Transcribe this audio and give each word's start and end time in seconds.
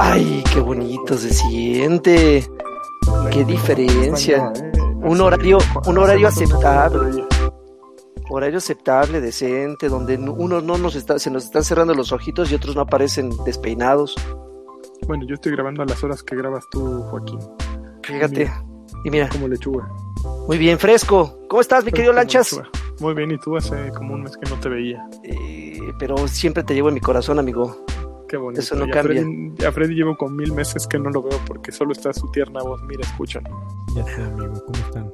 Ay, 0.00 0.44
qué 0.52 0.60
bonito 0.60 1.18
se 1.18 1.34
siente. 1.34 2.48
Qué 3.32 3.44
diferencia. 3.44 4.52
Un 5.02 5.20
horario, 5.20 5.58
un 5.86 5.98
horario 5.98 6.28
aceptable. 6.28 7.24
Horario 8.30 8.58
aceptable, 8.58 9.20
decente, 9.20 9.88
donde 9.88 10.16
uno 10.16 10.60
no 10.60 10.78
nos 10.78 10.94
está, 10.94 11.18
se 11.18 11.32
nos 11.32 11.46
están 11.46 11.64
cerrando 11.64 11.94
los 11.94 12.12
ojitos 12.12 12.52
y 12.52 12.54
otros 12.54 12.76
no 12.76 12.82
aparecen 12.82 13.30
despeinados. 13.44 14.14
Bueno, 15.08 15.26
yo 15.26 15.34
estoy 15.34 15.50
grabando 15.50 15.82
a 15.82 15.86
las 15.86 16.04
horas 16.04 16.22
que 16.22 16.36
grabas 16.36 16.64
tú, 16.70 17.02
Joaquín. 17.10 17.40
Fíjate. 18.04 18.52
Y 19.04 19.10
mira. 19.10 19.28
Como 19.30 19.48
lechuga. 19.48 19.88
Muy 20.46 20.58
bien, 20.58 20.78
fresco. 20.78 21.40
¿Cómo 21.48 21.60
estás, 21.60 21.84
mi 21.84 21.90
querido 21.90 22.12
Lanchas? 22.12 22.60
Muy 23.00 23.14
bien, 23.14 23.32
y 23.32 23.38
tú 23.38 23.56
hace 23.56 23.90
como 23.90 24.14
un 24.14 24.22
mes 24.22 24.36
que 24.36 24.48
no 24.48 24.60
te 24.60 24.68
veía. 24.68 25.04
Eh, 25.24 25.80
pero 25.98 26.28
siempre 26.28 26.62
te 26.62 26.74
llevo 26.74 26.88
en 26.88 26.94
mi 26.94 27.00
corazón, 27.00 27.40
amigo. 27.40 27.84
Qué 28.28 28.36
bonito. 28.36 28.60
Eso 28.60 28.76
no 28.76 28.88
cambia. 28.88 29.24
A 29.66 29.72
Freddy, 29.72 29.94
llevo 29.94 30.16
con 30.16 30.36
mil 30.36 30.52
meses 30.52 30.86
que 30.86 30.98
no 30.98 31.10
lo 31.10 31.22
veo 31.22 31.38
porque 31.46 31.72
solo 31.72 31.92
está 31.92 32.12
su 32.12 32.30
tierna 32.30 32.62
voz. 32.62 32.82
Mira, 32.82 33.02
escuchan. 33.02 33.42
Ya 33.94 34.04
sé, 34.04 34.22
amigo, 34.22 34.62
¿cómo 34.66 34.78
están? 34.78 35.12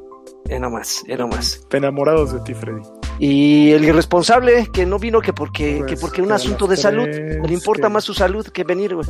Era 0.48 0.68
más, 0.68 1.04
era 1.06 1.26
más. 1.26 1.66
Enamorados 1.70 2.32
de 2.32 2.40
ti, 2.40 2.54
Freddy. 2.54 2.82
Y 3.18 3.70
el 3.70 3.84
irresponsable 3.84 4.68
que 4.72 4.84
no 4.84 4.98
vino 4.98 5.20
que 5.20 5.32
porque, 5.32 5.76
que 5.86 5.94
pues, 5.94 6.00
porque 6.00 6.22
un 6.22 6.32
asunto 6.32 6.66
de 6.66 6.76
salud. 6.76 7.06
Le 7.06 7.54
importa 7.54 7.88
más 7.88 8.04
su 8.04 8.14
salud 8.14 8.46
que 8.48 8.64
venir, 8.64 8.94
güey. 8.94 9.06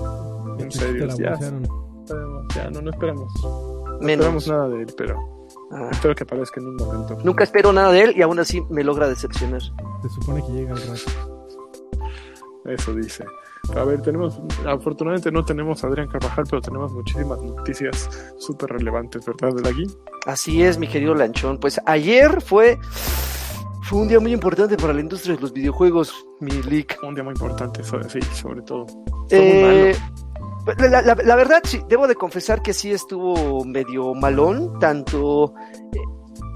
En 0.58 0.70
serio, 0.70 1.08
ya. 1.18 1.38
Ya, 2.54 2.70
no, 2.70 2.82
no 2.82 2.90
esperamos. 2.90 3.32
No 3.42 4.08
esperamos 4.08 4.48
nada 4.48 4.68
de 4.68 4.82
él, 4.82 4.94
pero 4.96 5.48
ah. 5.72 5.88
espero 5.90 6.14
que 6.14 6.24
aparezca 6.24 6.60
en 6.60 6.68
un 6.68 6.76
momento. 6.76 7.18
Nunca 7.24 7.44
espero 7.44 7.72
nada 7.72 7.90
de 7.90 8.02
él 8.02 8.14
y 8.16 8.22
aún 8.22 8.38
así 8.38 8.60
me 8.68 8.84
logra 8.84 9.08
decepcionar. 9.08 9.62
Se 10.02 10.08
supone 10.10 10.42
que 10.46 10.52
llega 10.52 10.72
al 10.72 10.82
rato. 10.82 11.50
Eso 12.66 12.94
dice. 12.94 13.24
A 13.76 13.84
ver, 13.84 14.02
tenemos, 14.02 14.40
afortunadamente 14.66 15.32
no 15.32 15.44
tenemos 15.44 15.82
a 15.82 15.88
Adrián 15.88 16.08
Carvajal, 16.08 16.44
pero 16.48 16.60
tenemos 16.60 16.92
muchísimas 16.92 17.42
noticias 17.42 18.08
súper 18.38 18.70
relevantes, 18.70 19.24
¿verdad, 19.24 19.54
de 19.54 19.68
aquí? 19.68 19.86
Así 20.26 20.62
es, 20.62 20.78
mi 20.78 20.86
querido 20.86 21.14
Lanchón. 21.14 21.58
Pues 21.58 21.80
ayer 21.86 22.40
fue, 22.40 22.78
fue 23.82 24.00
un 24.00 24.08
día 24.08 24.20
muy 24.20 24.32
importante 24.32 24.76
para 24.76 24.92
la 24.92 25.00
industria 25.00 25.34
de 25.34 25.40
los 25.40 25.52
videojuegos, 25.52 26.26
mi 26.40 26.50
leak. 26.62 26.98
Un 27.02 27.14
día 27.14 27.24
muy 27.24 27.32
importante, 27.32 27.82
sí, 27.82 28.20
sobre 28.32 28.62
todo. 28.62 28.86
Eh, 29.30 29.96
la, 30.78 31.02
la, 31.02 31.36
verdad, 31.36 31.60
sí, 31.64 31.80
debo 31.88 32.06
de 32.06 32.14
confesar 32.14 32.62
que 32.62 32.72
sí 32.72 32.92
estuvo 32.92 33.64
medio 33.64 34.14
malón, 34.14 34.78
tanto... 34.78 35.54
Eh, 35.92 35.98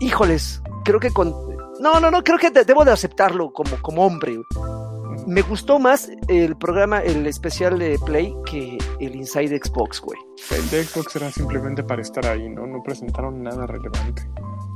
híjoles, 0.01 0.63
creo 0.85 1.01
que 1.01 1.11
con... 1.11 1.35
No, 1.81 2.01
no, 2.01 2.11
no, 2.11 2.23
creo 2.23 2.39
que 2.39 2.51
debo 2.51 2.85
de 2.85 2.93
aceptarlo 2.93 3.53
como, 3.53 3.81
como 3.83 4.05
hombre 4.05 4.39
me 5.29 5.43
gustó 5.43 5.79
más 5.79 6.11
el 6.29 6.57
programa, 6.57 7.01
el 7.01 7.27
especial 7.27 7.79
de 7.79 7.99
Play 8.07 8.35
que 8.47 8.79
el 8.99 9.15
Inside 9.15 9.61
Xbox, 9.63 10.01
güey. 10.01 10.19
El 10.51 10.69
de 10.71 10.85
Xbox 10.85 11.17
era 11.17 11.31
simplemente 11.31 11.83
para 11.83 12.01
estar 12.01 12.25
ahí, 12.27 12.49
¿no? 12.49 12.67
No 12.67 12.83
presentaron 12.83 13.43
nada 13.43 13.67
relevante. 13.67 14.27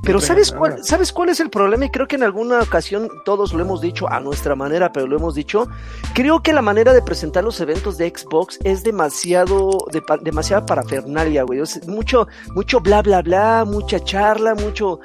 Pero 0.02 0.20
¿sabes 0.20 0.50
cuál, 0.50 0.82
¿sabes 0.84 1.12
cuál 1.12 1.28
es 1.28 1.38
el 1.38 1.48
problema? 1.48 1.84
Y 1.84 1.90
creo 1.90 2.08
que 2.08 2.16
en 2.16 2.24
alguna 2.24 2.60
ocasión 2.60 3.08
todos 3.24 3.54
lo 3.54 3.62
hemos 3.62 3.80
dicho 3.80 4.10
a 4.10 4.18
nuestra 4.18 4.56
manera, 4.56 4.92
pero 4.92 5.06
lo 5.06 5.16
hemos 5.16 5.34
dicho. 5.36 5.68
Creo 6.12 6.42
que 6.42 6.52
la 6.52 6.60
manera 6.60 6.92
de 6.92 7.02
presentar 7.02 7.44
los 7.44 7.60
eventos 7.60 7.98
de 7.98 8.12
Xbox 8.14 8.58
es 8.64 8.82
demasiado, 8.82 9.78
de, 9.92 10.02
demasiada 10.22 10.66
parafernalia, 10.66 11.44
güey. 11.44 11.60
mucho, 11.86 12.26
mucho 12.54 12.80
bla, 12.80 13.00
bla, 13.00 13.22
bla, 13.22 13.64
mucha 13.64 14.00
charla, 14.00 14.56
mucho 14.56 14.98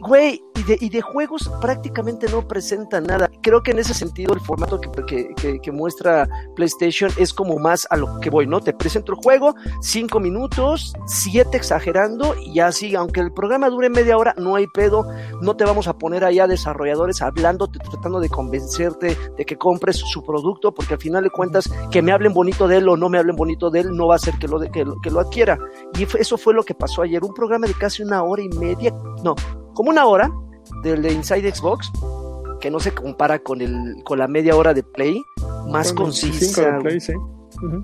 güey, 0.00 0.42
y 0.54 0.62
de, 0.64 0.78
y 0.80 0.88
de 0.88 1.00
juegos 1.00 1.50
prácticamente 1.60 2.28
no 2.28 2.46
presenta 2.46 3.00
nada. 3.00 3.30
Creo 3.42 3.62
que 3.62 3.72
en 3.72 3.78
ese 3.78 3.94
sentido 3.94 4.34
el 4.34 4.40
formato 4.40 4.80
que, 4.80 5.60
que, 5.62 5.72
muestra 5.72 6.28
PlayStation 6.56 7.10
es 7.18 7.32
como 7.32 7.58
más 7.58 7.86
a 7.90 7.96
lo 7.96 8.18
que 8.20 8.30
voy, 8.30 8.46
¿no? 8.46 8.60
Te 8.60 8.72
presento 8.72 9.12
el 9.12 9.18
juego, 9.18 9.54
cinco 9.80 10.18
minutos, 10.18 10.94
siete 11.06 11.56
exagerando, 11.56 12.34
y 12.36 12.60
así, 12.60 12.94
aunque 12.94 13.20
el 13.20 13.32
programa 13.32 13.70
dure 13.70 13.90
media 13.90 14.16
hora, 14.16 14.34
no 14.38 14.56
hay 14.56 14.66
pedo, 14.66 15.06
no 15.40 15.56
te 15.56 15.64
vamos 15.64 15.86
a 15.88 15.96
poner 15.96 16.24
allá 16.24 16.46
desarrolladores 16.46 17.22
hablando, 17.22 17.68
tratando 17.68 18.20
de 18.20 18.28
convencerte 18.28 19.16
de 19.36 19.44
que 19.44 19.56
compres 19.56 19.96
su 19.96 20.24
producto, 20.24 20.72
porque 20.72 20.94
al 20.94 21.00
final 21.00 21.24
de 21.24 21.30
cuentas, 21.30 21.70
que 21.90 22.02
me 22.02 22.12
hablen 22.12 22.32
bonito 22.32 22.66
de 22.66 22.78
él 22.78 22.88
o 22.88 22.96
no 22.96 23.08
me 23.08 23.18
hablen 23.18 23.36
bonito 23.36 23.70
de 23.70 23.80
él, 23.80 23.94
no 23.94 24.08
va 24.08 24.16
a 24.16 24.18
ser 24.18 24.34
que 24.38 24.48
lo, 24.48 24.58
que, 24.60 24.84
que 25.02 25.10
lo 25.10 25.20
adquiera. 25.20 25.58
Y 25.98 26.06
eso 26.18 26.36
fue 26.38 26.54
lo 26.54 26.64
que 26.64 26.74
pasó 26.74 27.02
ayer, 27.02 27.22
un 27.22 27.34
programa 27.34 27.66
de 27.66 27.74
casi 27.74 28.02
una 28.02 28.22
hora 28.22 28.42
y 28.42 28.48
media, 28.48 28.92
no, 29.22 29.34
como 29.78 29.90
una 29.90 30.06
hora 30.06 30.28
del 30.82 31.02
de 31.02 31.12
Inside 31.12 31.54
Xbox, 31.54 31.92
que 32.60 32.68
no 32.68 32.80
se 32.80 32.92
compara 32.92 33.38
con 33.38 33.60
el 33.60 33.94
con 34.04 34.18
la 34.18 34.26
media 34.26 34.56
hora 34.56 34.74
de 34.74 34.82
Play, 34.82 35.22
más 35.68 35.92
concisa. 35.92 36.80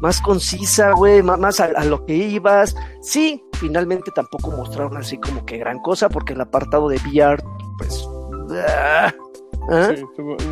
Más 0.00 0.20
concisa, 0.20 0.90
güey, 0.90 1.22
más, 1.22 1.60
a, 1.60 1.84
lo 1.84 2.04
que 2.04 2.14
ibas. 2.14 2.76
Sí, 3.00 3.40
finalmente 3.60 4.10
tampoco 4.12 4.50
mostraron 4.50 4.96
así 4.96 5.18
como 5.18 5.46
que 5.46 5.58
gran 5.58 5.78
cosa, 5.82 6.08
porque 6.08 6.32
el 6.32 6.40
apartado 6.40 6.88
de 6.88 6.96
VR, 6.96 7.40
pues. 7.78 8.08
¿ah? 8.68 9.14
Sí, 9.94 10.04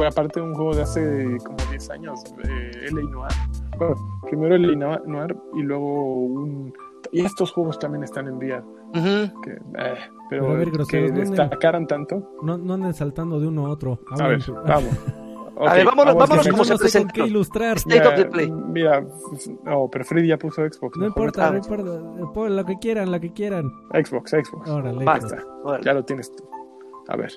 aparte 0.06 0.38
de 0.38 0.46
un 0.46 0.54
juego 0.54 0.76
de 0.76 0.82
hace 0.82 1.38
como 1.44 1.58
10 1.70 1.90
años, 1.90 2.20
eh, 2.44 2.88
LA 2.92 3.02
Noir. 3.10 3.32
Bueno, 3.78 4.20
primero 4.30 4.56
LA 4.56 5.00
Noir 5.06 5.36
y 5.54 5.62
luego 5.62 6.20
un 6.20 6.72
y 7.10 7.24
estos 7.24 7.50
juegos 7.52 7.78
también 7.78 8.04
están 8.04 8.28
en 8.28 8.36
VR. 8.36 8.62
Que, 8.92 9.50
eh, 9.52 9.94
pero, 10.28 10.50
a 10.50 10.54
ver, 10.54 10.70
que 10.88 11.10
destacaran 11.10 11.86
tanto. 11.86 12.36
No, 12.42 12.58
no 12.58 12.74
anden 12.74 12.94
saltando 12.94 13.40
de 13.40 13.48
uno 13.48 13.66
a 13.66 13.70
otro. 13.70 14.00
A, 14.18 14.28
ver, 14.28 14.40
vamos. 14.66 14.98
a 15.60 15.74
ver, 15.74 15.86
vámonos, 15.86 16.14
vámonos 16.14 16.48
como 16.48 16.64
se 16.64 16.76
presenta. 16.76 17.12
que 17.12 17.26
ilustrar. 17.26 17.76
State 17.78 18.06
of 18.06 18.14
the 18.14 18.24
Play. 18.26 18.50
Mira, 18.50 19.04
no, 19.64 19.88
pero 19.90 20.04
Freddy 20.04 20.28
ya 20.28 20.38
puso 20.38 20.62
Xbox. 20.62 20.96
No, 20.96 21.06
importa, 21.06 21.50
no 21.50 21.58
importa. 21.58 22.48
Lo 22.50 22.64
que 22.64 22.78
quieran, 22.78 23.10
lo 23.10 23.20
que 23.20 23.32
quieran. 23.32 23.70
Xbox, 23.92 24.30
Xbox. 24.30 24.68
Órale, 24.68 25.04
Basta. 25.04 25.38
Ya 25.82 25.92
lo 25.92 26.04
tienes 26.04 26.34
tú. 26.34 26.44
A 27.08 27.16
ver, 27.16 27.32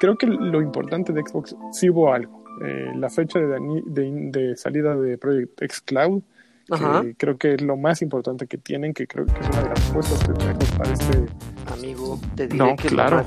creo 0.00 0.16
que 0.16 0.26
lo 0.26 0.60
importante 0.60 1.12
de 1.12 1.22
Xbox 1.22 1.56
sí 1.72 1.90
hubo 1.90 2.12
algo. 2.12 2.42
Eh, 2.64 2.92
la 2.96 3.08
fecha 3.08 3.38
de, 3.38 3.82
de, 3.86 4.30
de, 4.30 4.56
salida 4.56 4.94
de 4.94 5.16
Project 5.16 5.62
X 5.62 5.80
Cloud 5.80 6.22
creo 7.16 7.38
que 7.38 7.54
es 7.54 7.62
lo 7.62 7.76
más 7.76 8.02
importante 8.02 8.46
que 8.46 8.58
tienen, 8.58 8.94
que 8.94 9.06
creo 9.06 9.26
que 9.26 9.40
es 9.40 9.48
una 9.48 9.62
de 9.62 9.68
las 9.68 9.78
respuestas 9.78 10.28
que 10.28 10.32
tenemos 10.34 10.70
para 10.72 10.92
este... 10.92 11.26
Amigo, 11.72 12.20
te 12.36 12.46
diré 12.48 12.76
que 12.76 12.88
claro. 12.88 13.24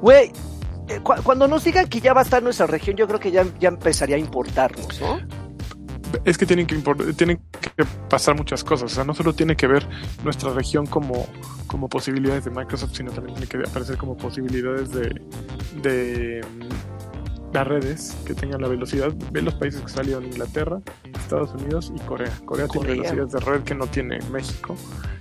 Güey, 0.00 0.32
eh, 0.88 1.00
cuando 1.02 1.46
nos 1.46 1.64
digan 1.64 1.88
que 1.88 2.00
ya 2.00 2.12
va 2.12 2.20
a 2.20 2.24
estar 2.24 2.42
nuestra 2.42 2.66
región, 2.66 2.96
yo 2.96 3.06
creo 3.06 3.20
que 3.20 3.30
ya, 3.30 3.44
ya 3.58 3.68
empezaría 3.68 4.16
a 4.16 4.18
importarnos, 4.18 5.00
¿no? 5.00 5.20
Es 6.24 6.36
que 6.36 6.46
tienen 6.46 6.66
que 6.66 6.76
tienen 7.16 7.40
que 7.60 7.84
pasar 8.08 8.34
muchas 8.36 8.64
cosas. 8.64 8.90
O 8.90 8.94
sea, 8.94 9.04
no 9.04 9.14
solo 9.14 9.32
tiene 9.32 9.54
que 9.54 9.68
ver 9.68 9.86
nuestra 10.24 10.52
región 10.52 10.86
como, 10.86 11.26
como 11.68 11.88
posibilidades 11.88 12.44
de 12.44 12.50
Microsoft, 12.50 12.96
sino 12.96 13.12
también 13.12 13.36
tiene 13.36 13.48
que 13.48 13.70
aparecer 13.70 13.96
como 13.96 14.16
posibilidades 14.16 14.90
de, 14.90 15.22
de 15.82 16.40
las 17.52 17.66
redes 17.66 18.16
que 18.26 18.34
tengan 18.34 18.60
la 18.60 18.68
velocidad. 18.68 19.12
Ve 19.32 19.42
los 19.42 19.54
países 19.54 19.80
que 19.82 19.88
salieron 19.88 20.24
Inglaterra, 20.24 20.80
Estados 21.04 21.52
Unidos 21.54 21.92
y 21.94 22.00
Corea. 22.00 22.32
Corea, 22.44 22.68
tiene 22.68 22.88
velocidades 22.88 23.32
de 23.32 23.40
red 23.40 23.62
que 23.62 23.74
no 23.74 23.86
tiene 23.86 24.18
México. 24.30 24.76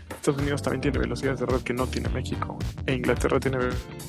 Estados 0.09 0.41
Unidos 0.41 0.61
también 0.61 0.81
tiene 0.81 0.99
velocidades 0.99 1.39
de 1.39 1.45
red 1.45 1.61
que 1.61 1.73
no 1.73 1.87
tiene 1.87 2.09
México. 2.09 2.57
E 2.85 2.93
Inglaterra 2.93 3.39
tiene 3.39 3.57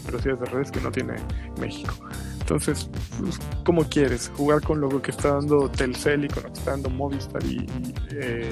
velocidades 0.06 0.40
de 0.40 0.46
redes 0.46 0.70
que 0.70 0.80
no 0.80 0.90
tiene 0.90 1.14
México. 1.60 1.94
Entonces, 2.40 2.90
pues, 3.20 3.38
¿cómo 3.64 3.84
quieres? 3.84 4.32
¿Jugar 4.36 4.60
con 4.60 4.80
lo 4.80 5.00
que 5.00 5.12
está 5.12 5.34
dando 5.34 5.70
Telcel 5.70 6.24
y 6.24 6.28
con 6.28 6.42
lo 6.42 6.52
que 6.52 6.58
está 6.58 6.72
dando 6.72 6.90
Movistar 6.90 7.44
y, 7.44 7.64
eh, 8.10 8.50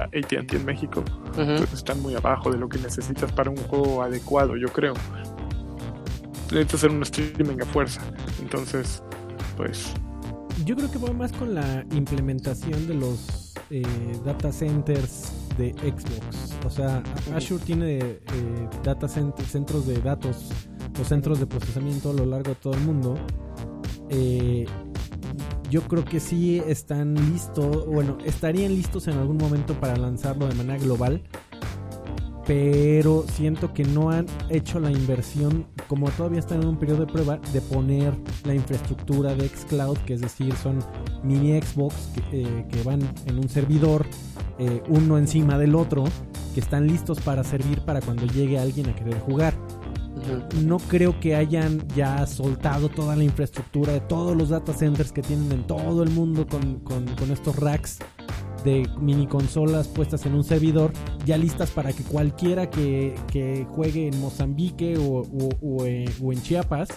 ATT 0.00 0.54
en 0.54 0.64
México? 0.64 1.04
Pues 1.34 1.72
están 1.72 2.02
muy 2.02 2.16
abajo 2.16 2.50
de 2.50 2.58
lo 2.58 2.68
que 2.68 2.78
necesitas 2.78 3.30
para 3.30 3.50
un 3.50 3.56
juego 3.56 4.02
adecuado, 4.02 4.56
yo 4.56 4.68
creo 4.68 4.94
necesita 6.50 6.76
hacer 6.76 6.90
un 6.90 7.02
streaming 7.02 7.60
a 7.62 7.66
fuerza. 7.66 8.00
Entonces, 8.40 9.02
pues. 9.56 9.92
Yo 10.64 10.74
creo 10.76 10.90
que 10.90 10.98
va 10.98 11.12
más 11.12 11.32
con 11.32 11.54
la 11.54 11.84
implementación 11.92 12.86
de 12.88 12.94
los 12.94 13.54
eh, 13.70 13.82
data 14.24 14.50
centers 14.50 15.32
de 15.56 15.72
Xbox. 15.72 16.56
O 16.66 16.70
sea, 16.70 17.02
Azure 17.34 17.62
tiene 17.64 17.98
eh, 17.98 18.20
data 18.82 19.08
centros 19.08 19.86
de 19.86 20.00
datos 20.00 20.50
o 21.00 21.04
centros 21.04 21.38
de 21.38 21.46
procesamiento 21.46 22.10
a 22.10 22.14
lo 22.14 22.26
largo 22.26 22.50
de 22.50 22.56
todo 22.56 22.74
el 22.74 22.80
mundo. 22.80 23.14
Eh, 24.08 24.66
yo 25.70 25.82
creo 25.82 26.04
que 26.04 26.18
sí 26.18 26.62
están 26.66 27.14
listos, 27.30 27.86
bueno, 27.86 28.16
estarían 28.24 28.74
listos 28.74 29.06
en 29.06 29.18
algún 29.18 29.36
momento 29.36 29.78
para 29.78 29.96
lanzarlo 29.96 30.48
de 30.48 30.54
manera 30.54 30.78
global 30.78 31.22
pero 32.48 33.26
siento 33.30 33.74
que 33.74 33.84
no 33.84 34.08
han 34.08 34.24
hecho 34.48 34.80
la 34.80 34.90
inversión, 34.90 35.66
como 35.86 36.08
todavía 36.08 36.38
están 36.38 36.62
en 36.62 36.68
un 36.68 36.78
periodo 36.78 37.04
de 37.04 37.12
prueba, 37.12 37.38
de 37.52 37.60
poner 37.60 38.14
la 38.44 38.54
infraestructura 38.54 39.34
de 39.34 39.46
xCloud, 39.46 39.98
que 39.98 40.14
es 40.14 40.22
decir, 40.22 40.54
son 40.56 40.78
mini 41.22 41.60
Xbox 41.60 42.08
que, 42.30 42.40
eh, 42.40 42.82
van 42.86 43.00
en 43.26 43.36
un 43.36 43.50
servidor, 43.50 44.06
eh, 44.58 44.82
uno 44.88 45.18
encima 45.18 45.58
del 45.58 45.74
otro, 45.74 46.04
que 46.54 46.60
están 46.60 46.86
listos 46.86 47.20
para 47.20 47.44
servir 47.44 47.82
para 47.82 48.00
cuando 48.00 48.24
llegue 48.24 48.58
alguien 48.58 48.88
a 48.88 48.94
querer 48.94 49.20
jugar. 49.20 49.52
No 50.64 50.78
creo 50.78 51.20
que 51.20 51.36
hayan 51.36 51.86
ya 51.94 52.26
soltado 52.26 52.88
toda 52.88 53.14
la 53.14 53.24
infraestructura 53.24 53.92
de 53.92 54.00
todos 54.00 54.34
los 54.34 54.48
data 54.48 54.72
centers 54.72 55.12
que 55.12 55.20
tienen 55.20 55.52
en 55.52 55.66
todo 55.66 56.02
el 56.02 56.10
mundo 56.10 56.46
con, 56.46 56.80
con 56.80 57.30
estos 57.30 57.56
racks 57.56 57.98
de 58.64 58.88
mini 59.00 59.26
consolas 59.26 59.88
puestas 59.88 60.26
en 60.26 60.34
un 60.34 60.44
servidor, 60.44 60.92
ya 61.24 61.36
listas 61.36 61.70
para 61.70 61.92
que 61.92 62.02
cualquiera 62.02 62.70
que, 62.70 63.14
que 63.30 63.66
juegue 63.70 64.08
en 64.08 64.20
Mozambique 64.20 64.96
o, 64.98 65.26
o, 65.60 65.84
en 65.86 66.42
Chiapas 66.42 66.88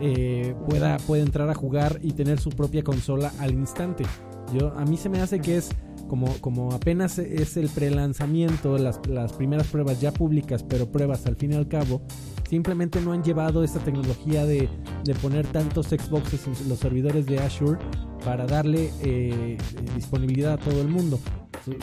eh, 0.00 0.54
pueda, 0.68 0.96
pueda 0.98 1.22
entrar 1.22 1.50
a 1.50 1.54
jugar 1.54 1.98
y 2.02 2.12
tener 2.12 2.40
su 2.40 2.50
propia 2.50 2.82
consola 2.82 3.32
al 3.38 3.52
instante. 3.52 4.04
Yo, 4.52 4.72
a 4.76 4.84
mí 4.84 4.96
se 4.96 5.08
me 5.08 5.20
hace 5.20 5.40
que 5.40 5.56
es 5.58 5.70
como, 6.10 6.26
como 6.40 6.72
apenas 6.72 7.20
es 7.20 7.56
el 7.56 7.68
prelanzamiento, 7.68 8.76
las, 8.78 9.00
las 9.06 9.32
primeras 9.32 9.68
pruebas 9.68 10.00
ya 10.00 10.10
públicas, 10.10 10.64
pero 10.64 10.90
pruebas 10.90 11.24
al 11.26 11.36
fin 11.36 11.52
y 11.52 11.54
al 11.54 11.68
cabo, 11.68 12.02
simplemente 12.48 13.00
no 13.00 13.12
han 13.12 13.22
llevado 13.22 13.62
esta 13.62 13.78
tecnología 13.78 14.44
de, 14.44 14.68
de 15.04 15.14
poner 15.14 15.46
tantos 15.46 15.86
Xboxes 15.86 16.48
en 16.48 16.68
los 16.68 16.80
servidores 16.80 17.26
de 17.26 17.38
Azure 17.38 17.78
para 18.24 18.44
darle 18.44 18.90
eh, 19.04 19.56
disponibilidad 19.94 20.54
a 20.54 20.58
todo 20.58 20.80
el 20.80 20.88
mundo. 20.88 21.20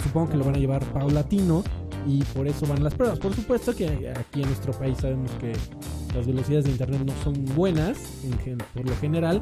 Supongo 0.03 0.31
que 0.31 0.35
lo 0.38 0.44
van 0.44 0.56
a 0.56 0.59
llevar 0.59 0.83
paulatino 0.91 1.63
y 2.06 2.21
por 2.35 2.47
eso 2.47 2.68
van 2.68 2.83
las 2.83 2.95
pruebas. 2.95 3.19
Por 3.19 3.33
supuesto 3.33 3.74
que 3.74 4.09
aquí 4.09 4.41
en 4.41 4.47
nuestro 4.47 4.74
país 4.74 4.97
sabemos 4.97 5.31
que 5.39 5.53
las 6.17 6.27
velocidades 6.27 6.65
de 6.65 6.71
internet 6.71 7.01
no 7.05 7.13
son 7.23 7.45
buenas 7.55 7.97
por 8.73 8.87
lo 8.87 8.95
general. 8.97 9.41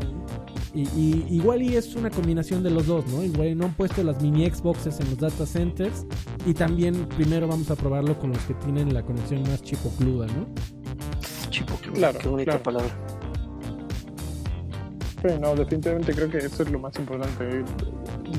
Y, 0.74 1.26
igual 1.30 1.62
y 1.62 1.76
es 1.76 1.96
una 1.96 2.10
combinación 2.10 2.62
de 2.62 2.70
los 2.70 2.86
dos, 2.88 3.08
¿no? 3.08 3.24
Igual 3.24 3.58
no 3.58 3.66
han 3.66 3.74
puesto 3.74 4.04
las 4.04 4.22
mini 4.22 4.46
Xboxes 4.50 5.00
en 5.00 5.10
los 5.10 5.18
data 5.18 5.46
centers 5.46 6.06
y 6.46 6.54
también 6.54 7.08
primero 7.16 7.48
vamos 7.48 7.72
a 7.72 7.76
probarlo 7.76 8.20
con 8.20 8.32
los 8.32 8.40
que 8.40 8.54
tienen 8.56 8.94
la 8.94 9.02
conexión 9.02 9.42
más 9.44 9.62
chipocluda, 9.62 10.28
¿no? 10.28 10.48
Chipocluda, 11.50 11.94
claro, 11.94 12.20
qué 12.20 12.28
bonita 12.28 12.62
palabra 12.62 12.94
no, 15.40 15.56
definitivamente 15.56 16.14
creo 16.14 16.30
que 16.30 16.38
eso 16.38 16.64
es 16.64 16.72
lo 16.72 16.80
más 16.80 16.98
importante. 16.98 17.64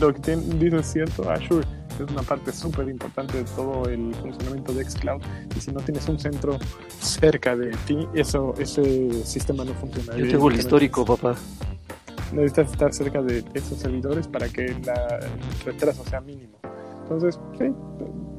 Lo 0.00 0.14
que 0.14 0.36
dice 0.36 0.76
es 0.76 0.86
cierto, 0.86 1.30
Azure 1.30 1.66
es 2.04 2.10
una 2.10 2.22
parte 2.22 2.52
súper 2.52 2.88
importante 2.88 3.38
de 3.38 3.44
todo 3.44 3.88
el 3.88 4.14
funcionamiento 4.14 4.72
de 4.72 4.88
Xcloud 4.88 5.22
y 5.56 5.60
si 5.60 5.72
no 5.72 5.80
tienes 5.80 6.08
un 6.08 6.18
centro 6.18 6.58
cerca 7.00 7.56
de 7.56 7.70
ti, 7.86 8.06
eso 8.14 8.54
ese 8.58 9.24
sistema 9.24 9.64
no 9.64 9.72
funciona. 9.74 10.16
Yo 10.16 10.28
tengo 10.28 10.50
el 10.50 10.56
histórico, 10.56 11.04
papá. 11.04 11.36
Necesitas 12.32 12.72
estar 12.72 12.92
cerca 12.92 13.22
de 13.22 13.44
esos 13.54 13.78
servidores 13.78 14.26
para 14.26 14.48
que 14.48 14.66
el 14.66 14.82
retraso 15.64 16.04
sea 16.04 16.20
mínimo. 16.20 16.58
Entonces, 17.02 17.38
sí, 17.56 17.66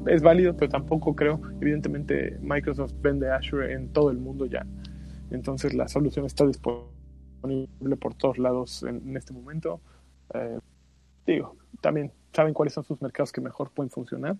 es 0.06 0.22
válido, 0.22 0.54
pero 0.54 0.70
tampoco 0.70 1.16
creo. 1.16 1.40
Evidentemente, 1.60 2.38
Microsoft 2.42 2.92
vende 3.00 3.30
Azure 3.30 3.72
en 3.72 3.92
todo 3.92 4.10
el 4.10 4.18
mundo 4.18 4.44
ya. 4.44 4.66
Entonces, 5.30 5.72
la 5.72 5.88
solución 5.88 6.26
está 6.26 6.46
disponible 6.46 7.96
por 7.98 8.14
todos 8.14 8.36
lados 8.36 8.82
en, 8.82 9.16
este 9.16 9.32
momento. 9.32 9.80
Eh, 10.34 10.58
digo, 11.26 11.56
también 11.80 12.12
saben 12.32 12.54
cuáles 12.54 12.74
son 12.74 12.84
sus 12.84 13.00
mercados 13.00 13.32
que 13.32 13.40
mejor 13.40 13.70
pueden 13.70 13.90
funcionar. 13.90 14.36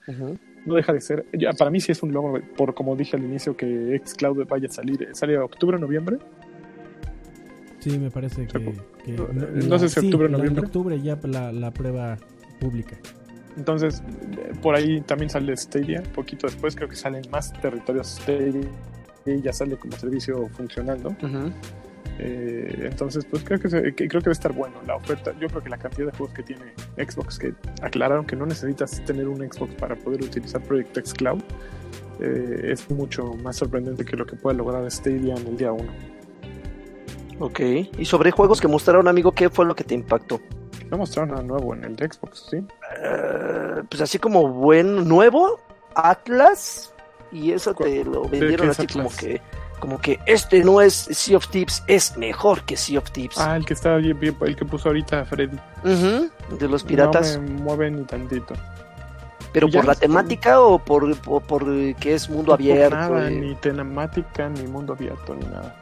No 0.64 0.74
deja 0.74 0.92
de 0.92 1.00
ser, 1.00 1.26
ya, 1.32 1.52
para 1.52 1.70
mí 1.70 1.80
sí 1.80 1.92
es 1.92 2.02
un 2.02 2.12
logro, 2.12 2.42
por 2.56 2.74
como 2.74 2.96
dije 2.96 3.16
al 3.16 3.24
inicio, 3.24 3.56
que 3.56 4.00
Xcloud 4.04 4.46
vaya 4.46 4.68
a 4.68 4.72
salir, 4.72 5.08
sale 5.12 5.36
a 5.36 5.44
octubre 5.44 5.76
o 5.76 5.80
noviembre. 5.80 6.18
Sí, 7.80 7.98
me 7.98 8.10
parece 8.10 8.46
que... 8.46 8.58
no, 8.58 9.78
sé 9.78 9.88
si 9.88 10.00
octubre 10.00 10.26
o 10.26 10.30
noviembre. 10.30 10.60
En 10.60 10.66
octubre 10.66 11.00
ya 11.00 11.18
la, 11.22 11.52
la 11.52 11.70
prueba 11.70 12.18
pública. 12.60 12.96
Entonces, 13.56 14.02
por 14.62 14.74
ahí 14.76 15.00
también 15.00 15.30
sale 15.30 15.56
Stadia, 15.56 16.02
poquito 16.14 16.46
después 16.46 16.76
creo 16.76 16.88
que 16.88 16.96
salen 16.96 17.22
más 17.30 17.52
territorios 17.60 18.18
Stadia 18.22 18.60
y 19.26 19.42
ya 19.42 19.52
sale 19.52 19.76
como 19.76 19.96
servicio 19.96 20.48
funcionando. 20.48 21.14
Eh, 22.18 22.88
entonces, 22.90 23.24
pues 23.24 23.44
creo 23.44 23.60
que, 23.60 23.68
creo 23.68 23.94
que 23.94 24.18
debe 24.18 24.32
estar 24.32 24.52
bueno 24.52 24.76
la 24.86 24.96
oferta. 24.96 25.32
Yo 25.38 25.48
creo 25.48 25.62
que 25.62 25.70
la 25.70 25.78
cantidad 25.78 26.10
de 26.10 26.16
juegos 26.16 26.34
que 26.34 26.42
tiene 26.42 26.72
Xbox, 26.96 27.38
que 27.38 27.54
aclararon 27.80 28.26
que 28.26 28.34
no 28.34 28.44
necesitas 28.46 29.04
tener 29.04 29.28
un 29.28 29.38
Xbox 29.38 29.74
para 29.76 29.94
poder 29.96 30.22
utilizar 30.22 30.60
Project 30.62 30.98
X 30.98 31.14
Cloud, 31.14 31.42
eh, 32.20 32.72
es 32.72 32.90
mucho 32.90 33.34
más 33.34 33.56
sorprendente 33.56 34.04
que 34.04 34.16
lo 34.16 34.26
que 34.26 34.34
puede 34.36 34.56
lograr 34.56 34.90
Stadia 34.90 35.36
en 35.36 35.46
el 35.46 35.56
día 35.56 35.72
1. 35.72 35.84
Ok, 37.40 37.60
y 37.96 38.04
sobre 38.04 38.32
juegos 38.32 38.60
que 38.60 38.66
mostraron, 38.66 39.06
amigo, 39.06 39.30
¿qué 39.30 39.48
fue 39.48 39.64
lo 39.64 39.76
que 39.76 39.84
te 39.84 39.94
impactó? 39.94 40.40
No 40.90 40.98
mostraron 40.98 41.30
nada 41.30 41.42
nuevo 41.42 41.72
en 41.74 41.84
el 41.84 41.94
de 41.94 42.08
Xbox, 42.10 42.48
¿sí? 42.50 42.56
Eh, 42.56 43.82
pues 43.88 44.02
así 44.02 44.18
como 44.18 44.48
buen 44.48 45.06
nuevo, 45.06 45.60
Atlas, 45.94 46.92
y 47.30 47.52
eso 47.52 47.74
te 47.74 48.04
lo 48.04 48.22
vendieron 48.22 48.70
así 48.70 48.88
como 48.88 49.08
que 49.10 49.40
como 49.78 50.00
que 50.00 50.20
este 50.26 50.62
no 50.64 50.80
es 50.80 50.94
Sea 50.94 51.36
of 51.36 51.48
Tips, 51.48 51.82
es 51.86 52.16
mejor 52.16 52.62
que 52.62 52.76
Sea 52.76 52.98
of 52.98 53.10
Tips. 53.10 53.38
Ah, 53.38 53.56
el 53.56 53.64
que 53.64 53.74
está 53.74 53.96
bien, 53.96 54.18
el 54.40 54.56
que 54.56 54.64
puso 54.64 54.88
ahorita 54.88 55.24
Freddy. 55.24 55.58
de 55.82 56.68
los 56.68 56.84
piratas. 56.84 57.38
No 57.38 57.42
me 57.42 57.60
mueve 57.62 57.90
ni 57.90 58.04
tantito. 58.04 58.54
¿Pero 59.52 59.68
por 59.68 59.86
la 59.86 59.94
temática 59.94 60.60
o 60.60 60.78
por, 60.78 61.16
por, 61.16 61.64
que 61.96 62.14
es 62.14 62.28
mundo 62.28 62.52
abierto? 62.52 62.96
nada, 62.96 63.30
ni 63.30 63.54
temática, 63.54 64.48
ni 64.48 64.66
mundo 64.66 64.92
abierto, 64.92 65.34
ni 65.34 65.46
nada. 65.46 65.74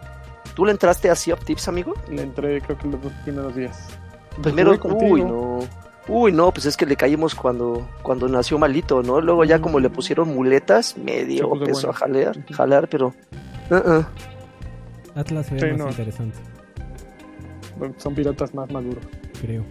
¿Tú 0.54 0.64
le 0.64 0.72
entraste 0.72 1.10
a 1.10 1.14
Sea 1.14 1.34
of 1.34 1.44
Tips, 1.44 1.68
amigo? 1.68 1.94
Le 2.08 2.22
entré 2.22 2.60
creo 2.62 2.78
que 2.78 2.88
los 2.88 3.02
dos 3.02 3.12
primeros 3.24 3.54
días. 3.54 3.88
Primero, 4.42 4.78
uy, 4.84 5.24
no. 5.24 5.60
Uy, 6.08 6.32
no, 6.32 6.52
pues 6.52 6.66
es 6.66 6.76
que 6.76 6.86
le 6.86 6.96
caímos 6.96 7.34
cuando, 7.34 7.88
cuando 8.02 8.28
nació 8.28 8.58
malito, 8.58 9.02
¿no? 9.02 9.20
Luego 9.20 9.44
ya 9.44 9.60
como 9.60 9.80
le 9.80 9.90
pusieron 9.90 10.34
muletas, 10.34 10.96
medio 10.96 11.52
empezó 11.54 11.90
a 11.90 11.92
jalar, 11.92 12.36
jalar, 12.52 12.88
pero 12.88 13.12
Uh-uh. 13.70 14.04
Atlas 15.14 15.46
se 15.46 15.54
más 15.54 15.90
interesante. 15.90 16.38
Son 17.96 18.14
piratas 18.14 18.54
más 18.54 18.70
maduros. 18.70 19.04
Creo. 19.40 19.64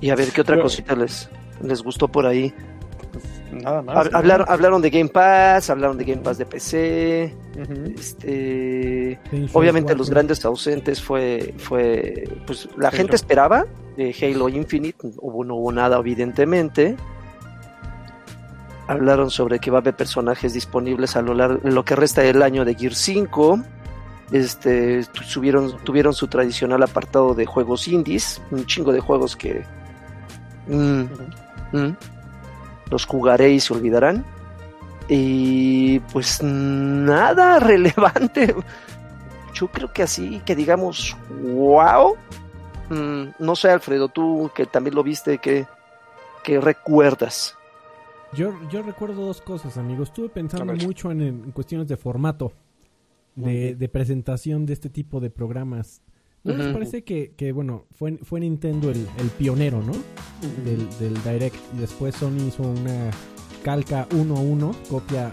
Y 0.00 0.10
a 0.10 0.14
ver, 0.14 0.30
¿qué 0.30 0.40
otra 0.40 0.60
cosita 0.60 0.94
les, 0.94 1.28
les 1.62 1.82
gustó 1.82 2.08
por 2.08 2.26
ahí? 2.26 2.54
Nada 3.52 3.82
más. 3.82 4.08
Hablaron, 4.12 4.46
hablaron 4.48 4.82
de 4.82 4.90
Game 4.90 5.08
Pass, 5.08 5.70
hablaron 5.70 5.96
de 5.96 6.04
Game 6.04 6.22
Pass 6.22 6.38
de 6.38 6.46
PC. 6.46 7.34
Este, 7.96 9.18
obviamente 9.52 9.94
los 9.94 10.10
grandes 10.10 10.44
ausentes 10.44 11.02
fue, 11.02 11.54
fue, 11.58 12.28
pues 12.46 12.68
la 12.76 12.90
gente 12.90 13.16
esperaba 13.16 13.66
de 13.96 14.14
Halo 14.20 14.48
Infinite, 14.48 14.98
hubo, 15.18 15.44
no 15.44 15.56
hubo 15.56 15.72
nada 15.72 15.98
evidentemente 15.98 16.96
hablaron 18.88 19.30
sobre 19.30 19.58
que 19.60 19.70
va 19.70 19.78
a 19.78 19.80
haber 19.80 19.94
personajes 19.94 20.54
disponibles 20.54 21.14
a 21.14 21.22
lo 21.22 21.34
largo 21.34 21.60
lo 21.62 21.84
que 21.84 21.94
resta 21.94 22.22
del 22.22 22.42
año 22.42 22.64
de 22.64 22.74
Gear 22.74 22.94
5. 22.94 23.60
Este, 24.32 25.04
subieron, 25.24 25.78
tuvieron 25.84 26.12
su 26.12 26.26
tradicional 26.26 26.82
apartado 26.82 27.34
de 27.34 27.46
juegos 27.46 27.88
indies, 27.88 28.42
un 28.50 28.66
chingo 28.66 28.92
de 28.92 29.00
juegos 29.00 29.36
que 29.36 29.64
mm, 30.66 31.02
mm, 31.72 31.96
los 32.90 33.06
jugaré 33.06 33.50
y 33.50 33.60
se 33.60 33.72
olvidarán. 33.74 34.24
Y 35.08 36.00
pues 36.12 36.42
nada 36.42 37.58
relevante. 37.60 38.54
Yo 39.54 39.68
creo 39.68 39.92
que 39.92 40.02
así, 40.02 40.40
que 40.44 40.54
digamos, 40.54 41.16
wow. 41.30 42.16
Mm, 42.90 43.30
no 43.38 43.56
sé, 43.56 43.70
Alfredo, 43.70 44.08
tú 44.08 44.50
que 44.54 44.66
también 44.66 44.94
lo 44.94 45.02
viste, 45.02 45.38
que, 45.38 45.66
que 46.44 46.60
recuerdas? 46.60 47.58
Yo, 48.32 48.52
yo 48.70 48.82
recuerdo 48.82 49.26
dos 49.26 49.40
cosas, 49.40 49.78
amigos. 49.78 50.08
Estuve 50.08 50.28
pensando 50.28 50.72
mucho 50.74 51.10
en, 51.10 51.50
cuestiones 51.52 51.88
de 51.88 51.96
formato, 51.96 52.52
de, 53.34 53.88
presentación 53.90 54.66
de 54.66 54.74
este 54.74 54.90
tipo 54.90 55.20
de 55.20 55.30
programas. 55.30 56.02
¿No 56.48 56.64
les 56.64 56.72
parece 56.72 57.04
que, 57.04 57.32
que, 57.36 57.52
bueno, 57.52 57.84
fue, 57.94 58.18
fue 58.18 58.40
Nintendo 58.40 58.90
el, 58.90 59.06
el 59.18 59.28
pionero, 59.30 59.82
¿no? 59.82 59.92
del, 60.64 60.88
del, 60.98 61.14
Direct. 61.22 61.56
Y 61.76 61.80
después 61.80 62.14
Sony 62.14 62.48
hizo 62.48 62.62
una 62.62 63.10
calca 63.62 64.06
uno 64.14 64.36
a 64.36 64.40
uno, 64.40 64.74
copia 64.88 65.32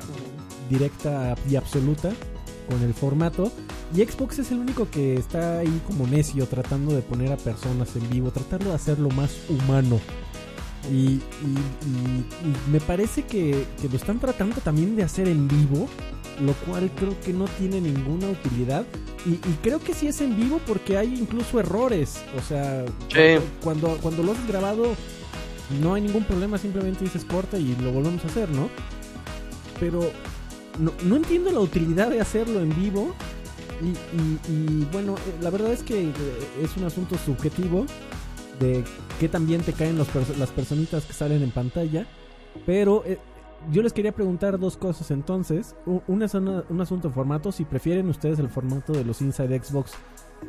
directa 0.69 1.35
y 1.49 1.55
absoluta 1.55 2.11
con 2.69 2.81
el 2.81 2.93
formato. 2.93 3.51
Y 3.95 4.03
Xbox 4.03 4.39
es 4.39 4.51
el 4.51 4.59
único 4.59 4.89
que 4.89 5.15
está 5.15 5.59
ahí 5.59 5.81
como 5.87 6.07
necio, 6.07 6.47
tratando 6.47 6.93
de 6.93 7.01
poner 7.01 7.31
a 7.31 7.37
personas 7.37 7.95
en 7.95 8.09
vivo, 8.09 8.31
tratando 8.31 8.69
de 8.69 8.75
hacerlo 8.75 9.09
más 9.09 9.31
humano. 9.49 9.99
Y, 10.91 11.19
me 12.71 12.79
parece 12.79 13.23
que, 13.23 13.65
lo 13.89 13.95
están 13.95 14.19
tratando 14.19 14.57
también 14.61 14.95
de 14.95 15.03
hacer 15.03 15.27
en 15.27 15.47
vivo, 15.47 15.87
lo 16.41 16.53
cual 16.65 16.91
creo 16.95 17.19
que 17.21 17.33
no 17.33 17.45
tiene 17.45 17.81
ninguna 17.81 18.27
utilidad. 18.29 18.85
Y, 19.25 19.37
creo 19.63 19.79
que 19.79 19.93
sí 19.93 20.07
es 20.07 20.21
en 20.21 20.35
vivo 20.35 20.59
porque 20.67 20.97
hay 20.97 21.13
incluso 21.15 21.59
errores. 21.59 22.21
O 22.37 22.41
sea, 22.41 22.85
cuando, 23.63 23.97
cuando 24.01 24.21
lo 24.21 24.33
has 24.33 24.47
grabado 24.47 24.93
no 25.81 25.95
hay 25.95 26.03
ningún 26.03 26.23
problema, 26.23 26.57
simplemente 26.57 27.03
dices 27.03 27.25
corta 27.25 27.57
y 27.57 27.75
lo 27.81 27.91
volvemos 27.91 28.23
a 28.23 28.27
hacer, 28.27 28.49
¿no? 28.49 28.69
Pero 29.79 30.11
no, 30.79 30.93
no 31.03 31.15
entiendo 31.15 31.51
la 31.51 31.59
utilidad 31.59 32.09
de 32.09 32.21
hacerlo 32.21 32.59
en 32.59 32.75
vivo. 32.75 33.15
Y, 33.81 34.51
y, 34.51 34.87
bueno, 34.91 35.15
eh, 35.15 35.37
la 35.41 35.49
verdad 35.49 35.73
es 35.73 35.83
que 35.83 36.03
eh, 36.03 36.13
es 36.63 36.77
un 36.77 36.85
asunto 36.85 37.17
subjetivo 37.17 37.85
de 38.59 38.83
qué 39.19 39.27
también 39.27 39.61
te 39.61 39.73
caen 39.73 39.97
las 39.97 40.49
personitas 40.51 41.03
que 41.03 41.13
salen 41.13 41.41
en 41.41 41.51
pantalla. 41.51 42.05
Pero 42.65 43.03
eh, 43.05 43.17
yo 43.71 43.81
les 43.81 43.93
quería 43.93 44.11
preguntar 44.11 44.59
dos 44.59 44.77
cosas 44.77 45.11
entonces. 45.11 45.75
Una 46.07 46.25
es 46.25 46.33
un 46.33 46.81
asunto 46.81 47.07
de 47.09 47.13
formato, 47.13 47.51
si 47.51 47.65
prefieren 47.65 48.09
ustedes 48.09 48.39
el 48.39 48.49
formato 48.49 48.93
de 48.93 49.03
los 49.03 49.21
Inside 49.21 49.61
Xbox 49.63 49.93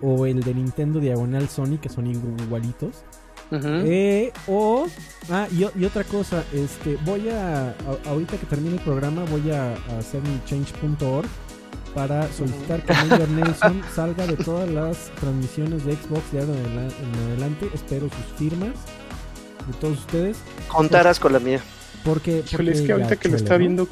o 0.02 0.26
el 0.26 0.42
de 0.42 0.54
Nintendo 0.54 1.00
Diagonal 1.00 1.48
Sony, 1.48 1.78
que 1.80 1.88
son 1.88 2.06
igualitos. 2.06 3.04
Eh, 3.52 4.32
o, 4.48 4.86
ah, 5.30 5.46
y, 5.52 5.84
otra 5.84 6.02
cosa, 6.04 6.42
este, 6.52 6.98
voy 7.04 7.28
a, 7.28 7.74
ahorita 8.06 8.38
que 8.38 8.46
termine 8.46 8.74
el 8.74 8.82
programa, 8.82 9.24
voy 9.30 9.50
a, 9.52 9.74
hacer 9.98 10.20
mi 10.22 10.40
change.org 10.46 11.28
para 11.94 12.30
solicitar 12.32 12.82
que 12.82 12.92
Major 12.92 13.28
Nelson 13.28 13.82
salga 13.94 14.26
de 14.26 14.36
todas 14.36 14.68
las 14.68 15.10
transmisiones 15.20 15.84
de 15.84 15.92
Xbox 15.92 16.32
de 16.32 16.40
ahora 16.40 16.54
en 16.54 17.30
adelante. 17.30 17.70
Espero 17.72 18.08
sus 18.08 18.36
firmas 18.36 18.74
de 19.66 19.72
todos 19.80 19.98
ustedes. 20.00 20.38
Contarás 20.68 21.20
con 21.20 21.32
la 21.32 21.38
mía. 21.38 21.62
Porque, 22.06 22.44
porque 22.50 22.70
es 22.70 22.82
que 22.82 22.92
ahorita 22.92 23.16
que 23.16 23.28
lo 23.28 23.36
está 23.36 23.56
viendo 23.56 23.88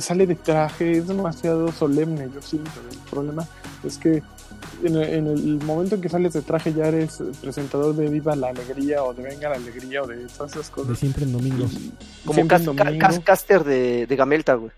sale 0.00 0.26
de 0.26 0.34
traje, 0.34 0.98
es 0.98 1.08
demasiado 1.08 1.72
solemne, 1.72 2.28
yo 2.34 2.42
siento. 2.42 2.70
El 2.90 2.98
problema 3.10 3.46
es 3.82 3.96
que 3.96 4.22
en 4.82 4.96
el, 4.96 5.58
momento 5.64 5.94
en 5.94 6.00
que 6.02 6.08
sales 6.08 6.34
de 6.34 6.42
traje 6.42 6.74
ya 6.74 6.88
eres 6.88 7.22
presentador 7.40 7.94
de 7.96 8.08
Viva 8.08 8.36
la 8.36 8.48
Alegría 8.48 9.02
o 9.04 9.14
de 9.14 9.22
Venga 9.22 9.48
la 9.48 9.56
Alegría 9.56 10.02
o 10.02 10.06
de 10.06 10.26
todas 10.26 10.52
esas 10.52 10.70
cosas. 10.70 10.90
De 10.90 10.96
siempre 10.96 11.24
en 11.24 11.32
domingo. 11.32 11.66
Como 12.24 12.46
caster 12.46 13.64
de, 13.64 14.06
de 14.06 14.16
Gamelta, 14.16 14.54
güey. 14.54 14.72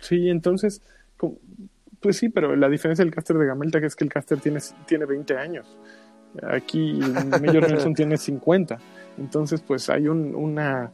Sí, 0.00 0.28
entonces, 0.28 0.82
pues 2.00 2.16
sí, 2.16 2.28
pero 2.28 2.56
la 2.56 2.68
diferencia 2.68 3.04
del 3.04 3.14
caster 3.14 3.36
de 3.36 3.46
Gamelta 3.46 3.78
es 3.78 3.94
que 3.94 4.04
el 4.04 4.10
caster 4.10 4.40
tiene, 4.40 4.60
tiene 4.86 5.06
20 5.06 5.36
años. 5.36 5.66
Aquí 6.42 6.92
Major 7.30 7.70
Nelson 7.70 7.94
tiene 7.94 8.16
50. 8.16 8.78
Entonces, 9.18 9.62
pues 9.66 9.88
hay 9.88 10.08
un, 10.08 10.34
una 10.34 10.90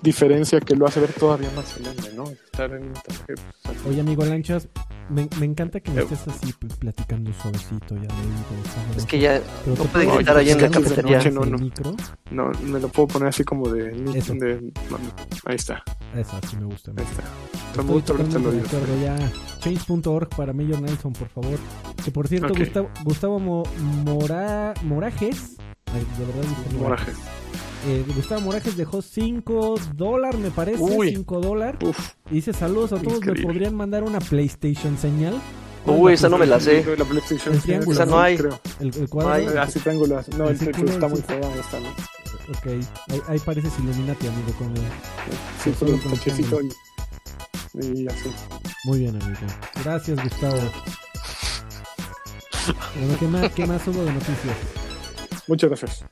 diferencia 0.00 0.60
que 0.60 0.74
lo 0.76 0.86
hace 0.86 1.00
ver 1.00 1.12
todavía 1.12 1.50
más 1.54 1.68
solemne, 1.68 2.10
¿no? 2.14 2.24
Estar 2.52 2.70
en 2.74 2.92
pues, 2.92 3.86
Oye, 3.86 4.02
amigo 4.02 4.26
Lanchas, 4.26 4.68
me, 5.08 5.26
me, 5.40 5.46
encanta 5.46 5.80
que 5.80 5.90
me 5.90 6.02
eh. 6.02 6.02
estés 6.02 6.28
así 6.28 6.52
suavecito, 6.52 7.32
suavecito, 7.42 7.94
ya 7.94 8.02
leído. 8.02 8.94
Es 8.94 9.06
que 9.06 9.18
ya 9.18 9.40
no 9.64 9.74
puede 9.86 10.04
gritar 10.04 10.36
ahí 10.36 10.50
en 10.50 10.60
la 10.60 10.70
cafetería. 10.70 11.18
No, 11.30 11.46
no, 11.46 11.56
no, 12.30 12.52
me 12.64 12.78
lo 12.78 12.88
puedo 12.88 13.08
poner 13.08 13.28
así 13.28 13.42
como 13.42 13.70
de... 13.70 13.84
de 13.92 14.72
ahí 15.46 15.56
está. 15.56 15.82
Esa 16.14 16.40
sí 16.46 16.58
me 16.58 16.66
gusta. 16.66 16.92
Ahí 16.94 17.04
está. 17.04 17.22
Ya. 19.02 19.32
Change.org 19.60 20.28
para 20.36 20.52
Major 20.52 20.82
Nelson, 20.82 21.14
por 21.14 21.28
favor. 21.30 21.58
Que 22.04 22.10
por 22.10 22.28
cierto, 22.28 22.52
Gustavo, 22.54 22.90
Gustavo 23.02 23.64
Mora, 24.04 24.74
Morajes. 24.82 25.56
de 25.56 26.26
verdad, 26.26 26.44
Morajes. 26.78 27.16
Eh, 27.86 28.04
Gustavo 28.14 28.40
Morajes 28.42 28.76
dejó 28.76 29.02
5 29.02 29.74
dólares, 29.94 30.40
me 30.40 30.50
parece. 30.50 30.78
5 30.78 31.40
dólares. 31.40 31.80
Y 32.30 32.36
dice: 32.36 32.52
Saludos 32.52 32.92
a 32.92 32.98
todos. 33.00 33.24
¿Me 33.24 33.34
podrían 33.42 33.74
mandar 33.74 34.02
una 34.04 34.20
PlayStation 34.20 34.96
señal? 34.98 35.40
Uy, 35.84 36.12
esa 36.12 36.28
no 36.28 36.38
me 36.38 36.46
la 36.46 36.60
sé. 36.60 36.84
La 36.96 37.04
PlayStation 37.04 37.54
el 37.54 37.60
triángulo, 37.60 37.92
esa 37.92 38.06
no 38.06 38.20
hay. 38.20 38.36
Creo. 38.36 38.60
El, 38.78 38.94
el 38.94 39.08
cuadro. 39.08 39.30
No 39.30 39.34
hay. 39.34 39.56
Ah, 39.58 39.66
sí, 39.66 39.80
triángulo. 39.80 40.22
No, 40.38 40.48
el, 40.48 40.60
el 40.62 40.88
está 40.88 41.08
muy 41.08 41.20
feo. 41.22 41.40
Esta, 41.58 41.80
¿no? 41.80 41.88
Ok, 42.50 42.66
ahí, 43.08 43.20
ahí 43.28 43.38
pareces 43.40 43.72
Illuminati, 43.78 44.26
amigo. 44.28 44.52
Con 44.58 44.76
el, 44.76 44.82
sí, 45.62 45.72
solo 45.78 45.98
con 46.02 46.12
el 46.12 46.72
y, 47.74 48.02
y 48.02 48.06
así. 48.06 48.30
Muy 48.84 49.00
bien, 49.00 49.20
amigo. 49.20 49.40
Gracias, 49.82 50.22
Gustavo. 50.22 50.60
bueno, 52.98 53.16
¿qué 53.18 53.26
más, 53.26 53.52
¿qué 53.52 53.66
más 53.66 53.88
hubo 53.88 54.04
de 54.04 54.12
noticias? 54.12 54.56
Muchas 55.48 55.70
gracias. 55.70 56.04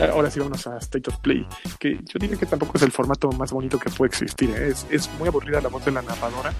Ahora 0.00 0.30
sí 0.30 0.40
vamos 0.40 0.66
a 0.66 0.78
State 0.78 1.10
of 1.10 1.18
Play, 1.18 1.46
que 1.78 1.96
yo 1.96 2.18
diría 2.18 2.38
que 2.38 2.46
tampoco 2.46 2.76
es 2.76 2.82
el 2.82 2.92
formato 2.92 3.30
más 3.32 3.52
bonito 3.52 3.78
que 3.78 3.90
puede 3.90 4.08
existir. 4.08 4.50
¿eh? 4.50 4.68
Es, 4.68 4.86
es, 4.90 5.10
muy 5.18 5.28
aburrida 5.28 5.60
la 5.60 5.68
voz 5.68 5.84
de 5.84 5.92
la 5.92 6.00
narradora. 6.00 6.54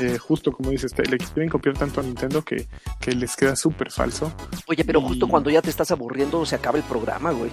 Eh, 0.00 0.16
justo 0.18 0.50
como 0.52 0.70
dices, 0.70 0.94
le 0.96 1.18
quieren 1.18 1.50
copiar 1.50 1.76
tanto 1.76 2.00
a 2.00 2.02
Nintendo 2.02 2.42
que, 2.42 2.68
que 3.00 3.12
les 3.12 3.36
queda 3.36 3.54
súper 3.54 3.90
falso. 3.90 4.32
Oye, 4.66 4.84
pero 4.84 5.02
justo 5.02 5.28
cuando 5.28 5.50
ya 5.50 5.60
te 5.60 5.68
estás 5.68 5.90
aburriendo 5.90 6.46
se 6.46 6.54
acaba 6.54 6.78
el 6.78 6.84
programa, 6.84 7.32
güey. 7.32 7.50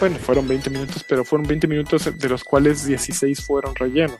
Bueno, 0.00 0.16
fueron 0.18 0.48
20 0.48 0.70
minutos, 0.70 1.04
pero 1.06 1.24
fueron 1.24 1.46
20 1.46 1.66
minutos 1.66 2.10
de 2.18 2.28
los 2.28 2.42
cuales 2.42 2.86
16 2.86 3.44
fueron 3.44 3.74
rellenos 3.74 4.16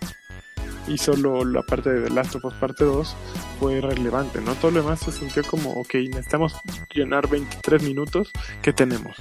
y 0.87 0.99
solo 0.99 1.45
la 1.45 1.62
parte 1.62 1.91
de 1.91 2.09
The 2.09 2.15
Last 2.15 2.37
of 2.37 2.45
Us 2.45 2.55
parte 2.55 2.85
2 2.85 3.17
fue 3.61 3.81
relevante, 3.81 4.41
¿no? 4.41 4.55
Todo 4.55 4.73
lo 4.73 4.83
demás 4.83 5.01
se 5.01 5.12
sintió 5.12 5.43
como, 5.45 5.73
ok, 5.73 5.95
necesitamos 5.95 6.55
llenar 6.93 7.29
23 7.29 7.83
minutos, 7.83 8.31
¿qué 8.62 8.73
tenemos? 8.73 9.17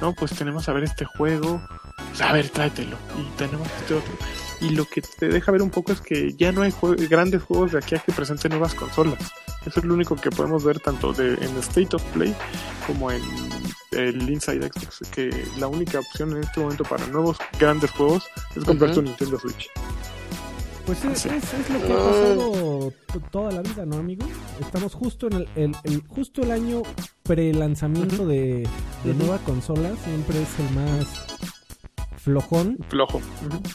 No, 0.00 0.14
pues 0.14 0.32
tenemos 0.32 0.68
a 0.68 0.72
ver 0.72 0.84
este 0.84 1.04
juego, 1.04 1.62
pues, 2.08 2.20
a 2.20 2.32
ver, 2.32 2.48
tráetelo, 2.48 2.96
y 3.18 3.36
tenemos 3.36 3.68
este 3.80 3.94
otro. 3.94 4.12
Y 4.60 4.70
lo 4.70 4.84
que 4.84 5.02
te 5.02 5.28
deja 5.28 5.52
ver 5.52 5.62
un 5.62 5.70
poco 5.70 5.92
es 5.92 6.00
que 6.00 6.32
ya 6.34 6.52
no 6.52 6.62
hay 6.62 6.72
grandes 7.08 7.42
juegos 7.42 7.72
de 7.72 7.78
aquí 7.78 7.94
a 7.94 7.98
que 7.98 8.12
presenten 8.12 8.50
nuevas 8.50 8.74
consolas. 8.74 9.32
Eso 9.66 9.80
es 9.80 9.84
lo 9.84 9.94
único 9.94 10.16
que 10.16 10.30
podemos 10.30 10.64
ver 10.64 10.80
tanto 10.80 11.12
de, 11.12 11.34
en 11.34 11.56
State 11.58 11.94
of 11.94 12.02
Play 12.12 12.34
como 12.86 13.10
en 13.10 13.22
el 13.92 14.28
Inside 14.28 14.68
Xbox, 14.68 15.02
que 15.10 15.46
la 15.58 15.68
única 15.68 15.98
opción 15.98 16.32
en 16.32 16.44
este 16.44 16.60
momento 16.60 16.84
para 16.84 17.06
nuevos 17.08 17.36
grandes 17.58 17.90
juegos 17.90 18.24
es 18.56 18.64
comprar 18.64 18.92
tu 18.94 19.02
Nintendo 19.02 19.38
Switch. 19.38 19.70
Pues 20.86 21.04
es, 21.04 21.26
es, 21.26 21.70
lo 21.70 21.86
que 21.86 21.92
ha 21.92 21.96
pasado 21.96 22.92
toda 23.30 23.52
la 23.52 23.62
vida, 23.62 23.86
¿no, 23.86 23.96
amigo? 23.96 24.26
Estamos 24.60 24.94
justo 24.94 25.28
en 25.28 25.32
el, 25.34 25.76
el, 25.84 26.02
justo 26.08 26.42
el 26.42 26.50
año 26.50 26.82
pre-lanzamiento 27.22 28.26
de, 28.26 28.68
nueva 29.04 29.38
consola, 29.38 29.94
siempre 30.04 30.42
es 30.42 30.58
el 30.58 30.74
más 30.74 31.06
flojón. 32.16 32.78
Flojo. 32.88 33.20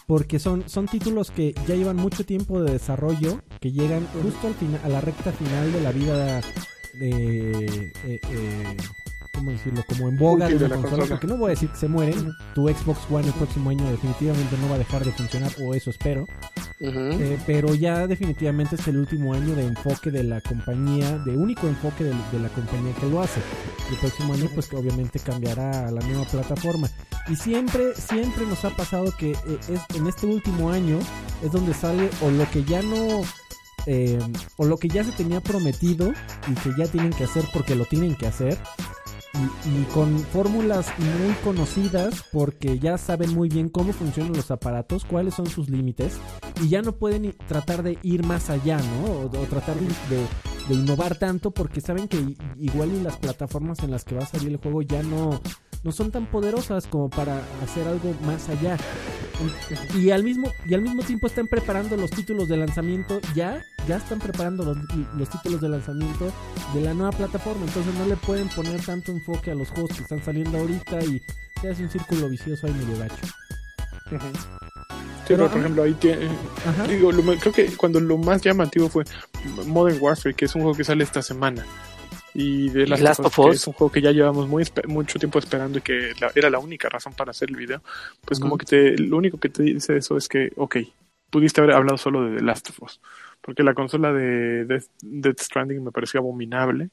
Porque 0.06 0.40
son, 0.40 0.68
son 0.68 0.88
títulos 0.88 1.32
que 1.32 1.54
ya 1.68 1.76
llevan 1.76 1.96
mucho 1.96 2.26
tiempo 2.26 2.62
de 2.62 2.74
desarrollo, 2.74 3.42
que 3.60 3.72
llegan 3.72 4.06
justo 4.22 4.48
al 4.48 4.56
final, 4.56 4.82
a 4.84 4.90
la 4.90 5.02
recta 5.02 5.32
final 5.32 5.72
de 5.72 5.82
la 5.82 5.92
vida 5.92 6.42
de... 7.00 7.66
Eh, 7.66 8.22
eh, 8.32 8.78
¿cómo 9.38 9.52
decirlo? 9.52 9.84
Como 9.88 10.10
en 10.10 10.18
boga 10.18 10.48
de, 10.48 10.68
la 10.68 10.76
consola, 10.76 11.06
porque 11.06 11.28
no 11.28 11.38
voy 11.38 11.48
a 11.48 11.50
decir 11.52 11.70
que 11.70 11.78
se 11.78 11.88
mueren. 11.88 12.34
Tu 12.56 12.68
Xbox 12.68 13.00
One 13.10 13.28
el 13.28 13.34
próximo 13.34 13.70
año 13.70 13.90
definitivamente 13.92 14.58
no 14.60 14.70
va 14.70 14.76
a 14.76 14.80
dejar 14.80 15.06
de 15.06 15.12
funcionar, 15.12 15.52
o 15.62 15.76
eso 15.76 15.92
espero. 15.92 16.26
Eh, 16.80 17.40
pero 17.46 17.74
ya 17.76 18.08
definitivamente 18.08 18.76
es 18.76 18.88
el 18.88 18.98
último 18.98 19.34
año 19.34 19.56
de 19.56 19.66
enfoque 19.66 20.12
de 20.12 20.24
la 20.24 20.42
compañía, 20.42 21.18
de 21.20 21.36
único 21.36 21.68
enfoque 21.68 22.04
de, 22.04 22.14
la 22.40 22.50
compañía 22.50 22.94
que 23.00 23.08
lo 23.08 23.22
hace. 23.22 23.40
El 23.92 23.98
próximo 23.98 24.34
año 24.34 24.50
pues 24.54 24.68
que 24.68 24.76
obviamente 24.76 25.20
cambiará 25.20 25.88
a 25.88 25.92
la 25.92 26.02
nueva 26.02 26.26
plataforma. 26.26 26.90
Y 27.30 27.36
siempre, 27.36 27.94
siempre 27.96 28.46
nos 28.46 28.66
ha 28.66 28.72
pasado 28.72 29.14
que 29.18 29.32
eh, 29.32 29.60
es, 29.70 29.82
en 29.96 30.08
este 30.08 30.26
último 30.26 30.72
año 30.72 31.00
es 31.44 31.52
donde 31.52 31.74
sale 31.74 32.10
o 32.22 32.32
lo 32.32 32.50
que 32.50 32.64
ya 32.64 32.82
no... 32.82 33.22
Eh, 33.90 34.20
o 34.58 34.66
lo 34.66 34.76
que 34.76 34.90
ya 34.90 35.02
se 35.06 35.14
tenía 35.14 35.40
prometido 35.40 36.12
y 36.46 36.54
que 36.56 36.72
ya 36.78 36.92
tienen 36.92 37.12
que 37.12 37.24
hacer 37.24 37.46
porque 37.54 37.74
lo 37.74 37.86
tienen 37.86 38.16
que 38.16 38.28
hacer 38.28 38.58
y, 39.66 39.84
con 39.94 40.20
fórmulas 40.20 40.88
muy 40.98 41.34
conocidas 41.44 42.24
porque 42.32 42.80
ya 42.80 42.98
saben 42.98 43.34
muy 43.34 43.50
bien 43.50 43.70
cómo 43.70 43.94
funcionan 43.94 44.34
los 44.34 44.52
aparatos, 44.52 45.06
cuáles 45.06 45.34
son 45.34 45.48
sus 45.48 45.70
límites 45.70 46.18
y 46.62 46.70
ya 46.70 46.82
no 46.82 46.94
pueden 46.94 47.36
tratar 47.48 47.84
de 47.84 47.98
ir 48.04 48.26
más 48.26 48.50
allá, 48.50 48.78
¿no? 48.78 49.22
O, 49.22 49.30
tratar 49.30 49.76
de, 49.76 50.74
innovar 50.74 51.18
tanto 51.18 51.52
porque 51.52 51.80
saben 51.80 52.08
que 52.08 52.36
igual 52.58 52.94
y 52.94 53.02
las 53.02 53.18
plataformas 53.18 53.80
en 53.80 53.92
las 53.92 54.04
que 54.04 54.16
va 54.16 54.24
a 54.24 54.28
salir 54.28 54.50
el 54.50 54.58
juego 54.58 54.82
ya 54.82 55.02
no, 55.02 55.40
no 55.88 55.94
son 55.94 56.12
tan 56.12 56.26
poderosas 56.26 56.86
como 56.86 57.10
para 57.10 57.42
hacer 57.64 57.88
algo 57.88 58.14
más 58.26 58.50
allá. 58.50 58.76
Y 59.96 60.12
al 60.12 60.22
mismo, 60.22 60.52
y 60.66 60.74
al 60.74 60.82
mismo 60.82 61.02
tiempo 61.02 61.28
están 61.28 61.48
preparando 61.48 61.96
los 61.96 62.10
títulos 62.10 62.50
de 62.50 62.58
lanzamiento 62.58 63.22
ya, 63.34 63.64
ya 63.88 63.96
están 63.96 64.20
preparando 64.20 64.66
los, 64.66 64.78
los 65.16 65.30
títulos 65.30 65.62
de 65.62 65.70
lanzamiento 65.70 66.30
de 66.74 66.82
la 66.82 66.94
nueva 66.94 67.14
plataforma, 67.14 67.64
entonces 67.66 67.96
no 67.96 68.06
le 68.06 68.18
pueden 68.18 68.50
poner 68.50 68.84
tanto 68.84 69.14
enfoque 69.14 69.52
a 69.52 69.56
los 69.56 69.70
juegos 69.70 69.92
que 69.96 70.04
están 70.04 70.22
saliendo 70.22 70.58
ahorita 70.58 71.02
y 71.06 71.22
se 71.62 71.70
hace 71.70 71.84
un 71.84 71.90
círculo 71.90 72.28
vicioso 72.28 72.68
ahí 72.68 72.74
medio 72.74 73.00
gacho. 73.00 73.28
pero, 75.26 75.50
por 75.50 75.60
ejemplo, 75.60 75.84
ahí 75.84 75.94
tiene. 75.94 76.28
Digo, 76.90 77.12
creo 77.40 77.54
que 77.54 77.68
cuando 77.78 78.02
lo 78.02 78.18
más 78.18 78.42
llamativo 78.42 78.90
fue 78.90 79.06
Modern 79.66 80.00
Warfare, 80.02 80.36
que 80.36 80.46
es 80.46 80.56
un 80.56 80.64
juego 80.64 80.76
que 80.76 80.84
sale 80.84 81.06
esta 81.06 81.22
semana. 81.22 81.66
Y 82.40 82.70
de 82.70 82.86
Last, 82.86 83.22
of 83.22 83.40
Us, 83.40 83.56
es 83.56 83.66
un 83.66 83.74
juego 83.74 83.92
que 83.92 84.00
ya 84.00 84.12
llevamos 84.12 84.48
muy 84.48 84.64
mucho 84.88 85.18
tiempo 85.18 85.40
esperando 85.40 85.80
y 85.80 85.82
que 85.82 86.12
era 86.36 86.52
la 86.52 86.60
única 86.60 86.88
razón 86.88 87.14
para 87.14 87.32
hacer 87.32 87.50
el 87.50 87.56
video. 87.56 87.82
Pues, 88.24 88.40
como 88.40 88.60
que 88.60 88.66
te, 88.68 88.96
lo 88.96 89.18
único 89.18 89.40
que 89.40 89.50
te 89.50 89.64
dice 89.64 89.98
eso 89.98 90.16
es 90.18 90.28
que, 90.28 90.52
ok, 90.56 90.78
pudiste 91.32 91.62
haber 91.62 91.74
hablado 91.74 91.98
solo 91.98 92.30
de 92.30 92.38
The 92.38 92.44
Last 92.44 92.70
of 92.70 92.84
Us. 92.84 93.02
Porque 93.42 93.64
la 93.64 93.74
consola 93.74 94.14
de 94.14 94.66
Death, 95.02 95.40
Stranding 95.40 95.84
me 95.84 95.92
pareció 95.92 96.20
abominable. 96.20 96.92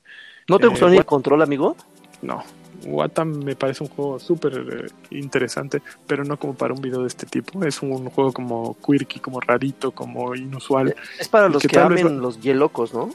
¿No 0.48 0.58
te 0.58 0.66
gustó 0.66 0.88
eh, 0.88 0.92
ni 0.92 0.96
el 0.96 1.04
control, 1.04 1.42
amigo? 1.42 1.76
No, 2.22 2.42
Watam 2.86 3.44
me 3.44 3.54
parece 3.54 3.84
un 3.84 3.90
juego 3.90 4.18
súper 4.18 4.54
eh, 4.54 4.86
interesante, 5.10 5.82
pero 6.06 6.24
no 6.24 6.38
como 6.38 6.54
para 6.54 6.72
un 6.72 6.80
video 6.80 7.02
de 7.02 7.08
este 7.08 7.26
tipo. 7.26 7.62
Es 7.66 7.82
un, 7.82 8.08
juego 8.08 8.32
como 8.32 8.78
quirky, 8.78 9.20
como 9.20 9.40
rarito, 9.42 9.90
como 9.90 10.34
inusual. 10.34 10.94
Es 11.20 11.28
para 11.28 11.50
los 11.50 11.60
que, 11.60 11.68
que 11.68 11.78
amen 11.78 12.22
los 12.22 12.40
yelocos, 12.40 12.94
¿no? 12.94 13.10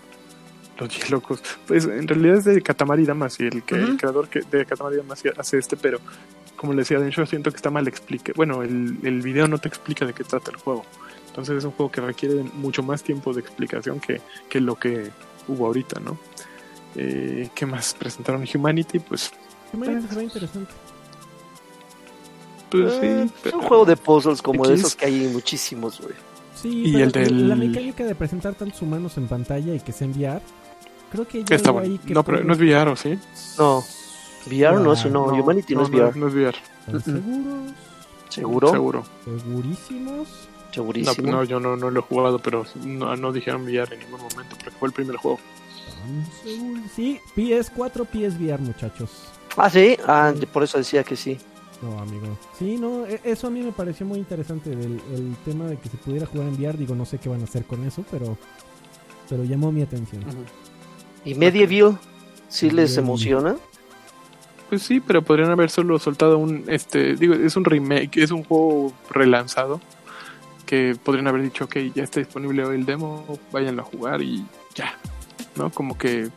Los 0.79 0.97
yelocos. 0.97 1.41
Pues 1.67 1.85
en 1.85 2.07
realidad 2.07 2.37
es 2.37 2.45
de 2.45 2.61
Katamari 2.61 3.05
Damacy, 3.05 3.43
el, 3.47 3.63
que, 3.63 3.75
el 3.75 3.97
creador 3.97 4.29
que, 4.29 4.41
de 4.41 4.65
Katamari 4.65 4.97
Damacy 4.97 5.29
hace 5.37 5.57
este, 5.57 5.75
pero 5.75 5.99
como 6.55 6.73
le 6.73 6.79
decía 6.79 7.05
yo 7.09 7.25
siento 7.25 7.51
que 7.51 7.57
está 7.57 7.69
mal 7.69 7.87
explique. 7.87 8.33
Bueno, 8.33 8.63
el, 8.63 8.97
el 9.03 9.21
video 9.21 9.47
no 9.47 9.57
te 9.57 9.67
explica 9.67 10.05
de 10.05 10.13
qué 10.13 10.23
trata 10.23 10.51
el 10.51 10.57
juego. 10.57 10.85
Entonces 11.27 11.57
es 11.57 11.63
un 11.63 11.71
juego 11.71 11.91
que 11.91 12.01
requiere 12.01 12.43
mucho 12.53 12.81
más 12.83 13.03
tiempo 13.03 13.33
de 13.33 13.41
explicación 13.41 13.99
que, 13.99 14.21
que 14.49 14.59
lo 14.59 14.75
que 14.75 15.11
hubo 15.47 15.67
ahorita, 15.67 15.99
¿no? 15.99 16.17
Eh, 16.95 17.49
¿Qué 17.53 17.65
más 17.65 17.93
presentaron? 17.93 18.45
Humanity, 18.53 18.99
pues 18.99 19.31
Se 19.71 19.77
ve 20.15 20.23
interesante. 20.23 20.71
Pues 22.69 22.93
sí. 22.93 22.99
Eh, 23.03 23.29
pero- 23.43 23.57
un 23.59 23.63
juego 23.63 23.85
de 23.85 23.97
puzzles 23.97 24.41
como 24.41 24.67
de 24.67 24.75
esos 24.75 24.95
que 24.95 25.05
hay 25.05 25.27
muchísimos, 25.27 25.99
güey. 26.01 26.13
Sí, 26.55 26.83
Y 26.87 26.93
pero 26.93 27.05
el 27.05 27.11
del- 27.11 27.49
la 27.49 27.55
mecánica 27.55 28.03
de 28.05 28.15
presentar 28.15 28.53
tantos 28.55 28.81
humanos 28.81 29.17
en 29.17 29.27
pantalla 29.27 29.73
y 29.73 29.79
que 29.79 29.91
sea 29.91 30.05
enviar, 30.05 30.41
creo 31.11 31.27
que 31.27 31.43
ya 31.43 31.55
Está 31.55 31.71
bueno. 31.71 31.99
que 32.05 32.13
No, 32.13 32.23
pero 32.23 32.43
no 32.43 32.53
es 32.53 32.59
VR, 32.59 32.91
¿o 32.91 32.95
sí? 32.95 33.17
No. 33.57 33.83
VR 34.47 34.79
no 34.81 34.93
es, 34.93 35.05
no, 35.05 35.25
Humanity 35.25 35.75
no, 35.75 35.83
es 35.83 35.89
VR. 35.89 36.17
No, 36.19 36.27
es 36.27 36.33
VR. 36.33 36.57
¿Están 36.87 37.01
seguros? 37.03 37.73
¿Seguro? 38.29 38.71
Seguro. 38.71 39.03
¿Segurísimos? 39.25 40.27
No, 40.27 40.73
Segurísimo. 40.73 41.31
no, 41.31 41.43
yo 41.43 41.59
no, 41.59 41.75
no 41.75 41.89
lo 41.89 41.99
he 41.99 42.03
jugado, 42.03 42.39
pero 42.39 42.63
no, 42.85 43.15
no 43.15 43.31
dijeron 43.31 43.63
VR 43.63 43.93
en 43.95 43.99
ningún 44.01 44.21
momento, 44.21 44.55
porque 44.55 44.71
fue 44.71 44.87
el 44.87 44.93
primer 44.93 45.15
juego. 45.17 45.39
Sí, 46.95 47.19
PS4, 47.35 48.05
PSVR, 48.07 48.59
muchachos. 48.61 49.09
Ah, 49.57 49.69
sí. 49.69 49.97
Ah, 50.07 50.31
por 50.53 50.63
eso 50.63 50.77
decía 50.77 51.03
que 51.03 51.15
sí. 51.15 51.37
No, 51.81 51.97
amigo. 51.99 52.37
Sí, 52.57 52.77
no, 52.77 53.05
e- 53.05 53.21
eso 53.23 53.47
a 53.47 53.49
mí 53.49 53.61
me 53.61 53.71
pareció 53.71 54.05
muy 54.05 54.19
interesante 54.19 54.69
del 54.69 55.01
el 55.13 55.35
tema 55.45 55.65
de 55.65 55.77
que 55.77 55.89
se 55.89 55.97
pudiera 55.97 56.25
jugar 56.25 56.47
en 56.47 56.53
VR. 56.55 56.77
Digo, 56.77 56.93
no 56.95 57.05
sé 57.05 57.17
qué 57.17 57.29
van 57.29 57.41
a 57.41 57.45
hacer 57.45 57.65
con 57.65 57.83
eso, 57.85 58.03
pero 58.11 58.37
pero 59.29 59.43
llamó 59.43 59.71
mi 59.71 59.81
atención. 59.81 60.23
¿Y 61.29 61.35
Medieval? 61.35 61.99
¿Sí 62.47 62.71
les 62.71 62.97
emociona? 62.97 63.55
Pues 64.67 64.81
sí, 64.81 64.99
pero 64.99 65.21
podrían 65.21 65.51
haber 65.51 65.69
solo 65.69 65.99
soltado 65.99 66.39
un, 66.39 66.63
este, 66.67 67.15
digo, 67.15 67.35
es 67.35 67.55
un 67.55 67.65
remake, 67.65 68.17
es 68.17 68.31
un 68.31 68.43
juego 68.43 68.91
relanzado, 69.11 69.79
que 70.65 70.97
podrían 71.03 71.27
haber 71.27 71.43
dicho, 71.43 71.65
ok, 71.65 71.77
ya 71.93 72.03
está 72.03 72.19
disponible 72.19 72.65
hoy 72.65 72.77
el 72.77 72.85
demo, 72.87 73.37
váyanlo 73.51 73.83
a 73.83 73.85
jugar 73.85 74.23
y 74.23 74.43
ya, 74.73 74.97
¿no? 75.55 75.69
Como 75.69 75.95
que, 75.99 76.29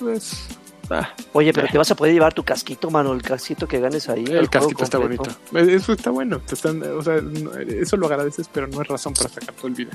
pues, 0.00 0.48
ah, 0.90 1.10
Oye, 1.32 1.52
pero 1.52 1.68
te 1.68 1.78
vas 1.78 1.92
a 1.92 1.94
poder 1.94 2.12
llevar 2.12 2.34
tu 2.34 2.42
casquito, 2.42 2.90
mano, 2.90 3.12
el 3.12 3.22
casquito 3.22 3.68
que 3.68 3.78
ganes 3.78 4.08
ahí. 4.08 4.24
el 4.24 4.48
juego 4.48 4.50
casquito 4.50 4.82
está 4.82 4.98
bonito. 4.98 5.30
Eh, 5.54 5.76
Eso 5.76 5.92
está 5.92 6.10
bueno, 6.10 6.40
te 6.40 6.54
están, 6.54 6.82
o 6.82 7.02
sea, 7.02 7.20
eso 7.68 7.96
lo 7.96 8.06
agradeces, 8.06 8.50
pero 8.52 8.66
no 8.66 8.82
es 8.82 8.88
razón 8.88 9.14
para 9.14 9.28
sacar 9.28 9.54
todo 9.54 9.68
el 9.68 9.74
video. 9.74 9.94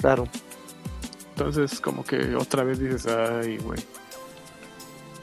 Claro. 0.00 0.28
Entonces, 1.46 1.80
como 1.80 2.04
que 2.04 2.34
otra 2.36 2.64
vez 2.64 2.78
dices, 2.78 3.06
ay, 3.06 3.56
güey. 3.58 3.80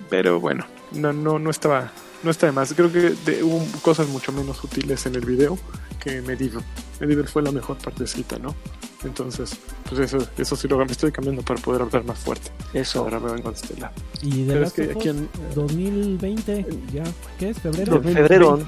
Pero 0.09 0.39
bueno, 0.39 0.65
no, 0.93 1.11
no, 1.13 1.37
no 1.39 1.49
estaba, 1.49 1.91
no 2.23 2.31
está 2.31 2.45
de 2.47 2.51
más. 2.53 2.73
Creo 2.73 2.91
que 2.91 3.11
de- 3.25 3.43
hubo 3.43 3.63
cosas 3.81 4.07
mucho 4.07 4.31
menos 4.31 4.63
útiles 4.63 5.05
en 5.05 5.15
el 5.15 5.25
video 5.25 5.57
que 5.99 6.21
Medieval. 6.21 6.63
Medieval 6.99 7.27
fue 7.27 7.41
la 7.43 7.51
mejor 7.51 7.77
partecita, 7.77 8.37
¿no? 8.39 8.55
Entonces, 9.03 9.51
pues 9.87 9.99
eso, 10.01 10.25
eso 10.37 10.55
sí 10.55 10.67
lo 10.67 10.77
me 10.77 10.85
estoy 10.85 11.11
cambiando 11.11 11.43
para 11.43 11.61
poder 11.61 11.81
hablar 11.83 12.03
más 12.05 12.17
fuerte. 12.17 12.49
Eso. 12.73 12.99
Ahora 13.01 13.19
me 13.19 13.31
vengo 13.31 13.51
de 13.51 13.55
este 13.57 13.79
lado. 13.79 13.93
Y 14.23 14.43
de 14.43 14.63
es 14.63 14.73
que 14.73 14.83
aquí 14.91 15.09
en- 15.09 15.29
2020, 15.53 16.65
ya, 16.93 17.03
¿qué 17.37 17.49
es? 17.49 17.59
¿Febrero? 17.59 17.99
De 17.99 18.13
febrero. 18.13 18.59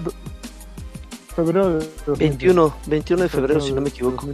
Febrero 1.36 1.80
de 1.80 1.88
21, 2.18 2.76
21 2.86 3.24
de 3.24 3.30
febrero, 3.30 3.62
si 3.62 3.72
no 3.72 3.82
me 3.82 3.90
equivoco. 3.90 4.28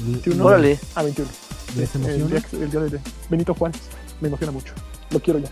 21. 0.00 0.44
Órale. 0.44 0.78
Ah, 0.94 1.02
21. 1.02 1.28
¿Les 1.76 1.94
El 1.94 2.02
emociona? 2.02 2.26
día, 2.30 2.40
que- 2.40 2.56
el 2.62 2.70
día 2.70 2.80
de 2.80 3.00
Benito 3.28 3.54
Juárez. 3.54 3.80
Me 4.20 4.28
emociona 4.28 4.52
mucho. 4.52 4.72
Lo 5.10 5.20
quiero 5.20 5.38
ya. 5.38 5.50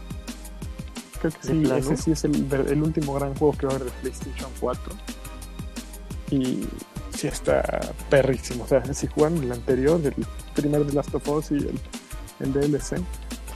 Creo 1.21 1.33
que 1.33 1.49
¿De 1.49 1.65
sí, 1.67 1.73
ese 1.93 1.97
sí 1.97 2.11
es 2.13 2.25
el, 2.25 2.83
último 2.83 3.15
gran 3.15 3.35
juego 3.37 3.57
que 3.57 3.67
va 3.67 3.73
a 3.73 3.77
haber 3.77 3.91
de 3.91 3.99
PlayStation 4.01 4.51
4. 4.61 4.93
Y 6.31 6.67
sí 7.17 7.27
está 7.29 7.63
perrísimo. 8.11 8.65
O 8.65 8.69
sea, 8.69 8.83
si 8.93 9.07
juegan 9.07 9.43
el 9.43 9.53
anterior, 9.53 10.01
el 10.05 10.15
primer 10.55 10.85
de 10.85 10.93
Last 10.93 11.15
of 11.15 11.29
Us 11.29 11.51
y 11.53 11.55
el, 11.55 11.81
el 12.41 12.53
DLC, 12.53 13.01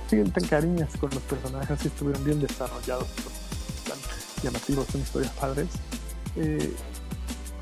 siguen 0.09 0.31
tan 0.33 0.45
cariñas 0.47 0.91
con 0.99 1.11
los 1.11 1.23
personajes 1.25 1.85
y 1.85 1.89
estuvieron 1.89 2.25
bien 2.25 2.41
desarrollados. 2.41 3.09
Están 3.79 3.99
llamativos, 4.43 4.87
son 4.87 5.01
historias 5.01 5.33
padres. 5.33 5.69
Eh, 6.37 6.73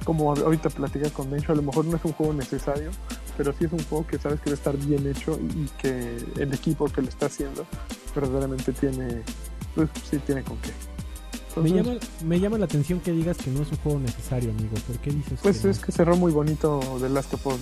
como 0.04 0.32
ahorita 0.32 0.70
platicé 0.70 1.10
con 1.10 1.30
Mencho, 1.30 1.52
a 1.52 1.56
lo 1.56 1.62
mejor 1.62 1.84
no 1.86 1.96
es 1.96 2.04
un 2.04 2.12
juego 2.12 2.32
necesario, 2.32 2.90
pero 3.38 3.54
sí 3.58 3.64
es 3.64 3.72
un 3.72 3.82
juego 3.84 4.06
que 4.06 4.18
sabes 4.18 4.40
que 4.40 4.50
va 4.50 4.54
a 4.54 4.58
estar 4.58 4.76
bien 4.76 5.06
hecho 5.06 5.38
y 5.40 5.66
que 5.80 6.16
el 6.36 6.52
equipo 6.52 6.86
que 6.88 7.00
lo 7.00 7.08
está 7.08 7.26
haciendo 7.26 7.64
verdaderamente 8.14 8.72
tiene, 8.72 9.22
pues 9.74 9.88
sí 10.10 10.18
tiene 10.18 10.42
con 10.42 10.58
qué. 10.58 10.70
Me 11.56 11.68
Entonces, 11.70 11.86
llama, 11.86 12.00
me 12.24 12.40
llama 12.40 12.58
la 12.58 12.64
atención 12.66 13.00
que 13.00 13.10
digas 13.12 13.36
que 13.38 13.50
no 13.50 13.62
es 13.62 13.70
un 13.72 13.78
juego 13.78 13.98
necesario, 14.00 14.50
amigo. 14.50 14.74
¿Por 14.86 14.98
qué 14.98 15.10
dices 15.10 15.40
pues 15.42 15.58
que 15.58 15.64
no? 15.68 15.70
es 15.72 15.78
que 15.78 15.90
cerró 15.92 16.16
muy 16.16 16.30
bonito 16.30 16.80
The 17.00 17.08
Last 17.08 17.32
of 17.34 17.46
Us. 17.46 17.56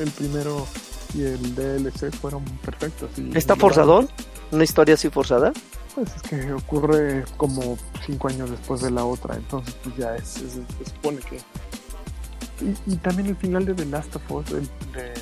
El 0.00 0.10
primero 0.10 0.66
y 1.14 1.22
el 1.22 1.54
DLC 1.54 2.10
fueron 2.14 2.44
perfectos. 2.64 3.10
Y 3.18 3.36
¿Está 3.36 3.54
forzadón? 3.54 4.08
¿Una 4.50 4.64
historia 4.64 4.94
así 4.94 5.10
forzada? 5.10 5.52
Pues 5.94 6.08
es 6.16 6.22
que 6.22 6.52
ocurre 6.52 7.24
como 7.36 7.78
cinco 8.04 8.28
años 8.28 8.50
después 8.50 8.80
de 8.82 8.90
la 8.90 9.04
otra, 9.04 9.34
entonces 9.36 9.74
pues 9.82 9.96
ya 9.96 10.14
es, 10.16 10.36
es- 10.38 10.52
se 10.52 10.90
supone 10.94 11.18
que... 11.20 11.38
Y, 12.60 12.92
y 12.92 12.96
también 12.96 13.28
el 13.28 13.36
final 13.36 13.64
de 13.66 13.74
The 13.74 13.86
Last 13.86 14.16
of 14.16 14.30
Us 14.30 14.50
el 14.52 14.62
de- 14.92 15.14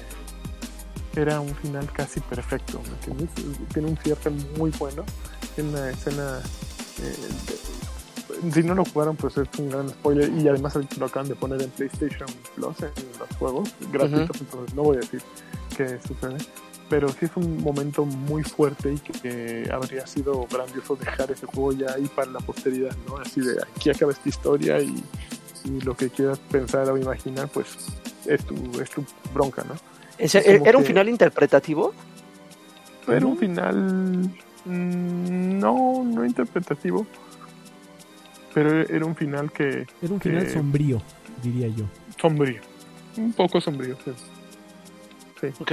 era 1.21 1.41
un 1.41 1.55
final 1.57 1.91
casi 1.93 2.21
perfecto, 2.21 2.81
¿me 2.83 2.89
entiendes? 3.13 3.29
Tiene 3.73 3.89
un 3.89 3.97
cierre 3.99 4.31
muy 4.59 4.71
bueno, 4.79 5.05
tiene 5.55 5.71
una 5.71 5.91
escena... 5.91 6.41
eh, 7.01 7.17
de- 7.47 8.53
si 8.53 8.63
no 8.63 8.75
lo 8.75 8.85
jugaron, 8.85 9.17
pues 9.17 9.37
es 9.39 9.49
un 9.59 9.71
gran 9.71 9.89
spoiler 9.89 10.29
y 10.33 10.49
además 10.49 10.75
lo 10.99 11.07
acaban 11.07 11.29
de 11.29 11.37
poner 11.37 11.63
en 11.63 11.71
PlayStation 11.71 12.29
Plus 12.57 12.77
en 12.83 12.91
los 13.19 13.29
juegos 13.39 13.69
gratuitos, 13.93 14.41
entonces 14.41 14.75
no 14.75 14.83
voy 14.83 14.97
a 14.97 15.01
decir 15.01 15.23
qué 15.77 15.99
sucede 16.07 16.39
pero 16.91 17.09
sí 17.09 17.25
es 17.25 17.31
un 17.37 17.63
momento 17.63 18.05
muy 18.05 18.43
fuerte 18.43 18.93
y 18.93 18.99
que, 18.99 19.13
que 19.21 19.71
habría 19.73 20.07
sido 20.07 20.47
grandioso 20.53 20.95
dejar 20.97 21.31
ese 21.33 21.47
juego 21.47 21.73
ya 21.73 21.93
ahí 21.95 22.07
para 22.15 22.31
la 22.31 22.41
posteridad, 22.41 22.95
¿no? 23.09 23.17
Así 23.17 23.41
de 23.41 23.57
aquí 23.63 23.89
acaba 23.89 24.13
esta 24.13 24.29
historia 24.29 24.79
y, 24.81 25.03
y 25.65 25.81
lo 25.81 25.97
que 25.97 26.11
quieras 26.11 26.39
pensar 26.39 26.89
o 26.91 26.97
imaginar, 26.99 27.49
pues 27.49 27.69
es 28.27 28.45
tu, 28.45 28.55
es 28.81 28.91
tu 28.91 29.05
bronca, 29.33 29.65
¿no? 29.65 29.75
¿Ese- 30.19 30.43
Como 30.45 30.67
¿Era 30.67 30.79
un 30.79 30.85
que- 30.85 30.89
final 30.89 31.09
interpretativo? 31.09 31.93
Era 33.09 33.27
un 33.27 33.37
final 33.37 34.31
mm, 34.65 35.59
no, 35.59 36.03
no 36.05 36.25
interpretativo, 36.25 37.07
pero 38.55 38.81
era 38.81 39.05
un 39.05 39.17
final 39.17 39.51
que 39.53 39.87
Era 40.03 40.13
un 40.15 40.21
final 40.21 40.45
que- 40.47 40.53
sombrío, 40.53 41.03
diría 41.43 41.69
yo. 41.69 41.85
sombrío, 42.21 42.61
un 43.17 43.33
poco 43.33 43.61
sombrío. 43.61 43.97
sí. 44.05 44.13
Sí. 45.41 45.49
Ok. 45.61 45.73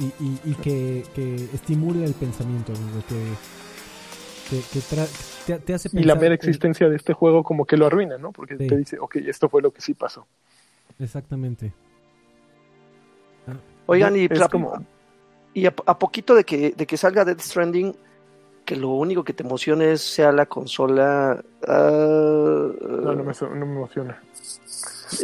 Y, 0.00 0.04
y, 0.24 0.40
y 0.46 0.54
que, 0.54 1.04
que 1.14 1.34
estimula 1.54 2.04
el 2.04 2.14
pensamiento, 2.14 2.72
amigo. 2.72 3.02
Que, 3.08 3.14
que, 4.52 4.60
que 4.70 4.80
tra- 4.80 5.08
te, 5.46 5.58
te 5.60 5.72
hace 5.72 5.88
Y 5.94 6.04
la 6.04 6.14
mera 6.14 6.26
en- 6.26 6.32
existencia 6.34 6.88
de 6.90 6.96
este 6.96 7.14
juego 7.14 7.42
como 7.42 7.64
que 7.64 7.78
lo 7.78 7.86
arruina, 7.86 8.18
¿no? 8.18 8.32
Porque 8.32 8.58
Sí. 8.58 8.66
te 8.66 8.76
dice, 8.76 8.98
ok, 8.98 9.16
esto 9.16 9.48
fue 9.48 9.62
lo 9.62 9.70
que 9.72 9.80
sí 9.80 9.94
pasó. 9.94 10.26
Exactamente. 10.98 11.72
Oigan, 13.86 14.14
y, 14.16 14.28
como- 14.50 14.84
y 15.54 15.66
a, 15.66 15.74
a 15.86 15.98
poquito 15.98 16.34
de 16.34 16.44
que, 16.44 16.72
de 16.72 16.86
que 16.86 16.96
salga 16.96 17.24
Death 17.24 17.40
Stranding, 17.40 17.94
que 18.64 18.76
lo 18.76 18.90
único 18.90 19.24
que 19.24 19.32
te 19.32 19.42
emocione 19.42 19.92
es 19.92 20.02
sea 20.02 20.32
la 20.32 20.44
consola. 20.46 21.42
ah, 21.66 22.68
No, 22.80 23.14
no 23.14 23.24
me, 23.24 23.32
no 23.40 23.66
me 23.66 23.72
emociona. 23.76 24.22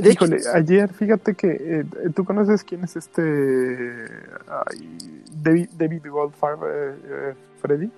de 0.01 0.11
hecho, 0.11 0.25
Híjole, 0.25 0.41
ayer, 0.55 0.93
fíjate 0.93 1.35
que 1.35 1.49
eh, 1.61 1.85
tú 2.15 2.25
conoces 2.25 2.65
quién 2.65 2.83
es 2.85 2.97
este 2.97 4.07
ay, 4.49 5.23
David, 5.43 5.69
David 5.79 6.07
Goldfarb, 6.11 6.65
eh, 6.65 6.95
eh, 7.05 7.35
Freddy, 7.61 7.91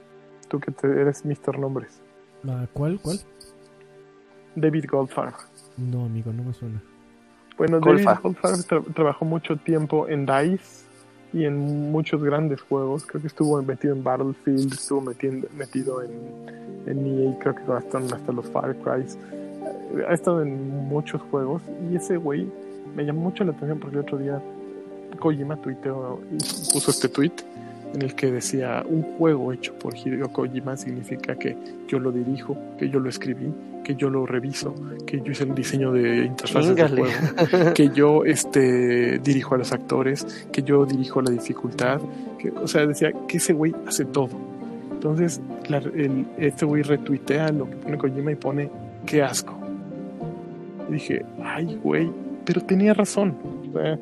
tú 0.50 0.60
que 0.60 0.70
te- 0.72 1.00
eres 1.00 1.24
Mr. 1.24 1.58
Nombres. 1.58 2.00
¿Cuál? 2.74 2.98
¿Cuál? 3.00 3.18
David 4.56 4.84
Goldfarb. 4.90 5.34
No, 5.76 6.04
amigo, 6.04 6.32
no 6.32 6.42
me 6.44 6.52
suena. 6.52 6.82
Bueno, 7.56 7.80
Golfa. 7.80 8.10
David 8.14 8.22
Goldfarb 8.22 8.56
tra- 8.66 8.94
trabajó 8.94 9.24
mucho 9.24 9.56
tiempo 9.56 10.08
en 10.08 10.26
DICE 10.26 10.84
y 11.32 11.44
en 11.44 11.90
muchos 11.92 12.22
grandes 12.22 12.60
juegos. 12.62 13.06
Creo 13.06 13.20
que 13.20 13.28
estuvo 13.28 13.60
metido 13.62 13.94
en 13.94 14.02
Battlefield, 14.02 14.72
estuvo 14.72 15.00
metiendo, 15.00 15.46
metido 15.56 16.02
en, 16.02 16.10
en 16.86 17.06
EA, 17.06 17.38
creo 17.38 17.54
que 17.54 17.72
hasta, 17.72 17.98
hasta 17.98 18.32
los 18.32 18.46
Far 18.50 18.74
Cry. 18.76 19.04
Ha 20.08 20.12
estado 20.14 20.42
en 20.42 20.68
muchos 20.88 21.20
juegos 21.30 21.62
y 21.90 21.96
ese 21.96 22.16
güey 22.16 22.48
me 22.96 23.04
llamó 23.04 23.20
mucho 23.22 23.44
la 23.44 23.52
atención 23.52 23.78
porque 23.78 23.96
el 23.96 24.02
otro 24.02 24.18
día 24.18 24.40
Kojima 25.18 25.56
tuiteó 25.56 26.20
y 26.32 26.36
puso 26.72 26.90
este 26.90 27.08
tweet 27.08 27.32
en 27.94 28.02
el 28.02 28.14
que 28.14 28.30
decía 28.30 28.84
un 28.88 29.02
juego 29.02 29.52
hecho 29.52 29.74
por 29.74 29.96
Hideo 29.96 30.28
Kojima 30.32 30.76
significa 30.76 31.34
que 31.36 31.56
yo 31.88 31.98
lo 31.98 32.12
dirijo, 32.12 32.56
que 32.78 32.88
yo 32.88 33.00
lo 33.00 33.08
escribí, 33.08 33.52
que 33.82 33.94
yo 33.96 34.10
lo 34.10 34.26
reviso, 34.26 34.74
que 35.06 35.20
yo 35.20 35.32
hice 35.32 35.44
el 35.44 35.54
diseño 35.54 35.90
de 35.92 36.24
interfaces 36.26 36.76
de 36.76 36.86
Chíngale. 36.86 37.02
juego, 37.50 37.74
que 37.74 37.88
yo 37.90 38.24
este 38.24 39.18
dirijo 39.18 39.54
a 39.54 39.58
los 39.58 39.72
actores, 39.72 40.46
que 40.52 40.62
yo 40.62 40.86
dirijo 40.86 41.20
la 41.22 41.30
dificultad, 41.30 42.00
que, 42.38 42.50
o 42.50 42.68
sea, 42.68 42.86
decía 42.86 43.12
que 43.26 43.38
ese 43.38 43.52
güey 43.54 43.74
hace 43.86 44.04
todo. 44.04 44.30
Entonces, 44.92 45.40
la- 45.68 45.78
el- 45.78 46.26
este 46.38 46.64
güey 46.66 46.82
retuitea 46.82 47.48
lo 47.52 47.68
que 47.68 47.76
pone 47.76 47.98
Kojima 47.98 48.32
y 48.32 48.36
pone 48.36 48.70
qué 49.06 49.22
asco. 49.22 49.58
Y 50.88 50.92
dije, 50.92 51.24
ay, 51.42 51.78
güey, 51.82 52.10
pero 52.44 52.60
tenía 52.60 52.92
razón. 52.94 53.34
O 53.68 53.72
sea, 53.72 53.98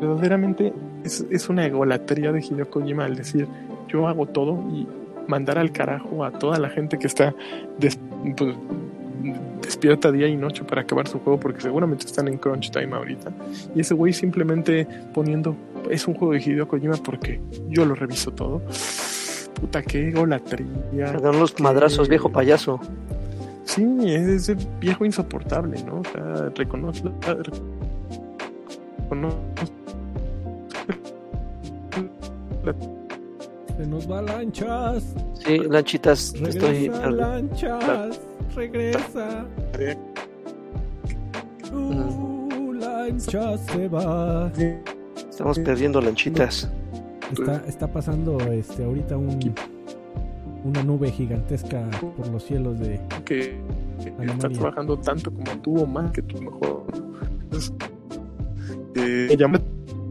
verdaderamente 0.00 0.72
es, 1.06 1.24
es 1.30 1.48
una 1.48 1.64
egolatría 1.64 2.32
de 2.32 2.40
Hideo 2.40 2.68
Kojima 2.68 3.04
al 3.04 3.16
decir, 3.16 3.46
yo 3.88 4.08
hago 4.08 4.26
todo 4.26 4.62
y 4.70 4.86
mandar 5.28 5.58
al 5.58 5.72
carajo 5.72 6.24
a 6.24 6.32
toda 6.32 6.58
la 6.58 6.68
gente 6.68 6.98
que 6.98 7.06
está 7.06 7.34
des, 7.78 7.98
pues, 8.36 8.54
despierta 9.62 10.12
día 10.12 10.28
y 10.28 10.36
noche 10.36 10.62
para 10.64 10.82
acabar 10.82 11.08
su 11.08 11.18
juego 11.20 11.40
porque 11.40 11.60
seguramente 11.60 12.06
están 12.06 12.28
en 12.28 12.38
crunch 12.38 12.70
time 12.70 12.94
ahorita. 12.94 13.32
Y 13.74 13.80
ese 13.80 13.94
güey 13.94 14.12
simplemente 14.12 14.86
poniendo, 15.14 15.56
es 15.90 16.06
un 16.06 16.14
juego 16.14 16.34
de 16.34 16.40
Hideo 16.40 16.68
Kojima 16.68 16.96
porque 16.96 17.40
yo 17.68 17.84
lo 17.84 17.94
reviso 17.94 18.30
todo. 18.32 18.62
Puta, 19.60 19.82
qué 19.82 20.10
golatría. 20.12 21.06
Perdón 21.12 21.40
los 21.40 21.58
madrazos, 21.60 22.08
viejo 22.08 22.30
payaso. 22.30 22.78
Sí, 23.64 23.84
es 24.04 24.28
ese 24.28 24.56
viejo 24.80 25.04
insoportable, 25.04 25.82
¿no? 25.82 26.00
O 26.00 26.04
sea, 26.04 26.50
reconoce 26.54 27.02
Se 33.76 33.86
nos 33.86 34.10
va 34.10 34.22
lanchas. 34.22 35.14
Sí, 35.34 35.58
lanchitas, 35.58 36.32
Regresa, 36.32 36.72
estoy. 36.72 36.88
lanchas. 37.12 38.20
Regresa. 38.54 39.46
Uh, 41.72 42.72
lanchas 42.72 43.60
se 43.66 43.88
va. 43.88 44.50
Estamos 45.30 45.58
perdiendo 45.58 46.00
lanchitas. 46.00 46.70
Está, 47.32 47.62
está 47.66 47.92
pasando 47.92 48.38
este 48.52 48.84
ahorita 48.84 49.16
un 49.16 49.38
una 50.66 50.82
nube 50.82 51.10
gigantesca 51.12 51.88
por 52.16 52.26
los 52.28 52.42
cielos 52.42 52.78
de 52.80 53.00
que 53.24 53.56
está 54.20 54.48
trabajando 54.48 54.98
tanto 54.98 55.32
como 55.32 55.52
tú 55.62 55.82
o 55.82 55.86
más 55.86 56.10
que 56.10 56.22
tú 56.22 56.42
mejor. 56.42 56.84
Entonces, 57.42 57.72
eh, 58.96 59.36
llama 59.38 59.60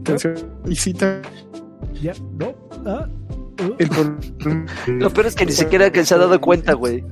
atención 0.00 0.36
y 0.66 0.76
cita. 0.76 1.20
Ya, 2.02 2.12
no. 2.38 2.54
Ah, 2.84 3.08
uh. 3.60 3.74
Lo 4.92 5.10
peor 5.10 5.26
es 5.26 5.34
que 5.34 5.46
ni 5.46 5.52
siquiera 5.52 5.90
que 5.90 6.04
se 6.04 6.14
ha 6.14 6.18
dado 6.18 6.40
cuenta, 6.40 6.74
güey. 6.74 7.04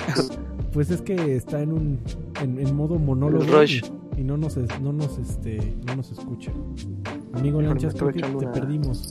Pues 0.72 0.90
es 0.90 1.00
que 1.02 1.36
está 1.36 1.60
en 1.62 1.72
un 1.72 1.98
en, 2.42 2.58
en 2.58 2.74
modo 2.76 2.98
monólogo 2.98 3.44
Rush. 3.44 3.82
y, 4.16 4.20
y 4.20 4.24
no 4.24 4.36
nos 4.36 4.56
es- 4.56 4.80
no 4.80 4.92
nos 4.92 5.18
este 5.18 5.74
no 5.86 5.96
nos 5.96 6.10
escucha. 6.10 6.50
Amigo 7.32 7.60
Lanchas, 7.62 7.94
creo 7.94 8.12
que 8.12 8.20
te 8.20 8.28
una- 8.28 8.52
perdimos. 8.52 9.08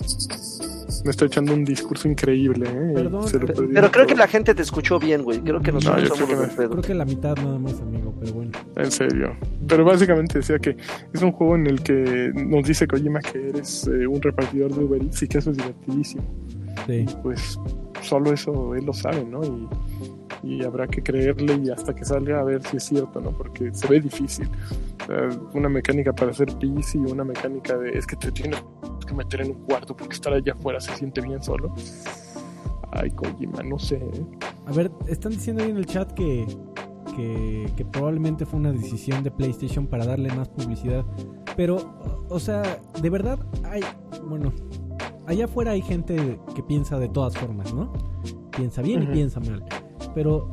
Me 1.04 1.12
estoy 1.12 1.28
echando 1.28 1.54
un 1.54 1.66
discurso 1.66 2.08
increíble, 2.08 2.68
¿eh? 2.70 2.92
Perdón, 2.94 3.26
Pero 3.74 3.92
creo 3.92 4.08
que 4.08 4.16
la 4.16 4.28
gente 4.28 4.54
te 4.54 4.62
escuchó 4.62 5.00
bien, 5.00 5.24
güey. 5.24 5.40
Creo 5.40 5.62
que 5.62 5.72
No, 5.72 5.76
nosotros 5.76 6.10
yo 6.10 6.16
somos 6.16 6.30
creo 6.30 6.50
que. 6.50 6.70
Creo 6.70 6.82
que 6.82 6.94
la 6.94 7.06
mitad 7.06 7.36
nada 7.38 7.58
más, 7.58 7.80
amigo, 7.82 8.14
pero 8.20 8.34
bueno. 8.34 8.52
En 8.76 8.92
serio. 8.92 9.36
Pero 9.68 9.86
básicamente 9.86 10.40
decía 10.40 10.60
que 10.60 10.76
es 11.14 11.22
un 11.22 11.32
juego 11.32 11.56
en 11.56 11.68
el 11.68 11.82
que 11.82 12.32
nos 12.34 12.68
dice 12.68 12.88
Kojima 12.88 13.20
que 13.20 13.50
eres 13.50 13.88
eh, 13.88 14.08
un 14.08 14.22
repartidor 14.22 14.74
de 14.74 14.84
Uber 14.84 15.02
Eats 15.02 15.24
y 15.24 15.28
que 15.28 15.38
eso 15.38 15.52
es 15.52 15.58
divertidísimo. 15.58 16.24
Sí. 16.88 17.06
Pues 17.22 17.60
solo 18.04 18.34
eso 18.34 18.76
él 18.76 18.86
lo 18.86 18.94
sabe, 18.94 19.24
¿no? 19.26 19.42
Y, 20.44 20.64
habrá 20.64 20.88
que 20.88 21.02
creerle 21.02 21.62
y 21.64 21.70
hasta 21.70 21.96
que 21.96 22.04
salga 22.04 22.40
a 22.40 22.44
ver 22.44 22.62
si 22.64 22.78
es 22.78 22.84
cierto, 22.84 23.22
¿no? 23.22 23.32
Porque 23.32 23.74
se 23.74 23.88
ve 23.88 24.02
difícil. 24.02 24.50
Una 25.54 25.70
mecánica 25.70 26.14
para 26.14 26.32
hacer 26.32 26.50
y 26.62 26.98
una 26.98 27.24
mecánica 27.24 27.78
de 27.78 27.98
es 27.98 28.06
que 28.06 28.16
te 28.18 28.32
tienes 28.32 28.62
que 29.08 29.14
meter 29.14 29.42
en 29.42 29.52
un 29.52 29.64
cuarto 29.66 29.96
porque 29.96 30.16
estar 30.16 30.34
allá 30.34 30.54
afuera 30.54 30.82
se 30.82 30.94
siente 30.96 31.22
bien 31.22 31.42
solo. 31.42 31.74
Ay, 32.92 33.10
Kojima, 33.12 33.64
no 33.64 33.80
sé. 33.80 33.96
¿eh? 33.96 34.26
A 34.68 34.72
ver, 34.72 34.92
están 35.08 35.32
diciendo 35.32 35.64
ahí 35.64 35.72
en 35.72 35.78
el 35.78 35.86
chat 35.86 36.12
que, 36.14 36.46
que, 37.16 37.86
probablemente 37.92 38.46
fue 38.46 38.60
una 38.60 38.72
decisión 38.72 39.24
de 39.24 39.32
PlayStation 39.32 39.88
para 39.88 40.06
darle 40.06 40.34
más 40.34 40.50
publicidad. 40.50 41.06
Pero, 41.56 42.26
o 42.30 42.40
sea, 42.40 42.80
de 43.02 43.10
verdad 43.10 43.40
hay, 43.64 43.82
bueno, 44.28 44.52
allá 45.28 45.46
afuera 45.46 45.72
hay 45.72 45.82
gente 45.82 46.40
que 46.56 46.64
piensa 46.64 47.00
de 47.00 47.10
todas 47.10 47.36
formas, 47.38 47.74
¿no? 47.74 47.92
Piensa 48.56 48.82
bien 48.82 49.04
y 49.04 49.08
piensa 49.08 49.40
mal. 49.40 49.64
Pero, 50.14 50.48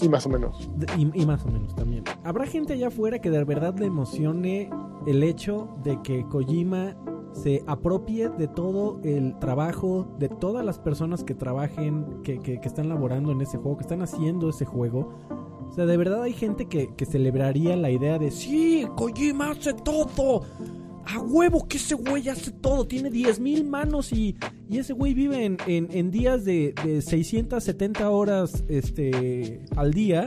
Y 0.00 0.08
más 0.08 0.26
o 0.26 0.28
menos. 0.30 0.70
y, 0.98 1.22
y 1.22 1.26
más 1.26 1.44
o 1.44 1.48
menos 1.48 1.74
también. 1.74 2.04
Habrá 2.24 2.46
gente 2.46 2.72
allá 2.74 2.88
afuera 2.88 3.18
que 3.20 3.30
de 3.30 3.44
verdad 3.44 3.76
le 3.78 3.86
emocione 3.86 4.70
el 5.06 5.22
hecho 5.22 5.68
de 5.84 6.00
que 6.02 6.24
Kojima 6.26 6.96
se 7.32 7.62
apropie 7.66 8.30
de 8.30 8.48
todo 8.48 8.98
el 9.04 9.38
trabajo 9.38 10.08
de 10.18 10.30
todas 10.30 10.64
las 10.64 10.78
personas 10.78 11.22
que 11.22 11.34
trabajen, 11.34 12.22
que, 12.22 12.38
que- 12.40 12.58
que 12.60 12.68
están 12.68 12.88
laborando 12.88 13.30
en 13.32 13.40
ese 13.42 13.58
juego, 13.58 13.76
que 13.76 13.82
están 13.82 14.00
haciendo 14.02 14.48
ese 14.48 14.64
juego. 14.64 15.12
O 15.68 15.72
sea, 15.72 15.84
de 15.84 15.96
verdad 15.98 16.22
hay 16.22 16.32
gente 16.32 16.66
que, 16.66 16.94
que 16.94 17.04
celebraría 17.04 17.76
la 17.76 17.90
idea 17.90 18.18
de, 18.18 18.30
sí, 18.30 18.86
Kojima 18.96 19.50
hace 19.50 19.74
todo. 19.74 20.42
A 21.06 21.18
huevo 21.20 21.66
que 21.68 21.76
ese 21.76 21.94
güey 21.94 22.28
hace 22.28 22.50
todo, 22.50 22.86
tiene 22.86 23.10
10.000 23.10 23.64
manos 23.64 24.12
y, 24.12 24.36
y 24.68 24.78
ese 24.78 24.92
güey 24.92 25.14
vive 25.14 25.44
en, 25.44 25.56
en- 25.66 25.88
en 25.92 26.10
días 26.10 26.44
de, 26.44 26.74
de 26.84 27.00
670 27.00 28.10
horas 28.10 28.64
este, 28.68 29.60
al 29.76 29.92
día 29.94 30.26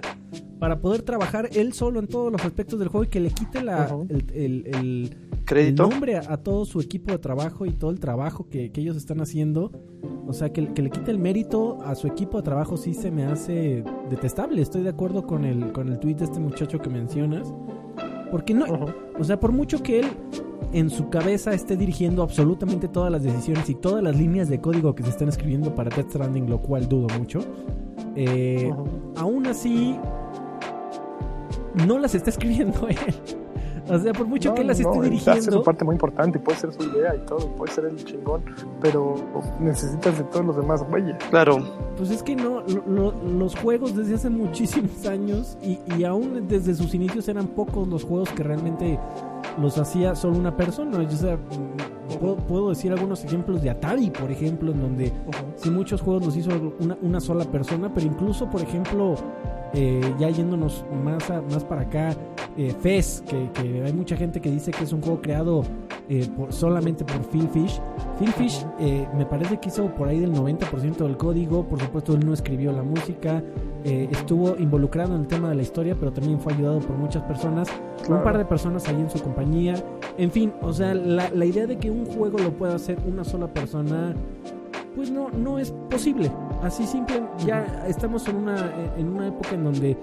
para 0.60 0.80
poder 0.82 1.02
trabajar 1.02 1.50
él 1.54 1.74
solo 1.74 2.00
en 2.00 2.08
todos 2.08 2.32
los 2.32 2.44
aspectos 2.44 2.80
del 2.80 2.88
juego 2.90 3.04
y 3.06 3.08
que 3.08 3.20
le 3.20 3.30
quite 3.32 3.62
la, 3.62 3.94
el, 4.10 4.26
el- 4.34 4.68
el- 4.76 5.18
Crédito. 5.46 5.84
el 5.86 5.90
nombre 5.90 6.16
a, 6.18 6.22
a 6.32 6.38
todo 6.38 6.64
su 6.64 6.80
equipo 6.80 7.12
de 7.12 7.18
trabajo 7.18 7.66
y 7.66 7.72
todo 7.72 7.90
el 7.92 8.00
trabajo 8.00 8.48
que, 8.50 8.72
que 8.72 8.82
ellos 8.82 8.96
están 8.96 9.20
haciendo. 9.20 9.72
O 10.28 10.34
sea, 10.34 10.54
que, 10.54 10.74
que 10.74 10.84
le 10.84 10.92
quite 10.92 11.10
el 11.10 11.18
mérito 11.18 11.80
a 11.84 11.96
su 11.96 12.06
equipo 12.06 12.38
de 12.38 12.44
trabajo 12.44 12.78
sí 12.78 12.94
se 12.94 13.10
me 13.10 13.24
hace 13.26 13.84
detestable. 14.12 14.62
Estoy 14.62 14.84
de 14.84 14.90
acuerdo 14.90 15.26
con 15.26 15.44
el, 15.46 15.72
con 15.72 15.90
el 15.90 15.98
tweet 16.00 16.16
de 16.16 16.26
este 16.26 16.40
muchacho 16.40 16.78
que 16.80 16.90
mencionas. 16.90 17.52
Porque 18.30 18.54
no, 18.54 18.66
o 19.18 19.24
sea, 19.24 19.40
por 19.40 19.52
mucho 19.52 19.82
que 19.82 20.02
él 20.02 20.06
en 20.74 20.90
su 20.90 21.10
cabeza 21.10 21.52
esté 21.54 21.76
dirigiendo 21.78 22.22
absolutamente 22.24 22.88
todas 22.88 23.12
las 23.12 23.24
decisiones 23.24 23.70
y 23.70 23.76
todas 23.76 24.04
las 24.04 24.16
líneas 24.16 24.50
de 24.50 24.60
código 24.62 24.94
que 24.96 25.04
se 25.04 25.10
están 25.10 25.30
escribiendo 25.30 25.74
para 25.76 25.90
Death 25.90 26.10
Stranding, 26.10 26.50
lo 26.50 26.62
cual 26.62 26.88
dudo 26.88 27.08
mucho, 27.18 27.40
eh, 28.16 28.72
aún 29.18 29.48
así 29.48 29.98
no 31.86 31.98
las 32.00 32.16
está 32.16 32.30
escribiendo 32.30 32.88
él. 32.90 32.98
O 33.92 33.98
sea, 33.98 34.14
por 34.14 34.28
mucho 34.28 34.50
No, 34.50 34.56
que 34.56 34.62
él 34.62 34.68
las 34.68 34.80
no, 34.80 34.92
esté 34.92 35.08
él 35.08 35.14
Hace 35.16 35.24
su 35.24 35.32
dirigiendo, 35.32 35.64
parte 35.64 35.84
muy 35.84 35.94
importante, 35.96 36.38
puede 36.38 36.60
ser 36.60 36.72
su 36.72 36.84
idea 36.84 37.16
y 37.16 37.26
todo, 37.26 37.48
puede 37.56 37.72
ser 37.74 37.86
el 37.86 37.96
chingón, 38.06 38.44
pero 38.82 39.16
necesitas 39.60 40.16
de 40.20 40.24
todos 40.26 40.46
los 40.46 40.58
demás 40.58 40.88
güeyes. 40.88 41.16
Claro. 41.32 41.58
pues 41.98 42.12
es 42.12 42.22
que 42.22 42.36
no, 42.36 42.62
lo- 42.62 42.84
lo- 42.88 43.14
los 43.40 43.56
juegos 43.56 43.96
desde 43.96 44.14
hace 44.14 44.30
muchísimos 44.30 45.08
años 45.08 45.58
y, 45.64 45.80
y 45.98 46.04
aún 46.04 46.48
desde 46.48 46.76
sus 46.76 46.94
inicios 46.94 47.28
eran 47.30 47.48
pocos 47.48 47.88
los 47.88 48.04
juegos 48.04 48.30
que 48.30 48.44
realmente 48.44 49.00
los 49.62 49.78
hacía 49.78 50.16
solo 50.16 50.38
una 50.38 50.56
persona. 50.56 50.98
O 51.00 51.10
sea, 51.12 51.38
puedo, 52.20 52.36
puedo 52.38 52.70
decir 52.70 52.92
algunos 52.92 53.24
ejemplos 53.24 53.62
de 53.62 53.70
Atari, 53.70 54.10
por 54.10 54.32
ejemplo, 54.32 54.72
en 54.72 54.82
donde 54.82 55.14
sí 55.56 55.70
muchos 55.70 56.02
juegos 56.02 56.26
los 56.26 56.36
hizo 56.38 56.50
una, 56.80 56.98
una 57.02 57.20
sola 57.20 57.46
persona, 57.46 57.92
pero 57.94 58.08
incluso, 58.08 58.50
por 58.50 58.62
ejemplo, 58.62 59.16
eh, 59.74 60.02
ya 60.20 60.30
yéndonos 60.30 60.84
más, 61.04 61.30
a- 61.30 61.42
más 61.42 61.64
para 61.64 61.82
acá, 61.82 62.16
eh, 62.58 62.74
Fez, 62.82 63.24
que, 63.28 63.50
que 63.54 63.84
hay 63.84 63.94
mucha 63.94 64.16
gente 64.18 64.40
que 64.42 64.50
dice 64.52 64.72
que 64.72 64.84
es 64.84 64.92
un 64.94 65.02
juego 65.02 65.22
creado 65.22 65.64
eh, 66.10 66.28
por- 66.36 66.52
solamente 66.52 67.06
por 67.06 67.22
Phil 67.30 67.48
Fish. 67.50 67.80
Phil 68.18 68.32
Fish 68.34 68.66
eh, 68.80 69.08
me 69.18 69.26
parece 69.26 69.58
que 69.60 69.70
hizo 69.70 69.86
por 69.96 70.08
ahí 70.08 70.20
del 70.20 70.34
90% 70.34 70.98
del 70.98 71.16
código, 71.18 71.64
por 71.66 71.80
supuesto 71.80 72.14
él 72.14 72.26
no 72.26 72.34
escribió 72.34 72.72
la 72.72 72.84
música, 72.84 73.44
eh, 73.86 74.08
estuvo 74.12 74.58
involucrado 74.58 75.16
en 75.16 75.22
el 75.22 75.28
tema 75.28 75.50
de 75.50 75.56
la 75.56 75.62
historia, 75.62 75.96
pero 75.98 76.12
también 76.12 76.40
fue 76.40 76.54
ayudado 76.54 76.80
por 76.80 76.98
muchas 76.98 77.24
personas, 77.24 77.70
un 78.02 78.06
Claro. 78.08 78.24
par 78.24 78.38
de 78.38 78.46
personas 78.46 78.88
ahí 78.90 78.96
en 79.00 79.10
su 79.10 79.20
compañía, 79.22 79.76
en 80.18 80.32
fin, 80.32 80.52
o 80.62 80.74
sea, 80.74 80.94
la, 80.94 81.30
la 81.30 81.46
idea 81.46 81.66
de 81.68 81.78
que 81.78 81.90
un 81.92 82.06
juego 82.06 82.40
lo 82.40 82.52
pueda 82.52 82.76
hacer 82.76 82.98
una 83.08 83.24
sola 83.24 83.48
persona, 83.48 84.14
pues 84.96 85.12
no, 85.12 85.30
no 85.30 85.60
es 85.60 85.72
posible. 85.90 86.30
Así 86.64 86.86
simple, 86.86 87.22
ya 87.46 87.86
estamos 87.88 88.28
en 88.28 88.36
una, 88.38 88.74
en 88.98 89.08
una 89.08 89.28
época 89.28 89.52
en 89.54 89.64
donde 89.64 89.98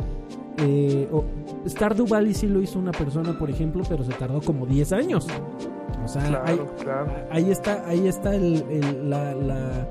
eh, 0.59 1.09
o- 1.13 1.25
Stardew 1.69 2.07
Valley 2.07 2.35
sí 2.35 2.47
lo 2.47 2.61
hizo 2.61 2.79
una 2.79 2.93
persona, 2.93 3.39
por 3.39 3.51
ejemplo, 3.51 3.83
pero 3.89 4.05
se 4.05 4.13
tardó 4.13 4.41
como 4.41 4.67
10 4.67 4.93
años. 4.93 5.27
O 6.05 6.09
sea, 6.09 6.23
Claro, 6.25 6.45
hay- 6.47 6.61
claro. 6.83 7.13
ahí 7.31 7.51
está, 7.51 7.87
ahí 7.87 8.07
está 8.09 8.35
el, 8.35 8.65
el- 8.71 9.11
la, 9.11 9.35
la, 9.35 9.89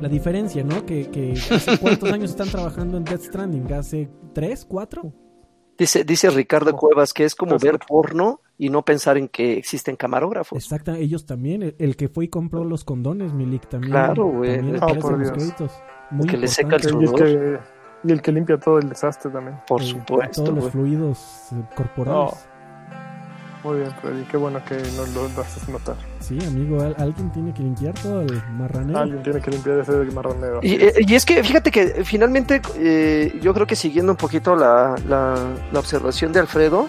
la 0.00 0.08
diferencia, 0.08 0.64
¿no? 0.64 0.84
Que, 0.86 1.10
que 1.10 1.32
hace 1.32 1.78
cuántos 1.78 2.10
años 2.12 2.30
están 2.30 2.48
trabajando 2.48 2.96
en 2.96 3.04
Death 3.04 3.22
Stranding, 3.22 3.72
hace 3.72 4.08
tres, 4.32 4.64
cuatro. 4.64 5.12
Dice, 5.78 6.04
dice 6.04 6.28
Ricardo 6.30 6.72
Oh. 6.74 6.76
Cuevas 6.76 7.12
que 7.14 7.24
es 7.24 7.34
como 7.34 7.56
ver 7.58 7.78
porno 7.88 8.40
y 8.58 8.68
no 8.68 8.82
pensar 8.84 9.16
en 9.16 9.28
que 9.28 9.56
existen 9.56 9.96
camarógrafos. 9.96 10.62
Exacto, 10.62 10.92
ellos 10.94 11.24
también. 11.24 11.62
El, 11.62 11.74
el 11.78 11.96
que 11.96 12.08
fue 12.08 12.26
y 12.26 12.28
compró 12.28 12.64
los 12.64 12.84
condones, 12.84 13.32
Milik, 13.32 13.66
también. 13.68 13.92
Claro, 13.92 14.26
güey. 14.26 14.60
por 15.00 15.18
Dios. 15.18 15.70
Muy 16.10 16.26
Que 16.26 16.36
le 16.36 16.48
seca 16.48 16.76
el 16.76 16.84
importante. 16.90 17.58
Y 18.02 18.12
el, 18.12 18.22
que, 18.22 18.32
limpia 18.32 18.56
todo 18.58 18.78
el 18.78 18.88
desastre 18.88 19.30
también. 19.30 19.58
Por 19.66 19.82
Eh, 19.82 19.86
supuesto, 19.86 20.44
Todos 20.44 20.54
los 20.56 20.70
fluidos 20.70 21.48
eh, 21.52 21.62
corporales. 21.76 22.46
Muy 23.62 23.80
bien, 23.80 23.90
Freddy, 24.00 24.24
qué 24.24 24.38
bueno 24.38 24.58
que 24.64 24.74
nos 24.96 25.08
lo 25.12 25.26
haces 25.42 25.68
notar. 25.68 25.94
Sí, 26.20 26.38
amigo, 26.46 26.80
al- 26.80 26.96
alguien 26.98 27.30
tiene 27.30 27.52
que 27.52 27.62
limpiar 27.62 27.92
todo 27.92 28.22
el 28.22 28.42
marranero. 28.52 28.98
Alguien 28.98 29.22
tiene 29.22 29.38
que 29.42 29.50
limpiar 29.50 29.80
ese 29.80 29.92
marronero. 30.14 30.60
Y, 30.62 30.76
eh, 30.82 30.94
y 31.06 31.14
es 31.14 31.26
que 31.26 31.44
fíjate 31.44 31.70
que 31.70 32.02
finalmente 32.04 32.62
eh, 32.76 33.38
yo 33.42 33.52
creo 33.52 33.66
que 33.66 33.76
siguiendo 33.76 34.12
un 34.12 34.16
poquito 34.16 34.56
la, 34.56 34.94
la, 35.06 35.34
la 35.72 35.78
observación 35.78 36.32
de 36.32 36.40
Alfredo, 36.40 36.86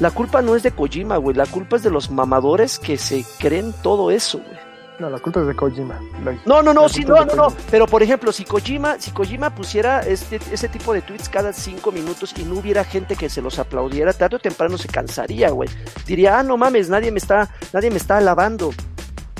la 0.00 0.10
culpa 0.10 0.42
no 0.42 0.56
es 0.56 0.64
de 0.64 0.72
Kojima, 0.72 1.18
güey, 1.18 1.36
la 1.36 1.46
culpa 1.46 1.76
es 1.76 1.84
de 1.84 1.90
los 1.90 2.10
mamadores 2.10 2.80
que 2.80 2.96
se 2.96 3.24
creen 3.38 3.72
todo 3.82 4.10
eso, 4.10 4.38
güey. 4.38 4.57
No, 4.98 5.08
la 5.08 5.20
culpa 5.20 5.40
es 5.40 5.46
de 5.46 5.54
Kojima. 5.54 6.00
no, 6.44 6.60
no, 6.60 6.74
no, 6.74 6.88
sí, 6.88 7.04
no, 7.04 7.24
no, 7.24 7.34
no. 7.34 7.48
Pero 7.70 7.86
por 7.86 8.02
ejemplo, 8.02 8.32
si 8.32 8.44
Kojima, 8.44 8.98
si 8.98 9.12
Kojima 9.12 9.54
pusiera 9.54 10.00
este, 10.00 10.40
ese 10.50 10.68
tipo 10.68 10.92
de 10.92 11.02
tweets 11.02 11.28
cada 11.28 11.52
cinco 11.52 11.92
minutos 11.92 12.34
y 12.36 12.42
no 12.42 12.56
hubiera 12.56 12.82
gente 12.82 13.14
que 13.14 13.28
se 13.28 13.40
los 13.40 13.60
aplaudiera, 13.60 14.12
tarde 14.12 14.36
o 14.36 14.38
temprano 14.40 14.76
se 14.76 14.88
cansaría, 14.88 15.50
güey. 15.50 15.68
Diría, 16.04 16.40
ah, 16.40 16.42
no 16.42 16.56
mames, 16.56 16.88
nadie 16.88 17.12
me 17.12 17.18
está, 17.18 17.48
nadie 17.72 17.90
me 17.90 17.98
está 17.98 18.16
alabando 18.16 18.72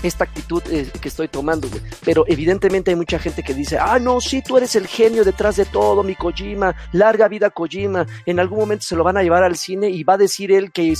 esta 0.04 0.22
actitud 0.22 0.62
eh, 0.70 0.88
que 1.00 1.08
estoy 1.08 1.26
tomando, 1.26 1.68
güey. 1.68 1.82
Pero 2.04 2.24
evidentemente 2.28 2.92
hay 2.92 2.96
mucha 2.96 3.18
gente 3.18 3.42
que 3.42 3.52
dice, 3.52 3.78
ah, 3.80 3.98
no, 3.98 4.20
sí, 4.20 4.42
tú 4.42 4.58
eres 4.58 4.76
el 4.76 4.86
genio 4.86 5.24
detrás 5.24 5.56
de 5.56 5.64
todo, 5.64 6.04
mi 6.04 6.14
Kojima, 6.14 6.76
larga 6.92 7.26
vida 7.26 7.50
Kojima. 7.50 8.06
En 8.26 8.38
algún 8.38 8.60
momento 8.60 8.84
se 8.84 8.94
lo 8.94 9.02
van 9.02 9.16
a 9.16 9.24
llevar 9.24 9.42
al 9.42 9.56
cine 9.56 9.90
y 9.90 10.04
va 10.04 10.14
a 10.14 10.18
decir 10.18 10.52
él 10.52 10.70
que, 10.70 10.94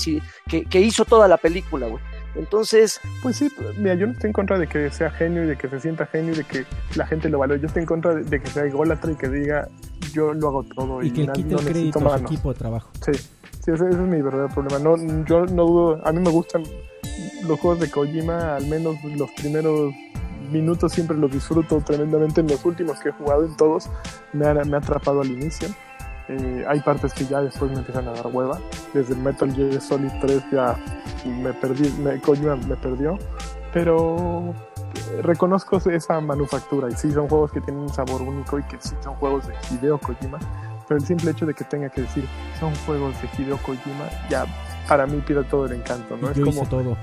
que, 0.49 0.65
que 0.65 0.81
hizo 0.81 1.05
toda 1.05 1.29
la 1.29 1.37
película, 1.37 1.87
güey. 1.87 2.03
Entonces. 2.35 2.99
Pues 3.21 3.37
sí, 3.37 3.51
mira, 3.77 3.95
yo 3.95 4.07
no 4.07 4.13
estoy 4.13 4.27
en 4.29 4.33
contra 4.33 4.57
de 4.57 4.67
que 4.67 4.89
sea 4.91 5.11
genio 5.11 5.43
y 5.43 5.47
de 5.47 5.57
que 5.57 5.67
se 5.67 5.79
sienta 5.79 6.05
genio 6.05 6.33
y 6.33 6.37
de 6.37 6.43
que 6.43 6.65
la 6.95 7.05
gente 7.05 7.29
lo 7.29 7.39
valore. 7.39 7.59
Yo 7.59 7.67
estoy 7.67 7.81
en 7.81 7.87
contra 7.87 8.15
de, 8.15 8.41
que 8.41 8.47
sea 8.47 8.65
ególatra 8.65 9.11
y 9.11 9.15
que 9.15 9.27
diga 9.29 9.67
yo 10.13 10.33
lo 10.33 10.47
hago 10.47 10.63
todo. 10.63 11.03
Y, 11.03 11.07
y 11.07 11.11
que 11.11 11.27
quite 11.27 11.55
el 11.55 11.65
crédito 11.65 12.07
a 12.07 12.17
su 12.17 12.25
equipo 12.25 12.53
de 12.53 12.59
trabajo. 12.59 12.89
Sí, 13.05 13.11
sí, 13.13 13.71
ese, 13.71 13.89
es 13.89 13.97
mi 13.97 14.21
verdadero 14.21 14.49
problema. 14.49 14.79
No, 14.79 15.25
yo 15.25 15.45
no 15.45 15.65
dudo, 15.65 16.01
a 16.05 16.11
mí 16.11 16.19
me 16.19 16.31
gustan 16.31 16.63
los 17.47 17.59
juegos 17.59 17.79
de 17.79 17.89
Kojima, 17.89 18.55
al 18.55 18.67
menos 18.67 18.95
los 19.03 19.31
primeros 19.31 19.93
minutos 20.51 20.93
siempre 20.93 21.17
los 21.17 21.31
disfruto 21.31 21.79
tremendamente. 21.81 22.41
En 22.41 22.47
los 22.47 22.63
últimos 22.65 22.99
que 22.99 23.09
he 23.09 23.11
jugado, 23.11 23.45
en 23.45 23.55
todos, 23.55 23.89
me 24.33 24.47
ha, 24.47 24.53
me 24.53 24.75
ha 24.75 24.79
atrapado 24.79 25.21
al 25.21 25.31
inicio. 25.31 25.69
Eh, 26.29 26.63
hay 26.67 26.79
partes 26.81 27.11
que 27.11 27.25
ya 27.25 27.41
después 27.41 27.71
me 27.71 27.79
empiezan 27.79 28.07
a 28.07 28.11
dar 28.11 28.27
hueva. 28.27 28.59
Desde 28.93 29.15
Metal 29.15 29.51
Gear 29.53 29.81
Solid 29.81 30.11
3 30.21 30.43
ya 30.51 30.77
me 31.25 31.51
perdí, 31.53 31.89
me, 32.01 32.19
Kojima 32.21 32.55
me 32.55 32.75
perdió. 32.75 33.17
Pero 33.73 34.53
eh, 35.11 35.21
reconozco 35.23 35.77
esa 35.77 36.21
manufactura 36.21 36.87
y 36.89 36.93
sí 36.93 37.11
son 37.11 37.27
juegos 37.27 37.51
que 37.51 37.61
tienen 37.61 37.81
un 37.81 37.89
sabor 37.89 38.21
único 38.21 38.59
y 38.59 38.63
que 38.63 38.77
sí 38.79 38.95
son 39.03 39.15
juegos 39.15 39.47
de 39.47 39.55
Hideo 39.71 39.97
Kojima. 39.97 40.37
Pero 40.87 40.99
el 40.99 41.05
simple 41.05 41.31
hecho 41.31 41.45
de 41.47 41.53
que 41.53 41.63
tenga 41.63 41.89
que 41.89 42.01
decir 42.01 42.25
son 42.59 42.73
juegos 42.85 43.15
de 43.21 43.29
Hideo 43.37 43.57
Kojima 43.57 44.05
ya 44.29 44.45
para 44.89 45.05
mí 45.05 45.21
pierde 45.25 45.43
todo 45.43 45.67
el 45.67 45.73
encanto, 45.73 46.17
¿no? 46.17 46.31
es 46.31 46.39
como 46.39 46.67
todo. 46.67 46.97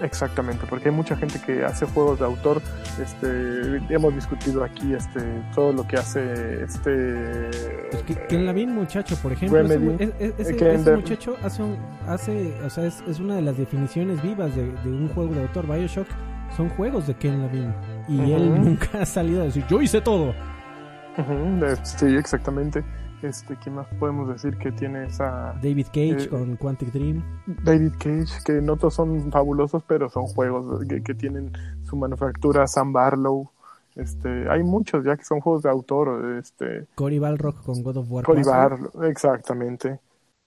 Exactamente, 0.00 0.64
porque 0.66 0.88
hay 0.88 0.94
mucha 0.94 1.14
gente 1.14 1.38
que 1.38 1.62
hace 1.62 1.84
juegos 1.84 2.18
de 2.18 2.24
autor. 2.24 2.62
Este, 2.98 3.76
hemos 3.90 4.14
discutido 4.14 4.64
aquí 4.64 4.94
este, 4.94 5.20
todo 5.54 5.72
lo 5.74 5.86
que 5.86 5.96
hace 5.96 6.64
este. 6.64 7.50
Pues 7.90 8.18
Ken 8.26 8.46
Lavin, 8.46 8.74
muchacho, 8.74 9.14
por 9.16 9.32
ejemplo, 9.32 9.60
ese, 9.60 10.96
muchacho 10.96 11.36
hace, 11.44 11.62
hace, 12.06 12.54
o 12.64 12.70
sea, 12.70 12.86
es, 12.86 13.04
es, 13.06 13.20
una 13.20 13.36
de 13.36 13.42
las 13.42 13.58
definiciones 13.58 14.22
vivas 14.22 14.56
de, 14.56 14.62
un 14.86 15.10
juego 15.10 15.34
de 15.34 15.42
autor. 15.42 15.66
Bioshock 15.66 16.08
son 16.56 16.70
juegos 16.70 17.06
de 17.06 17.14
Ken 17.14 17.42
Lavin 17.42 17.74
y 18.08 18.32
él 18.32 18.54
nunca 18.64 19.02
ha 19.02 19.06
salido 19.06 19.42
a 19.42 19.44
decir 19.44 19.66
yo 19.68 19.82
hice 19.82 20.00
todo. 20.00 20.34
Sí, 21.82 22.06
exactamente. 22.06 22.82
Este, 23.22 23.56
¿Quién 23.56 23.74
más 23.74 23.86
podemos 23.98 24.28
decir 24.28 24.56
que 24.56 24.72
tiene 24.72 25.04
esa... 25.04 25.54
David 25.62 25.86
Cage 25.86 26.24
eh, 26.24 26.28
con 26.28 26.56
Quantic 26.56 26.90
Dream. 26.90 27.22
David 27.46 27.92
Cage, 27.98 28.42
que 28.44 28.52
no 28.62 28.76
todos 28.76 28.94
son 28.94 29.30
fabulosos, 29.30 29.82
pero 29.86 30.08
son 30.08 30.26
juegos 30.26 30.84
que, 30.86 31.14
tienen 31.14 31.52
su 31.84 31.96
manufactura. 31.96 32.66
Sam 32.66 32.92
Barlow. 32.92 33.50
Este, 33.94 34.48
hay 34.48 34.62
muchos 34.62 35.04
ya 35.04 35.16
que 35.16 35.24
son 35.24 35.40
juegos 35.40 35.64
de 35.64 35.70
autor. 35.70 36.38
Este, 36.38 36.86
Cory 36.94 37.18
Balrock 37.18 37.62
con 37.62 37.82
God 37.82 37.98
of 37.98 38.10
War. 38.10 38.24
Cory 38.24 38.42
Balrock, 38.42 39.02
exactamente. 39.04 40.00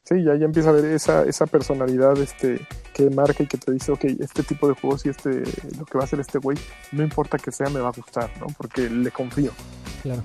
Sí, 0.04 0.24
ya, 0.24 0.36
ya 0.36 0.46
empieza 0.46 0.70
a 0.70 0.74
ver 0.74 0.86
esa, 0.86 1.24
esa 1.24 1.46
personalidad 1.46 2.18
este, 2.18 2.60
que 2.94 3.10
marca 3.10 3.44
y 3.44 3.48
que 3.48 3.58
te 3.58 3.72
dice, 3.72 3.92
ok, 3.92 4.04
este 4.20 4.44
tipo 4.44 4.68
de 4.68 4.74
juegos 4.74 5.06
y 5.06 5.10
este, 5.10 5.44
lo 5.78 5.86
que 5.86 5.98
va 5.98 6.02
a 6.02 6.04
hacer 6.06 6.20
este 6.20 6.40
güey, 6.40 6.58
no 6.92 7.04
importa 7.04 7.38
que 7.38 7.52
sea, 7.52 7.70
me 7.70 7.80
va 7.80 7.90
a 7.90 7.94
gustar, 7.94 8.30
¿no? 8.40 8.48
Porque 8.58 8.90
le 8.90 9.12
confío. 9.12 9.52
Claro 10.02 10.24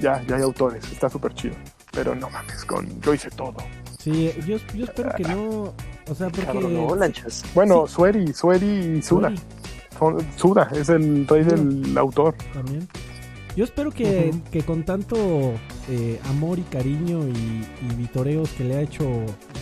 ya, 0.00 0.22
ya 0.26 0.36
hay 0.36 0.42
autores, 0.42 0.84
está 0.90 1.08
súper 1.08 1.34
chido. 1.34 1.54
Pero 1.92 2.14
no 2.14 2.30
mames, 2.30 2.64
con 2.64 3.00
yo 3.00 3.14
hice 3.14 3.30
todo. 3.30 3.56
Sí, 3.98 4.32
yo, 4.46 4.56
yo 4.74 4.84
espero 4.84 5.10
que 5.16 5.24
no. 5.24 5.74
O 6.08 6.14
sea, 6.14 6.30
porque. 6.30 6.54
no, 6.54 6.94
lanchas. 6.94 7.44
Bueno, 7.54 7.86
Sueri, 7.86 8.32
Sueri 8.32 8.98
y 8.98 9.02
Suda. 9.02 9.32
Suda 10.36 10.70
es 10.72 10.88
el 10.88 11.26
rey 11.26 11.44
del 11.44 11.96
autor. 11.98 12.34
También. 12.54 12.88
Yo 13.56 13.64
espero 13.64 13.90
que, 13.90 14.32
que 14.50 14.62
con 14.62 14.84
tanto 14.84 15.16
eh, 15.88 16.20
amor 16.28 16.58
y 16.58 16.62
cariño 16.62 17.26
y, 17.26 17.66
y, 17.84 17.94
vitoreos 17.96 18.48
que 18.50 18.64
le 18.64 18.76
ha 18.76 18.80
hecho 18.80 19.04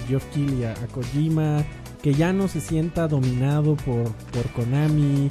Geoff 0.07 0.25
Keighley 0.35 0.65
a, 0.65 0.73
a, 0.73 0.87
Kojima, 0.89 1.65
que 2.03 2.13
ya 2.13 2.33
no 2.33 2.49
se 2.49 2.61
sienta 2.61 3.09
dominado 3.09 3.77
por, 3.77 4.13
por 4.13 4.47
Konami, 4.55 5.31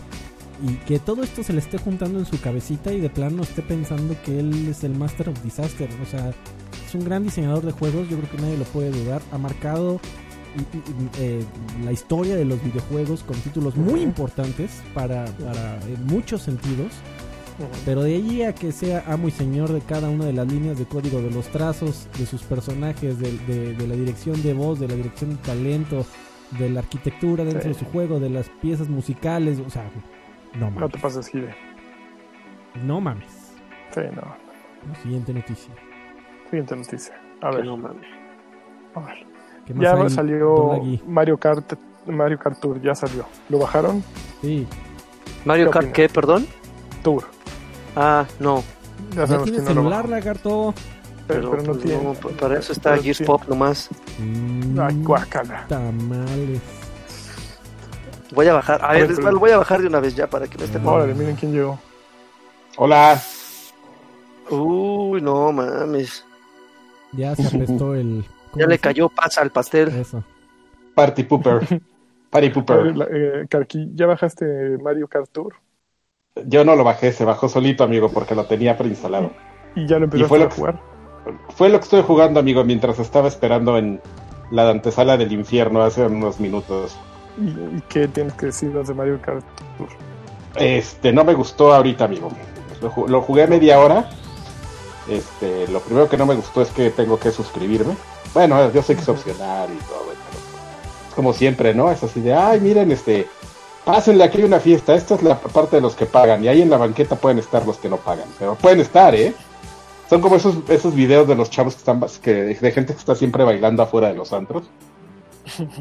y 0.64 0.74
que 0.86 1.00
todo 1.00 1.24
esto 1.24 1.44
se 1.44 1.54
le 1.54 1.60
esté 1.60 1.78
juntando 1.78 2.20
en 2.20 2.26
su 2.26 2.40
cabecita 2.40 2.92
y 2.92 3.00
de 3.00 3.10
plano 3.10 3.44
esté 3.44 3.62
pensando 3.62 4.16
que 4.24 4.40
él 4.40 4.68
es 4.70 4.84
el 4.84 4.96
Master 4.96 5.30
of 5.30 5.44
Disaster. 5.44 5.90
O 6.02 6.06
sea, 6.06 6.34
es 6.86 6.96
un 6.96 7.04
gran 7.04 7.24
diseñador 7.24 7.66
de 7.66 7.72
juegos, 7.72 8.10
yo 8.10 8.18
creo 8.18 8.32
que 8.32 8.38
nadie 8.38 8.58
lo 8.58 8.66
puede 8.66 8.92
dudar. 8.92 9.22
Ha 9.32 9.38
marcado 9.38 10.00
eh, 11.20 11.44
la 11.84 11.92
historia 11.92 12.36
de 12.36 12.46
los 12.46 12.64
videojuegos 12.64 13.24
con 13.24 13.38
títulos 13.38 13.76
muy 13.76 14.02
importantes 14.02 14.72
para, 14.94 15.26
para 15.26 15.80
en 15.86 16.06
muchos 16.08 16.42
sentidos. 16.42 16.92
Pero 17.86 18.04
de 18.04 18.16
allí 18.16 18.44
a 18.44 18.54
que 18.54 18.72
sea 18.72 19.04
amo 19.08 19.30
y 19.30 19.32
señor 19.32 19.74
de 19.74 19.82
cada 19.82 20.10
una 20.10 20.26
de 20.26 20.34
las 20.34 20.48
líneas 20.48 20.78
de 20.78 20.86
código, 20.86 21.24
de 21.24 21.32
los 21.32 21.48
trazos, 21.48 22.08
de 22.18 22.28
sus 22.28 22.44
personajes, 22.44 23.18
de, 23.18 23.36
de, 23.76 23.88
la 23.88 23.96
dirección 23.96 24.44
de 24.44 24.54
voz, 24.54 24.80
de 24.80 24.88
la 24.88 24.94
dirección 24.94 25.32
de 25.32 25.36
talento, 25.38 26.06
de 26.60 26.70
la 26.70 26.82
arquitectura 26.82 27.44
dentro 27.44 27.70
de 27.70 27.74
su 27.74 27.86
juego, 27.86 28.20
de 28.20 28.30
las 28.30 28.50
piezas 28.62 28.90
musicales, 28.90 29.58
o 29.66 29.72
sea, 29.72 29.90
no 30.60 30.66
mames. 30.66 30.80
No 30.82 30.90
te 30.90 30.98
pases, 31.00 31.28
Gide. 31.28 31.56
No 32.76 33.02
mames. 33.02 33.54
Sí, 33.94 34.02
no. 34.14 34.36
Siguiente 35.02 35.34
noticia. 35.34 35.74
Siguiente 36.50 36.76
noticia. 36.76 37.20
A 37.42 37.52
ver. 37.52 37.66
no 37.66 37.78
mames. 37.78 38.08
A 38.96 39.00
ver. 39.02 39.26
Ya 39.76 40.10
salió 40.10 40.82
Mario 41.06 41.38
Kart, 41.38 41.74
Mario 42.06 42.40
Kart 42.40 42.60
Tour, 42.60 42.82
ya 42.82 42.96
salió. 42.96 43.26
¿Lo 43.50 43.60
bajaron? 43.60 44.04
Sí. 44.42 44.66
¿Mario 45.46 45.70
Kart 45.72 45.92
qué, 45.92 46.08
perdón? 46.08 46.48
Tour. 47.04 47.24
Ah, 47.96 48.26
no. 48.40 48.64
Ya 49.16 49.26
no 49.26 49.46
celular, 49.46 50.08
lagarto. 50.08 50.74
Pero, 51.28 51.52
pero, 51.52 51.64
no 51.64 51.74
pues 51.74 51.84
tiene. 51.84 52.36
para 52.40 52.58
eso 52.58 52.72
está 52.72 52.98
Gears 52.98 53.22
Pop 53.22 53.44
nomás. 53.50 53.90
Mm, 54.18 54.80
Ay, 54.80 55.04
guácala. 55.04 55.66
Tamales. 55.68 56.62
Voy 58.34 58.48
a 58.48 58.54
bajar. 58.54 58.84
A, 58.84 58.94
ver, 58.94 59.10
lo 59.12 59.40
voy 59.40 59.52
a 59.52 59.58
bajar 59.58 59.82
de 59.82 59.88
una 59.88 60.00
vez 60.00 60.16
ya 60.16 60.28
para 60.28 60.48
que 60.48 60.58
no 60.58 60.66
esté. 60.66 60.80
Órale, 60.84 61.14
miren 61.14 61.36
quién 61.36 61.54
llegó. 61.54 61.80
Hola. 62.78 63.22
Uy, 64.50 65.22
no 65.22 65.52
mames. 65.52 66.26
Ya 67.14 67.36
se 67.36 67.56
apestó 67.56 67.96
el. 67.96 68.26
Ya 68.56 68.66
le 68.66 68.80
cayó 68.80 69.10
pasa 69.10 69.42
al 69.42 69.52
pastel. 69.52 69.90
Eso. 69.90 70.24
Party 70.96 71.24
Pooper. 71.24 71.82
Party 72.30 72.50
Pooper. 72.50 72.94
Eh, 73.12 73.46
¿ya 73.94 74.06
bajaste 74.08 74.78
Mario 74.82 75.08
Kart 75.08 75.30
Tour? 75.32 75.56
Yo 76.46 76.64
no 76.64 76.76
lo 76.76 76.84
bajé, 76.84 77.12
se 77.12 77.26
bajó 77.26 77.50
solito, 77.50 77.84
amigo, 77.84 78.10
porque 78.10 78.36
lo 78.36 78.46
tenía 78.46 78.78
preinstalado. 78.78 79.32
¿Y 79.76 79.88
ya 79.88 79.98
lo 79.98 80.06
empezaste 80.06 80.44
a 80.44 80.50
jugar? 80.50 80.80
Fue 81.50 81.70
lo 81.70 81.80
que 81.80 81.84
estoy 81.84 82.02
jugando, 82.04 82.40
amigo, 82.40 82.64
mientras 82.64 83.00
estaba 83.00 83.28
esperando 83.28 83.78
en 83.78 84.02
la 84.52 84.70
antesala 84.70 85.18
del 85.18 85.32
infierno 85.32 85.82
hace 85.82 86.06
unos 86.06 86.40
minutos. 86.40 86.98
¿Y, 87.38 87.82
qué 87.90 88.08
tienes 88.08 88.34
que 88.34 88.48
decir 88.48 88.72
de 88.72 88.94
Mario 88.94 89.22
Kart 89.22 89.46
Tour? 89.78 89.90
Este, 90.56 91.12
no 91.12 91.24
me 91.24 91.34
gustó 91.34 91.74
ahorita, 91.74 92.06
amigo. 92.06 92.32
Lo, 93.08 93.22
jugué 93.22 93.48
media 93.48 93.80
hora. 93.80 94.10
Este, 95.08 95.68
lo 95.68 95.80
primero 95.80 96.10
que 96.10 96.18
no 96.18 96.26
me 96.26 96.36
gustó 96.36 96.62
es 96.62 96.70
que 96.70 96.90
tengo 96.90 97.20
que 97.20 97.32
suscribirme. 97.32 97.96
Bueno, 98.34 98.72
yo 98.72 98.82
sé 98.82 98.96
que 98.96 99.02
es 99.02 99.10
opcional 99.10 99.70
y 99.72 99.78
todo, 99.86 100.06
pero 100.08 101.16
como 101.16 101.34
siempre, 101.34 101.74
¿no? 101.74 101.92
Es 101.92 102.04
así 102.04 102.22
de, 102.22 102.34
ay, 102.34 102.60
miren, 102.60 102.92
este, 102.92 103.28
pásenle 103.86 104.24
aquí 104.24 104.44
una 104.44 104.60
fiesta. 104.60 104.96
Esta 104.96 105.16
es 105.16 105.24
la 105.24 105.40
parte 105.40 105.78
de 105.78 105.82
los 105.82 105.96
que 105.96 106.06
pagan. 106.06 106.44
Y 106.44 106.48
ahí 106.48 106.62
en 106.62 106.70
la 106.70 106.78
banqueta 106.78 107.16
pueden 107.16 107.40
estar 107.40 107.66
los 107.66 107.78
que 107.78 107.90
no 107.90 107.98
pagan. 107.98 108.28
Pero 108.40 108.56
pueden 108.56 108.80
estar, 108.80 109.16
¿eh? 109.16 109.34
Son 110.10 110.22
como 110.22 110.38
esos, 110.38 110.58
esos 110.70 110.96
videos 110.96 111.28
de 111.28 111.36
los 111.36 111.50
chavos 111.50 111.76
que 111.76 111.80
están, 111.80 112.02
que, 112.22 112.34
de 112.34 112.72
gente 112.72 112.94
que 112.94 113.00
está 113.00 113.14
siempre 113.14 113.44
bailando 113.44 113.84
afuera 113.84 114.08
de 114.08 114.16
los 114.16 114.34
antros. 114.34 114.64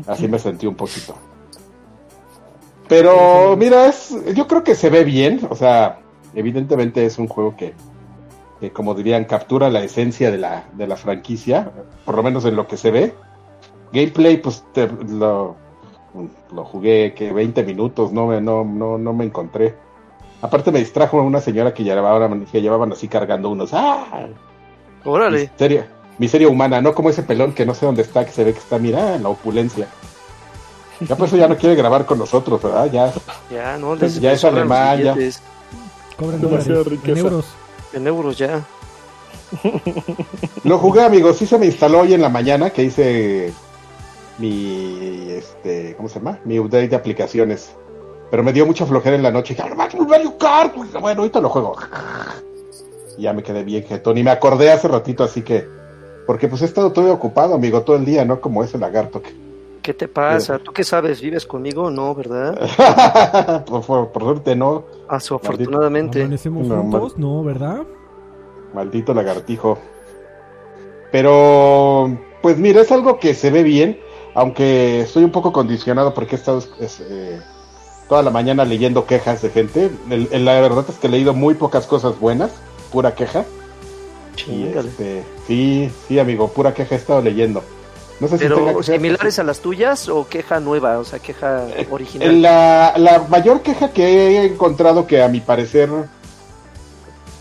Así 0.07 0.29
me 0.29 0.39
sentí 0.39 0.67
un 0.67 0.75
poquito. 0.75 1.17
Pero 2.89 3.57
mira, 3.57 3.87
es, 3.87 4.15
yo 4.35 4.47
creo 4.47 4.63
que 4.63 4.75
se 4.75 4.91
ve 4.91 5.05
bien, 5.05 5.41
o 5.51 5.57
sea, 5.57 6.01
evidentemente 6.35 7.05
es 7.05 7.19
un 7.19 7.27
juego 7.27 7.57
que, 7.57 7.75
que 8.61 8.71
como 8.71 8.95
dirían, 8.95 9.25
captura 9.25 9.71
la 9.71 9.83
esencia 9.83 10.31
de 10.31 10.39
la, 10.39 10.65
de 10.75 10.87
la 10.87 10.97
franquicia, 10.97 11.71
por 12.05 12.17
lo 12.17 12.23
menos 12.23 12.45
en 12.45 12.57
lo 12.57 12.67
que 12.67 12.77
se 12.77 12.91
ve. 12.91 13.15
Gameplay, 13.93 14.37
pues 14.37 14.65
lo, 15.09 15.57
lo 16.53 16.65
jugué 16.65 17.15
que 17.15 17.33
20 17.33 17.65
minutos, 17.65 18.13
no 18.13 18.27
me, 18.27 18.41
no, 18.41 18.65
no, 18.65 18.99
no 18.99 19.13
me 19.13 19.25
encontré. 19.25 19.75
Aparte 20.43 20.71
me 20.71 20.79
distrajo 20.79 21.21
una 21.23 21.41
señora 21.41 21.75
que 21.75 21.83
llevaban, 21.83 22.45
que 22.47 22.63
llevaban 22.63 22.93
así 22.93 23.09
cargando 23.09 23.51
unos. 23.51 23.73
¡Ah! 23.73 24.29
Órale. 25.05 25.51
Miseria, 25.53 25.89
miseria 26.19 26.49
humana, 26.49 26.81
no 26.81 26.95
como 26.95 27.11
ese 27.11 27.23
pelón 27.23 27.53
que 27.53 27.65
no 27.65 27.75
sé 27.75 27.87
dónde 27.87 28.03
está, 28.03 28.25
que 28.25 28.33
se 28.33 28.45
ve 28.45 28.53
que 28.53 28.59
está, 28.59 28.79
mira, 28.79 29.19
la 29.19 29.29
opulencia. 29.29 29.89
Ya 31.01 31.17
por 31.17 31.27
eso 31.29 31.37
ya 31.37 31.49
no 31.49 31.57
quiere 31.57 31.75
grabar 31.75 32.07
con 32.07 32.19
nosotros, 32.19 32.63
¿verdad? 32.63 32.91
Ya, 32.91 33.13
Ya, 33.51 33.77
no, 33.79 33.97
Pues 33.97 34.19
ya 34.21 34.33
es 34.33 34.45
alemán, 34.45 35.03
ya. 35.03 35.15
Cobran 36.17 36.41
Demasiada 36.41 36.79
dólares, 36.79 36.87
en 36.87 36.91
riqueza. 36.91 37.21
euros. 37.21 37.47
En 37.93 38.07
euros 38.07 38.39
ya. 38.39 38.65
Lo 40.65 40.79
jugué, 40.79 41.03
amigos. 41.05 41.37
Sí 41.37 41.47
se 41.47 41.59
me 41.59 41.67
instaló 41.67 42.01
hoy 42.01 42.15
en 42.15 42.23
la 42.23 42.29
mañana 42.29 42.71
que 42.71 42.83
hice 42.85 43.53
mi, 44.39 45.29
este, 45.31 45.95
¿cómo 45.97 46.09
se 46.09 46.19
llama? 46.19 46.39
Mi 46.45 46.59
update 46.59 46.89
de 46.89 46.97
aplicaciones. 46.97 47.71
Pero 48.31 48.43
me 48.43 48.53
dio 48.53 48.67
mucha 48.67 48.87
flojera 48.87 49.17
en 49.17 49.23
la 49.23 49.31
noche. 49.31 49.55
Dije, 49.55 49.69
"Ah, 49.71 49.75
Mario 49.75 50.37
Kart". 50.39 50.75
Bueno, 51.01 51.21
ahorita 51.21 51.41
lo 51.41 51.49
juego. 51.49 51.77
Y 53.19 53.23
ya 53.23 53.33
me 53.33 53.43
quedé 53.43 53.63
bien 53.63 53.85
jetón. 53.85 54.19
Y 54.19 54.23
me 54.25 54.31
acordé 54.31 54.71
hace 54.73 54.89
ratito, 54.89 55.23
así 55.25 55.43
que... 55.43 55.67
Porque 56.27 56.49
pues 56.49 56.61
he 56.63 56.65
estado 56.65 56.91
todo 56.91 57.13
ocupado, 57.13 57.55
amigo, 57.55 57.83
todo 57.83 57.95
el 57.97 58.05
día, 58.05 58.25
¿no? 58.25 58.41
Como 58.41 58.65
ese 58.65 58.79
lagarto 58.79 59.23
que... 59.23 59.33
¿Qué 59.87 59.95
te 59.95 60.09
pasa? 60.09 60.59
¿Tú 60.59 60.73
qué 60.73 60.83
sabes? 60.83 61.21
¿Vives 61.21 61.47
conmigo? 61.47 61.93
No, 61.93 62.13
¿verdad? 62.13 63.65
por, 63.67 63.87
por- 63.87 64.09
por 64.09 64.23
suerte 64.25 64.57
no. 64.57 64.83
Ah, 65.09 65.21
su- 65.21 65.37
afortunadamente. 65.37 66.23
¿Amanecemos 66.23 66.67
No, 66.67 66.75
juntos? 66.83 67.17
No, 67.17 67.45
¿verdad? 67.45 67.85
Maldito 68.75 69.15
lagartijo. 69.15 69.79
Pero, 71.13 72.19
pues 72.43 72.59
mira, 72.59 72.81
es 72.81 72.91
algo 72.91 73.21
que 73.21 73.33
se 73.33 73.53
ve 73.53 73.63
bien, 73.63 74.01
aunque 74.35 75.03
estoy 75.03 75.23
un 75.23 75.31
poco 75.31 75.53
condicionado 75.53 76.15
porque 76.15 76.35
he 76.35 76.39
estado 76.39 76.59
es, 76.81 77.01
eh, 77.09 77.41
toda 78.09 78.25
la 78.25 78.33
mañana 78.33 78.65
leyendo 78.65 79.07
quejas 79.07 79.41
de 79.43 79.51
gente. 79.51 79.89
El- 80.11 80.27
el- 80.33 80.45
la 80.45 80.61
verdad 80.61 80.85
es 80.89 80.97
que 80.97 81.07
he 81.07 81.11
leído 81.11 81.33
muy 81.33 81.55
pocas 81.55 81.87
cosas 81.87 82.19
buenas, 82.19 82.51
pura 82.91 83.15
queja. 83.15 83.45
Y 84.49 84.65
este, 84.65 85.23
sí, 85.47 85.93
sí, 86.09 86.19
amigo, 86.19 86.49
pura 86.49 86.75
queja 86.75 86.97
he 86.97 86.99
estado 86.99 87.23
leyendo. 87.23 87.63
No 88.21 88.29
sé 88.29 88.39
si 88.39 88.45
tenga 88.45 88.57
Pero 88.67 88.83
ser- 88.83 88.97
similares 88.97 89.39
a 89.39 89.45
las 89.45 89.61
tuyas 89.61 90.09
o 90.09 90.27
queja 90.27 90.59
nueva, 90.61 90.99
o 90.99 91.05
sea, 91.05 91.19
queja 91.19 91.67
original. 91.91 92.41
La, 92.41 92.95
la 92.97 93.27
mayor 93.29 93.61
queja 93.63 93.91
que 93.91 94.05
he 94.07 94.47
encontrado 94.47 95.07
que 95.07 95.23
a 95.23 95.29
mi 95.29 95.41
parecer 95.41 95.91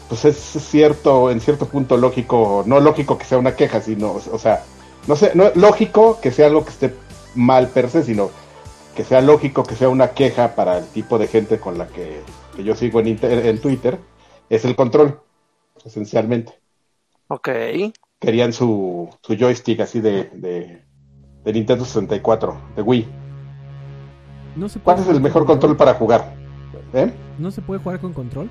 pues 0.10 0.26
es 0.26 0.38
cierto, 0.38 1.32
en 1.32 1.42
cierto 1.42 1.66
punto 1.68 1.98
lógico, 1.98 2.64
no 2.68 2.80
lógico 2.80 3.18
que 3.18 3.26
sea 3.26 3.38
una 3.40 3.56
queja, 3.56 3.82
sino, 3.82 4.12
o 4.32 4.38
sea, 4.38 4.64
no 5.08 5.16
sé, 5.16 5.32
no 5.34 5.46
lógico 5.56 6.20
que 6.22 6.32
sea 6.32 6.48
algo 6.48 6.64
que 6.64 6.70
esté 6.72 6.94
mal 7.34 7.70
per 7.70 7.90
se, 7.90 8.04
sino 8.04 8.30
que 8.96 9.04
sea 9.04 9.22
lógico 9.22 9.64
que 9.64 9.76
sea 9.76 9.90
una 9.90 10.12
queja 10.12 10.56
para 10.56 10.78
el 10.78 10.86
tipo 10.88 11.18
de 11.18 11.28
gente 11.28 11.60
con 11.60 11.78
la 11.78 11.88
que, 11.88 12.22
que 12.56 12.64
yo 12.64 12.76
sigo 12.76 13.00
en, 13.00 13.08
inter- 13.08 13.46
en 13.48 13.60
Twitter, 13.60 13.98
es 14.50 14.64
el 14.64 14.76
control, 14.76 15.20
esencialmente. 15.84 16.54
Ok. 17.28 17.50
Querían 18.26 18.54
su, 18.54 19.10
su 19.22 19.36
joystick 19.38 19.80
así 19.82 20.02
de, 20.02 20.30
de, 20.34 20.82
de 21.44 21.54
Nintendo 21.54 21.86
64, 21.86 22.58
de 22.76 22.82
Wii. 22.82 23.08
No 24.56 24.68
se 24.68 24.80
puede 24.80 24.84
¿Cuál 24.84 24.98
es 24.98 25.04
jugar 25.04 25.16
el 25.16 25.22
con 25.22 25.24
mejor 25.24 25.46
control 25.46 25.78
para 25.78 25.94
jugar? 25.94 26.34
¿Eh? 26.94 27.12
¿No 27.38 27.52
se 27.52 27.62
puede 27.62 27.80
jugar 27.82 28.00
con 28.00 28.14
control? 28.14 28.50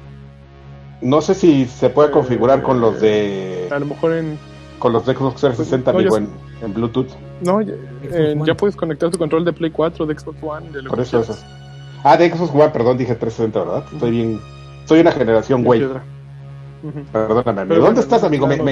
No 1.01 1.21
sé 1.21 1.35
si 1.35 1.65
se 1.67 1.91
puede 1.91 2.09
Eh, 2.09 2.13
configurar 2.13 2.63
con 2.63 2.81
los 2.81 3.01
de 3.01 3.69
A 3.73 3.79
lo 3.81 3.87
mejor 3.87 4.13
en. 4.13 4.39
con 4.79 4.93
los 4.93 5.07
de 5.07 5.15
Xbox 5.15 5.41
360, 5.41 5.93
No, 5.93 5.99
amigo, 5.99 6.17
en, 6.19 6.29
en 6.63 6.73
Bluetooth. 6.75 7.09
No, 7.43 7.61
ya, 7.61 7.75
eh, 8.03 8.37
ya 8.47 8.55
puedes 8.57 8.77
conectar 8.77 9.11
tu 9.11 9.19
control 9.19 9.45
de 9.45 9.53
Play 9.53 9.71
4, 9.73 10.07
de 10.07 10.19
Xbox 10.19 10.39
One, 10.43 10.71
de 10.71 10.83
lo 10.83 10.91
Por 10.91 10.99
que 10.99 11.03
eso 11.03 11.19
quieras. 11.21 11.39
eso. 11.39 11.47
Ah, 12.05 12.17
de 12.17 12.31
Xbox 12.31 12.55
One, 12.55 12.69
perdón, 12.69 12.97
dije 12.99 13.15
360, 13.15 13.59
¿verdad? 13.61 13.85
Estoy 13.93 14.11
bien. 14.11 14.41
Soy 14.85 15.01
una 15.01 15.11
generación 15.11 15.65
güey. 15.65 15.81
Perdóname, 17.13 17.63
amigo. 17.63 17.75
Pero 17.75 17.83
¿Dónde 17.83 18.01
estás, 18.03 18.23
amigo? 18.25 18.47
Me, 18.47 18.57
no, 18.59 18.65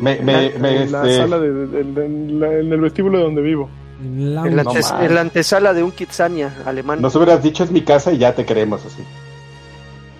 me, 0.00 0.16
me, 0.20 0.50
me, 0.50 0.58
me, 0.58 0.82
en 0.84 0.92
la 0.92 1.02
este, 1.06 1.16
sala 1.18 1.38
de, 1.38 1.52
de- 1.52 1.66
de- 1.84 2.06
en, 2.06 2.40
la- 2.40 2.52
en 2.58 2.72
el 2.72 2.80
vestíbulo 2.80 3.18
de 3.18 3.24
donde 3.24 3.42
vivo. 3.42 3.68
En 4.02 4.34
la 4.34 4.46
En 4.46 4.56
No 4.56 4.62
antes- 4.62 4.92
en 5.00 5.14
la 5.14 5.20
antesala 5.20 5.72
de 5.74 5.82
un 5.82 5.92
Kitsania 5.92 6.54
alemán. 6.64 7.00
Nos 7.02 7.14
hubieras 7.16 7.42
dicho 7.42 7.64
es 7.64 7.70
mi 7.70 7.82
casa 7.82 8.12
y 8.12 8.18
ya 8.18 8.34
te 8.34 8.44
queremos 8.46 8.84
así. 8.86 9.02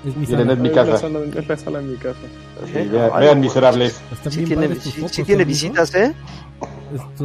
es 0.07 0.16
mi 0.16 0.27
Miren, 0.27 0.40
sala. 0.40 0.53
es 0.53 0.59
mi 0.59 0.69
es, 0.69 0.75
casa. 0.75 0.90
La 0.93 0.99
sala, 0.99 1.19
es 1.21 1.49
la 1.49 1.57
sala 1.57 1.79
de 1.79 1.85
mi 1.87 1.97
casa. 1.97 2.19
Sí, 2.66 2.79
Ajá. 2.79 2.90
vean, 2.90 3.11
Ay, 3.14 3.21
vean 3.25 3.37
no, 3.38 3.43
miserables. 3.43 4.01
Están 4.12 4.33
Sí 4.33 4.45
tiene, 4.45 4.75
sí- 4.77 4.90
focos, 4.93 5.12
sí 5.12 5.23
tiene 5.25 5.45
visitas, 5.45 5.95
¿eh? 5.95 6.14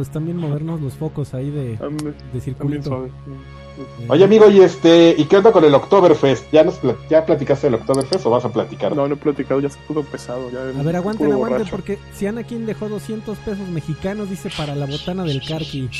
Están 0.00 0.24
bien 0.24 0.36
modernos 0.38 0.80
los 0.80 0.94
focos 0.94 1.34
ahí 1.34 1.50
de, 1.50 1.78
de 2.32 2.40
circulito. 2.40 3.08
Oye, 4.08 4.24
amigo, 4.24 4.48
y 4.50 4.60
este, 4.60 5.14
¿y 5.18 5.24
qué 5.26 5.36
onda 5.36 5.52
con 5.52 5.64
el 5.64 5.74
Oktoberfest? 5.74 6.50
¿Ya 6.52 6.64
nos 6.64 6.76
pla- 6.76 6.96
ya 7.10 7.26
platicaste 7.26 7.66
del 7.66 7.74
Oktoberfest 7.74 8.24
o 8.26 8.30
vas 8.30 8.44
a 8.44 8.48
platicar? 8.52 8.94
No, 8.96 9.06
no 9.06 9.14
he 9.14 9.16
platicado, 9.16 9.60
ya 9.60 9.68
se 9.68 9.78
puso 9.86 10.02
pesado. 10.02 10.50
Ya 10.50 10.60
A 10.60 10.82
ver, 10.82 10.96
aguanten, 10.96 11.30
aguanten, 11.32 11.58
borracho. 11.58 11.70
porque 11.70 11.98
si 12.14 12.26
Anakin 12.26 12.64
dejó 12.66 12.88
200 12.88 13.36
pesos 13.38 13.68
mexicanos, 13.68 14.30
dice, 14.30 14.50
para 14.56 14.74
la 14.74 14.86
botana 14.86 15.24
del 15.24 15.42
Karki. 15.46 15.90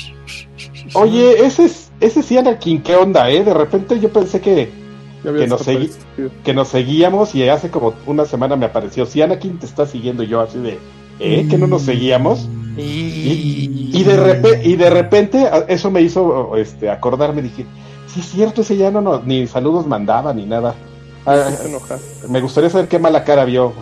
Oye, 0.95 1.45
ese 1.47 1.65
es, 1.67 1.91
ese 2.01 2.23
sí 2.23 2.39
Anakin, 2.39 2.83
¿qué 2.83 2.97
onda, 2.97 3.31
eh? 3.31 3.45
De 3.45 3.53
repente 3.55 3.99
yo 4.01 4.11
pensé 4.11 4.41
que, 4.41 4.71
que 5.23 5.47
nos 5.47 5.63
que 6.45 6.55
nos 6.55 6.69
seguíamos 6.69 7.35
y 7.35 7.49
hace 7.49 7.71
como 7.71 7.95
una 8.07 8.25
semana 8.25 8.57
me 8.57 8.67
apareció, 8.67 9.05
si 9.07 9.21
Anakin 9.23 9.59
te 9.59 9.67
está 9.67 9.87
siguiendo 9.87 10.23
y 10.23 10.29
yo 10.29 10.41
así 10.41 10.59
de, 10.59 10.79
¿eh? 11.19 11.47
¿Que 11.49 11.59
no 11.59 11.67
nos 11.67 11.83
seguíamos? 11.83 12.49
Y, 12.77 13.91
y 13.93 14.05
de 14.05 14.17
repente, 14.17 14.69
y 14.69 14.77
de 14.77 14.91
repente 14.91 15.49
eso 15.69 15.91
me 15.91 16.03
hizo 16.03 16.57
este, 16.57 16.91
acordarme, 16.91 17.41
dije, 17.43 17.65
sí 18.07 18.21
es 18.21 18.27
cierto, 18.27 18.61
ese 18.61 18.77
ya 18.77 18.91
no 18.91 19.01
nos, 19.01 19.25
ni 19.25 19.47
saludos 19.47 19.87
mandaba 19.87 20.35
ni 20.35 20.45
nada. 20.45 20.75
Ah, 21.25 21.49
Me 22.29 22.41
gustaría 22.41 22.71
saber 22.71 22.89
qué 22.89 22.99
mala 22.99 23.25
cara 23.25 23.45
vio. 23.45 23.73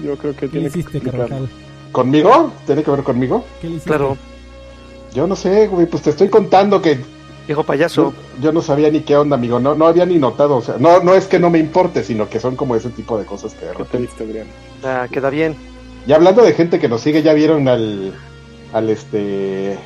Yo 0.00 0.16
creo 0.16 0.34
que 0.34 0.48
¿Qué 0.48 0.58
le 0.60 0.70
tiene 0.70 0.70
que 0.70 0.78
hiciste, 0.80 0.98
explicarlo. 0.98 1.28
Carvajal? 1.28 1.48
¿Conmigo? 1.92 2.52
¿Tiene 2.66 2.82
que 2.82 2.90
ver 2.90 3.02
conmigo? 3.02 3.44
¿Qué 3.60 3.68
le 3.68 3.74
hiciste? 3.74 3.88
Claro, 3.90 4.16
Yo 5.14 5.26
no 5.26 5.36
sé, 5.36 5.68
güey, 5.68 5.86
pues 5.86 6.02
te 6.02 6.10
estoy 6.10 6.28
contando 6.28 6.80
que 6.80 6.98
viejo 7.46 7.64
payaso. 7.64 8.14
yo, 8.40 8.40
yo 8.40 8.52
no 8.52 8.62
sabía 8.62 8.90
ni 8.90 9.00
qué 9.00 9.16
onda, 9.16 9.36
amigo, 9.36 9.60
no, 9.60 9.74
no 9.74 9.86
había 9.86 10.06
ni 10.06 10.16
notado, 10.18 10.56
o 10.56 10.62
sea, 10.62 10.76
no, 10.78 11.00
no 11.00 11.14
es 11.14 11.26
que 11.26 11.38
no 11.38 11.50
me 11.50 11.58
importe, 11.58 12.02
sino 12.02 12.28
que 12.28 12.40
son 12.40 12.56
como 12.56 12.74
ese 12.76 12.88
tipo 12.90 13.18
de 13.18 13.26
cosas 13.26 13.52
que 13.54 13.66
de 13.66 13.74
repente... 13.74 14.44
Ah, 14.82 15.06
queda 15.10 15.28
bien. 15.30 15.54
Y 16.06 16.12
hablando 16.12 16.42
de 16.42 16.52
gente 16.52 16.78
que 16.80 16.88
nos 16.88 17.00
sigue, 17.00 17.22
ya 17.22 17.32
vieron 17.32 17.68
al, 17.68 18.12
al 18.72 18.90
este, 18.90 19.78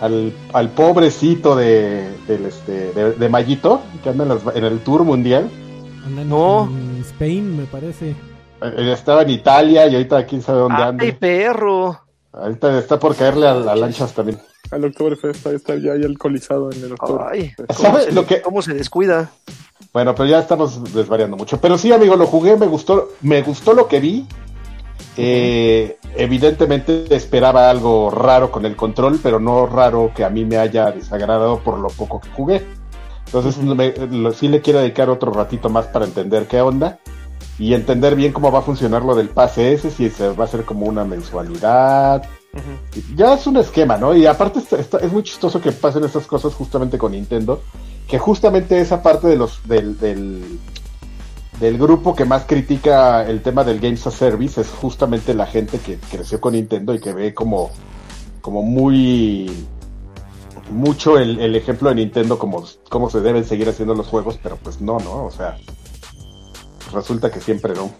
al, 0.00 0.32
al 0.52 0.68
pobrecito 0.70 1.56
de, 1.56 2.08
del 2.28 2.46
este, 2.46 2.92
de, 2.92 3.12
de 3.12 3.28
Mayito, 3.28 3.82
que 4.02 4.10
anda 4.10 4.24
en, 4.24 4.28
las- 4.30 4.56
en 4.56 4.64
el 4.64 4.78
tour 4.80 5.04
mundial. 5.04 5.50
Andan 6.06 6.28
No. 6.28 6.68
en 6.70 7.00
Spain, 7.02 7.56
me 7.56 7.64
parece. 7.64 8.10
Eh, 8.62 8.92
Estaba 8.92 9.22
en 9.22 9.30
Italia 9.30 9.86
y 9.88 9.94
ahorita 9.94 10.24
quién 10.26 10.40
sabe 10.42 10.60
dónde 10.60 10.76
¡Ay, 10.82 10.88
anda. 10.88 11.04
perro! 11.18 12.00
Ahorita 12.32 12.78
está 12.78 12.98
por 12.98 13.16
caerle 13.16 13.48
a 13.48 13.54
la 13.54 13.74
lanchas 13.74 14.12
también. 14.14 14.38
Al 14.70 14.84
Oktoberfest 14.84 15.44
ahí 15.48 15.56
está 15.56 15.74
ya, 15.74 15.96
ya 15.96 16.06
alcoholizado 16.06 16.70
en 16.70 16.78
el 16.78 16.84
Ay, 16.84 16.92
Oktoberfest. 16.92 17.58
¿cómo 17.76 17.78
¿Sabe 17.90 18.02
se, 18.04 18.12
lo 18.12 18.24
que- 18.26 18.40
cómo 18.40 18.62
se 18.62 18.72
descuida? 18.74 19.30
Bueno, 19.92 20.14
pero 20.14 20.28
ya 20.28 20.38
estamos 20.38 20.94
desvariando 20.94 21.36
mucho. 21.36 21.60
Pero 21.60 21.76
sí, 21.76 21.90
amigo, 21.92 22.14
lo 22.14 22.26
jugué, 22.26 22.56
me 22.56 22.66
gustó, 22.68 23.08
me 23.22 23.42
gustó 23.42 23.72
lo 23.74 23.88
que 23.88 23.98
vi. 23.98 24.26
Eh, 25.16 25.98
evidentemente 26.16 27.14
esperaba 27.14 27.68
algo 27.70 28.10
raro 28.10 28.50
con 28.50 28.64
el 28.64 28.76
control, 28.76 29.18
pero 29.22 29.40
no 29.40 29.66
raro 29.66 30.12
que 30.14 30.24
a 30.24 30.30
mí 30.30 30.44
me 30.44 30.56
haya 30.56 30.90
desagradado 30.92 31.58
por 31.60 31.78
lo 31.78 31.88
poco 31.88 32.20
que 32.20 32.30
jugué. 32.30 32.64
Entonces 33.26 33.58
me- 33.58 33.92
lo- 34.10 34.32
sí 34.32 34.48
le 34.48 34.60
quiero 34.60 34.80
dedicar 34.80 35.08
otro 35.08 35.32
ratito 35.32 35.68
más 35.68 35.86
para 35.86 36.04
entender 36.04 36.46
qué 36.46 36.60
onda 36.60 36.98
y 37.58 37.74
entender 37.74 38.16
bien 38.16 38.32
cómo 38.32 38.50
va 38.50 38.60
a 38.60 38.62
funcionar 38.62 39.04
lo 39.04 39.14
del 39.14 39.28
pase 39.28 39.72
ese, 39.72 39.90
si 39.90 40.10
se 40.10 40.30
va 40.30 40.44
a 40.44 40.46
hacer 40.46 40.64
como 40.64 40.86
una 40.86 41.04
mensualidad. 41.04 42.24
Ya 43.14 43.34
es 43.34 43.46
un 43.46 43.58
esquema, 43.58 43.96
¿no? 43.96 44.16
Y 44.16 44.26
aparte 44.26 44.58
está- 44.58 44.78
está- 44.78 44.98
es 44.98 45.12
muy 45.12 45.22
chistoso 45.22 45.60
que 45.60 45.70
pasen 45.70 46.02
estas 46.04 46.26
cosas 46.26 46.54
justamente 46.54 46.98
con 46.98 47.12
Nintendo, 47.12 47.62
que 48.08 48.18
justamente 48.18 48.80
esa 48.80 49.00
parte 49.02 49.28
de 49.28 49.36
los 49.36 49.60
del, 49.68 49.96
del, 50.00 50.58
del 51.60 51.76
grupo 51.78 52.14
que 52.14 52.24
más 52.24 52.44
critica 52.46 53.26
el 53.28 53.42
tema 53.42 53.62
del 53.64 53.80
Games 53.80 54.06
as 54.06 54.14
Service 54.14 54.60
es 54.60 54.68
justamente 54.70 55.34
la 55.34 55.46
gente 55.46 55.78
que 55.78 55.98
creció 56.10 56.40
con 56.40 56.54
Nintendo 56.54 56.94
y 56.94 57.00
que 57.00 57.12
ve 57.12 57.34
como, 57.34 57.70
como 58.40 58.62
muy 58.62 59.50
mucho 60.70 61.18
el, 61.18 61.38
el 61.40 61.54
ejemplo 61.56 61.88
de 61.90 61.96
Nintendo 61.96 62.38
como 62.38 62.64
cómo 62.88 63.10
se 63.10 63.20
deben 63.20 63.44
seguir 63.44 63.68
haciendo 63.68 63.94
los 63.94 64.06
juegos, 64.06 64.38
pero 64.42 64.56
pues 64.56 64.80
no, 64.80 64.98
¿no? 65.00 65.26
O 65.26 65.30
sea, 65.30 65.58
resulta 66.92 67.30
que 67.30 67.40
siempre 67.40 67.74
no. 67.74 67.90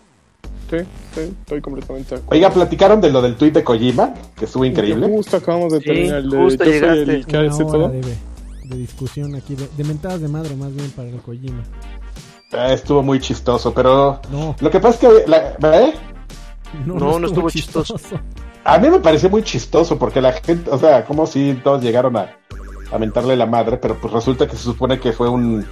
Sí, 0.71 0.77
sí, 1.15 1.21
estoy 1.41 1.61
completamente 1.61 2.11
de 2.15 2.21
acuerdo. 2.21 2.35
Oiga, 2.37 2.51
platicaron 2.51 3.01
de 3.01 3.11
lo 3.11 3.21
del 3.21 3.35
tweet 3.35 3.51
de 3.51 3.65
Kojima, 3.65 4.15
que 4.37 4.45
estuvo 4.45 4.65
increíble. 4.65 5.09
Justo 5.09 5.37
acabamos 5.37 5.73
de 5.73 5.81
Sí, 5.81 5.85
terminar 5.85 6.19
el 6.19 6.31
de 6.31 7.15
el 7.17 7.27
que 7.27 7.37
hace 7.37 7.65
todo. 7.65 7.89
de, 7.89 8.01
de 8.01 8.77
discusión 8.77 9.35
aquí, 9.35 9.57
de, 9.57 9.69
de 9.77 9.85
mentadas 9.85 10.21
de 10.21 10.29
madre 10.29 10.55
más 10.55 10.73
bien 10.73 10.91
para 10.93 11.09
el 11.09 11.17
Kojima. 11.17 11.65
Ah, 12.53 12.73
estuvo 12.73 13.03
muy 13.03 13.21
chistoso, 13.21 13.73
pero 13.73 14.21
No, 14.31 14.57
lo 14.61 14.71
que 14.71 14.81
pasa 14.81 14.95
es 15.09 15.23
que 15.25 15.31
la- 15.31 15.57
¿eh? 15.81 15.95
no, 16.85 16.95
No, 16.95 17.19
no 17.19 17.27
estuvo 17.29 17.49
chistoso. 17.51 17.97
a 18.65 18.79
mí 18.79 18.91
me 18.91 18.99
pareció 19.01 19.31
muy 19.31 19.43
chistoso 19.43 19.99
porque 19.99 20.21
la 20.21 20.33
gente, 20.33 20.71
o 20.71 20.79
sea, 20.79 21.05
como 21.05 21.27
si 21.27 21.55
todos 21.63 21.83
llegaron 21.83 22.17
a, 22.17 22.37
a 22.93 22.99
mentarle 22.99 23.37
la 23.37 23.47
madre, 23.47 23.77
pero 23.77 23.97
pues 24.01 24.13
resulta 24.13 24.47
que 24.49 24.57
se 24.57 24.65
supone 24.65 24.99
que 24.99 25.13
fue 25.13 25.29
un, 25.29 25.65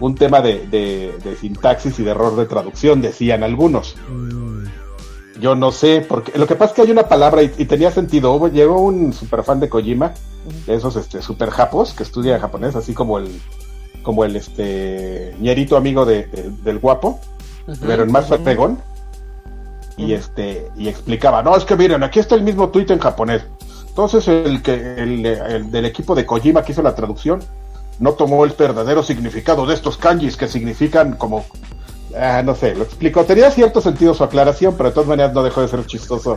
un 0.00 0.14
tema 0.16 0.40
de, 0.40 0.66
de- 0.66 1.16
de 1.22 1.36
sintaxis 1.36 1.98
y 2.00 2.02
de 2.02 2.10
error 2.10 2.34
de 2.36 2.46
traducción, 2.46 3.00
decían 3.00 3.44
algunos. 3.44 3.94
Mm, 4.08 4.64
Yo 5.40 5.54
no 5.54 5.70
sé, 5.72 6.04
porque 6.08 6.36
lo 6.38 6.46
que 6.48 6.56
pasa 6.56 6.70
es 6.70 6.76
que 6.76 6.82
hay 6.82 6.90
una 6.90 7.08
palabra 7.08 7.42
y, 7.44 7.52
y 7.58 7.64
tenía 7.64 7.90
sentido. 7.92 8.32
Hubo, 8.32 8.48
llegó 8.48 8.80
un 8.80 9.12
super 9.12 9.42
fan 9.44 9.60
de 9.60 9.68
Kojima, 9.68 10.12
de 10.66 10.74
esos 10.74 10.96
este, 10.96 11.22
super 11.22 11.50
japos 11.50 11.94
que 11.94 12.02
estudia 12.02 12.40
japonés, 12.40 12.74
así 12.76 12.92
como 12.92 13.18
el 13.18 13.40
como 14.02 14.24
el 14.24 14.36
este 14.36 15.34
ñerito 15.40 15.76
amigo 15.76 16.04
de, 16.04 16.26
de- 16.26 16.50
del 16.62 16.78
guapo, 16.78 17.18
pero 17.80 18.02
en 18.04 18.12
más 18.12 18.26
fregón. 18.28 18.78
Y 19.96 20.14
este, 20.14 20.68
y 20.76 20.88
explicaba, 20.88 21.42
no, 21.42 21.54
es 21.56 21.64
que 21.64 21.76
miren, 21.76 22.02
aquí 22.02 22.18
está 22.18 22.34
el 22.34 22.42
mismo 22.42 22.70
tuit 22.70 22.90
en 22.90 22.98
japonés. 22.98 23.42
Entonces 23.88 24.26
el 24.26 24.62
que 24.62 24.72
el, 24.74 25.24
el 25.26 25.70
del 25.70 25.84
equipo 25.84 26.14
de 26.14 26.24
Kojima 26.24 26.62
que 26.62 26.72
hizo 26.72 26.82
la 26.82 26.94
traducción 26.94 27.40
no 27.98 28.12
tomó 28.14 28.44
el 28.44 28.52
verdadero 28.52 29.02
significado 29.02 29.66
de 29.66 29.74
estos 29.74 29.98
kanjis 29.98 30.36
que 30.36 30.48
significan 30.48 31.14
como 31.16 31.44
ah, 32.18 32.42
no 32.42 32.54
sé, 32.54 32.74
lo 32.74 32.84
explicó. 32.84 33.24
Tenía 33.24 33.50
cierto 33.50 33.80
sentido 33.82 34.14
su 34.14 34.24
aclaración, 34.24 34.74
pero 34.76 34.88
de 34.88 34.94
todas 34.94 35.08
maneras 35.10 35.34
no 35.34 35.42
dejó 35.42 35.60
de 35.60 35.68
ser 35.68 35.84
chistoso 35.86 36.36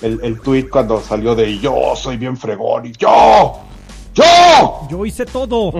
el, 0.00 0.18
el 0.24 0.40
tweet 0.40 0.68
cuando 0.70 1.00
salió 1.02 1.34
de 1.34 1.58
yo 1.58 1.74
soy 1.96 2.16
bien 2.16 2.36
fregón 2.36 2.86
y 2.86 2.92
yo, 2.92 3.58
yo, 4.14 4.86
Yo 4.88 5.04
hice 5.04 5.26
todo. 5.26 5.72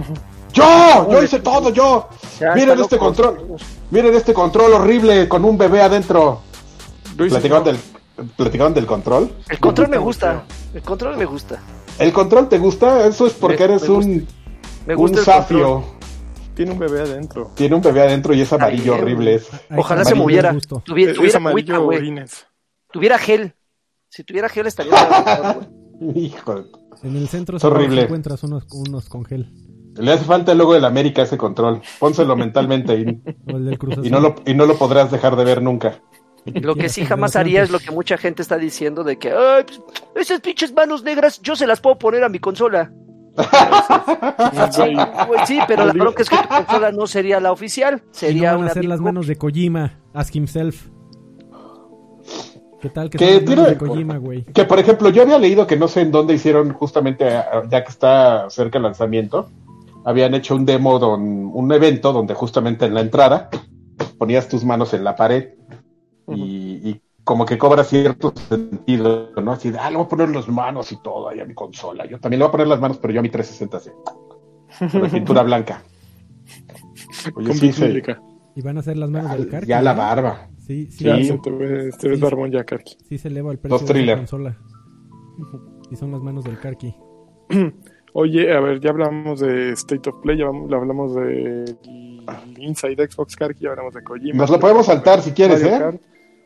Yo, 0.57 1.11
yo 1.13 1.23
hice 1.23 1.39
todo, 1.41 1.71
yo. 1.71 2.09
Ya 2.41 2.55
Miren 2.55 2.79
este 2.81 2.97
loco. 2.97 3.07
control, 3.07 3.57
miren 3.91 4.15
este 4.15 4.33
control 4.35 4.73
horrible 4.75 5.29
con 5.29 5.45
un 5.45 5.57
bebé 5.59 5.83
adentro. 5.83 6.41
Platicaban 7.17 7.65
del, 7.65 7.79
platicaban 8.37 8.75
del 8.75 8.87
control. 8.87 9.31
El 9.49 9.59
control 9.61 9.89
me 9.89 9.99
gusta. 9.99 10.45
El 10.75 10.83
control 10.83 11.17
me 11.17 11.25
gusta. 11.25 11.61
¿El 11.99 12.13
control 12.13 12.49
te 12.49 12.59
gusta? 12.59 13.07
Eso 13.07 13.27
es 13.27 13.33
porque 13.33 13.59
Me- 13.59 13.65
eres 13.75 13.83
me 13.83 13.89
gusta. 13.89 14.11
un, 14.11 14.27
Me 14.87 14.95
un 14.95 14.99
gusta 15.01 15.25
safio. 15.25 15.73
control. 15.75 15.97
tiene 16.55 16.73
un 16.73 16.79
bebé 16.79 17.01
adentro. 17.03 17.51
Tiene 17.55 17.75
un 17.75 17.83
bebé 17.83 18.03
adentro 18.03 18.35
y 18.35 18.41
es 18.43 18.53
amarillo 18.53 18.95
horrible. 18.95 19.35
Es. 19.37 19.53
Ahí 19.53 19.79
Ojalá 19.79 20.05
se 20.05 20.15
moviera. 20.15 20.55
Tuviera, 20.85 21.13
Es, 21.13 21.17
tuviera 21.19 21.37
amarillo 21.39 21.75
agüita. 21.77 22.25
Tuviera 22.93 23.19
gel. 23.19 23.55
Si 24.09 24.25
tuviera 24.25 24.49
gel 24.49 24.67
estaría. 24.67 24.93
Hijo 26.15 26.65
En 27.03 27.17
el 27.17 27.29
centro 27.29 27.57
Es 27.57 27.65
horrible. 27.65 28.03
encuentras 28.03 28.43
unos, 28.43 28.65
unos 28.73 29.09
con 29.09 29.25
gel. 29.25 29.51
Le 29.99 30.13
hace 30.13 30.25
falta 30.25 30.53
el 30.53 30.59
logo 30.59 30.75
del 30.75 30.85
América 30.85 31.23
ese 31.23 31.37
control. 31.39 31.81
Pónselo 31.99 32.37
mentalmente 32.37 32.95
y, 32.95 33.05
no 34.11 34.21
lo, 34.21 34.35
y 34.47 34.55
no 34.55 34.67
lo 34.67 34.77
podrás 34.77 35.11
dejar 35.11 35.37
de 35.37 35.45
ver 35.45 35.63
nunca. 35.63 36.01
Lo 36.47 36.77
que 36.77 36.89
sí 36.89 37.05
jamás 37.05 37.35
haría 37.35 37.63
es 37.63 37.71
lo 37.71 37.81
que 37.81 37.91
mucha 37.91 38.17
gente 38.17 38.41
está 38.43 38.57
diciendo 38.57 39.03
de 39.03 39.19
que 39.19 39.33
Ay, 39.33 39.65
pues, 39.65 39.81
esas 40.15 40.41
pinches 40.41 40.73
manos 40.73 41.03
negras 41.03 41.41
yo 41.43 41.57
se 41.57 41.67
las 41.67 41.81
puedo 41.81 41.99
poner 41.99 42.23
a 42.25 42.29
mi 42.29 42.39
consola. 42.39 42.93
Pues 45.27 45.47
sí, 45.47 45.59
pero 45.69 45.85
la 45.85 45.93
bronca 45.93 46.23
es 46.23 46.29
que 46.31 46.37
tu 46.37 46.49
consola 46.49 46.93
no 46.93 47.07
sería 47.07 47.41
la 47.41 47.53
oficial, 47.53 47.95
Y 47.97 48.07
no 48.07 48.13
sería 48.13 48.53
van 48.55 48.69
a 48.69 48.73
una 48.73 48.83
las 48.83 49.01
manos 49.01 49.27
de 49.27 49.37
Kojima. 49.37 50.01
Ask 50.15 50.35
himself. 50.37 50.89
¿Qué 52.81 52.91
tal 52.91 53.11
que 53.11 53.19
¿Qué 53.19 53.25
son 53.27 53.35
las 53.35 53.43
manos 53.45 53.55
tiene- 53.67 53.69
de 53.71 53.77
Kojima, 53.79 54.17
güey? 54.19 54.45
Que 54.45 54.65
por 54.65 54.79
ejemplo, 54.79 55.09
yo 55.11 55.23
había 55.23 55.39
leído 55.39 55.67
que 55.67 55.77
no 55.77 55.89
sé 55.89 56.03
en 56.03 56.13
dónde 56.13 56.35
hicieron 56.35 56.73
justamente, 56.73 57.29
a- 57.29 57.63
ya 57.69 57.83
que 57.85 57.91
está 57.91 58.49
cerca 58.51 58.79
el 58.79 58.85
lanzamiento, 58.85 59.51
habían 60.07 60.35
hecho 60.35 60.55
un 60.55 60.65
demo, 60.65 60.99
don, 60.99 61.51
un 61.53 61.73
evento 61.73 62.13
donde 62.13 62.33
justamente 62.35 62.87
en 62.87 62.95
la 62.95 63.01
entrada 63.01 63.51
ponías 64.19 64.49
tus 64.49 64.65
manos 64.65 64.95
en 64.95 65.03
la 65.05 65.17
pared 65.17 65.51
y, 66.29 66.89
y 66.91 67.01
como 67.25 67.45
que 67.45 67.59
cobra 67.59 67.83
cierto 67.83 68.33
sentido, 68.49 69.33
¿no? 69.43 69.53
Así 69.53 69.71
de, 69.73 69.79
ah, 69.79 69.91
le 69.91 69.97
voy 69.97 70.07
a 70.07 70.09
poner 70.09 70.31
las 70.31 70.47
manos 70.49 70.93
y 70.93 71.03
todo 71.03 71.29
ahí 71.29 71.41
a 71.41 71.45
mi 71.45 71.55
consola. 71.55 72.07
Yo 72.07 72.21
también 72.21 72.39
le 72.39 72.45
voy 72.45 72.49
a 72.51 72.53
poner 72.53 72.69
las 72.69 72.81
manos, 72.81 72.99
pero 72.99 73.13
yo 73.13 73.19
a 73.21 73.23
mi 73.23 73.29
360 73.31 73.77
así, 73.79 73.91
con 74.93 75.03
la 75.03 75.09
pintura 75.09 75.43
blanca. 75.51 75.83
Oye, 77.35 77.53
sí, 77.55 77.73
se-. 77.73 78.03
Y 78.55 78.63
van 78.63 78.79
a 78.79 78.83
ser 78.83 78.97
las 78.97 79.11
manos 79.11 79.33
del 79.33 79.49
Karki. 79.49 79.67
ya 79.69 79.83
la 79.83 79.93
barba. 79.93 80.49
Sí, 80.67 80.89
sí, 80.91 81.05
Ya 81.05 81.17
Sí. 81.17 81.25
se 81.25 81.39
te 81.39 81.51
ve, 81.51 81.91
te 81.99 82.09
ves 82.09 82.19
Sí. 82.19 82.23
barbón 82.25 82.51
ya, 82.53 82.65
Karki. 82.65 82.97
sí 83.09 83.19
se 83.19 83.29
eleva 83.29 83.51
el 83.53 83.59
precio 83.59 83.79
Dos 83.79 83.89
de 83.89 84.03
la 84.07 84.17
consola. 84.17 84.57
Y 85.91 85.97
son 85.97 86.13
las 86.13 86.23
manos 86.23 86.45
del 86.45 86.59
Karki. 86.59 86.95
Oye, 88.19 88.51
a 88.51 88.61
ver, 88.61 88.81
ya 88.81 88.91
hablamos 88.91 89.41
de 89.41 89.73
State 89.73 90.09
of 90.09 90.23
Play, 90.23 90.39
ya 90.39 90.47
hablamos 90.47 91.15
de 91.15 91.67
Inside 92.57 93.11
Xbox 93.11 93.37
Karki, 93.37 93.65
ya 93.65 93.71
hablamos 93.71 93.93
de 93.93 94.03
Kojima. 94.03 94.39
Nos 94.39 94.49
lo 94.49 94.59
podemos 94.59 94.87
saltar 94.87 95.21
si 95.21 95.33
quieres, 95.33 95.61
Mario 95.63 95.77
¿eh? 95.77 95.81
Kart. 95.81 96.01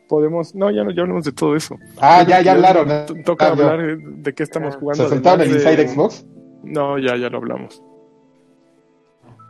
Podemos, 0.09 0.53
no, 0.53 0.69
ya, 0.69 0.83
no- 0.83 0.91
ya 0.91 1.03
hablamos 1.03 1.23
de 1.23 1.31
todo 1.31 1.55
eso. 1.55 1.77
Ah, 2.01 2.25
ya, 2.27 2.41
ya 2.41 2.51
hablaron. 2.51 2.91
¿eh? 2.91 3.05
Toca 3.23 3.45
Ah, 3.47 3.51
hablar 3.51 3.79
eh, 3.79 3.97
de 3.99 4.33
qué 4.33 4.43
estamos 4.43 4.75
jugando. 4.75 5.07
¿Se 5.07 5.15
además 5.15 5.37
de- 5.39 5.45
Inside 5.53 5.87
Xbox? 5.87 6.25
No, 6.63 6.99
ya, 6.99 7.15
ya 7.15 7.29
lo 7.29 7.37
hablamos. 7.37 7.81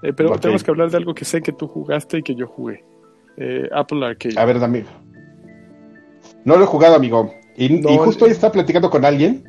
Eh, 0.03 0.13
pero 0.13 0.37
tenemos 0.37 0.63
que 0.63 0.69
hablar 0.69 0.91
de 0.91 0.97
algo 0.97 1.15
que 1.15 1.25
sé 1.25 1.41
que 1.41 1.53
tú 1.53 1.67
jugaste 1.67 2.19
y 2.19 2.21
que 2.21 2.35
yo 2.35 2.45
jugué. 2.45 2.83
Eh, 3.37 3.67
Apple 3.73 4.05
Arcade. 4.05 4.35
A 4.39 4.45
ver, 4.45 4.63
amigo. 4.63 4.89
No 6.45 6.55
lo 6.55 6.65
he 6.65 6.67
jugado, 6.67 6.95
amigo. 6.95 7.33
Y, 7.57 7.69
No, 7.79 7.89
y 7.89 7.97
justo 7.97 8.25
hoy 8.25 8.31
estaba 8.31 8.53
platicando 8.53 8.91
con 8.91 9.03
alguien 9.05 9.43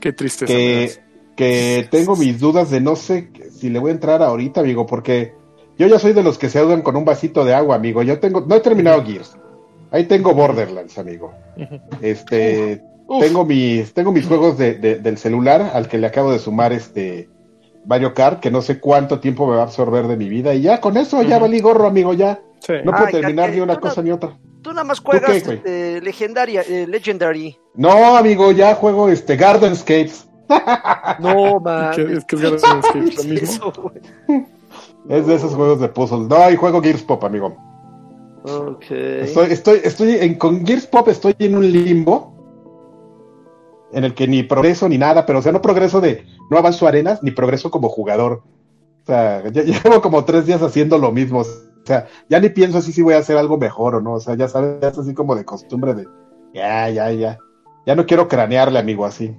Qué 0.00 0.12
tristeza. 0.12 0.52
me 0.52 0.58
que. 0.58 1.11
Que 1.36 1.86
tengo 1.90 2.16
mis 2.16 2.38
dudas 2.40 2.70
de 2.70 2.80
no 2.80 2.96
sé 2.96 3.30
si 3.58 3.70
le 3.70 3.78
voy 3.78 3.90
a 3.90 3.94
entrar 3.94 4.22
ahorita, 4.22 4.60
amigo, 4.60 4.86
porque 4.86 5.34
yo 5.78 5.86
ya 5.86 5.98
soy 5.98 6.12
de 6.12 6.22
los 6.22 6.38
que 6.38 6.48
se 6.48 6.58
ahogan 6.58 6.82
con 6.82 6.96
un 6.96 7.04
vasito 7.04 7.44
de 7.44 7.54
agua, 7.54 7.76
amigo. 7.76 8.02
Yo 8.02 8.18
tengo, 8.20 8.40
no 8.42 8.54
he 8.54 8.60
terminado 8.60 9.04
Gears. 9.04 9.36
Ahí 9.90 10.04
tengo 10.04 10.34
Borderlands, 10.34 10.98
amigo. 10.98 11.32
Este, 12.00 12.82
Uf. 13.06 13.22
tengo 13.24 13.44
mis, 13.44 13.92
tengo 13.92 14.12
mis 14.12 14.26
juegos 14.26 14.56
de, 14.58 14.74
de- 14.74 14.98
del 14.98 15.18
celular 15.18 15.70
al 15.74 15.88
que 15.88 15.98
le 15.98 16.06
acabo 16.06 16.32
de 16.32 16.38
sumar 16.38 16.72
este 16.72 17.28
Mario 17.84 18.14
Kart, 18.14 18.40
que 18.40 18.50
no 18.50 18.62
sé 18.62 18.78
cuánto 18.80 19.20
tiempo 19.20 19.46
me 19.46 19.54
va 19.56 19.62
a 19.62 19.64
absorber 19.64 20.06
de 20.06 20.16
mi 20.16 20.28
vida. 20.28 20.54
Y 20.54 20.62
ya 20.62 20.80
con 20.80 20.96
eso 20.96 21.22
ya 21.22 21.38
valí 21.38 21.60
gorro, 21.60 21.86
amigo, 21.86 22.12
ya. 22.14 22.40
Sí. 22.60 22.74
No 22.84 22.92
puedo 22.92 23.06
terminar 23.08 23.50
ni 23.50 23.60
una 23.60 23.78
cosa 23.80 23.96
no- 23.96 24.02
ni 24.04 24.10
otra. 24.12 24.38
Tú 24.62 24.70
nada 24.70 24.84
más 24.84 25.00
juegas 25.00 25.28
qué, 25.42 25.54
este, 25.54 26.00
legendaria, 26.02 26.62
eh, 26.62 26.86
Legendary. 26.88 27.58
No, 27.74 28.16
amigo, 28.16 28.52
ya 28.52 28.76
juego 28.76 29.08
este 29.08 29.36
Gardenscapes. 29.36 30.28
No, 31.20 31.60
man. 31.60 31.94
¿Qué- 31.94 32.12
es 32.14 32.24
que 32.24 32.36
es 32.36 32.42
Garden 32.42 32.78
Escape, 32.78 32.98
lo 32.98 33.04
¿Qué 33.08 33.08
es 33.14 33.26
mismo. 33.26 33.70
eso, 33.70 33.82
güey? 33.82 34.44
Es 35.08 35.26
de 35.26 35.34
esos 35.34 35.54
juegos 35.54 35.80
de 35.80 35.88
puzzles. 35.88 36.28
No, 36.28 36.50
y 36.50 36.56
juego 36.56 36.80
Gears 36.82 37.02
Pop, 37.02 37.24
amigo. 37.24 37.56
Ok. 38.44 38.90
Estoy, 38.90 39.52
estoy, 39.52 39.80
estoy 39.84 40.12
en, 40.20 40.34
con 40.36 40.64
Gears 40.66 40.86
Pop 40.86 41.08
estoy 41.08 41.34
en 41.38 41.56
un 41.56 41.70
limbo 41.70 42.32
en 43.92 44.04
el 44.04 44.14
que 44.14 44.26
ni 44.26 44.42
progreso 44.42 44.88
ni 44.88 44.98
nada, 44.98 45.26
pero 45.26 45.40
o 45.40 45.42
sea, 45.42 45.52
no 45.52 45.60
progreso 45.60 46.00
de, 46.00 46.24
no 46.50 46.56
avanzo 46.58 46.86
arenas, 46.86 47.22
ni 47.22 47.30
progreso 47.30 47.70
como 47.70 47.88
jugador. 47.88 48.42
O 49.02 49.06
sea, 49.06 49.46
ya, 49.50 49.62
llevo 49.62 50.00
como 50.00 50.24
tres 50.24 50.46
días 50.46 50.62
haciendo 50.62 50.98
lo 50.98 51.12
mismo. 51.12 51.40
O 51.40 51.84
sea, 51.84 52.06
ya 52.28 52.40
ni 52.40 52.48
pienso 52.48 52.78
así 52.78 52.92
si 52.92 53.02
voy 53.02 53.14
a 53.14 53.18
hacer 53.18 53.36
algo 53.36 53.58
mejor 53.58 53.96
o 53.96 54.00
no. 54.00 54.14
O 54.14 54.20
sea, 54.20 54.34
ya 54.34 54.48
sabes, 54.48 54.82
es 54.82 54.98
así 54.98 55.14
como 55.14 55.34
de 55.34 55.44
costumbre 55.44 55.94
de, 55.94 56.06
ya, 56.54 56.88
ya, 56.88 57.10
ya. 57.10 57.38
Ya 57.84 57.94
no 57.96 58.06
quiero 58.06 58.28
cranearle, 58.28 58.78
amigo, 58.78 59.04
así. 59.04 59.36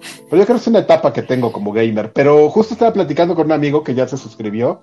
Pero 0.00 0.42
yo 0.42 0.46
creo 0.46 0.56
que 0.56 0.62
es 0.62 0.66
una 0.66 0.80
etapa 0.80 1.12
que 1.12 1.22
tengo 1.22 1.52
como 1.52 1.72
gamer. 1.72 2.12
Pero 2.12 2.48
justo 2.50 2.74
estaba 2.74 2.92
platicando 2.92 3.34
con 3.34 3.46
un 3.46 3.52
amigo 3.52 3.82
que 3.82 3.94
ya 3.94 4.06
se 4.06 4.16
suscribió 4.16 4.82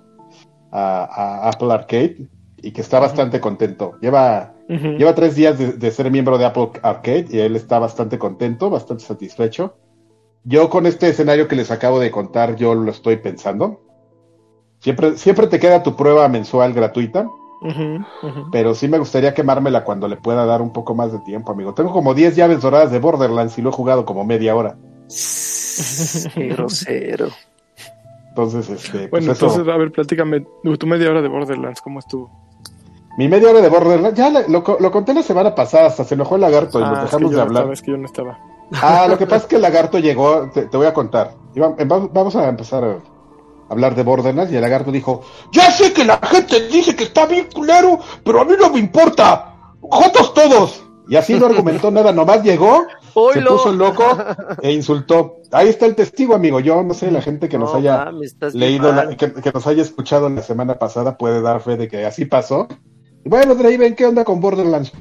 a, 0.70 1.04
a 1.04 1.48
Apple 1.48 1.72
Arcade 1.72 2.28
y 2.62 2.70
que 2.70 2.80
está 2.80 3.00
bastante 3.00 3.40
contento. 3.40 3.98
Lleva, 4.00 4.54
lleva 4.68 5.14
tres 5.14 5.34
días 5.34 5.58
de, 5.58 5.72
de 5.72 5.90
ser 5.90 6.10
miembro 6.10 6.38
de 6.38 6.46
Apple 6.46 6.70
Arcade 6.82 7.26
y 7.30 7.38
él 7.40 7.56
está 7.56 7.78
bastante 7.78 8.18
contento, 8.18 8.70
bastante 8.70 9.04
satisfecho. 9.04 9.74
Yo 10.44 10.70
con 10.70 10.86
este 10.86 11.08
escenario 11.08 11.48
que 11.48 11.56
les 11.56 11.70
acabo 11.70 12.00
de 12.00 12.10
contar, 12.10 12.56
yo 12.56 12.74
lo 12.74 12.90
estoy 12.90 13.16
pensando. 13.16 13.80
Siempre, 14.80 15.16
siempre 15.16 15.46
te 15.46 15.60
queda 15.60 15.82
tu 15.82 15.94
prueba 15.94 16.28
mensual 16.28 16.72
gratuita, 16.72 17.28
pero 18.50 18.74
sí 18.74 18.88
me 18.88 18.98
gustaría 18.98 19.34
quemármela 19.34 19.84
cuando 19.84 20.08
le 20.08 20.16
pueda 20.16 20.44
dar 20.44 20.60
un 20.60 20.72
poco 20.72 20.96
más 20.96 21.12
de 21.12 21.20
tiempo, 21.20 21.52
amigo. 21.52 21.74
Tengo 21.74 21.92
como 21.92 22.14
10 22.14 22.34
llaves 22.34 22.60
doradas 22.60 22.90
de 22.90 22.98
Borderlands 22.98 23.56
y 23.58 23.62
lo 23.62 23.70
he 23.70 23.72
jugado 23.72 24.04
como 24.04 24.24
media 24.24 24.56
hora. 24.56 24.76
Qué 26.34 26.48
grosero. 26.48 27.28
Entonces, 28.30 28.68
este, 28.70 28.90
pues 29.08 29.10
Bueno, 29.10 29.32
eso. 29.32 29.46
entonces, 29.46 29.72
a 29.74 29.76
ver, 29.76 29.92
platícame 29.92 30.44
tu 30.78 30.86
media 30.86 31.10
hora 31.10 31.20
de 31.20 31.28
Borderlands, 31.28 31.80
¿cómo 31.82 31.98
estuvo? 31.98 32.30
Mi 33.18 33.28
media 33.28 33.50
hora 33.50 33.60
de 33.60 33.68
Borderlands, 33.68 34.16
ya 34.18 34.30
le- 34.30 34.48
lo, 34.48 34.64
co- 34.64 34.78
lo 34.80 34.90
conté 34.90 35.12
la 35.12 35.22
semana 35.22 35.54
pasada, 35.54 35.88
hasta 35.88 36.02
se 36.04 36.14
enojó 36.14 36.36
el 36.36 36.40
lagarto 36.40 36.80
y 36.80 36.82
Ah, 36.82 36.86
nos 36.86 36.92
es 36.92 36.98
que 37.00 37.04
dejamos 37.06 37.30
yo 37.30 37.30
de 37.30 37.36
no 37.36 37.42
hablar. 37.42 37.62
estaba, 37.62 37.72
es 37.74 37.82
que 37.82 37.90
yo 37.90 37.96
no 37.98 38.06
estaba. 38.06 38.38
Ah, 38.80 39.06
lo 39.06 39.18
que 39.18 39.26
pasa 39.26 39.42
es 39.42 39.46
que 39.46 39.56
el 39.56 39.62
lagarto 39.62 39.98
llegó, 39.98 40.48
te, 40.50 40.62
te 40.62 40.76
voy 40.78 40.86
a 40.86 40.94
contar. 40.94 41.34
Va- 41.60 41.74
Vamos 42.10 42.34
a 42.36 42.48
empezar 42.48 42.82
a 42.84 42.96
hablar 43.68 43.94
de 43.94 44.02
Borderlands 44.02 44.50
y 44.50 44.56
el 44.56 44.62
lagarto 44.62 44.90
dijo, 44.90 45.22
ya 45.52 45.70
sé 45.70 45.92
que 45.92 46.04
la 46.06 46.18
gente 46.22 46.68
dice 46.68 46.96
que 46.96 47.04
está 47.04 47.26
bien 47.26 47.48
culero, 47.54 47.98
pero 48.24 48.40
a 48.40 48.44
mí 48.46 48.54
no 48.58 48.70
me 48.70 48.78
importa. 48.78 49.56
¡Jotos 49.82 50.32
todos! 50.32 50.82
Y 51.08 51.16
así 51.16 51.34
no 51.34 51.46
argumentó 51.46 51.90
nada, 51.90 52.12
nomás 52.12 52.42
llegó, 52.42 52.86
se 53.32 53.42
puso 53.42 53.72
loco 53.72 54.04
e 54.62 54.72
insultó. 54.72 55.36
Ahí 55.50 55.68
está 55.68 55.86
el 55.86 55.94
testigo, 55.94 56.34
amigo. 56.34 56.60
Yo 56.60 56.82
no 56.82 56.94
sé, 56.94 57.10
la 57.10 57.20
gente 57.22 57.48
que 57.48 57.58
nos 57.58 57.72
No, 57.72 57.78
haya 57.78 58.10
leído, 58.52 58.92
la- 58.92 59.16
que, 59.16 59.32
que 59.32 59.52
nos 59.52 59.66
haya 59.66 59.82
escuchado 59.82 60.28
la 60.28 60.42
semana 60.42 60.78
pasada 60.78 61.18
puede 61.18 61.42
dar 61.42 61.60
fe 61.60 61.76
de 61.76 61.88
que 61.88 62.04
así 62.06 62.24
pasó. 62.24 62.68
Y 63.24 63.28
bueno, 63.28 63.54
Draven, 63.54 63.94
¿qué 63.94 64.06
onda 64.06 64.24
con 64.24 64.40
Borderlands? 64.40 64.92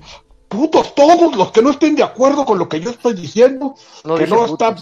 Putos 0.47 0.93
todos 0.95 1.35
los 1.37 1.51
que 1.51 1.61
no 1.61 1.69
estén 1.69 1.95
de 1.95 2.03
acuerdo 2.03 2.45
con 2.45 2.59
lo 2.59 2.67
que 2.67 2.81
yo 2.81 2.89
estoy 2.89 3.13
diciendo, 3.13 3.73
No 4.03 4.15
que 4.15 4.27
no 4.27 4.45
está, 4.45 4.75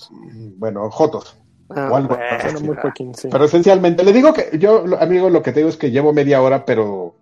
bueno, 0.57 0.89
Jotos. 0.89 1.37
Ah, 1.69 1.89
o 1.91 1.95
algo 1.97 2.15
bueno. 2.15 2.59
muy 2.61 3.13
sí. 3.13 3.27
Pero 3.31 3.45
esencialmente, 3.45 4.03
le 4.03 4.11
digo 4.11 4.33
que 4.33 4.57
yo, 4.57 4.83
amigo, 4.99 5.29
lo 5.29 5.43
que 5.43 5.51
te 5.51 5.59
digo 5.59 5.69
es 5.69 5.77
que 5.77 5.91
llevo 5.91 6.11
media 6.11 6.41
hora, 6.41 6.65
pero, 6.65 7.13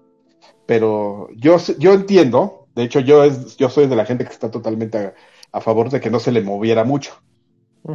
pero 0.66 1.28
yo, 1.36 1.58
yo 1.78 1.92
entiendo, 1.94 2.57
De 2.78 2.84
hecho, 2.86 3.02
yo, 3.02 3.24
es, 3.26 3.58
yo 3.58 3.70
soy 3.70 3.88
de 3.88 3.96
la 3.98 4.06
gente 4.06 4.24
que 4.26 4.32
está 4.32 4.52
totalmente 4.52 4.98
a, 5.00 5.14
a 5.52 5.62
favor 5.62 5.90
de 5.90 6.00
que 6.02 6.10
no 6.12 6.20
se 6.20 6.32
le 6.32 6.42
moviera 6.42 6.84
mucho. 6.86 7.14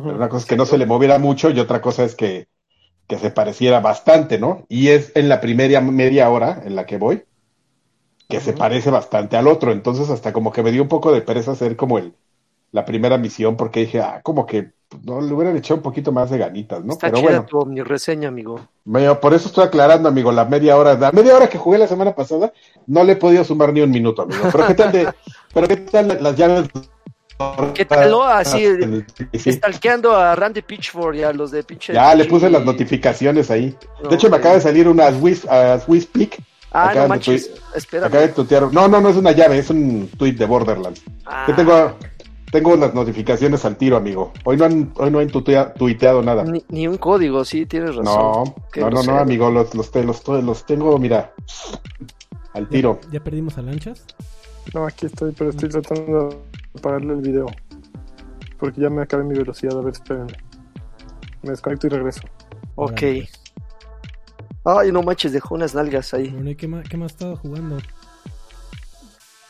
Pero 0.04 0.16
una 0.16 0.28
cosa 0.28 0.42
es 0.44 0.48
que 0.48 0.56
no 0.56 0.66
se 0.66 0.78
le 0.78 0.86
moviera 0.86 1.18
mucho 1.18 1.50
y 1.50 1.60
otra 1.60 1.80
cosa 1.82 2.04
es 2.04 2.14
que, 2.16 2.48
que 3.08 3.18
se 3.18 3.30
pareciera 3.30 3.80
bastante, 3.80 4.38
¿no? 4.38 4.66
Y 4.68 4.88
es 4.88 5.12
en 5.16 5.28
la 5.28 5.40
primera 5.40 5.80
media 5.80 6.30
hora 6.30 6.62
en 6.64 6.76
la 6.76 6.86
que 6.86 6.98
voy 6.98 7.24
que 8.28 8.40
se 8.40 8.52
parece 8.54 8.90
bastante 8.90 9.36
al 9.36 9.48
otro. 9.48 9.72
Entonces 9.72 10.10
hasta 10.10 10.32
como 10.32 10.52
que 10.52 10.62
me 10.62 10.72
dio 10.72 10.82
un 10.82 10.88
poco 10.88 11.12
de 11.12 11.22
pereza 11.22 11.52
hacer 11.52 11.76
como 11.76 11.98
el 11.98 12.14
la 12.72 12.84
primera 12.86 13.18
misión 13.18 13.56
porque 13.56 13.80
dije, 13.80 14.00
ah, 14.00 14.22
como 14.24 14.46
que 14.46 14.72
no 15.04 15.20
le 15.20 15.32
hubieran 15.32 15.56
echado 15.56 15.76
un 15.76 15.82
poquito 15.82 16.12
más 16.12 16.30
de 16.30 16.38
ganitas, 16.38 16.84
¿no? 16.84 16.92
Está 16.92 17.08
Pero 17.08 17.18
chida 17.18 17.28
bueno, 17.30 17.46
tu 17.46 17.66
mi 17.66 17.82
reseña, 17.82 18.28
amigo. 18.28 18.60
me- 18.84 19.14
por 19.16 19.34
eso 19.34 19.48
estoy 19.48 19.64
aclarando, 19.64 20.08
amigo, 20.08 20.32
la 20.32 20.44
media 20.44 20.76
hora, 20.76 20.94
la 20.94 21.12
media 21.12 21.34
hora 21.36 21.48
que 21.48 21.58
jugué 21.58 21.78
la 21.78 21.86
semana 21.88 22.14
pasada, 22.14 22.52
no 22.86 23.04
le 23.04 23.12
he 23.12 23.16
podido 23.16 23.44
sumar 23.44 23.72
ni 23.72 23.80
un 23.80 23.90
minuto, 23.90 24.22
amigo. 24.22 24.42
Pero 24.50 24.66
qué 24.66 24.74
tal 24.74 24.92
de, 24.92 25.08
pero 25.54 25.68
qué 25.68 25.76
tal 25.76 26.18
las 26.20 26.36
llaves 26.36 26.68
¿Qué 27.74 27.84
tal? 27.84 28.14
Así, 28.30 28.64
el- 28.64 29.04
sí. 29.32 29.52
Stalkeando 29.52 30.14
a 30.14 30.36
Randy 30.36 30.62
Pitchford 30.62 31.16
y 31.16 31.22
a 31.24 31.32
los 31.32 31.50
de 31.50 31.64
pinche. 31.64 31.92
Ya 31.92 32.14
le 32.14 32.24
puse 32.26 32.48
las 32.48 32.64
notificaciones 32.64 33.50
ahí. 33.50 33.74
No, 34.02 34.10
De 34.10 34.14
hecho, 34.14 34.30
me 34.30 34.36
acaba 34.36 34.54
de 34.54 34.60
salir 34.60 34.86
una 34.88 35.10
Swiss, 35.10 35.44
uh, 35.44 35.80
Swiss 35.84 36.06
Peak. 36.06 36.38
Ah, 36.70 36.90
Acaba 36.90 37.02
no 37.02 37.08
manches. 37.08 37.50
Espérame. 37.74 38.06
Acaba 38.06 38.22
de 38.22 38.28
tuitear. 38.28 38.72
No, 38.72 38.86
no, 38.86 39.00
no 39.00 39.08
es 39.08 39.16
una 39.16 39.32
llave, 39.32 39.58
es 39.58 39.68
un 39.70 40.08
tweet 40.16 40.34
de 40.34 40.46
Borderlands. 40.46 41.02
Ah, 41.26 41.44
Que 41.46 41.52
tengo, 41.54 41.96
tengo 42.52 42.76
las 42.76 42.94
notificaciones 42.94 43.64
al 43.64 43.76
tiro, 43.76 43.96
amigo. 43.96 44.32
Hoy 44.44 44.56
no 44.58 44.66
han, 44.66 44.92
hoy 44.96 45.10
no 45.10 45.18
han 45.18 45.28
tuitea- 45.28 45.72
tuiteado 45.74 46.22
nada. 46.22 46.44
ni, 46.44 46.62
ni 46.68 46.86
un 46.86 46.98
código, 46.98 47.44
sí, 47.44 47.66
tienes 47.66 47.96
razón. 47.96 48.54
No, 48.76 48.90
no, 48.90 49.02
no, 49.02 49.18
amigo, 49.18 49.50
los, 49.50 49.74
los, 49.74 49.92
los, 49.94 50.28
los 50.28 50.66
tengo, 50.66 50.96
mira, 50.98 51.32
al 52.52 52.68
tiro. 52.68 53.00
¿Ya 53.10 53.18
perdimos 53.20 53.58
a 53.58 53.62
lanchas? 53.62 54.04
No, 54.74 54.86
aquí 54.86 55.06
estoy, 55.06 55.32
pero 55.32 55.50
estoy 55.50 55.70
tratando 55.70 56.28
de 56.74 56.80
pararle 56.80 57.14
el 57.14 57.20
video. 57.22 57.46
Porque 58.58 58.80
ya 58.80 58.90
me 58.90 59.02
acabé 59.02 59.24
mi 59.24 59.36
velocidad. 59.36 59.76
A 59.76 59.80
ver, 59.82 59.92
espérenme. 59.94 60.34
Me 61.42 61.50
desconecto 61.50 61.88
y 61.88 61.90
regreso. 61.90 62.20
Ok. 62.76 62.92
Pues. 63.00 63.32
Ay, 64.64 64.92
no 64.92 65.02
manches, 65.02 65.32
dejó 65.32 65.56
unas 65.56 65.74
nalgas 65.74 66.14
ahí. 66.14 66.28
Bueno, 66.28 66.50
¿y 66.50 66.54
qué 66.54 66.68
más, 66.68 66.88
qué 66.88 66.96
más 66.96 67.10
estaba 67.12 67.34
jugando? 67.34 67.78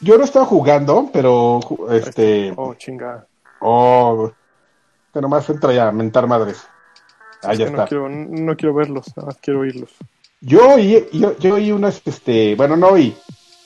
Yo 0.03 0.18
no 0.18 0.24
estaba 0.24 0.44
jugando, 0.44 1.09
pero 1.12 1.61
este, 1.90 2.53
Oh, 2.57 2.74
chinga. 2.74 3.26
oh, 3.61 4.30
que 5.14 5.20
nomás 5.20 5.48
entra 5.48 5.72
ya 5.72 5.88
a 5.88 5.92
mentar 5.92 6.26
madres. 6.26 6.66
Ah, 7.42 7.53
Es 7.53 7.59
ya 7.59 7.66
está. 7.66 7.82
No 7.82 7.86
quiero, 7.88 8.09
no 8.09 8.57
quiero 8.57 8.74
verlos, 8.74 9.07
nada 9.16 9.26
más 9.28 9.38
quiero 9.40 9.61
oírlos. 9.61 9.90
Yo 10.40 10.74
oí, 10.74 11.07
yo, 11.12 11.36
yo 11.38 11.55
oí 11.55 11.70
unas, 11.70 12.03
este, 12.05 12.55
bueno, 12.57 12.76
no 12.76 12.88
oí. 12.88 13.16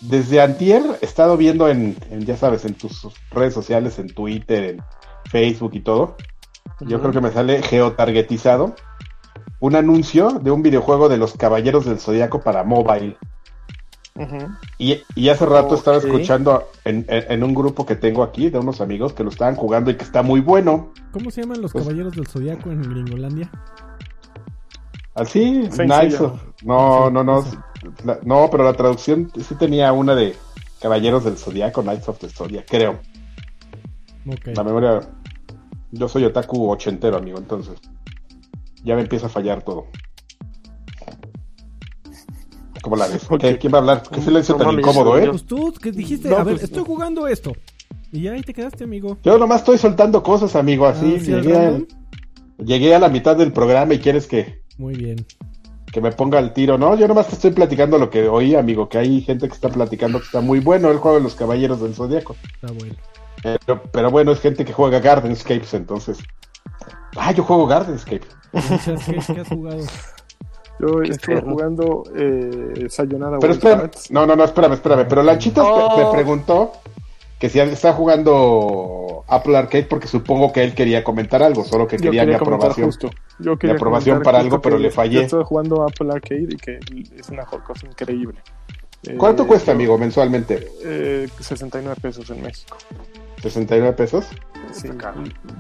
Desde 0.03 0.43
antier 0.43 0.83
he 1.01 1.05
estado 1.07 1.37
viendo 1.39 1.69
en, 1.69 1.97
en, 2.11 2.27
ya 2.27 2.37
sabes, 2.37 2.67
en 2.67 2.75
tus 2.75 3.09
redes 3.31 3.55
sociales, 3.55 3.99
en 3.99 4.09
Twitter, 4.09 4.65
en 4.65 4.83
Facebook 5.31 5.71
y 5.75 5.81
todo. 5.81 6.17
Yo 6.81 7.01
creo 7.01 7.13
que 7.13 7.21
me 7.23 7.31
sale 7.31 7.63
geotargetizado 7.63 8.75
un 9.61 9.75
anuncio 9.75 10.33
de 10.33 10.51
un 10.51 10.63
videojuego 10.63 11.09
de 11.09 11.17
los 11.17 11.33
Caballeros 11.35 11.87
del 11.87 11.99
Zodíaco 11.99 12.41
para 12.43 12.63
mobile. 12.63 13.17
Y, 14.79 15.03
y 15.15 15.29
hace 15.29 15.45
rato 15.47 15.75
estaba 15.75 15.99
escuchando 15.99 16.69
en, 16.85 17.05
en- 17.09 17.33
en 17.33 17.43
un 17.45 17.55
grupo 17.55 17.85
que 17.87 17.97
tengo 17.97 18.23
aquí 18.23 18.51
de 18.51 18.59
unos 18.59 18.81
amigos 18.81 19.13
que 19.13 19.23
lo 19.25 19.31
estaban 19.31 19.57
jugando 19.57 19.91
y 19.91 19.97
que 19.97 20.05
está 20.05 20.23
muy 20.23 20.41
bueno. 20.41 20.93
¿Cómo 21.13 21.31
se 21.31 21.43
llaman 21.43 21.61
los 21.63 21.73
Pues- 21.73 21.85
caballeros 21.85 22.15
del 22.15 22.27
zodiaco 22.27 22.71
en 22.71 22.83
Gringolandia? 22.83 23.51
Así, 25.15 25.67
of- 26.27 26.43
No, 26.65 27.11
no, 27.11 27.25
no. 27.25 27.45
la- 28.05 28.19
no, 28.23 28.49
pero 28.51 28.65
la 28.65 28.75
traducción 28.75 29.31
sí 29.41 29.55
tenía 29.55 29.93
una 29.93 30.15
de 30.15 30.37
Caballeros 30.81 31.25
del 31.25 31.39
Zodíaco, 31.39 31.83
Knights 31.83 32.09
of 32.09 32.19
the 32.19 32.29
Zodiac, 32.29 32.67
creo. 32.69 33.01
Ok. 34.29 34.49
La 34.55 34.63
memoria. 34.63 35.01
Yo 35.91 36.07
soy 36.09 36.25
otaku 36.25 36.69
ochentero, 36.71 37.17
amigo, 37.17 37.39
entonces. 37.39 37.79
Ya 38.85 38.95
me 38.95 39.01
empieza 39.03 39.27
a 39.27 39.31
fallar 39.31 39.63
todo. 39.63 39.87
¿Cómo 42.87 42.95
la 42.97 43.09
ves? 43.09 43.27
Ok. 43.31 43.41
¿Qué- 43.41 43.59
¿Quién 43.59 43.73
va 43.75 43.79
a 43.79 43.81
hablar? 43.81 44.03
Qué 44.09 44.21
silencio 44.21 44.57
No 44.57 44.65
tan 44.65 44.79
incómodo, 44.79 45.19
¿eh? 45.19 45.29
Pues 45.29 45.45
tú, 45.45 45.73
que 45.73 45.91
dijiste, 45.91 46.29
No, 46.29 46.37
a 46.37 46.45
ver, 46.45 46.55
pues- 46.55 46.63
estoy 46.63 46.85
jugando 46.85 47.27
esto. 47.27 47.53
Y 48.13 48.23
ya 48.23 48.33
ahí 48.33 48.43
te 48.43 48.55
quedaste, 48.55 48.85
amigo. 48.85 49.19
Yo 49.25 49.37
nomás 49.39 49.59
estoy 49.63 49.77
soltando 49.79 50.23
cosas, 50.23 50.55
amigo, 50.55 50.87
así. 50.87 51.17
Ah, 51.17 51.21
¿sí, 51.21 51.33
al 51.33 51.43
llegué, 51.43 51.87
llegué 52.65 52.95
a 52.95 53.01
la 53.01 53.09
mitad 53.09 53.35
del 53.37 53.53
programa 53.53 53.93
y 53.95 53.99
quieres 53.99 54.29
que, 54.29 54.63
Muy 54.79 54.95
bien. 54.95 55.27
que 55.93 56.01
me 56.01 56.13
ponga 56.13 56.39
al 56.39 56.53
tiro, 56.53 56.79
¿no? 56.79 56.95
Yo 56.95 57.09
nomás 57.09 57.27
te 57.27 57.35
estoy 57.35 57.51
platicando 57.51 57.99
lo 57.99 58.09
que 58.09 58.29
oí, 58.29 58.55
amigo, 58.55 58.89
que 58.89 58.99
hay 58.99 59.21
gente 59.21 59.49
que 59.49 59.55
está 59.55 59.69
platicando 59.69 60.21
que 60.21 60.27
está 60.27 60.41
muy 60.41 60.61
bueno 60.61 60.93
el 60.93 60.99
juego 60.99 61.17
de 61.17 61.25
los 61.25 61.35
Caballeros 61.35 61.81
del 61.81 61.95
Zodíaco. 61.95 62.37
Está 62.55 62.73
bueno. 62.73 62.95
Pero, 63.43 63.83
pero 63.93 64.11
bueno, 64.13 64.31
es 64.31 64.39
gente 64.41 64.65
que 64.65 64.73
juega 64.73 65.01
Gardenscapes, 65.01 65.75
entonces. 65.75 66.19
Ah, 67.17 67.33
yo 67.33 67.43
juego 67.43 67.67
Gardenscape. 67.67 68.23
Lanchas, 68.53 69.05
¿qué, 69.07 69.35
qué 69.35 69.41
has 69.41 69.49
jugado? 69.49 69.83
Yo 70.79 71.01
Qué 71.01 71.11
estuve 71.11 71.41
jugando 71.41 72.03
eh, 72.15 72.87
Sayonara 72.89 73.39
Pero 73.39 73.53
espérame, 73.55 73.91
no, 74.11 74.27
no, 74.27 74.37
no, 74.37 74.45
espérame, 74.45 74.73
espérame. 74.75 75.07
Pero 75.09 75.23
Lanchitas 75.23 75.65
Oh. 75.67 75.97
me 75.99 76.13
preguntó 76.13 76.73
que 77.39 77.49
si 77.49 77.59
está 77.61 77.93
jugando 77.93 79.25
Apple 79.29 79.57
Arcade 79.57 79.85
porque 79.85 80.07
supongo 80.09 80.53
que 80.53 80.63
él 80.65 80.75
quería 80.75 81.03
comentar 81.05 81.43
algo, 81.43 81.65
solo 81.65 81.87
que 81.87 81.97
quería, 81.97 82.25
mi 82.25 82.35
aprobación. 82.35 82.87
justo. 82.87 83.11
Yo 83.39 83.59
quería 83.59 83.77
aprobación 83.77 84.17
comentar 84.17 84.33
para 84.33 84.43
algo, 84.43 84.61
pero 84.61 84.79
le 84.79 84.91
fallé. 84.91 85.17
Yo 85.17 85.21
estoy 85.23 85.45
jugando 85.45 85.83
Apple 85.83 86.09
Arcade 86.13 86.47
y 86.51 86.57
que 86.57 86.79
es 87.19 87.29
una 87.29 87.45
cosa 87.45 87.87
increíble. 87.87 88.39
Eh, 89.07 89.15
¿Cuánto 89.17 89.47
cuesta, 89.47 89.67
yo- 89.73 89.77
amigo, 89.77 89.99
mensualmente? 89.99 90.69
Eh, 90.85 91.29
69 91.41 91.97
pesos 92.01 92.29
en 92.31 92.43
México. 92.43 92.77
¿69 93.43 93.95
pesos? 93.95 94.27
Sí, 94.73 94.89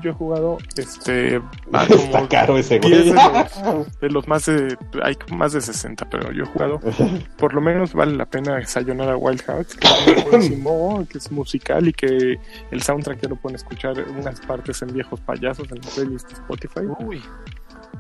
yo 0.03 0.11
he 0.11 0.12
jugado 0.12 0.59
este 0.77 1.37
a 1.72 1.87
como 1.87 2.01
Está 2.03 2.29
caro 2.29 2.59
ese 2.59 2.79
10 2.81 2.83
güey. 2.83 3.05
de 3.05 3.14
los, 3.14 4.01
de 4.01 4.11
los 4.11 4.29
más 4.29 4.47
de 4.47 4.77
hay 5.03 5.16
más 5.33 5.53
de 5.53 5.61
60, 5.61 6.09
pero 6.11 6.33
yo 6.33 6.43
he 6.43 6.47
jugado 6.47 6.81
por 7.39 7.55
lo 7.55 7.61
menos 7.61 7.95
vale 7.95 8.16
la 8.16 8.27
pena 8.27 8.64
Sayonara 8.66 9.16
Wild 9.16 9.43
Hearts, 9.43 9.77
que 9.77 9.87
es 10.12 10.24
buenísimo, 10.24 11.07
que 11.11 11.18
es 11.18 11.31
musical 11.31 11.89
y 11.89 11.93
que 11.93 12.39
el 12.70 12.83
soundtrack 12.83 13.22
ya 13.22 13.29
lo 13.29 13.37
pueden 13.37 13.57
escuchar 13.57 13.95
unas 14.18 14.41
partes 14.41 14.83
en 14.83 14.93
viejos 14.93 15.20
payasos 15.20 15.70
en 15.70 15.77
la 15.77 15.89
playlist 15.95 16.29
de 16.29 16.35
Spotify. 16.35 16.81
Uy, 17.01 17.22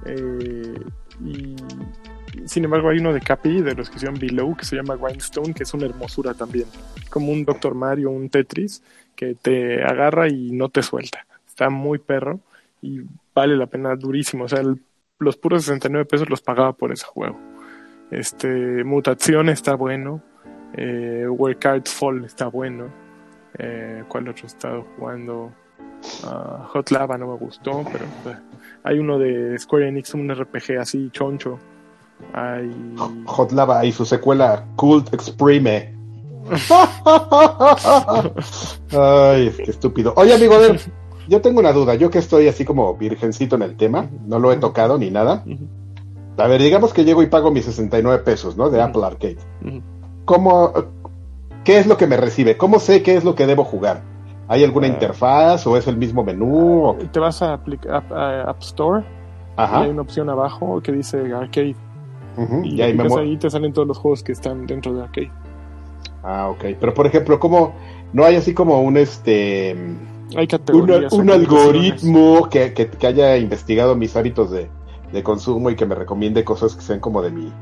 Eh, 0.04 0.74
y 1.24 1.56
sin 2.44 2.64
embargo 2.64 2.90
hay 2.90 2.98
uno 2.98 3.12
de 3.14 3.20
Capi 3.20 3.62
de 3.62 3.74
los 3.74 3.88
que 3.88 3.96
hicieron 3.96 4.18
Below 4.18 4.54
que 4.56 4.66
se 4.66 4.76
llama 4.76 4.96
Grindstone 4.96 5.54
que 5.54 5.62
es 5.62 5.72
una 5.72 5.86
hermosura 5.86 6.34
también 6.34 6.66
como 7.08 7.32
un 7.32 7.46
Dr. 7.46 7.74
Mario 7.74 8.10
un 8.10 8.28
Tetris 8.28 8.82
que 9.16 9.34
te 9.34 9.82
agarra 9.82 10.28
y 10.28 10.52
no 10.52 10.68
te 10.68 10.82
suelta 10.82 11.26
está 11.48 11.70
muy 11.70 11.98
perro 11.98 12.40
y 12.82 13.00
vale 13.34 13.56
la 13.56 13.66
pena 13.66 13.96
durísimo 13.96 14.44
o 14.44 14.48
sea 14.48 14.62
los 15.18 15.36
puros 15.36 15.64
69 15.64 16.04
pesos 16.04 16.30
los 16.30 16.42
pagaba 16.42 16.72
por 16.72 16.92
ese 16.92 17.06
juego 17.06 17.38
este 18.10 18.84
Mutación 18.84 19.48
está 19.48 19.74
bueno 19.74 20.22
eh, 20.74 21.26
Where 21.28 21.58
Fall 21.84 22.24
está 22.24 22.46
bueno 22.46 22.88
eh, 23.58 24.04
¿cuál 24.08 24.28
otro 24.28 24.44
he 24.44 24.46
estado 24.46 24.86
jugando? 24.96 25.50
Ah, 26.24 26.68
Hot 26.68 26.90
Lava 26.90 27.16
no 27.16 27.28
me 27.28 27.38
gustó 27.38 27.84
pero 27.90 28.04
hay 28.86 29.00
uno 29.00 29.18
de 29.18 29.58
Square 29.58 29.88
Enix, 29.88 30.14
un 30.14 30.32
RPG 30.32 30.78
así 30.80 31.10
choncho. 31.10 31.58
Hot 33.24 33.50
Lava 33.50 33.84
y 33.84 33.90
su 33.90 34.04
secuela 34.04 34.64
Cult 34.76 35.12
Exprime. 35.12 35.95
Ay, 38.92 39.52
qué 39.56 39.70
estúpido. 39.70 40.12
Oye, 40.16 40.34
amigo, 40.34 40.54
a 40.54 40.58
ver, 40.58 40.80
yo 41.28 41.40
tengo 41.40 41.60
una 41.60 41.72
duda. 41.72 41.94
Yo 41.94 42.10
que 42.10 42.18
estoy 42.18 42.48
así 42.48 42.64
como 42.64 42.94
virgencito 42.96 43.56
en 43.56 43.62
el 43.62 43.76
tema, 43.76 44.08
no 44.26 44.38
lo 44.38 44.52
he 44.52 44.56
tocado 44.56 44.98
ni 44.98 45.10
nada. 45.10 45.44
A 46.38 46.46
ver, 46.48 46.60
digamos 46.62 46.92
que 46.92 47.04
llego 47.04 47.22
y 47.22 47.26
pago 47.26 47.50
mis 47.50 47.64
69 47.64 48.22
pesos, 48.24 48.56
¿no? 48.56 48.68
De 48.70 48.80
Apple 48.82 49.04
Arcade. 49.04 49.38
¿Cómo, 50.24 50.72
qué 51.64 51.78
es 51.78 51.86
lo 51.86 51.96
que 51.96 52.06
me 52.06 52.16
recibe? 52.16 52.56
¿Cómo 52.56 52.78
sé 52.78 53.02
qué 53.02 53.16
es 53.16 53.24
lo 53.24 53.34
que 53.34 53.46
debo 53.46 53.64
jugar? 53.64 54.02
¿Hay 54.48 54.62
alguna 54.62 54.86
Ah. 54.86 54.90
interfaz 54.90 55.66
o 55.66 55.76
es 55.76 55.86
el 55.88 55.96
mismo 55.96 56.22
menú? 56.22 56.84
o- 56.86 56.94
Te 56.94 57.18
vas 57.18 57.42
a, 57.42 57.58
aplic- 57.58 57.88
a- 57.88 58.14
a 58.14 58.50
App 58.50 58.60
Store 58.62 59.04
y 59.58 59.60
hay 59.60 59.88
una 59.90 60.02
opción 60.02 60.30
abajo 60.30 60.80
que 60.82 60.92
dice 60.92 61.18
Arcade. 61.34 61.74
ujú, 62.36 62.60
Y, 62.64 62.76
y 62.76 62.82
ahí 62.82 63.36
te 63.38 63.50
salen 63.50 63.72
todos 63.72 63.88
los 63.88 63.98
juegos 63.98 64.22
que 64.22 64.32
están 64.32 64.66
dentro 64.66 64.92
de 64.94 65.02
Arcade. 65.02 65.32
Ah, 66.28 66.48
ok. 66.48 66.64
Pero 66.80 66.92
por 66.92 67.06
ejemplo, 67.06 67.38
¿cómo 67.38 67.74
no 68.12 68.24
hay 68.24 68.34
así 68.36 68.52
como 68.52 68.80
un 68.82 68.96
este 68.96 69.70
Hay 70.36 70.40
un, 70.40 70.46
categorías. 70.46 71.12
un 71.12 71.30
hay 71.30 71.36
algoritmo 71.36 72.48
que, 72.50 72.72
que, 72.74 72.88
que 72.88 73.06
haya 73.06 73.36
investigado 73.36 73.94
mis 73.94 74.16
hábitos 74.16 74.50
de, 74.50 74.68
de 75.12 75.22
consumo 75.22 75.70
y 75.70 75.76
que 75.76 75.86
me 75.86 75.94
recomiende 75.94 76.42
cosas 76.44 76.74
que 76.74 76.82
sean 76.82 76.98
como 77.00 77.22
de 77.22 77.30
mi 77.30 77.52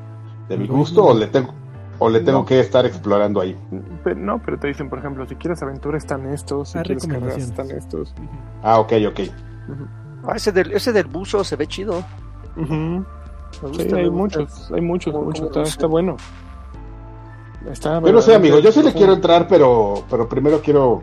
de 0.48 0.56
mi 0.58 0.66
gusto 0.66 1.04
o 1.04 1.14
le 1.14 1.26
tengo 1.26 1.52
o 1.98 2.08
le 2.10 2.20
tengo 2.20 2.40
No. 2.40 2.44
que 2.44 2.58
estar 2.58 2.84
explorando 2.86 3.40
ahí. 3.40 3.56
Pero, 4.02 4.18
no, 4.18 4.38
pero 4.44 4.58
te 4.58 4.66
dicen, 4.68 4.88
por 4.90 4.98
ejemplo, 4.98 5.26
si 5.26 5.36
quieres 5.36 5.62
aventura 5.62 5.96
están 5.96 6.26
estos, 6.26 6.70
si 6.70 6.78
Hay 6.78 6.84
quieres 6.84 7.06
carreras 7.06 7.36
están 7.38 7.70
estos. 7.70 8.12
Ah, 8.62 8.80
ok, 8.80 8.92
ok. 9.08 9.20
Ah, 10.26 10.32
ese 10.36 10.52
del, 10.52 10.72
ese 10.72 10.92
del 10.92 11.06
buzo 11.06 11.44
se 11.44 11.54
ve 11.56 11.66
chido. 11.66 12.02
Sí, 13.76 13.94
hay 13.94 14.10
muchos, 14.10 14.70
hay 14.72 14.80
muchos, 14.80 15.12
¿Cómo- 15.12 15.26
muchos, 15.26 15.68
está 15.68 15.86
bueno. 15.86 16.16
Está 17.70 18.00
Yo 18.00 18.12
no 18.12 18.20
sé, 18.20 18.34
amigo, 18.34 18.58
yo 18.58 18.70
sí 18.70 18.82
le 18.82 18.92
quiero 18.92 19.14
entrar, 19.14 19.48
pero, 19.48 20.04
pero 20.10 20.28
primero 20.28 20.60
quiero, 20.60 21.00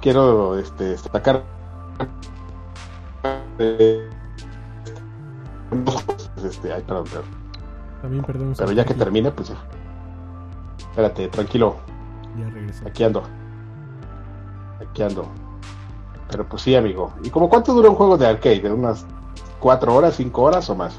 quiero, 0.00 0.58
este, 0.58 0.96
sacar, 0.98 1.42
eh, 3.58 4.08
este, 6.44 6.72
ay, 6.72 6.82
perdón, 6.82 7.04
perdón. 7.04 7.24
También 8.02 8.24
perdemos. 8.24 8.58
pero 8.58 8.72
ya 8.72 8.84
que 8.84 8.94
termine, 8.94 9.30
pues 9.30 9.48
ya. 9.48 9.56
Espérate, 10.90 11.28
tranquilo, 11.28 11.76
Ya 12.38 12.50
regresó. 12.50 12.86
aquí 12.86 13.04
ando, 13.04 13.22
aquí 14.80 15.02
ando. 15.02 15.26
Pero 16.30 16.46
pues 16.46 16.62
sí, 16.62 16.74
amigo. 16.76 17.12
¿Y 17.22 17.30
como 17.30 17.48
cuánto 17.48 17.72
dura 17.72 17.88
un 17.88 17.96
juego 17.96 18.18
de 18.18 18.26
arcade? 18.26 18.60
¿De 18.60 18.72
unas 18.72 19.06
cuatro 19.60 19.94
horas, 19.94 20.16
cinco 20.16 20.42
horas 20.42 20.68
o 20.68 20.74
más? 20.74 20.98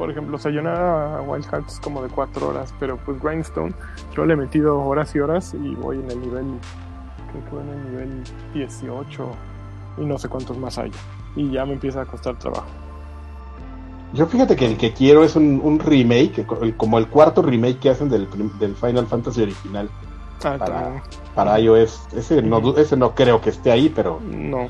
Por 0.00 0.10
ejemplo, 0.10 0.38
Sayonara 0.38 1.18
a 1.18 1.20
Wild 1.20 1.44
Hearts 1.44 1.74
es 1.74 1.80
como 1.80 2.02
de 2.02 2.08
4 2.08 2.48
horas, 2.48 2.72
pero 2.80 2.96
pues 2.96 3.22
Grindstone 3.22 3.74
yo 4.16 4.24
le 4.24 4.32
he 4.32 4.36
metido 4.36 4.80
horas 4.82 5.14
y 5.14 5.20
horas 5.20 5.52
y 5.52 5.74
voy 5.74 5.98
en 5.98 6.10
el 6.10 6.20
nivel, 6.22 6.46
creo 7.30 7.44
que 7.44 7.50
voy 7.50 7.62
en 7.64 7.68
el 7.68 7.90
nivel 7.90 8.22
18 8.54 9.30
y 9.98 10.06
no 10.06 10.16
sé 10.16 10.30
cuántos 10.30 10.56
más 10.56 10.78
hay. 10.78 10.90
Y 11.36 11.50
ya 11.50 11.66
me 11.66 11.74
empieza 11.74 12.00
a 12.00 12.06
costar 12.06 12.34
trabajo. 12.38 12.64
Yo 14.14 14.24
fíjate 14.26 14.56
que 14.56 14.64
el 14.64 14.78
que 14.78 14.94
quiero 14.94 15.22
es 15.22 15.36
un, 15.36 15.60
un 15.62 15.78
remake, 15.78 16.46
el- 16.62 16.74
como 16.78 16.96
el 16.96 17.06
cuarto 17.08 17.42
remake 17.42 17.78
que 17.80 17.90
hacen 17.90 18.08
del, 18.08 18.26
Final 18.76 19.06
Fantasy 19.06 19.42
original 19.42 19.90
Ah, 20.42 20.56
Para- 20.58 21.02
para 21.34 21.60
iOS. 21.60 22.08
Ese 22.16 22.40
no, 22.40 22.74
ese 22.78 22.96
no 22.96 23.14
creo 23.14 23.42
que 23.42 23.50
esté 23.50 23.70
ahí, 23.70 23.90
pero, 23.94 24.18
No. 24.24 24.68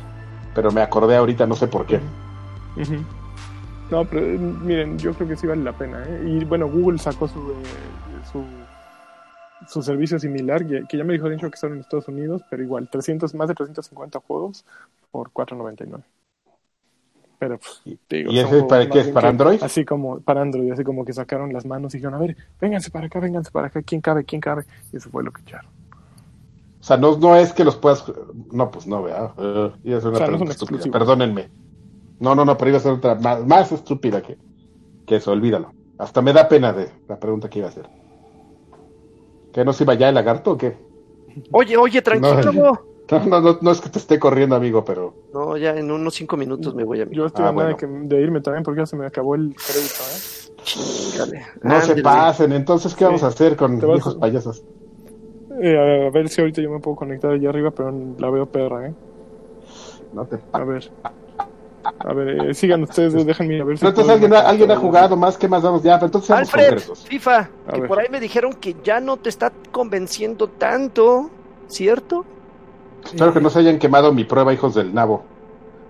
pero 0.56 0.72
me 0.72 0.82
acordé 0.82 1.14
ahorita, 1.16 1.46
no 1.46 1.54
sé 1.54 1.68
por 1.68 1.86
qué. 1.86 2.00
Ujú. 2.76 2.96
No, 3.90 4.04
pero 4.04 4.24
eh, 4.24 4.38
miren, 4.38 4.98
yo 4.98 5.12
creo 5.14 5.28
que 5.28 5.36
sí 5.36 5.46
vale 5.46 5.62
la 5.62 5.72
pena. 5.72 6.02
¿eh? 6.06 6.24
Y 6.26 6.44
bueno, 6.44 6.68
Google 6.68 6.98
sacó 6.98 7.26
su, 7.26 7.38
eh, 7.38 8.24
su, 8.30 8.44
su 9.68 9.82
servicio 9.82 10.18
similar, 10.18 10.64
que, 10.66 10.96
ya 10.96 11.04
me 11.04 11.14
dijo 11.14 11.28
de 11.28 11.34
hecho 11.34 11.50
que 11.50 11.56
son 11.56 11.74
en 11.74 11.80
Estados 11.80 12.08
Unidos, 12.08 12.42
pero 12.48 12.62
igual, 12.62 12.88
300, 12.88 13.34
más 13.34 13.48
de 13.48 13.54
350 13.54 14.20
juegos 14.20 14.64
por 15.10 15.30
4.99. 15.32 16.02
Pero, 17.40 17.58
pues, 17.58 17.82
digo, 18.08 18.30
¿Y 18.32 18.38
ese 18.38 18.58
es 18.58 18.64
para 18.64 18.88
qué 18.88 19.00
es? 19.00 19.08
¿Para 19.08 19.22
que- 19.22 19.28
Android? 19.28 19.62
Así 19.62 19.84
como 19.84 20.20
para 20.20 20.42
Android, 20.42 20.70
así 20.72 20.84
como 20.84 21.04
que 21.04 21.12
sacaron 21.14 21.52
las 21.52 21.64
manos 21.64 21.94
y 21.94 21.96
dijeron, 21.96 22.14
a 22.14 22.18
ver, 22.18 22.36
vénganse 22.60 22.90
para 22.90 23.06
acá, 23.06 23.18
vénganse 23.18 23.50
para 23.50 23.68
acá, 23.68 23.82
¿quién 23.82 24.02
cabe, 24.02 24.24
quién 24.24 24.40
cabe? 24.40 24.64
Y 24.92 24.98
eso 24.98 25.08
fue 25.10 25.24
lo 25.24 25.32
que 25.32 25.40
echaron. 25.42 25.70
O 26.80 26.84
sea, 26.84 26.96
no, 26.96 27.16
no 27.16 27.36
es 27.36 27.52
que 27.52 27.64
los 27.64 27.76
puedas. 27.76 28.04
No, 28.52 28.70
pues 28.70 28.86
no, 28.86 29.02
¿verdad? 29.02 29.32
Uh, 29.38 29.72
iba 29.84 29.98
a 29.98 30.00
ser 30.00 30.10
una 30.10 30.18
O 30.18 30.38
sea, 30.38 30.70
no. 30.70 30.92
Perdónenme. 30.92 31.48
No, 32.20 32.34
no, 32.36 32.44
no, 32.44 32.56
pero 32.56 32.68
iba 32.70 32.78
a 32.78 32.82
ser 32.82 32.92
otra 32.92 33.14
más, 33.16 33.44
más 33.46 33.72
estúpida 33.72 34.22
que, 34.22 34.38
que 35.06 35.16
eso, 35.16 35.32
olvídalo. 35.32 35.74
Hasta 35.98 36.22
me 36.22 36.32
da 36.34 36.48
pena 36.48 36.72
de 36.72 36.92
la 37.08 37.18
pregunta 37.20 37.50
que 37.50 37.60
iba 37.60 37.68
a 37.68 37.70
hacer. 37.72 37.90
¿Que 39.52 39.64
no 39.64 39.72
se 39.72 39.84
iba 39.84 39.94
ya 39.94 40.08
el 40.08 40.14
lagarto 40.16 40.52
o 40.52 40.58
qué? 40.58 40.76
Oye, 41.52 41.76
oye, 41.76 42.02
tranquilo. 42.02 42.72
No. 43.10 43.18
No, 43.26 43.40
no, 43.40 43.58
no, 43.60 43.70
es 43.72 43.80
que 43.80 43.88
te 43.88 43.98
esté 43.98 44.20
corriendo, 44.20 44.54
amigo, 44.54 44.84
pero. 44.84 45.16
No, 45.32 45.56
ya 45.56 45.76
en 45.76 45.90
unos 45.92 46.14
cinco 46.14 46.36
minutos 46.36 46.74
me 46.74 46.82
voy 46.84 47.00
a 47.00 47.06
mi. 47.06 47.16
Yo 47.16 47.26
estoy 47.26 47.44
Ah, 47.46 47.50
bueno. 47.52 47.70
de, 47.70 47.76
que- 47.76 47.86
de 47.86 48.20
irme 48.20 48.40
también 48.40 48.64
porque 48.64 48.80
ya 48.80 48.86
se 48.86 48.96
me 48.96 49.06
acabó 49.06 49.36
el 49.36 49.54
crédito, 49.54 50.02
¿eh? 50.10 50.22
No 51.62 51.80
se 51.80 51.96
pasen, 51.96 52.52
entonces, 52.52 52.94
¿qué 52.94 53.04
Sí. 53.04 53.08
vamos 53.08 53.22
a 53.22 53.28
hacer 53.28 53.56
con 53.56 53.78
viejos 53.78 54.16
payasos? 54.16 54.64
Eh, 55.62 56.06
a 56.06 56.10
ver 56.10 56.28
si 56.28 56.40
ahorita 56.40 56.62
yo 56.62 56.70
me 56.70 56.80
puedo 56.80 56.96
conectar 56.96 57.32
allá 57.32 57.48
arriba, 57.50 57.70
pero 57.72 57.90
la 58.18 58.30
veo 58.30 58.46
perra, 58.50 58.88
¿eh? 58.88 58.96
No 60.12 60.26
te 60.26 60.44
A 60.52 60.64
ver. 60.64 60.84
A 61.98 62.12
ver, 62.14 62.50
eh, 62.50 62.54
sigan 62.54 62.82
ustedes, 62.82 63.26
déjenme 63.26 63.60
a 63.60 63.64
ver 63.64 63.76
si. 63.76 63.80
Pero 63.80 63.90
entonces 63.90 64.12
alguien, 64.14 64.32
ha- 64.34 64.40
alguien 64.40 64.70
ha 64.70 64.74
conectar. 64.76 64.78
jugado 65.02 65.16
más, 65.16 65.36
¿qué 65.36 65.48
más 65.48 65.62
damos? 65.62 65.82
Ya, 65.82 65.94
pero 65.96 66.06
entonces 66.06 66.30
Alfred, 66.30 66.68
concretos. 66.68 67.06
FIFA, 67.06 67.38
A 67.66 67.72
que 67.72 67.80
ver. 67.80 67.88
por 67.88 67.98
ahí 68.00 68.06
me 68.10 68.20
dijeron 68.20 68.52
que 68.54 68.76
ya 68.82 69.00
no 69.00 69.16
te 69.16 69.28
está 69.28 69.52
convenciendo 69.70 70.48
tanto, 70.48 71.30
¿cierto? 71.68 72.24
Espero 73.04 73.32
que 73.32 73.40
no 73.40 73.50
se 73.50 73.58
hayan 73.60 73.78
quemado 73.78 74.12
mi 74.12 74.24
prueba, 74.24 74.52
hijos 74.52 74.74
del 74.74 74.94
nabo. 74.94 75.22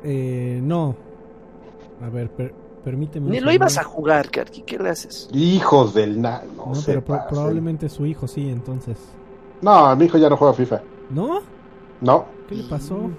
Eh, 0.02 0.60
no. 0.62 0.96
A 2.04 2.08
ver, 2.08 2.30
per- 2.30 2.54
permíteme. 2.84 3.30
Ni 3.30 3.40
lo 3.40 3.52
ibas 3.52 3.76
a 3.78 3.84
jugar, 3.84 4.30
Karki, 4.30 4.62
¿qué 4.62 4.78
le 4.78 4.88
haces? 4.90 5.28
Hijos 5.32 5.92
del 5.94 6.20
nabo. 6.20 6.72
No, 6.74 6.80
pero 6.86 7.04
pro- 7.04 7.20
probablemente 7.28 7.88
su 7.88 8.06
hijo 8.06 8.26
sí, 8.26 8.48
entonces. 8.48 8.96
No, 9.60 9.94
mi 9.96 10.06
hijo 10.06 10.16
ya 10.18 10.30
no 10.30 10.36
juega 10.36 10.54
FIFA. 10.54 10.80
¿No? 11.10 11.40
No. 12.00 12.24
¿Qué 12.48 12.54
le 12.54 12.62
pasó? 12.64 13.10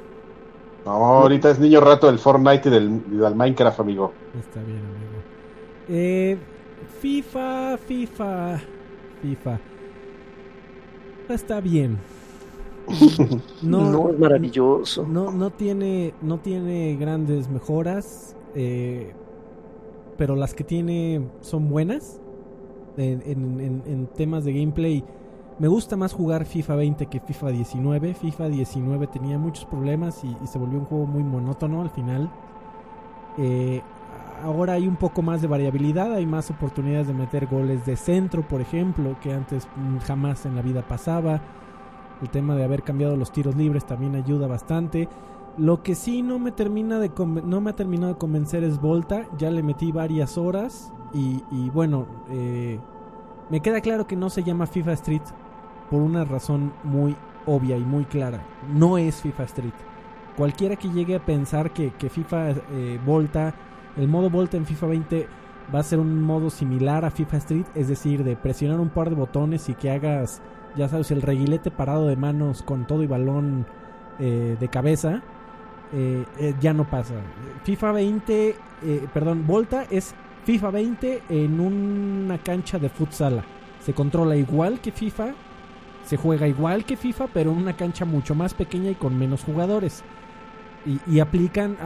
No, 0.85 0.91
ahorita 0.91 1.51
es 1.51 1.59
niño 1.59 1.79
rato 1.79 2.07
del 2.07 2.17
Fortnite 2.17 2.69
y 2.69 2.71
del, 2.71 3.01
y 3.11 3.15
del 3.17 3.35
Minecraft, 3.35 3.79
amigo. 3.81 4.13
Está 4.39 4.61
bien, 4.63 4.79
amigo. 4.79 5.21
Eh, 5.89 6.37
FIFA, 6.99 7.77
FIFA, 7.77 8.59
FIFA. 9.21 9.59
Está 11.29 11.61
bien. 11.61 11.97
No, 13.61 13.91
No, 13.91 14.09
es 14.09 14.19
maravilloso. 14.19 15.05
no, 15.07 15.31
no 15.31 15.51
tiene, 15.51 16.13
no 16.21 16.39
tiene 16.39 16.95
grandes 16.99 17.47
mejoras, 17.47 18.35
eh, 18.55 19.13
pero 20.17 20.35
las 20.35 20.53
que 20.55 20.63
tiene 20.63 21.21
son 21.41 21.69
buenas 21.69 22.19
en, 22.97 23.21
en- 23.25 23.59
en- 23.61 23.83
en 23.85 24.07
temas 24.07 24.43
de 24.45 24.53
gameplay. 24.53 25.03
Me 25.61 25.67
gusta 25.67 25.95
más 25.95 26.11
jugar 26.11 26.45
FIFA 26.45 26.75
20 26.75 27.05
que 27.05 27.19
FIFA 27.19 27.49
19. 27.49 28.15
FIFA 28.15 28.49
19 28.49 29.05
tenía 29.05 29.37
muchos 29.37 29.63
problemas 29.65 30.23
y, 30.23 30.35
se 30.47 30.57
volvió 30.57 30.79
un 30.79 30.85
juego 30.85 31.05
muy 31.05 31.23
monótono 31.23 31.83
al 31.83 31.91
final. 31.91 32.31
Eh, 33.37 33.83
ahora 34.43 34.73
hay 34.73 34.87
un 34.87 34.95
poco 34.95 35.21
más 35.21 35.39
de 35.39 35.47
variabilidad, 35.47 36.13
hay 36.13 36.25
más 36.25 36.49
oportunidades 36.49 37.09
de 37.09 37.13
meter 37.13 37.45
goles 37.45 37.85
de 37.85 37.95
centro, 37.95 38.41
por 38.41 38.59
ejemplo, 38.59 39.15
que 39.21 39.33
antes 39.33 39.67
mm, 39.75 39.97
jamás 39.99 40.47
en 40.47 40.55
la 40.55 40.63
vida 40.63 40.81
pasaba. 40.81 41.39
El 42.23 42.31
tema 42.31 42.55
de 42.55 42.63
haber 42.63 42.81
cambiado 42.81 43.15
los 43.15 43.31
tiros 43.31 43.55
libres 43.55 43.85
también 43.85 44.15
ayuda 44.15 44.47
bastante. 44.47 45.09
Lo 45.59 45.83
que 45.83 45.93
sí 45.93 46.23
no 46.23 46.39
me 46.39 46.51
termina 46.51 46.97
de 46.97 47.11
no 47.45 47.61
me 47.61 47.69
ha 47.69 47.75
terminado 47.75 48.13
de 48.13 48.17
convencer 48.17 48.63
es 48.63 48.81
Volta. 48.81 49.27
Ya 49.37 49.51
le 49.51 49.61
metí 49.61 49.91
varias 49.91 50.39
horas 50.39 50.91
y, 51.13 51.43
y 51.51 51.69
bueno, 51.69 52.07
eh, 52.31 52.79
me 53.51 53.59
queda 53.59 53.79
claro 53.81 54.07
que 54.07 54.15
no 54.15 54.31
se 54.31 54.43
llama 54.43 54.65
FIFA 54.65 54.93
Street 54.93 55.21
por 55.91 56.01
una 56.01 56.23
razón 56.23 56.73
muy 56.83 57.15
obvia 57.45 57.77
y 57.77 57.81
muy 57.81 58.05
clara. 58.05 58.41
No 58.73 58.97
es 58.97 59.21
FIFA 59.21 59.43
Street. 59.43 59.73
Cualquiera 60.35 60.77
que 60.77 60.89
llegue 60.89 61.15
a 61.15 61.25
pensar 61.25 61.71
que, 61.71 61.91
que 61.91 62.09
FIFA 62.09 62.51
eh, 62.71 62.99
Volta, 63.05 63.53
el 63.97 64.07
modo 64.07 64.29
Volta 64.29 64.57
en 64.57 64.65
FIFA 64.65 64.87
20 64.87 65.27
va 65.73 65.79
a 65.79 65.83
ser 65.83 65.99
un 65.99 66.23
modo 66.23 66.49
similar 66.49 67.05
a 67.05 67.11
FIFA 67.11 67.37
Street, 67.37 67.65
es 67.75 67.87
decir, 67.87 68.23
de 68.23 68.35
presionar 68.35 68.79
un 68.79 68.89
par 68.89 69.09
de 69.09 69.15
botones 69.15 69.69
y 69.69 69.73
que 69.73 69.91
hagas, 69.91 70.41
ya 70.75 70.87
sabes, 70.87 71.11
el 71.11 71.21
reguilete 71.21 71.69
parado 71.69 72.07
de 72.07 72.15
manos 72.15 72.63
con 72.63 72.87
todo 72.87 73.03
y 73.03 73.07
balón 73.07 73.65
eh, 74.19 74.55
de 74.59 74.67
cabeza, 74.69 75.21
eh, 75.93 76.25
ya 76.61 76.73
no 76.73 76.89
pasa. 76.89 77.15
FIFA 77.63 77.91
20, 77.91 78.55
eh, 78.83 79.07
perdón, 79.13 79.45
Volta 79.45 79.85
es 79.89 80.15
FIFA 80.45 80.71
20 80.71 81.23
en 81.29 81.59
una 81.59 82.37
cancha 82.37 82.79
de 82.79 82.89
futsala. 82.89 83.43
Se 83.81 83.93
controla 83.93 84.35
igual 84.35 84.79
que 84.79 84.91
FIFA, 84.91 85.33
se 86.05 86.17
juega 86.17 86.47
igual 86.47 86.85
que 86.85 86.97
FIFA, 86.97 87.27
pero 87.27 87.51
en 87.51 87.57
una 87.57 87.75
cancha 87.75 88.05
mucho 88.05 88.35
más 88.35 88.53
pequeña 88.53 88.91
y 88.91 88.95
con 88.95 89.17
menos 89.17 89.43
jugadores. 89.43 90.03
Y, 91.07 91.19
aplican 91.19 91.77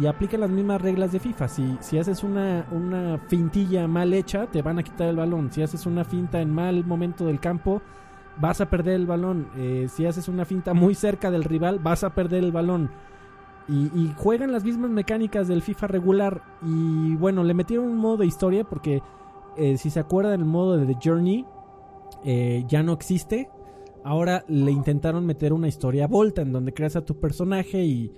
y 0.00 0.06
aplican 0.06 0.40
las 0.40 0.48
mismas 0.48 0.80
reglas 0.80 1.12
de 1.12 1.20
FIFA. 1.20 1.48
Si, 1.48 1.76
si 1.80 1.98
haces 1.98 2.24
una, 2.24 2.66
una 2.70 3.18
fintilla 3.28 3.86
mal 3.86 4.14
hecha, 4.14 4.46
te 4.46 4.62
van 4.62 4.78
a 4.78 4.82
quitar 4.82 5.08
el 5.08 5.16
balón. 5.16 5.52
Si 5.52 5.62
haces 5.62 5.84
una 5.84 6.02
finta 6.02 6.40
en 6.40 6.50
mal 6.50 6.82
momento 6.86 7.26
del 7.26 7.40
campo, 7.40 7.82
vas 8.40 8.62
a 8.62 8.70
perder 8.70 8.94
el 8.94 9.06
balón. 9.06 9.50
Eh, 9.54 9.88
si 9.90 10.06
haces 10.06 10.28
una 10.28 10.46
finta 10.46 10.72
muy 10.72 10.94
cerca 10.94 11.30
del 11.30 11.44
rival, 11.44 11.78
vas 11.78 12.04
a 12.04 12.14
perder 12.14 12.42
el 12.42 12.52
balón. 12.52 12.90
Y, 13.68 13.90
y 13.94 14.14
juegan 14.16 14.50
las 14.50 14.64
mismas 14.64 14.90
mecánicas 14.90 15.46
del 15.46 15.60
FIFA 15.60 15.88
regular. 15.88 16.42
Y 16.62 17.16
bueno, 17.16 17.44
le 17.44 17.52
metieron 17.52 17.86
un 17.86 17.98
modo 17.98 18.16
de 18.18 18.26
historia 18.26 18.64
porque 18.64 19.02
eh, 19.58 19.76
si 19.76 19.90
se 19.90 19.98
acuerdan, 19.98 20.40
el 20.40 20.46
modo 20.46 20.76
de 20.76 20.86
The 20.86 21.00
Journey 21.02 21.44
eh, 22.24 22.64
ya 22.68 22.82
no 22.84 22.92
existe. 22.92 23.50
Ahora 24.04 24.44
le 24.48 24.70
intentaron 24.70 25.26
meter 25.26 25.52
una 25.52 25.68
historia 25.68 26.06
Volta 26.06 26.42
en 26.42 26.52
donde 26.52 26.72
creas 26.72 26.96
a 26.96 27.04
tu 27.04 27.18
personaje 27.18 27.84
y, 27.84 28.12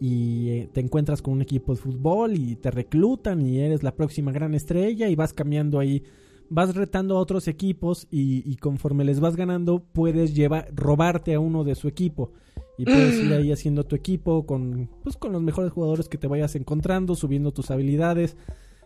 y, 0.00 0.48
eh, 0.50 0.70
te 0.72 0.80
encuentras 0.80 1.22
con 1.22 1.34
un 1.34 1.42
equipo 1.42 1.74
de 1.74 1.80
fútbol 1.80 2.36
y 2.36 2.56
te 2.56 2.70
reclutan 2.70 3.40
y 3.46 3.60
eres 3.60 3.82
la 3.82 3.94
próxima 3.94 4.32
gran 4.32 4.54
estrella 4.54 5.08
y 5.08 5.14
vas 5.14 5.32
cambiando 5.32 5.78
ahí, 5.78 6.02
vas 6.48 6.74
retando 6.74 7.16
a 7.16 7.20
otros 7.20 7.48
equipos 7.48 8.06
y, 8.10 8.50
y 8.50 8.56
conforme 8.56 9.04
les 9.04 9.20
vas 9.20 9.36
ganando 9.36 9.82
puedes 9.92 10.34
llevar, 10.34 10.68
robarte 10.74 11.34
a 11.34 11.40
uno 11.40 11.64
de 11.64 11.74
su 11.74 11.88
equipo 11.88 12.32
y 12.78 12.84
puedes 12.84 13.22
ir 13.22 13.32
ahí 13.32 13.52
haciendo 13.52 13.84
tu 13.84 13.94
equipo 13.96 14.46
con, 14.46 14.88
pues, 15.02 15.16
con 15.16 15.32
los 15.32 15.42
mejores 15.42 15.72
jugadores 15.72 16.08
que 16.08 16.18
te 16.18 16.26
vayas 16.26 16.56
encontrando, 16.56 17.14
subiendo 17.14 17.52
tus 17.52 17.70
habilidades. 17.70 18.36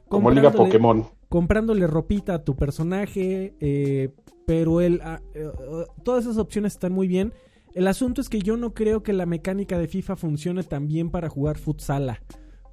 Como 0.09 0.31
Liga 0.31 0.53
Pokémon. 0.53 1.05
comprándole 1.29 1.87
ropita 1.87 2.35
a 2.35 2.45
tu 2.45 2.55
personaje, 2.57 3.55
eh, 3.61 4.11
pero 4.47 4.81
el, 4.81 5.01
ah, 5.03 5.21
eh, 5.35 5.49
eh, 5.49 5.85
todas 6.05 6.25
esas 6.25 6.39
opciones 6.39 6.75
están 6.75 6.93
muy 6.93 7.09
bien. 7.09 7.33
El 7.75 7.89
asunto 7.89 8.21
es 8.21 8.29
que 8.29 8.39
yo 8.39 8.57
no 8.57 8.73
creo 8.73 9.03
que 9.03 9.13
la 9.13 9.27
mecánica 9.27 9.79
de 9.79 9.89
FIFA 9.89 10.17
funcione 10.17 10.63
tan 10.63 10.87
bien 10.89 11.11
para 11.11 11.29
jugar 11.29 11.59
futsala. 11.59 12.23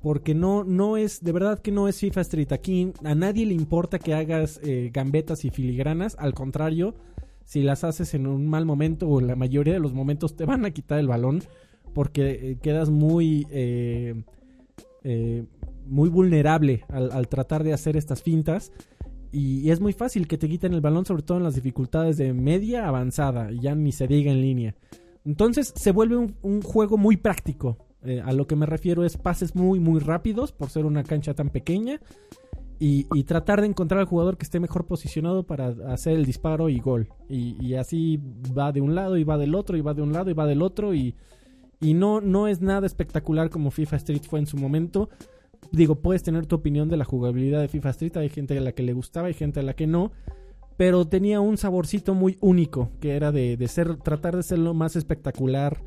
Porque 0.01 0.35
no, 0.35 0.63
no 0.63 0.97
es, 0.97 1.23
de 1.23 1.31
verdad 1.31 1.59
que 1.59 1.71
no 1.71 1.87
es 1.87 1.99
FIFA 1.99 2.21
Street. 2.21 2.51
Aquí 2.51 2.91
a 3.03 3.15
nadie 3.15 3.45
le 3.45 3.53
importa 3.53 3.99
que 3.99 4.13
hagas 4.13 4.59
eh, 4.63 4.91
gambetas 4.93 5.45
y 5.45 5.49
filigranas. 5.49 6.15
Al 6.19 6.33
contrario, 6.33 6.95
si 7.45 7.63
las 7.63 7.83
haces 7.83 8.13
en 8.13 8.27
un 8.27 8.47
mal 8.47 8.65
momento 8.65 9.07
o 9.07 9.19
en 9.19 9.27
la 9.27 9.35
mayoría 9.35 9.73
de 9.73 9.79
los 9.79 9.93
momentos 9.93 10.35
te 10.35 10.45
van 10.45 10.65
a 10.65 10.71
quitar 10.71 10.99
el 10.99 11.07
balón 11.07 11.43
porque 11.93 12.51
eh, 12.51 12.57
quedas 12.61 12.89
muy 12.89 13.47
eh, 13.51 14.23
eh, 15.03 15.45
muy 15.85 16.09
vulnerable 16.09 16.85
al, 16.89 17.27
tratar 17.27 17.63
de 17.63 17.73
hacer 17.73 17.97
estas 17.97 18.21
fintas 18.21 18.71
y, 19.31 19.69
es 19.71 19.79
muy 19.79 19.93
fácil 19.93 20.27
que 20.27 20.37
te 20.37 20.47
quiten 20.47 20.73
el 20.73 20.81
balón 20.81 21.05
sobre 21.05 21.23
todo 21.23 21.37
en 21.37 21.43
las 21.43 21.55
dificultades 21.55 22.17
de 22.17 22.33
media 22.33 22.87
avanzada 22.87 23.51
y 23.51 23.59
ya 23.61 23.75
ni 23.75 23.91
se 23.91 24.07
diga 24.07 24.31
en 24.31 24.41
línea 24.41 24.75
entonces 25.25 25.73
se 25.75 25.91
vuelve 25.91 26.17
un, 26.41 26.61
juego 26.61 26.97
muy 26.97 27.17
práctico 27.17 27.77
a 28.23 28.33
lo 28.33 28.47
que 28.47 28.55
me 28.55 28.65
refiero 28.65 29.05
es 29.05 29.17
pases 29.17 29.55
muy 29.55 29.79
muy 29.79 29.99
rápidos 29.99 30.51
por 30.51 30.69
ser 30.69 30.85
una 30.85 31.03
cancha 31.03 31.33
tan 31.33 31.49
pequeña 31.49 32.01
y, 32.85 33.23
tratar 33.23 33.61
de 33.61 33.67
encontrar 33.67 34.01
al 34.01 34.07
jugador 34.07 34.37
que 34.37 34.43
esté 34.43 34.59
mejor 34.59 34.85
posicionado 34.85 35.43
para 35.43 35.67
hacer 35.87 36.17
el 36.17 36.25
disparo 36.25 36.67
y 36.67 36.79
gol. 36.79 37.07
Y, 37.29 37.75
así 37.75 38.19
va 38.57 38.73
de 38.73 38.81
un 38.81 38.93
lado 38.93 39.17
y 39.17 39.23
va 39.23 39.37
del 39.37 39.55
otro 39.55 39.77
y 39.77 39.81
va 39.81 39.93
de 39.93 40.01
un 40.01 40.11
lado 40.11 40.29
y 40.29 40.33
va 40.33 40.45
del 40.45 40.61
otro 40.61 40.93
y, 40.93 41.15
y 41.79 41.93
no, 41.93 42.19
no 42.19 42.47
es 42.47 42.61
nada 42.61 42.85
espectacular 42.85 43.49
como 43.49 43.71
FIFA 43.71 43.95
Street 43.97 44.23
fue 44.29 44.39
en 44.39 44.47
su 44.47 44.57
momento. 44.57 45.09
Digo, 45.71 45.95
puedes 45.95 46.23
tener 46.23 46.45
tu 46.45 46.55
opinión 46.55 46.89
de 46.89 46.97
la 46.97 47.05
jugabilidad 47.05 47.61
de 47.61 47.67
FIFA 47.67 47.89
Street, 47.91 48.17
hay 48.17 48.29
gente 48.29 48.57
a 48.57 48.61
la 48.61 48.73
que 48.73 48.83
le 48.83 48.93
gustaba 48.93 49.29
y 49.29 49.33
gente 49.33 49.59
a 49.59 49.63
la 49.63 49.73
que 49.73 49.87
no, 49.87 50.11
pero 50.77 51.05
tenía 51.05 51.39
un 51.39 51.57
saborcito 51.57 52.13
muy 52.13 52.37
único, 52.41 52.89
que 52.99 53.15
era 53.15 53.31
de, 53.31 53.57
de 53.57 53.67
ser, 53.67 53.97
tratar 53.97 54.35
de 54.35 54.43
ser 54.43 54.59
lo 54.59 54.73
más 54.73 54.95
espectacular. 54.95 55.81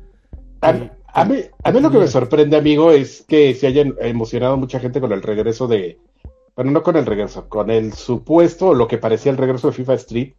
A, 0.61 0.69
a, 1.13 1.25
mí, 1.25 1.37
a 1.63 1.71
mí 1.71 1.79
lo 1.79 1.91
que 1.91 1.99
me 1.99 2.07
sorprende, 2.07 2.57
amigo, 2.57 2.91
es 2.91 3.23
que 3.27 3.53
se 3.53 3.67
haya 3.67 3.83
emocionado 3.99 4.57
mucha 4.57 4.79
gente 4.79 4.99
con 4.99 5.11
el 5.11 5.21
regreso 5.21 5.67
de, 5.67 5.99
bueno, 6.55 6.71
no 6.71 6.83
con 6.83 6.95
el 6.95 7.05
regreso, 7.05 7.47
con 7.47 7.69
el 7.69 7.93
supuesto, 7.93 8.73
lo 8.73 8.87
que 8.87 8.97
parecía 8.97 9.31
el 9.31 9.37
regreso 9.37 9.67
de 9.67 9.73
FIFA 9.73 9.93
Street, 9.93 10.33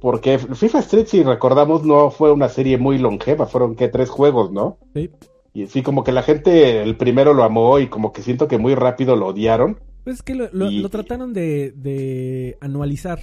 porque 0.00 0.38
FIFA 0.38 0.78
Street, 0.80 1.06
si 1.06 1.22
recordamos, 1.22 1.84
no 1.84 2.10
fue 2.10 2.32
una 2.32 2.48
serie 2.48 2.78
muy 2.78 2.98
longeva, 2.98 3.46
fueron 3.46 3.76
que 3.76 3.88
tres 3.88 4.10
juegos, 4.10 4.50
¿no? 4.50 4.78
Sí. 4.94 5.10
Y 5.52 5.66
sí, 5.66 5.82
como 5.82 6.04
que 6.04 6.12
la 6.12 6.22
gente 6.22 6.82
el 6.82 6.96
primero 6.96 7.34
lo 7.34 7.42
amó 7.42 7.78
y 7.78 7.88
como 7.88 8.12
que 8.12 8.22
siento 8.22 8.46
que 8.46 8.58
muy 8.58 8.74
rápido 8.74 9.16
lo 9.16 9.28
odiaron. 9.28 9.80
Pues 10.04 10.16
es 10.16 10.22
que 10.22 10.34
lo, 10.34 10.88
trataron 10.88 11.32
de, 11.32 12.56
anualizar. 12.60 13.20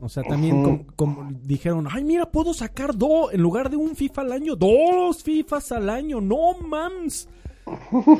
O 0.00 0.08
sea, 0.08 0.22
también 0.22 0.86
como, 0.96 1.28
dijeron, 1.42 1.88
ay, 1.90 2.04
mira, 2.04 2.30
puedo 2.30 2.54
sacar 2.54 2.96
dos, 2.96 3.32
en 3.32 3.42
lugar 3.42 3.68
de 3.70 3.76
un 3.76 3.96
FIFA 3.96 4.22
al 4.22 4.32
año, 4.32 4.56
dos 4.56 5.22
FIFAs 5.22 5.72
al 5.72 5.90
año, 5.90 6.20
no 6.20 6.54
mams. 6.60 7.28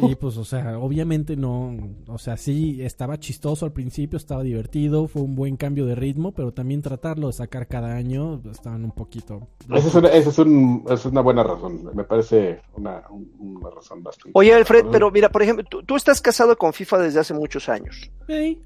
Y 0.02 0.14
pues, 0.16 0.36
o 0.36 0.44
sea, 0.44 0.78
obviamente 0.78 1.36
no, 1.36 1.76
o 2.06 2.18
sea, 2.18 2.36
sí, 2.36 2.82
estaba 2.82 3.18
chistoso 3.18 3.66
al 3.66 3.72
principio, 3.72 4.16
estaba 4.16 4.42
divertido, 4.42 5.08
fue 5.08 5.22
un 5.22 5.34
buen 5.34 5.56
cambio 5.56 5.86
de 5.86 5.94
ritmo, 5.94 6.32
pero 6.32 6.52
también 6.52 6.82
tratarlo 6.82 7.28
de 7.28 7.32
sacar 7.32 7.66
cada 7.66 7.94
año, 7.94 8.40
estaban 8.50 8.84
un 8.84 8.92
poquito... 8.92 9.48
Esa 9.72 9.88
es 9.88 9.94
una, 9.94 10.08
esa 10.08 10.30
es, 10.30 10.38
un, 10.38 10.84
es 10.88 11.04
una 11.04 11.20
buena 11.20 11.42
razón, 11.42 11.90
me 11.94 12.04
parece 12.04 12.60
una, 12.74 13.02
una, 13.38 13.70
razón 13.70 14.02
bastante... 14.02 14.30
Oye, 14.34 14.54
Alfred, 14.54 14.86
pero 14.90 15.10
mira, 15.10 15.28
por 15.30 15.42
ejemplo, 15.42 15.64
tú, 15.64 15.96
estás 15.96 16.20
casado 16.20 16.56
con 16.56 16.72
FIFA 16.72 16.98
desde 16.98 17.20
hace 17.20 17.34
muchos 17.34 17.68
años. 17.68 18.10
Sí. 18.26 18.62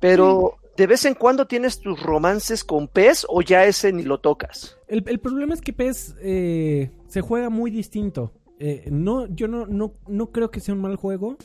Pero... 0.00 0.56
¿De 0.76 0.86
vez 0.86 1.06
en 1.06 1.14
cuando 1.14 1.46
tienes 1.46 1.80
tus 1.80 2.02
romances 2.02 2.62
con 2.62 2.86
PES 2.86 3.26
o 3.30 3.40
ya 3.40 3.64
ese 3.64 3.94
ni 3.94 4.02
lo 4.02 4.20
tocas? 4.20 4.76
El, 4.88 5.02
el 5.06 5.20
problema 5.20 5.54
es 5.54 5.62
que 5.62 5.72
PES 5.72 6.16
eh, 6.20 6.90
se 7.08 7.22
juega 7.22 7.48
muy 7.48 7.70
distinto. 7.70 8.30
Eh, 8.58 8.88
no, 8.90 9.26
yo 9.26 9.48
no, 9.48 9.66
no, 9.66 9.94
no 10.06 10.32
creo 10.32 10.50
que 10.50 10.60
sea 10.60 10.74
un 10.74 10.80
mal 10.80 10.96
juego. 10.96 11.36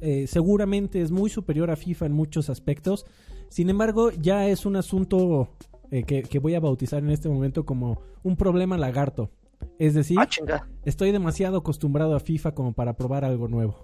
Eh, 0.00 0.26
seguramente 0.26 1.00
es 1.00 1.10
muy 1.10 1.30
superior 1.30 1.70
a 1.70 1.76
FIFA 1.76 2.06
en 2.06 2.12
muchos 2.12 2.50
aspectos. 2.50 3.06
Sin 3.48 3.70
embargo, 3.70 4.10
ya 4.10 4.48
es 4.48 4.66
un 4.66 4.76
asunto 4.76 5.48
eh, 5.90 6.04
que, 6.04 6.38
voy 6.38 6.54
a 6.54 6.60
bautizar 6.60 7.02
en 7.02 7.10
este 7.10 7.28
momento 7.28 7.64
como 7.64 8.00
un 8.22 8.36
problema 8.36 8.76
lagarto. 8.76 9.30
Es 9.78 9.94
decir, 9.94 10.18
ah, 10.20 10.66
estoy 10.84 11.12
demasiado 11.12 11.58
acostumbrado 11.58 12.14
a 12.16 12.20
FIFA 12.20 12.52
como 12.52 12.72
para 12.72 12.96
probar 12.96 13.24
algo 13.24 13.48
nuevo. 13.48 13.80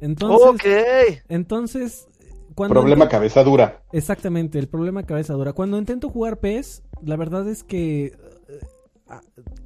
Entonces, 0.00 1.22
entonces 1.28 2.08
cuando 2.54 2.74
problema 2.74 3.08
cabeza 3.08 3.42
dura. 3.44 3.82
Exactamente, 3.92 4.58
el 4.58 4.68
problema 4.68 5.04
cabeza 5.04 5.34
dura. 5.34 5.52
Cuando 5.52 5.78
intento 5.78 6.08
jugar 6.08 6.40
PES, 6.40 6.82
la 7.02 7.16
verdad 7.16 7.48
es 7.48 7.62
que 7.62 8.16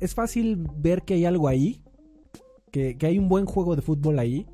es 0.01 0.15
fácil 0.15 0.67
ver 0.77 1.03
que 1.03 1.15
hay 1.15 1.25
algo 1.25 1.49
ahí 1.49 1.83
que, 2.71 2.97
hay 3.03 3.19
un 3.19 3.29
buen 3.29 3.47
juego 3.47 3.77
de 3.77 3.83
fútbol 3.83 4.19
ahí. 4.19 4.47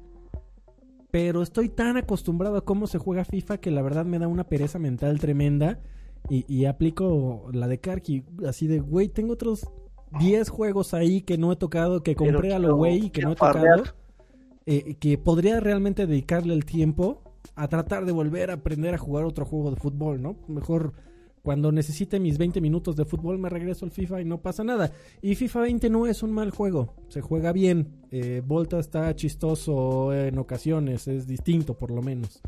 Pero 1.10 1.42
estoy 1.42 1.68
tan 1.68 1.96
acostumbrado 1.98 2.56
a 2.56 2.64
cómo 2.64 2.86
se 2.86 2.98
juega 2.98 3.24
FIFA 3.24 3.58
que 3.58 3.70
la 3.70 3.82
verdad 3.82 4.06
me 4.06 4.18
da 4.18 4.28
una 4.28 4.44
pereza 4.44 4.78
mental 4.78 5.18
tremenda. 5.18 5.80
Y, 6.30 6.64
aplico 6.66 7.50
la 7.52 7.66
de 7.66 7.80
Karki, 7.80 8.24
así 8.46 8.68
de, 8.68 8.78
güey, 8.78 9.08
tengo 9.08 9.32
otros 9.32 9.68
10 10.20 10.48
juegos 10.48 10.94
ahí 10.94 11.20
que 11.20 11.36
no 11.36 11.52
he 11.52 11.56
tocado, 11.56 12.02
que 12.02 12.14
compré 12.14 12.54
a 12.54 12.60
lo 12.60 12.76
güey 12.76 13.06
y 13.06 13.10
que 13.10 13.22
no 13.22 13.32
he 13.32 13.34
tocado. 13.34 13.82
Eh, 14.64 14.94
que 15.00 15.18
podría 15.18 15.58
realmente 15.58 16.06
dedicarle 16.06 16.54
el 16.54 16.64
tiempo 16.64 17.20
a 17.56 17.66
tratar 17.66 18.04
de 18.04 18.12
volver 18.12 18.50
a 18.50 18.54
aprender 18.54 18.94
a 18.94 18.98
jugar 18.98 19.24
otro 19.24 19.44
juego 19.44 19.70
de 19.70 19.76
fútbol, 19.76 20.22
¿no? 20.22 20.36
Mejor 20.46 20.92
cuando 21.42 21.72
necesite 21.72 22.20
mis 22.20 22.38
20 22.38 22.60
minutos 22.60 22.96
de 22.96 23.04
fútbol 23.04 23.38
me 23.38 23.48
regreso 23.48 23.84
al 23.84 23.90
FIFA 23.90 24.20
y 24.20 24.24
no 24.24 24.40
pasa 24.40 24.62
nada. 24.64 24.92
Y 25.20 25.34
FIFA 25.34 25.60
20 25.62 25.90
no 25.90 26.06
es 26.06 26.22
un 26.22 26.32
mal 26.32 26.50
juego, 26.50 26.94
se 27.08 27.20
juega 27.20 27.52
bien. 27.52 27.88
Eh, 28.10 28.42
Volta 28.46 28.78
está 28.78 29.14
chistoso 29.16 30.14
en 30.14 30.38
ocasiones, 30.38 31.08
es 31.08 31.26
distinto 31.26 31.74
por 31.76 31.90
lo 31.90 32.00
menos. 32.00 32.40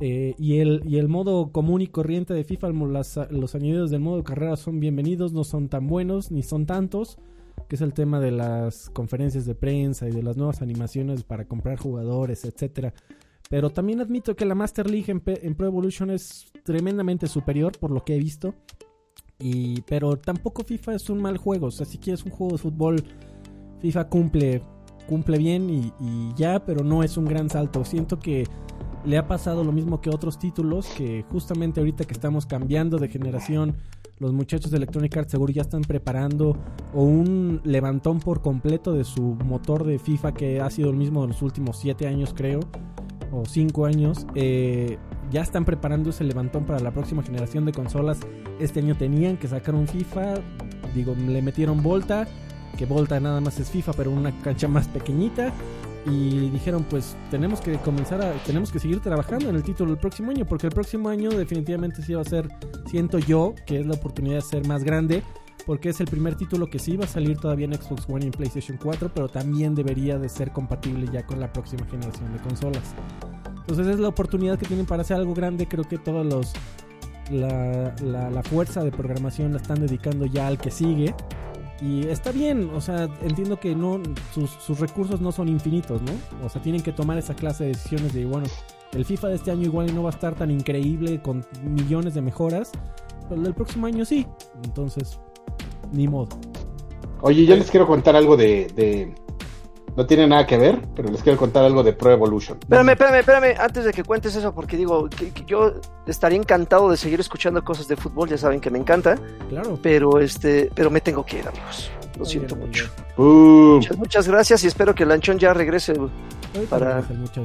Eh, 0.00 0.34
y, 0.38 0.58
el, 0.58 0.82
y 0.86 0.96
el 0.96 1.08
modo 1.08 1.52
común 1.52 1.82
y 1.82 1.86
corriente 1.86 2.34
de 2.34 2.42
FIFA, 2.42 2.70
los 2.70 3.54
añadidos 3.54 3.90
del 3.90 4.00
modo 4.00 4.24
carrera 4.24 4.56
son 4.56 4.80
bienvenidos, 4.80 5.32
no 5.32 5.44
son 5.44 5.68
tan 5.68 5.86
buenos 5.86 6.32
ni 6.32 6.42
son 6.42 6.64
tantos, 6.66 7.18
que 7.68 7.76
es 7.76 7.82
el 7.82 7.92
tema 7.92 8.18
de 8.18 8.30
las 8.30 8.90
conferencias 8.90 9.44
de 9.44 9.54
prensa 9.54 10.08
y 10.08 10.12
de 10.12 10.22
las 10.22 10.36
nuevas 10.36 10.62
animaciones 10.62 11.22
para 11.22 11.44
comprar 11.46 11.78
jugadores, 11.78 12.44
etcétera. 12.44 12.94
Pero 13.50 13.70
también 13.70 14.00
admito 14.00 14.36
que 14.36 14.44
la 14.44 14.54
Master 14.54 14.88
League 14.88 15.10
en, 15.10 15.54
Pro 15.56 15.66
Evolution 15.66 16.08
es 16.10 16.52
tremendamente 16.62 17.26
superior 17.26 17.76
por 17.76 17.90
lo 17.90 18.04
que 18.04 18.14
he 18.14 18.18
visto. 18.18 18.54
Y, 19.40 19.80
pero 19.82 20.16
tampoco 20.16 20.62
FIFA 20.62 20.94
es 20.94 21.10
un 21.10 21.20
mal 21.20 21.36
juego. 21.36 21.66
O 21.66 21.70
sea, 21.72 21.84
si 21.84 21.98
quieres 21.98 22.24
un 22.24 22.30
juego 22.30 22.52
de 22.52 22.58
fútbol, 22.58 23.02
FIFA 23.80 24.08
cumple, 24.08 24.62
cumple 25.08 25.36
bien 25.38 25.68
y, 25.68 26.32
ya, 26.36 26.64
pero 26.64 26.84
no 26.84 27.02
es 27.02 27.16
un 27.16 27.24
gran 27.24 27.50
salto. 27.50 27.84
Siento 27.84 28.20
que 28.20 28.46
le 29.04 29.18
ha 29.18 29.26
pasado 29.26 29.64
lo 29.64 29.72
mismo 29.72 30.00
que 30.00 30.10
otros 30.10 30.38
títulos, 30.38 30.86
que 30.96 31.24
justamente 31.28 31.80
ahorita 31.80 32.04
que 32.04 32.14
estamos 32.14 32.46
cambiando 32.46 32.98
de 32.98 33.08
generación, 33.08 33.78
los 34.20 34.32
muchachos 34.32 34.70
de 34.70 34.76
Electronic 34.76 35.16
Arts 35.16 35.32
seguro 35.32 35.52
ya 35.52 35.62
están 35.62 35.82
preparando 35.82 36.56
o 36.94 37.02
un 37.02 37.62
levantón 37.64 38.20
por 38.20 38.42
completo 38.42 38.92
de 38.92 39.02
su 39.02 39.34
motor 39.44 39.82
de 39.84 39.98
FIFA 39.98 40.34
que 40.34 40.60
ha 40.60 40.70
sido 40.70 40.90
el 40.90 40.96
mismo 40.96 41.24
en 41.24 41.30
los 41.30 41.42
últimos 41.42 41.78
7 41.78 42.06
años 42.06 42.34
creo 42.36 42.60
o 43.32 43.44
5 43.44 43.86
años, 43.86 44.26
eh, 44.34 44.98
ya 45.30 45.42
están 45.42 45.64
preparando 45.64 46.10
ese 46.10 46.24
levantón 46.24 46.64
para 46.64 46.80
la 46.80 46.90
próxima 46.90 47.22
generación 47.22 47.64
de 47.64 47.72
consolas. 47.72 48.18
Este 48.58 48.80
año 48.80 48.96
tenían 48.96 49.36
que 49.36 49.48
sacar 49.48 49.74
un 49.74 49.86
FIFA, 49.86 50.34
digo, 50.94 51.14
le 51.14 51.42
metieron 51.42 51.82
Volta, 51.82 52.26
que 52.76 52.86
Volta 52.86 53.20
nada 53.20 53.40
más 53.40 53.58
es 53.60 53.70
FIFA, 53.70 53.92
pero 53.92 54.10
una 54.10 54.36
cancha 54.40 54.68
más 54.68 54.88
pequeñita. 54.88 55.52
Y 56.06 56.48
dijeron, 56.48 56.86
pues 56.88 57.14
tenemos 57.30 57.60
que 57.60 57.76
comenzar 57.76 58.22
a, 58.22 58.32
tenemos 58.44 58.72
que 58.72 58.78
seguir 58.78 59.00
trabajando 59.00 59.50
en 59.50 59.56
el 59.56 59.62
título 59.62 59.92
el 59.92 59.98
próximo 59.98 60.30
año, 60.30 60.46
porque 60.46 60.66
el 60.66 60.72
próximo 60.72 61.10
año 61.10 61.28
definitivamente 61.28 62.02
sí 62.02 62.14
va 62.14 62.22
a 62.22 62.24
ser, 62.24 62.48
siento 62.86 63.18
yo, 63.18 63.54
que 63.66 63.80
es 63.80 63.86
la 63.86 63.94
oportunidad 63.94 64.36
de 64.36 64.42
ser 64.42 64.66
más 64.66 64.82
grande, 64.82 65.22
porque 65.66 65.90
es 65.90 66.00
el 66.00 66.06
primer 66.06 66.34
título 66.34 66.68
que 66.68 66.78
sí 66.78 66.96
va 66.96 67.04
a 67.04 67.08
salir 67.08 67.38
todavía 67.38 67.66
en 67.66 67.74
Xbox 67.74 68.06
One 68.08 68.24
y 68.24 68.26
en 68.26 68.32
PlayStation 68.32 68.78
4, 68.82 69.10
pero 69.14 69.28
también 69.28 69.74
debería 69.74 70.18
de 70.18 70.28
ser 70.28 70.52
compatible 70.52 71.06
ya 71.12 71.24
con 71.24 71.40
la 71.40 71.52
próxima 71.52 71.86
generación 71.86 72.32
de 72.32 72.38
consolas. 72.40 72.94
Entonces 73.60 73.86
es 73.86 74.00
la 74.00 74.08
oportunidad 74.08 74.58
que 74.58 74.66
tienen 74.66 74.86
para 74.86 75.02
hacer 75.02 75.16
algo 75.16 75.34
grande, 75.34 75.66
creo 75.66 75.84
que 75.84 75.98
todos 75.98 76.26
los... 76.26 76.52
La, 77.30 77.94
la, 78.02 78.42
fuerza 78.42 78.82
de 78.82 78.90
programación 78.90 79.52
la 79.52 79.58
están 79.58 79.80
dedicando 79.80 80.26
ya 80.26 80.48
al 80.48 80.58
que 80.58 80.72
sigue. 80.72 81.14
Y 81.80 82.08
está 82.08 82.32
bien, 82.32 82.70
o 82.74 82.80
sea, 82.80 83.04
entiendo 83.22 83.60
que 83.60 83.76
no 83.76 84.02
sus, 84.34 84.50
sus, 84.50 84.80
recursos 84.80 85.20
no 85.20 85.30
son 85.30 85.48
infinitos, 85.48 86.02
¿no? 86.02 86.10
O 86.44 86.48
sea, 86.48 86.60
tienen 86.60 86.82
que 86.82 86.92
tomar 86.92 87.18
esa 87.18 87.34
clase 87.34 87.62
de 87.62 87.68
decisiones 87.68 88.12
de, 88.14 88.26
bueno, 88.26 88.48
el 88.92 89.04
FIFA 89.04 89.28
de 89.28 89.34
este 89.36 89.52
año 89.52 89.62
igual 89.62 89.94
no 89.94 90.02
va 90.02 90.10
a 90.10 90.12
estar 90.12 90.34
tan 90.34 90.50
increíble 90.50 91.22
con 91.22 91.46
millones 91.62 92.14
de 92.14 92.22
mejoras, 92.22 92.72
pero 93.28 93.46
el 93.46 93.54
próximo 93.54 93.86
año 93.86 94.04
sí. 94.04 94.26
Entonces, 94.64 95.20
ni 95.92 96.08
modo. 96.08 96.28
Oye, 97.22 97.44
yo 97.44 97.56
les 97.56 97.70
quiero 97.70 97.86
contar 97.86 98.16
algo 98.16 98.36
de, 98.36 99.12
No 99.96 100.06
tiene 100.06 100.26
nada 100.26 100.46
que 100.46 100.56
ver, 100.56 100.80
pero 100.94 101.10
les 101.10 101.22
quiero 101.22 101.38
contar 101.38 101.64
algo 101.64 101.82
de 101.82 101.92
Pro 101.92 102.10
Evolution. 102.10 102.58
Espérame, 102.60 102.90
espérame, 102.90 103.18
espérame, 103.18 103.60
antes 103.60 103.84
de 103.84 103.92
que 103.92 104.04
cuentes 104.04 104.34
eso, 104.34 104.54
porque 104.54 104.76
digo, 104.76 105.08
que, 105.10 105.32
yo 105.46 105.74
estaría 106.06 106.38
encantado 106.38 106.90
de 106.90 106.96
seguir 106.96 107.20
escuchando 107.20 107.62
cosas 107.62 107.88
de 107.88 107.96
fútbol, 107.96 108.28
ya 108.28 108.38
saben 108.38 108.60
que 108.60 108.70
me 108.70 108.78
encanta. 108.78 109.18
Claro. 109.48 109.78
Pero 109.82 110.18
este, 110.20 110.70
pero 110.74 110.90
me 110.90 111.00
tengo 111.00 111.24
que 111.24 111.38
ir, 111.38 111.48
amigos. 111.48 111.90
Lo 112.18 112.24
siento 112.24 112.56
mucho. 112.56 112.90
Uh. 113.16 113.76
Muchas, 113.76 113.96
muchas, 113.96 114.28
gracias 114.28 114.64
y 114.64 114.66
espero 114.66 114.94
que 114.94 115.06
Lanchón 115.06 115.38
ya 115.38 115.54
regrese 115.54 115.94
para 116.68 117.02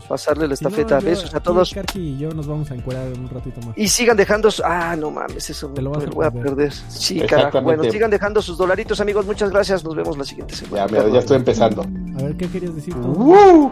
pasarle 0.08 0.48
la 0.48 0.56
Si 0.56 0.64
no, 0.64 0.70
estafeta. 0.70 1.00
yo- 1.00 1.06
Besos 1.06 1.34
a 1.36 1.40
todos. 1.40 1.74
Karki 1.74 2.00
y 2.00 2.18
yo 2.18 2.30
nos 2.32 2.48
vamos 2.48 2.70
a 2.72 2.76
encuerar 2.76 3.08
un 3.08 3.30
ratito 3.30 3.62
más. 3.66 3.78
Y 3.78 3.88
sigan 3.88 4.18
dejando. 4.18 4.50
Ah, 4.64 4.96
no 4.98 5.12
mames, 5.12 5.50
eso 5.50 5.70
Te 5.70 5.82
lo 5.82 5.92
vas 5.92 6.00
me 6.00 6.04
a 6.06 6.08
lo 6.08 6.16
voy 6.16 6.26
a 6.26 6.32
perder. 6.32 6.56
perder. 6.56 6.74
Sí, 6.90 7.20
carajo. 7.22 7.62
Bueno, 7.62 7.84
sigan 7.84 8.10
dejando 8.12 8.42
sus 8.42 8.58
dolaritos, 8.58 9.00
amigos. 9.00 9.26
Muchas 9.26 9.50
gracias. 9.52 9.84
Nos 9.84 9.96
vemos 9.96 10.18
la 10.18 10.24
siguiente 10.24 10.56
semana. 10.56 10.86
Ya, 10.88 10.92
mira, 10.92 11.10
ya 11.14 11.20
estoy 11.20 11.38
empezando. 11.38 11.84
A 11.84 12.24
ver, 12.24 12.36
¿qué 12.38 12.48
querías 12.50 12.76
decir 12.76 12.94
tú? 12.96 13.72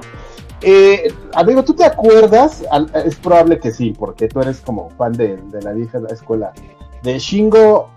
Eh, 0.61 1.13
amigo, 1.33 1.63
¿tú 1.63 1.73
te 1.73 1.83
acuerdas? 1.83 2.63
Es 3.05 3.15
probable 3.15 3.59
que 3.59 3.71
sí, 3.71 3.93
porque 3.97 4.27
tú 4.29 4.39
eres 4.39 4.61
como 4.61 4.89
fan 4.91 5.11
de, 5.13 5.37
de 5.37 5.61
la 5.61 5.71
vieja 5.73 5.99
escuela. 6.09 6.53
De 7.01 7.19
Shingo 7.19 7.89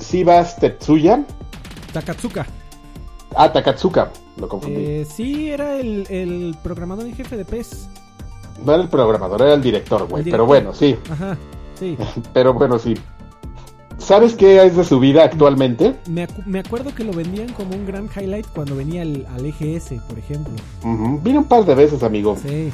Shibas 0.00 0.56
Tetsuya. 0.56 1.24
Takatsuka. 1.92 2.44
Ah, 3.36 3.52
Takatsuka. 3.52 4.10
Lo 4.38 4.48
confundí. 4.48 4.76
Eh, 4.80 5.06
sí, 5.10 5.50
era 5.50 5.78
el, 5.78 6.06
el 6.08 6.56
programador 6.62 7.06
en 7.06 7.14
jefe 7.14 7.36
de 7.36 7.44
PES. 7.44 7.88
No 8.64 8.72
era 8.74 8.82
el 8.82 8.88
programador, 8.88 9.42
era 9.42 9.54
el 9.54 9.62
director, 9.62 10.06
güey. 10.08 10.24
Pero 10.24 10.46
bueno, 10.46 10.72
sí. 10.72 10.96
Ajá, 11.10 11.36
sí. 11.78 11.96
Pero 12.32 12.54
bueno, 12.54 12.78
sí. 12.78 12.94
¿Sabes 13.98 14.34
qué 14.34 14.64
es 14.64 14.74
de 14.76 14.84
su 14.84 14.98
vida 14.98 15.22
actualmente? 15.24 15.94
Me, 16.08 16.26
acu- 16.26 16.44
me 16.44 16.58
acuerdo 16.58 16.92
que 16.94 17.04
lo 17.04 17.12
vendían 17.12 17.52
como 17.52 17.74
un 17.76 17.86
gran 17.86 18.08
highlight 18.16 18.46
cuando 18.48 18.74
venía 18.74 19.02
al, 19.02 19.26
al 19.34 19.46
EGS, 19.46 19.94
por 20.08 20.18
ejemplo. 20.18 20.52
Ujú, 20.82 21.20
Vine 21.22 21.38
un 21.38 21.44
par 21.44 21.64
de 21.64 21.74
veces, 21.74 22.02
amigo. 22.02 22.36
Sí. 22.42 22.72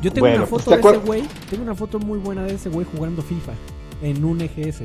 Yo 0.00 0.12
tengo 0.12 0.26
Bueno, 0.26 0.36
una 0.42 0.46
pues, 0.46 0.62
foto 0.64 0.76
¿te 0.76 0.82
de 0.88 0.94
ese 0.96 1.06
güey. 1.06 1.22
Tengo 1.50 1.62
una 1.64 1.74
foto 1.74 1.98
muy 1.98 2.18
buena 2.18 2.42
de 2.44 2.54
ese 2.54 2.68
güey 2.68 2.86
jugando 2.94 3.22
FIFA 3.22 3.52
en 4.02 4.24
un 4.24 4.40
EGS. 4.42 4.82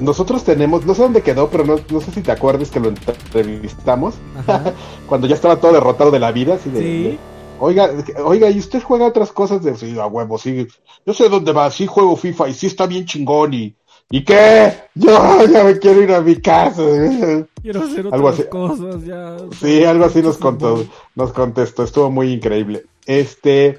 Nosotros 0.00 0.44
tenemos, 0.44 0.84
no 0.86 0.94
sé 0.94 1.02
dónde 1.02 1.22
quedó, 1.22 1.48
pero 1.50 1.64
no, 1.64 1.76
no 1.90 2.00
sé 2.00 2.10
si 2.12 2.22
te 2.22 2.32
acuerdas 2.32 2.70
que 2.70 2.80
lo 2.80 2.88
entrevistamos 2.88 4.14
cuando 5.06 5.26
ya 5.26 5.34
estaba 5.34 5.56
todo 5.56 5.72
derrotado 5.72 6.10
de 6.10 6.18
la 6.18 6.32
vida. 6.32 6.54
Así 6.54 6.70
de, 6.70 6.80
Sí. 6.80 7.02
de, 7.04 7.18
oiga, 7.58 7.90
oiga, 8.24 8.50
¿y 8.50 8.58
usted 8.58 8.82
juega 8.82 9.06
otras 9.06 9.32
cosas? 9.32 9.62
De, 9.62 9.76
sí, 9.76 9.98
a 9.98 10.06
huevo, 10.06 10.38
sí. 10.38 10.66
Yo 11.06 11.14
sé 11.14 11.28
dónde 11.28 11.52
va, 11.52 11.70
sí 11.70 11.86
juego 11.86 12.16
FIFA 12.16 12.48
y 12.48 12.54
sí 12.54 12.66
está 12.66 12.86
bien 12.86 13.04
chingón 13.06 13.54
y... 13.54 13.74
¿Y 14.12 14.24
qué? 14.24 14.72
Yo 14.96 15.44
ya 15.52 15.62
me 15.62 15.78
quiero 15.78 16.02
ir 16.02 16.12
a 16.12 16.20
mi 16.20 16.34
casa. 16.36 16.82
Quiero 17.62 17.82
hacer 17.82 18.00
otras 18.06 18.12
Algo 18.14 18.28
así. 18.28 18.42
cosas 18.50 19.04
ya. 19.04 19.36
Sí, 19.60 19.84
algo 19.84 20.04
así 20.06 20.20
nos 20.20 20.36
contó, 20.38 20.84
nos 21.14 21.32
contestó, 21.32 21.84
estuvo 21.84 22.10
muy 22.10 22.32
increíble. 22.32 22.86
Este, 23.06 23.76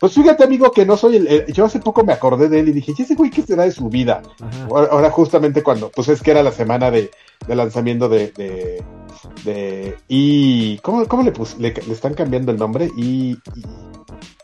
pues 0.00 0.14
fíjate 0.14 0.42
amigo 0.44 0.72
que 0.72 0.84
no 0.86 0.96
soy 0.96 1.16
el, 1.16 1.26
el- 1.28 1.52
yo 1.52 1.64
hace 1.66 1.78
poco 1.78 2.02
me 2.02 2.12
acordé 2.14 2.48
de 2.48 2.58
él 2.60 2.68
y 2.70 2.72
dije, 2.72 2.92
¿y 2.96 3.02
ese 3.02 3.14
güey 3.14 3.30
qué 3.30 3.42
será 3.42 3.64
de 3.64 3.70
su 3.70 3.88
vida? 3.88 4.22
Ajá. 4.40 4.66
Ahora 4.90 5.10
justamente 5.10 5.62
cuando, 5.62 5.90
pues 5.90 6.08
es 6.08 6.22
que 6.22 6.30
era 6.32 6.42
la 6.42 6.50
semana 6.52 6.90
de, 6.90 7.10
de 7.46 7.54
lanzamiento 7.54 8.08
de, 8.08 8.28
de, 8.32 8.82
de, 9.44 9.96
y, 10.08 10.78
¿cómo, 10.78 11.06
cómo 11.06 11.22
le, 11.22 11.32
pus- 11.32 11.56
le, 11.58 11.72
le 11.74 11.92
están 11.92 12.14
cambiando 12.14 12.50
el 12.50 12.58
nombre? 12.58 12.88
Y, 12.96 13.32
y 13.54 13.62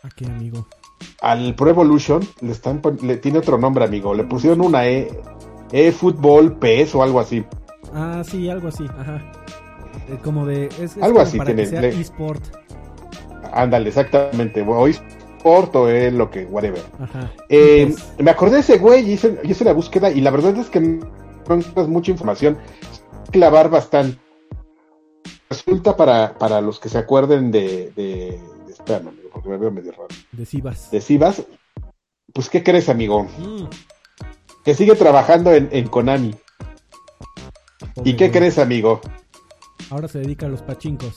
¿A 0.02 0.08
qué, 0.14 0.26
amigo? 0.26 0.66
al 1.22 1.54
Pro 1.54 1.70
Evolution 1.70 2.20
le 2.42 2.52
están, 2.52 2.80
le 3.02 3.16
tiene 3.16 3.38
otro 3.38 3.58
nombre 3.58 3.84
amigo, 3.84 4.14
le 4.14 4.24
pusieron 4.24 4.60
una 4.60 4.86
E, 4.86 5.08
E 5.72 5.90
Fútbol 5.90 6.58
PS 6.58 6.94
o 6.94 7.02
algo 7.02 7.18
así. 7.20 7.44
Ah, 7.94 8.22
sí, 8.28 8.48
algo 8.50 8.68
así. 8.68 8.84
Ajá. 8.98 9.32
Eh, 10.08 10.18
como 10.22 10.44
de. 10.46 10.66
Es, 10.66 10.80
es 10.80 10.96
Algo 10.98 11.14
como 11.16 11.20
así 11.20 11.38
para 11.38 11.54
tiene, 11.54 11.88
eSport. 11.88 12.42
Ándale, 13.52 13.88
exactamente, 13.88 14.60
o 14.62 14.86
eSport 14.86 15.15
o 15.54 15.88
es 15.88 16.12
lo 16.12 16.30
que, 16.30 16.44
whatever. 16.44 16.82
Ajá. 17.00 17.32
Eh, 17.48 17.94
me 18.18 18.30
acordé 18.30 18.54
de 18.56 18.60
ese 18.60 18.78
güey 18.78 19.08
y 19.08 19.12
hice, 19.14 19.64
la 19.64 19.72
búsqueda 19.72 20.10
y 20.10 20.20
la 20.20 20.30
verdad 20.30 20.56
es 20.56 20.68
que 20.68 20.80
no 20.80 21.06
encuentras 21.40 21.88
mucha 21.88 22.10
información. 22.10 22.58
Clavar 23.30 23.70
bastante. 23.70 24.18
Resulta 25.48 25.96
para, 25.96 26.34
para 26.38 26.60
los 26.60 26.80
que 26.80 26.88
se 26.88 26.98
acuerden 26.98 27.50
de, 27.50 27.92
de, 27.94 28.40
de- 28.66 28.72
espérame, 28.72 29.08
amigo, 29.08 29.28
porque 29.32 29.48
me 29.48 29.56
veo 29.58 29.70
medio 29.70 29.92
raro. 29.92 30.08
de 30.32 30.44
Sivas. 30.44 30.90
De 30.90 31.00
Sivas, 31.00 31.42
pues 32.32 32.48
¿qué 32.50 32.62
crees, 32.62 32.88
amigo? 32.88 33.24
Mm, 33.38 33.66
Que 34.64 34.74
sigue 34.74 34.94
trabajando 34.96 35.52
en, 35.52 35.68
en 35.70 35.86
Konami. 35.88 36.34
pobre 37.94 38.10
¿Y 38.10 38.16
qué 38.16 38.28
güey. 38.28 38.38
crees, 38.38 38.58
amigo? 38.58 39.00
Ahora 39.90 40.08
se 40.08 40.18
dedica 40.18 40.46
a 40.46 40.48
los 40.48 40.62
pachincos. 40.62 41.14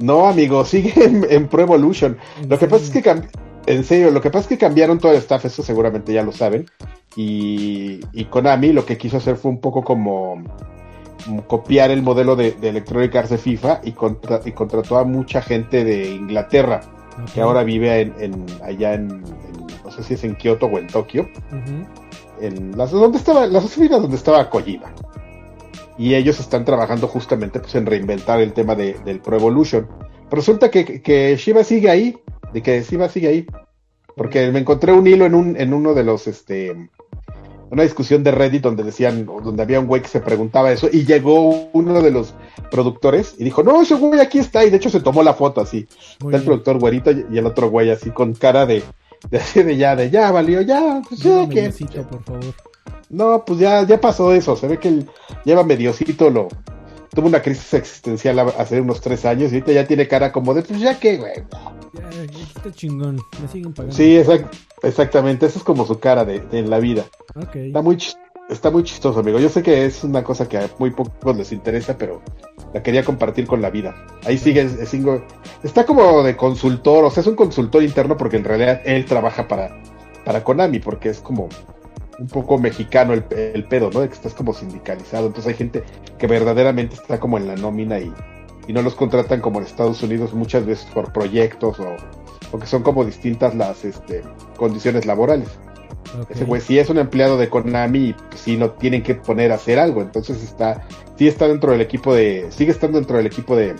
No, 0.00 0.26
amigo, 0.26 0.64
sigue 0.64 0.92
en, 1.04 1.24
en 1.30 1.46
Pro 1.48 1.62
Evolution. 1.62 2.18
¿En 2.42 2.48
Lo 2.48 2.58
que 2.58 2.66
pasa 2.66 2.84
es 2.84 2.90
que 2.90 3.02
cam- 3.04 3.28
en 3.66 3.84
serio, 3.84 4.10
lo 4.10 4.20
que 4.20 4.30
pasa 4.30 4.42
es 4.42 4.46
que 4.48 4.58
cambiaron 4.58 4.98
todo 4.98 5.12
el 5.12 5.18
staff, 5.18 5.44
eso 5.44 5.62
seguramente 5.62 6.12
ya 6.12 6.22
lo 6.22 6.32
saben. 6.32 6.66
Y, 7.16 8.00
y 8.12 8.24
Konami 8.26 8.72
lo 8.72 8.84
que 8.84 8.98
quiso 8.98 9.16
hacer 9.18 9.36
fue 9.36 9.50
un 9.50 9.60
poco 9.60 9.82
como, 9.84 10.42
como 11.24 11.46
copiar 11.46 11.90
el 11.90 12.02
modelo 12.02 12.34
de, 12.36 12.52
de 12.52 12.68
Electronic 12.70 13.14
Arts 13.14 13.30
de 13.30 13.38
FIFA 13.38 13.80
y, 13.84 13.92
contra- 13.92 14.40
y 14.44 14.52
contrató 14.52 14.98
a 14.98 15.04
mucha 15.04 15.40
gente 15.40 15.84
de 15.84 16.10
Inglaterra 16.10 16.80
que 17.32 17.40
ahora 17.40 17.62
vive 17.62 18.00
en, 18.00 18.14
en- 18.18 18.46
allá 18.64 18.94
en, 18.94 19.10
en- 19.10 19.66
no 19.84 19.90
sé 19.90 20.02
si 20.02 20.14
es 20.14 20.24
en 20.24 20.34
Kioto 20.34 20.66
o 20.66 20.78
en 20.78 20.88
Tokio, 20.88 21.28
en 22.40 22.76
las 22.76 22.90
donde 22.90 23.18
estaba 23.18 23.46
las 23.46 23.64
oficinas 23.64 24.02
donde 24.02 24.16
estaba 24.16 24.50
Kojima. 24.50 24.92
Y 25.96 26.14
ellos 26.14 26.40
están 26.40 26.64
trabajando 26.64 27.06
justamente 27.06 27.60
pues 27.60 27.74
en 27.76 27.86
reinventar 27.86 28.40
el 28.40 28.52
tema 28.52 28.74
de, 28.74 28.94
del 29.04 29.20
Pro 29.20 29.36
Evolution. 29.36 29.86
Resulta 30.30 30.68
que, 30.70 31.00
que 31.02 31.36
Shiba 31.36 31.62
sigue 31.62 31.88
ahí, 31.88 32.16
de 32.54 32.62
que 32.62 32.82
Shiba 32.82 33.08
sigue 33.10 33.28
ahí. 33.28 33.46
Porque 34.16 34.50
me 34.52 34.60
encontré 34.60 34.92
un 34.92 35.06
hilo 35.06 35.26
en 35.26 35.34
un, 35.34 35.56
en 35.60 35.74
uno 35.74 35.92
de 35.92 36.04
los 36.04 36.28
este 36.28 36.88
una 37.70 37.82
discusión 37.82 38.22
de 38.22 38.30
Reddit 38.30 38.62
donde 38.62 38.84
decían, 38.84 39.26
donde 39.26 39.62
había 39.62 39.80
un 39.80 39.88
güey 39.88 40.00
que 40.00 40.06
se 40.06 40.20
preguntaba 40.20 40.70
eso, 40.70 40.88
y 40.92 41.04
llegó 41.04 41.70
uno 41.72 42.00
de 42.00 42.12
los 42.12 42.32
productores 42.70 43.34
y 43.36 43.42
dijo, 43.42 43.64
no, 43.64 43.82
ese 43.82 43.96
güey 43.96 44.20
aquí 44.20 44.38
está, 44.38 44.64
y 44.64 44.70
de 44.70 44.76
hecho 44.76 44.90
se 44.90 45.00
tomó 45.00 45.24
la 45.24 45.34
foto 45.34 45.60
así. 45.60 45.88
Muy 46.20 46.30
Está 46.30 46.38
el 46.38 46.44
productor 46.44 46.78
güerito 46.78 47.10
y 47.10 47.36
el 47.36 47.46
otro 47.46 47.70
güey 47.70 47.90
así 47.90 48.10
con 48.10 48.34
cara 48.34 48.64
de, 48.64 48.84
de 49.28 49.38
así 49.38 49.64
de 49.64 49.76
ya, 49.76 49.96
de 49.96 50.08
ya, 50.08 50.30
valió, 50.30 50.60
ya, 50.60 51.02
pues 51.08 51.20
ya, 51.20 51.48
que 51.48 51.62
Diosito, 51.62 52.06
por 52.06 52.22
favor. 52.22 52.54
no, 53.08 53.44
pues 53.44 53.58
ya, 53.58 53.84
ya 53.84 54.00
pasó 54.00 54.32
eso. 54.32 54.54
Se 54.54 54.68
ve 54.68 54.78
que 54.78 54.88
él 54.88 55.08
lleva 55.44 55.64
mediocito, 55.64 56.30
lo 56.30 56.48
tuvo 57.14 57.28
una 57.28 57.40
crisis 57.42 57.72
existencial 57.74 58.38
hace 58.58 58.80
unos 58.80 59.00
tres 59.00 59.24
años 59.24 59.52
y 59.52 59.56
ahorita 59.56 59.72
ya 59.72 59.86
tiene 59.86 60.08
cara 60.08 60.32
como 60.32 60.52
de, 60.54 60.62
pues 60.62 60.80
ya 60.80 60.98
que, 60.98 61.16
güey. 61.18 61.32
Ya, 61.94 62.22
está 62.56 62.72
chingón. 62.72 63.20
Me 63.40 63.48
siguen 63.48 63.72
pagando. 63.72 63.96
Sí, 63.96 64.16
exact- 64.16 64.54
exactamente. 64.82 65.46
Esa 65.46 65.58
es 65.58 65.64
como 65.64 65.86
su 65.86 65.98
cara 66.00 66.24
de, 66.24 66.40
de 66.40 66.58
en 66.58 66.70
la 66.70 66.78
vida. 66.80 67.04
Está 67.54 67.82
muy, 67.82 67.98
está 68.50 68.70
muy 68.70 68.82
chistoso, 68.82 69.20
amigo. 69.20 69.38
Yo 69.38 69.48
sé 69.48 69.62
que 69.62 69.84
es 69.86 70.04
una 70.04 70.22
cosa 70.24 70.48
que 70.48 70.58
a 70.58 70.68
muy 70.78 70.90
pocos 70.90 71.36
les 71.36 71.52
interesa, 71.52 71.96
pero 71.96 72.20
la 72.72 72.82
quería 72.82 73.04
compartir 73.04 73.46
con 73.46 73.62
la 73.62 73.70
vida. 73.70 73.94
Ahí 74.26 74.36
sigue, 74.38 74.68
está 75.62 75.86
como 75.86 76.22
de 76.22 76.36
consultor, 76.36 77.04
o 77.04 77.10
sea, 77.10 77.20
es 77.20 77.26
un 77.26 77.36
consultor 77.36 77.82
interno 77.82 78.16
porque 78.16 78.36
en 78.36 78.44
realidad 78.44 78.80
él 78.84 79.04
trabaja 79.04 79.46
para, 79.46 79.80
para 80.24 80.42
Konami, 80.42 80.80
porque 80.80 81.10
es 81.10 81.20
como 81.20 81.48
un 82.18 82.26
poco 82.28 82.58
mexicano 82.58 83.12
el, 83.12 83.24
el 83.30 83.64
pedo, 83.64 83.90
¿no? 83.90 84.00
De 84.00 84.08
que 84.08 84.14
estás 84.14 84.34
como 84.34 84.52
sindicalizado. 84.52 85.26
Entonces 85.26 85.52
hay 85.52 85.58
gente 85.58 85.82
que 86.18 86.26
verdaderamente 86.26 86.94
está 86.94 87.20
como 87.20 87.38
en 87.38 87.46
la 87.46 87.56
nómina 87.56 87.98
y, 87.98 88.12
y 88.66 88.72
no 88.72 88.82
los 88.82 88.94
contratan 88.94 89.40
como 89.40 89.58
en 89.58 89.66
Estados 89.66 90.02
Unidos 90.02 90.34
muchas 90.34 90.66
veces 90.66 90.86
por 90.92 91.12
proyectos 91.12 91.78
o, 91.80 91.96
o 92.52 92.58
que 92.58 92.66
son 92.66 92.82
como 92.82 93.04
distintas 93.04 93.54
las 93.54 93.84
este, 93.84 94.22
condiciones 94.56 95.06
laborales. 95.06 95.48
Ese 96.28 96.44
güey 96.44 96.60
sí 96.60 96.78
es 96.78 96.90
un 96.90 96.98
empleado 96.98 97.36
de 97.36 97.48
Konami 97.48 98.10
y 98.10 98.12
pues, 98.12 98.40
sí 98.40 98.56
lo 98.56 98.72
tienen 98.72 99.02
que 99.02 99.16
poner 99.16 99.50
a 99.52 99.56
hacer 99.56 99.78
algo. 99.78 100.00
Entonces 100.00 100.42
está, 100.42 100.86
sí 101.16 101.26
está 101.26 101.48
dentro 101.48 101.72
del 101.72 101.80
equipo 101.80 102.14
de, 102.14 102.46
sigue 102.50 102.70
estando 102.70 102.98
dentro 102.98 103.16
del 103.16 103.26
equipo 103.26 103.56
de, 103.56 103.74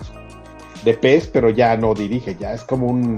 de 0.83 0.93
PES, 0.93 1.27
pero 1.27 1.49
ya 1.49 1.77
no 1.77 1.93
dirige, 1.93 2.35
ya 2.35 2.53
es 2.53 2.63
como 2.63 2.87
un, 2.87 3.15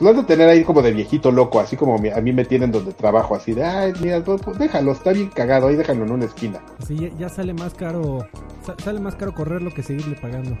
lo 0.00 0.10
han 0.10 0.16
de 0.16 0.22
tener 0.24 0.48
ahí 0.48 0.64
como 0.64 0.82
de 0.82 0.92
viejito 0.92 1.30
loco, 1.32 1.60
así 1.60 1.76
como 1.76 1.94
a 1.96 2.20
mí 2.20 2.32
me 2.32 2.44
tienen 2.44 2.70
donde 2.70 2.92
trabajo, 2.92 3.34
así 3.34 3.52
de, 3.54 3.64
ay, 3.64 3.92
mira, 4.00 4.22
pues, 4.22 4.58
déjalo, 4.58 4.92
está 4.92 5.12
bien 5.12 5.28
cagado, 5.28 5.68
ahí 5.68 5.76
déjalo 5.76 6.04
en 6.04 6.12
una 6.12 6.24
esquina. 6.26 6.60
Así 6.80 7.10
ya, 7.18 7.28
sale 7.28 7.54
más 7.54 7.74
caro. 7.74 8.26
sa- 8.62 8.76
sale 8.82 9.00
más 9.00 9.14
caro 9.16 9.34
correrlo 9.34 9.72
que 9.72 9.82
seguirle 9.82 10.16
pagando. 10.20 10.56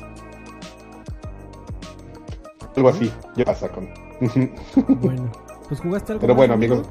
Algo 2.76 2.88
así, 2.88 3.10
ya 3.36 3.44
pasa 3.44 3.68
con. 3.68 3.88
Bueno, 5.00 5.30
pues 5.68 5.80
jugaste 5.80 6.12
algo 6.12 6.20
Pero 6.20 6.34
más, 6.34 6.36
bueno, 6.38 6.54
amigos. 6.54 6.82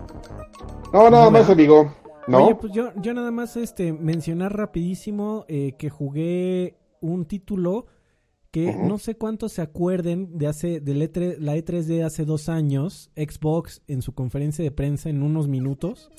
No, 0.93 1.10
nada 1.10 1.30
más, 1.30 1.50
amigo. 1.50 1.91
No. 2.28 2.45
Oye, 2.45 2.56
pues 2.56 2.74
yo, 2.74 2.91
yo 2.95 3.14
nada 3.14 3.32
más 3.32 3.56
este 3.58 3.93
mencionar 3.93 4.56
rapidísimo 4.56 5.45
eh, 5.48 5.76
que 5.78 5.89
jugué 5.89 6.76
un 7.00 7.26
título 7.26 7.86
que 8.52 8.74
no 8.74 8.98
sé 8.98 9.16
cuántos 9.16 9.54
se 9.54 9.62
acuerden 9.62 10.38
de 10.38 10.48
hace 10.48 10.84
E3, 10.84 11.38
la 11.39 11.56
E3 11.56 11.84
de 11.84 12.04
hace 12.04 12.26
dos 12.26 12.50
años, 12.50 13.12
Xbox 13.16 13.82
en 13.88 14.02
su 14.02 14.14
conferencia 14.14 14.64
de 14.64 14.72
prensa 14.72 15.10
en 15.10 15.24
unos 15.24 15.48
minutos 15.48 16.12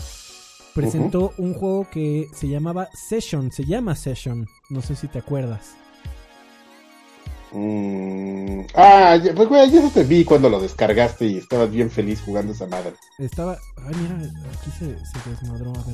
presentó 0.75 1.33
un 1.39 1.55
juego 1.55 1.89
que 1.91 2.27
se 2.33 2.49
llamaba 2.49 2.89
Session, 2.93 3.51
se 3.51 3.65
llama 3.65 3.97
Session, 3.97 4.47
no 4.71 4.81
sé 4.81 4.95
si 4.95 5.09
te 5.09 5.19
acuerdas. 5.19 5.77
Mm, 7.53 8.61
ah, 8.75 9.17
ya- 9.17 9.35
pues 9.35 9.49
güey, 9.49 9.71
ya 9.71 9.89
te 9.91 10.05
vi 10.05 10.25
cuando 10.25 10.49
lo 10.51 10.61
descargaste 10.61 11.25
y 11.27 11.39
estabas 11.39 11.71
bien 11.71 11.91
feliz 11.91 12.21
jugando 12.25 12.53
esa 12.53 12.67
madre. 12.67 12.93
Estaba, 13.19 13.59
ay 13.87 13.95
mira, 13.97 14.17
aquí 14.17 14.71
se, 14.79 14.87
se 14.99 15.31
desmadró, 15.31 15.73
a 15.75 15.85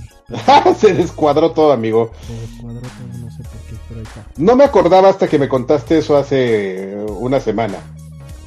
ver, 0.67 0.77
Se 0.77 0.93
descuadró 0.95 1.53
todo, 1.53 1.73
amigo. 1.73 2.11
se 2.27 2.33
descuadró 2.41 2.81
todo, 2.81 3.19
no 3.19 3.31
sé 3.31 3.43
por 3.45 3.61
qué, 3.69 3.77
pero 3.89 4.01
ahí 4.01 4.07
está. 4.07 4.27
No 4.37 4.57
me 4.57 4.65
acordaba 4.65 5.09
hasta 5.09 5.29
que 5.29 5.39
me 5.39 5.49
contaste 5.49 5.99
eso 5.99 6.17
hace 6.17 6.97
una 7.19 7.39
semana. 7.41 7.79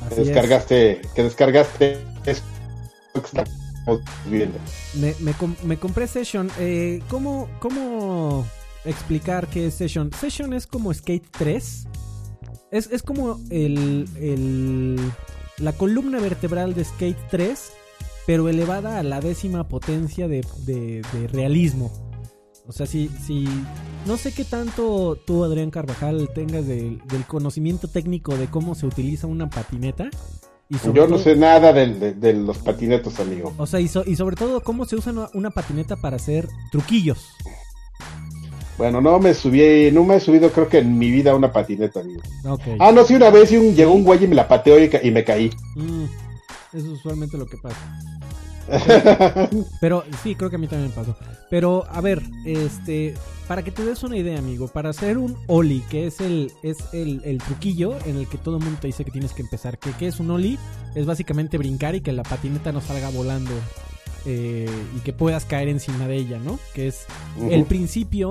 Que 0.10 0.16
descargaste, 0.16 1.02
que 1.16 1.24
descargaste 1.24 2.00
eso 2.26 2.42
viendo. 4.26 4.58
Me, 4.96 5.16
me, 5.20 5.34
me 5.64 5.78
compré 5.78 6.08
Session. 6.08 6.52
Eh, 6.60 7.02
¿cómo, 7.10 7.48
¿Cómo 7.60 8.46
explicar 8.86 9.48
qué 9.48 9.68
es 9.68 9.76
Session? 9.76 10.12
Session 10.14 10.54
es 10.54 10.68
como 10.68 10.94
Skate 10.94 11.26
3. 11.38 11.88
Es, 12.72 12.90
es 12.92 13.02
como 13.02 13.40
el, 13.50 14.08
el, 14.20 15.00
la 15.58 15.74
columna 15.74 16.20
vertebral 16.20 16.74
de 16.74 16.84
Skate 16.84 17.18
3, 17.30 17.72
pero 18.26 18.50
elevada 18.50 19.00
a 19.00 19.04
la 19.04 19.22
décima 19.22 19.68
potencia 19.68 20.28
de, 20.28 20.46
de, 20.66 21.02
de 21.14 21.28
realismo. 21.28 21.92
O 22.68 22.74
sea, 22.74 22.86
si, 22.86 23.08
si 23.08 23.48
no 24.06 24.18
sé 24.18 24.34
qué 24.34 24.44
tanto 24.44 25.16
tú, 25.16 25.46
Adrián 25.46 25.72
Carvajal, 25.72 26.30
tengas 26.36 26.68
del 26.68 27.02
conocimiento 27.26 27.88
técnico 27.88 28.36
de 28.36 28.48
cómo 28.48 28.76
se 28.76 28.86
utiliza 28.86 29.26
una 29.26 29.50
patineta. 29.50 30.10
Yo 30.94 31.08
no 31.08 31.18
sé 31.18 31.38
nada 31.38 31.72
de, 31.72 32.34
los 32.34 32.58
patinetos, 32.58 33.22
amigo. 33.22 33.54
O 33.58 33.66
sea, 33.66 33.80
y, 33.80 33.88
sobre 33.88 34.36
todo 34.36 34.60
cómo 34.60 34.84
se 34.84 34.98
usa 34.98 35.30
una, 35.34 35.50
patineta 35.50 35.96
para 35.96 36.18
hacer 36.18 36.50
truquillos. 36.70 37.30
Bueno, 38.78 39.02
no 39.02 39.20
me 39.20 39.34
subí, 39.34 39.92
no 39.92 40.04
me 40.04 40.18
he 40.18 40.20
subido 40.20 40.52
creo 40.52 40.70
que 40.70 40.80
en 40.80 40.98
mi 40.98 41.10
vida 41.10 41.36
una 41.36 41.52
patineta, 41.52 42.02
amigo. 42.02 42.22
Ah, 42.80 42.92
no, 42.92 43.04
sí, 43.04 43.16
una 43.16 43.32
vez 43.32 43.50
llegó 43.50 43.92
un 43.92 44.04
güey 44.04 44.24
y 44.24 44.28
me 44.28 44.36
la 44.36 44.48
pateó 44.48 44.78
y, 44.80 45.12
me 45.12 45.24
caí. 45.24 45.50
Mm, 45.76 46.04
eso 46.74 46.78
es 46.78 46.86
usualmente 46.86 47.38
lo 47.38 47.48
que 47.48 47.58
pasa. 47.58 47.78
Pero 49.82 50.04
sí, 50.22 50.36
creo 50.36 50.50
que 50.50 50.58
a 50.58 50.60
mí 50.60 50.68
también 50.68 50.90
me 50.90 50.96
pasó. 50.96 51.16
Pero 51.50 51.86
a 51.90 52.02
ver, 52.02 52.22
este, 52.46 53.16
para 53.48 53.64
que 53.64 53.72
te 53.72 53.84
des 53.84 54.04
una 54.04 54.18
idea, 54.18 54.38
amigo, 54.38 54.68
para 54.68 54.90
hacer 54.90 55.18
un 55.18 55.38
Oli, 55.48 55.80
que 55.90 56.06
es 56.06 56.20
el 56.20 56.52
es 56.62 56.78
el, 56.94 57.22
el 57.24 57.40
truquillo 57.40 57.96
en 58.06 58.18
el 58.18 58.28
que 58.28 58.38
todo 58.38 58.58
el 58.58 58.64
mundo 58.64 58.80
te 58.82 58.88
dice 58.88 59.06
que 59.06 59.12
tienes 59.12 59.34
que 59.34 59.42
empezar, 59.42 59.80
que 59.80 59.92
qué 59.94 60.08
es 60.08 60.20
un 60.20 60.30
Oli, 60.30 60.60
es 60.94 61.06
básicamente 61.06 61.58
brincar 61.58 61.96
y 61.96 62.02
que 62.02 62.12
la 62.12 62.24
patineta 62.24 62.72
no 62.72 62.82
salga 62.82 63.10
volando 63.10 63.52
eh, 64.30 64.70
y 64.96 65.00
que 65.00 65.14
puedas 65.14 65.46
caer 65.46 65.70
encima 65.70 66.06
de 66.08 66.18
ella, 66.18 66.38
¿no? 66.38 66.60
Que 66.74 66.88
es 66.88 67.06
el 67.50 67.64
principio 67.64 68.30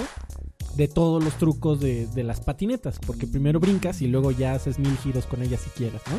de 0.75 0.89
todos 0.89 1.25
los 1.25 1.39
trucos 1.39 1.81
de, 1.81 2.07
de 2.07 2.23
las 2.23 2.41
patinetas, 2.41 2.99
porque 2.99 3.27
primero 3.27 3.61
brincas 3.61 4.03
y 4.03 4.07
luego 4.07 4.31
ya 4.31 4.53
haces 4.53 4.79
mil 4.79 4.95
giros 4.99 5.25
con 5.25 5.43
ella 5.43 5.57
si 5.57 5.71
quieres, 5.71 6.03
¿no? 6.11 6.17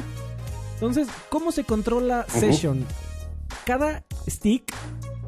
Entonces, 0.73 1.07
¿cómo 1.30 1.51
se 1.51 1.63
controla 1.63 2.25
Session? 2.28 2.86
cada 3.65 4.03
stick 4.28 4.73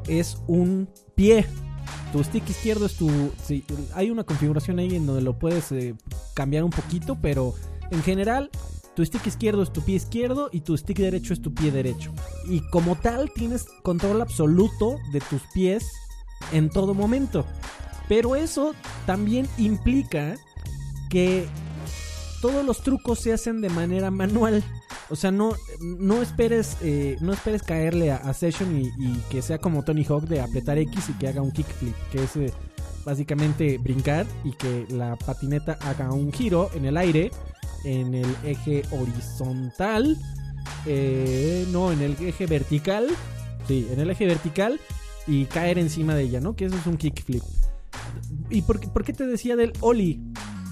es 0.08 0.38
un 0.46 0.88
pie. 1.14 1.46
Tu 2.12 2.24
stick 2.24 2.48
izquierdo 2.48 2.86
es 2.86 2.94
tu... 2.96 3.08
hay 3.94 4.10
una 4.10 4.24
configuración 4.24 4.80
ahí 4.80 4.96
en 4.96 5.06
donde 5.06 5.22
lo 5.22 5.38
puedes 5.38 5.70
eh, 5.70 5.94
cambiar 6.34 6.64
un 6.64 6.70
poquito, 6.70 7.16
pero 7.20 7.54
en 7.90 8.02
general 8.02 8.50
tu 8.94 9.04
stick 9.04 9.26
izquierdo 9.26 9.62
es 9.62 9.72
tu 9.72 9.82
pie 9.82 9.96
izquierdo 9.96 10.48
y 10.52 10.60
tu 10.60 10.76
stick 10.76 10.98
derecho 10.98 11.32
es 11.32 11.42
tu 11.42 11.54
pie 11.54 11.70
derecho. 11.70 12.12
Y 12.46 12.60
como 12.70 12.96
tal 12.96 13.30
tienes 13.32 13.66
control 13.82 14.20
absoluto 14.20 14.96
de 15.12 15.20
tus 15.20 15.42
pies 15.54 15.90
en 16.52 16.70
todo 16.70 16.94
momento. 16.94 17.44
Pero 18.08 18.34
eso 18.34 18.74
también 19.06 19.48
implica 19.56 20.36
que 21.08 21.46
todos 22.40 22.64
los 22.64 22.82
trucos 22.82 23.20
se 23.20 23.32
hacen 23.32 23.60
de 23.60 23.70
manera 23.70 24.10
manual. 24.10 24.64
O 25.10 25.16
sea, 25.16 25.30
no, 25.30 25.52
no 25.80 26.22
esperes 26.22 26.76
eh, 26.82 27.16
no 27.20 27.32
esperes 27.32 27.62
caerle 27.62 28.12
a, 28.12 28.32
Session 28.32 28.80
y, 28.80 29.16
que 29.28 29.42
sea 29.42 29.58
como 29.58 29.82
Tony 29.82 30.04
Hawk 30.04 30.24
de 30.24 30.40
apretar 30.40 30.78
X 30.78 31.08
y 31.08 31.12
que 31.14 31.28
haga 31.28 31.42
un 31.42 31.50
kickflip, 31.50 31.94
que 32.12 32.22
es 32.22 32.36
eh, 32.36 32.52
básicamente 33.04 33.78
brincar 33.78 34.24
y 34.44 34.52
que 34.52 34.86
la 34.88 35.16
patineta 35.16 35.78
haga 35.80 36.12
un 36.12 36.32
giro 36.32 36.70
en 36.74 36.84
el 36.84 36.96
aire, 36.96 37.32
en 37.84 38.14
el 38.14 38.36
eje 38.44 38.82
horizontal, 38.90 40.16
eh, 40.86 41.66
no, 41.70 41.92
en 41.92 42.02
el 42.02 42.12
eje 42.20 42.46
vertical, 42.46 43.08
sí, 43.66 43.88
en 43.90 44.00
el 44.00 44.10
eje 44.10 44.26
vertical 44.26 44.80
y 45.26 45.44
caer 45.46 45.78
encima 45.78 46.14
de 46.14 46.22
ella, 46.22 46.40
¿no? 46.40 46.56
Que 46.56 46.66
eso 46.66 46.76
es 46.76 46.86
un 46.86 46.96
kickflip. 46.96 47.42
¿Y 48.48 48.62
por, 48.62 48.80
por 48.92 49.04
qué 49.04 49.12
te 49.12 49.26
decía 49.26 49.56
del 49.56 49.72
Oli? 49.80 50.20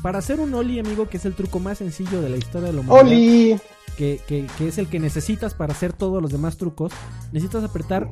Para 0.03 0.19
hacer 0.19 0.41
un 0.41 0.55
Oli, 0.55 0.79
amigo, 0.79 1.09
que 1.09 1.17
es 1.17 1.25
el 1.25 1.35
truco 1.35 1.59
más 1.59 1.79
sencillo 1.79 2.21
de 2.23 2.29
la 2.29 2.37
historia 2.37 2.69
de 2.69 2.75
la 2.75 2.81
humanidad. 2.81 3.07
¡Oli! 3.07 3.61
Que, 3.97 4.21
que, 4.29 4.47
es 4.61 4.79
el 4.79 4.87
que 4.87 5.01
necesitas 5.01 5.55
para 5.55 5.73
hacer 5.73 5.93
todos 5.93 6.23
los 6.23 6.31
demás 6.31 6.57
trucos. 6.57 6.93
Necesitas 7.33 7.65
apretar 7.65 8.09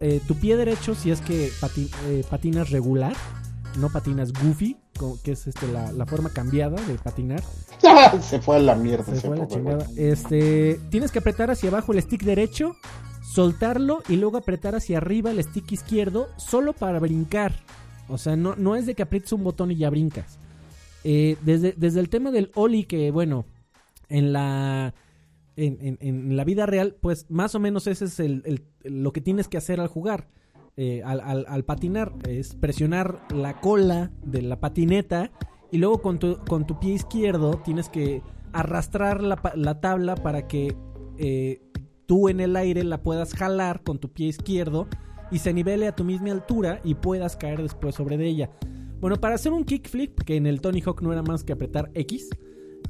eh, 0.00 0.20
tu 0.26 0.34
pie 0.34 0.56
derecho 0.56 0.94
si 0.94 1.10
es 1.10 1.20
que 1.20 1.46
eh, 1.48 2.24
patinas 2.30 2.70
regular, 2.70 3.14
no 3.78 3.90
patinas 3.90 4.32
goofy, 4.32 4.78
que 5.22 5.32
es 5.32 5.46
este, 5.46 5.66
la, 5.68 6.06
forma 6.06 6.30
cambiada 6.30 6.80
de 6.86 6.94
patinar. 6.94 7.42
se 8.22 8.40
fue 8.40 8.56
a 8.56 8.58
la 8.58 8.74
mierda. 8.74 9.04
Se, 9.04 9.20
fue 9.20 9.36
a 9.36 9.40
la 9.40 9.48
chingada. 9.48 9.86
Este, 9.96 10.80
tienes 10.90 11.12
que 11.12 11.18
apretar 11.18 11.50
hacia 11.50 11.68
abajo 11.68 11.92
el 11.92 12.02
stick 12.02 12.22
derecho, 12.22 12.76
soltarlo 13.22 14.02
y 14.08 14.16
luego 14.16 14.38
apretar 14.38 14.74
hacia 14.74 14.98
arriba 14.98 15.30
el 15.30 15.42
stick 15.42 15.72
izquierdo 15.72 16.28
solo 16.36 16.72
para 16.72 16.98
brincar. 16.98 17.54
O 18.08 18.18
sea, 18.18 18.36
no, 18.36 18.54
no 18.56 18.76
es 18.76 18.86
de 18.86 18.94
que 18.94 19.02
aprietes 19.02 19.32
un 19.32 19.44
botón 19.44 19.70
y 19.70 19.76
ya 19.76 19.90
brincas. 19.90 20.38
Eh, 21.04 21.36
desde, 21.42 21.72
desde 21.76 22.00
el 22.00 22.08
tema 22.08 22.30
del 22.30 22.50
Oli, 22.54 22.84
que 22.84 23.10
bueno, 23.10 23.46
en 24.08 24.32
la, 24.32 24.94
en, 25.56 26.36
la 26.36 26.44
vida 26.44 26.66
real, 26.66 26.96
pues 27.00 27.26
más 27.30 27.54
o 27.54 27.60
menos 27.60 27.86
ese 27.86 28.06
es 28.06 28.20
el, 28.20 28.64
lo 28.82 29.12
que 29.12 29.20
tienes 29.20 29.48
que 29.48 29.56
hacer 29.56 29.80
al 29.80 29.88
jugar. 29.88 30.28
Eh, 30.78 31.02
al, 31.02 31.64
patinar, 31.64 32.12
es 32.28 32.54
presionar 32.54 33.22
la 33.34 33.62
cola 33.62 34.10
de 34.22 34.42
la 34.42 34.60
patineta 34.60 35.30
y 35.72 35.78
luego 35.78 36.02
con 36.02 36.18
tu, 36.18 36.78
pie 36.78 36.92
izquierdo 36.92 37.62
tienes 37.64 37.88
que 37.88 38.20
arrastrar 38.52 39.22
la, 39.22 39.80
tabla 39.80 40.16
para 40.16 40.46
que 40.46 40.76
eh, 41.16 41.62
tú 42.04 42.28
en 42.28 42.40
el 42.40 42.56
aire 42.56 42.84
la 42.84 43.02
puedas 43.02 43.32
jalar 43.32 43.84
con 43.84 43.98
tu 43.98 44.12
pie 44.12 44.26
izquierdo 44.26 44.86
y 45.30 45.38
se 45.38 45.54
nivele 45.54 45.88
a 45.88 45.96
tu 45.96 46.04
misma 46.04 46.32
altura 46.32 46.82
y 46.84 46.94
puedas 46.94 47.38
caer 47.38 47.62
después 47.62 47.94
sobre 47.94 48.18
de 48.18 48.26
ella. 48.26 48.50
Bueno, 49.00 49.16
para 49.16 49.36
hacer 49.36 49.52
un 49.52 49.64
kickflip, 49.64 50.20
que 50.24 50.36
en 50.36 50.46
el 50.46 50.60
Tony 50.60 50.82
Hawk 50.82 51.00
no 51.00 51.10
era 51.10 51.22
más 51.22 51.42
que 51.42 51.54
apretar 51.54 51.90
X, 51.94 52.28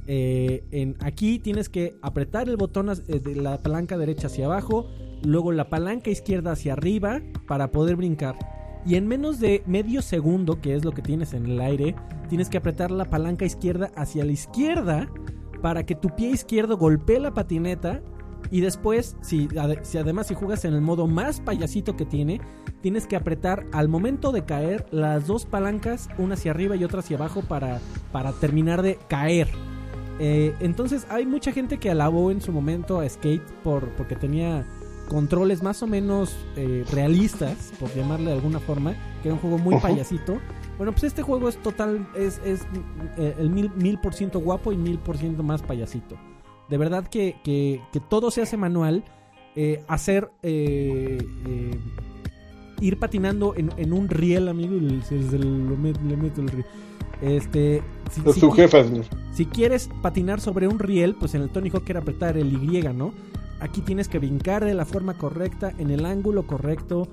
eh, 0.07 0.93
aquí 0.99 1.39
tienes 1.39 1.69
que 1.69 1.95
apretar 2.01 2.49
el 2.49 2.57
botón 2.57 2.87
de 2.87 3.35
la 3.35 3.57
palanca 3.63 3.97
derecha 3.97 4.27
hacia 4.27 4.45
abajo, 4.45 4.89
luego 5.27 5.51
la 5.51 5.69
palanca 5.69 6.09
izquierda 6.09 6.53
hacia 6.53 6.73
arriba 6.73 7.21
para 7.47 7.71
poder 7.71 7.95
brincar. 7.95 8.35
Y 8.85 8.95
en 8.95 9.07
menos 9.07 9.39
de 9.39 9.63
medio 9.65 10.01
segundo, 10.01 10.61
que 10.61 10.75
es 10.75 10.85
lo 10.85 10.91
que 10.91 11.01
tienes 11.01 11.33
en 11.33 11.45
el 11.45 11.59
aire, 11.59 11.95
tienes 12.29 12.49
que 12.49 12.57
apretar 12.57 12.91
la 12.91 13.05
palanca 13.05 13.45
izquierda 13.45 13.91
hacia 13.95 14.23
la 14.23 14.31
izquierda 14.31 15.09
para 15.61 15.85
que 15.85 15.95
tu 15.95 16.09
pie 16.15 16.29
izquierdo 16.29 16.77
golpee 16.77 17.19
la 17.19 17.33
patineta 17.33 18.01
y 18.49 18.61
después, 18.61 19.17
si, 19.21 19.49
si, 19.81 19.97
además 19.97 20.27
si 20.27 20.35
juegas 20.35 20.63
en 20.63 20.73
el 20.73 20.81
modo 20.81 21.07
más 21.07 21.41
payasito 21.41 21.97
que 21.97 22.05
tiene, 22.05 22.39
tienes 22.81 23.07
que 23.07 23.17
apretar 23.17 23.65
al 23.73 23.89
momento 23.89 24.31
de 24.31 24.45
caer 24.45 24.85
las 24.91 25.27
dos 25.27 25.45
palancas, 25.45 26.07
una 26.17 26.35
hacia 26.35 26.51
arriba 26.51 26.77
y 26.77 26.85
otra 26.85 26.99
hacia 26.99 27.17
abajo 27.17 27.41
para, 27.41 27.81
para 28.13 28.31
terminar 28.31 28.81
de 28.81 28.97
caer. 29.09 29.49
Eh, 30.19 30.55
entonces 30.61 31.05
hay 31.09 31.25
mucha 31.25 31.51
gente 31.51 31.77
que 31.77 31.91
alabó 31.91 32.31
en 32.31 32.41
su 32.41 32.51
momento 32.53 33.01
a 33.01 33.09
Skate 33.09 33.43
por, 33.63 33.89
porque 33.91 34.15
tenía 34.15 34.65
controles 35.07 35.63
más 35.63 35.81
o 35.83 35.87
menos 35.87 36.35
eh, 36.55 36.85
realistas, 36.91 37.71
por 37.79 37.93
llamarle 37.95 38.27
de 38.27 38.33
alguna 38.33 38.59
forma, 38.59 38.93
que 39.21 39.29
era 39.29 39.33
un 39.33 39.39
juego 39.39 39.57
muy 39.57 39.79
payasito. 39.79 40.37
Bueno, 40.77 40.91
pues 40.91 41.05
este 41.05 41.23
juego 41.23 41.49
es 41.49 41.57
total, 41.57 42.07
es, 42.15 42.39
es 42.45 42.61
eh, 43.17 43.35
el 43.39 43.49
mil, 43.49 43.71
mil 43.75 43.99
por 43.99 44.13
ciento 44.13 44.39
guapo 44.39 44.71
y 44.71 44.77
mil 44.77 44.99
por 44.99 45.17
ciento 45.17 45.43
más 45.43 45.61
payasito. 45.61 46.15
De 46.69 46.77
verdad 46.77 47.07
que, 47.07 47.35
que, 47.43 47.81
todo 48.09 48.31
se 48.31 48.41
hace 48.41 48.57
manual. 48.57 49.03
Eh, 49.55 49.83
hacer. 49.87 50.29
Eh, 50.43 51.17
ir 52.79 52.99
patinando 52.99 53.55
en, 53.55 53.93
un 53.93 54.07
riel, 54.09 54.49
amigo. 54.49 54.75
Y 54.75 54.81
le 54.81 56.17
meto 56.17 56.41
el 56.41 56.47
riel. 56.49 56.65
Este. 57.21 57.81
Si, 58.11 58.21
si, 58.33 58.41
si 59.33 59.45
quieres 59.45 59.89
patinar 60.01 60.41
sobre 60.41 60.67
un 60.67 60.77
riel, 60.77 61.15
pues 61.15 61.33
en 61.33 61.41
el 61.41 61.49
Tony 61.49 61.69
Hawk 61.69 61.89
era 61.89 62.01
apretar 62.01 62.37
el 62.37 62.53
Y, 62.53 62.81
¿no? 62.93 63.13
Aquí 63.59 63.81
tienes 63.81 64.07
que 64.07 64.19
brincar 64.19 64.65
de 64.65 64.73
la 64.73 64.85
forma 64.85 65.17
correcta, 65.17 65.73
en 65.77 65.91
el 65.91 66.05
ángulo 66.05 66.47
correcto. 66.47 67.07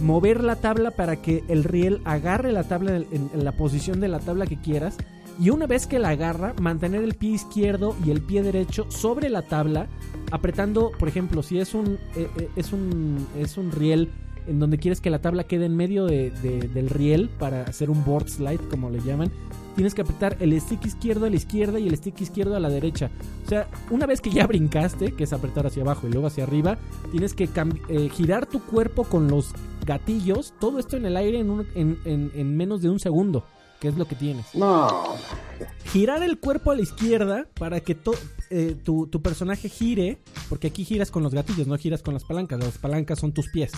mover 0.00 0.44
la 0.44 0.56
tabla 0.56 0.92
para 0.92 1.16
que 1.16 1.42
el 1.48 1.64
riel 1.64 2.00
agarre 2.04 2.52
la 2.52 2.64
tabla 2.64 2.96
en, 2.96 3.30
la 3.34 3.52
posición 3.52 3.98
de 4.00 4.06
la 4.08 4.20
tabla 4.20 4.46
que 4.46 4.60
quieras 4.60 4.96
y 5.40 5.50
una 5.50 5.66
vez 5.66 5.86
que 5.86 5.98
la 5.98 6.10
agarra, 6.10 6.54
mantener 6.60 7.02
el 7.02 7.14
pie 7.14 7.30
izquierdo 7.30 7.94
y 8.04 8.10
el 8.10 8.22
pie 8.22 8.42
derecho 8.42 8.90
sobre 8.90 9.28
la 9.28 9.42
tabla, 9.42 9.86
apretando, 10.32 10.90
por 10.98 11.08
ejemplo, 11.08 11.42
si 11.42 11.58
es 11.58 11.74
un, 11.74 11.98
eh, 12.16 12.28
eh, 12.36 12.48
es 12.56 12.72
un, 12.72 13.26
es 13.36 13.56
un 13.56 13.70
riel 13.70 14.10
en 14.48 14.58
donde 14.58 14.78
quieres 14.78 15.00
que 15.00 15.10
la 15.10 15.20
tabla 15.20 15.44
quede 15.44 15.66
en 15.66 15.76
medio 15.76 16.06
de, 16.06 16.30
del 16.30 16.88
riel 16.88 17.30
para 17.38 17.62
hacer 17.62 17.90
un 17.90 18.04
board 18.04 18.28
slide, 18.28 18.60
como 18.70 18.90
le 18.90 19.00
llaman, 19.00 19.30
tienes 19.78 19.94
que 19.94 20.02
apretar 20.02 20.36
el 20.40 20.60
stick 20.60 20.86
izquierdo 20.86 21.26
a 21.26 21.30
la 21.30 21.36
izquierda 21.36 21.78
y 21.78 21.86
el 21.86 21.96
stick 21.96 22.20
izquierdo 22.20 22.56
a 22.56 22.58
la 22.58 22.68
derecha. 22.68 23.12
O 23.46 23.48
sea, 23.48 23.68
una 23.90 24.06
vez 24.06 24.20
que 24.20 24.28
ya 24.28 24.44
brincaste, 24.44 25.12
que 25.12 25.22
es 25.22 25.32
apretar 25.32 25.68
hacia 25.68 25.84
abajo 25.84 26.08
y 26.08 26.10
luego 26.10 26.26
hacia 26.26 26.42
arriba, 26.42 26.78
tienes 27.12 27.32
que 27.32 27.48
eh, 27.88 28.08
girar 28.08 28.46
tu 28.46 28.60
cuerpo 28.60 29.04
con 29.04 29.28
los 29.28 29.52
gatillos, 29.86 30.52
todo 30.58 30.80
esto 30.80 30.96
en 30.96 31.06
el 31.06 31.16
aire 31.16 31.38
en, 31.38 31.64
en, 31.76 32.32
en 32.34 32.56
menos 32.56 32.82
de 32.82 32.90
un 32.90 32.98
segundo. 32.98 33.44
¿Qué 33.80 33.86
es 33.86 33.96
lo 33.96 34.08
que 34.08 34.16
tienes? 34.16 34.52
No. 34.52 34.88
girar 35.92 36.24
el 36.24 36.40
cuerpo 36.40 36.72
a 36.72 36.74
la 36.74 36.82
izquierda 36.82 37.46
para 37.54 37.78
que 37.78 37.96
eh, 38.50 38.76
tu, 38.82 39.06
tu, 39.06 39.22
personaje 39.22 39.68
gire, 39.68 40.18
porque 40.48 40.66
aquí 40.66 40.84
giras 40.84 41.12
con 41.12 41.22
los 41.22 41.32
gatillos, 41.32 41.68
no 41.68 41.78
giras 41.78 42.02
con 42.02 42.14
las 42.14 42.24
palancas, 42.24 42.58
las 42.58 42.78
palancas 42.78 43.20
son 43.20 43.30
tus 43.32 43.48
pies. 43.48 43.70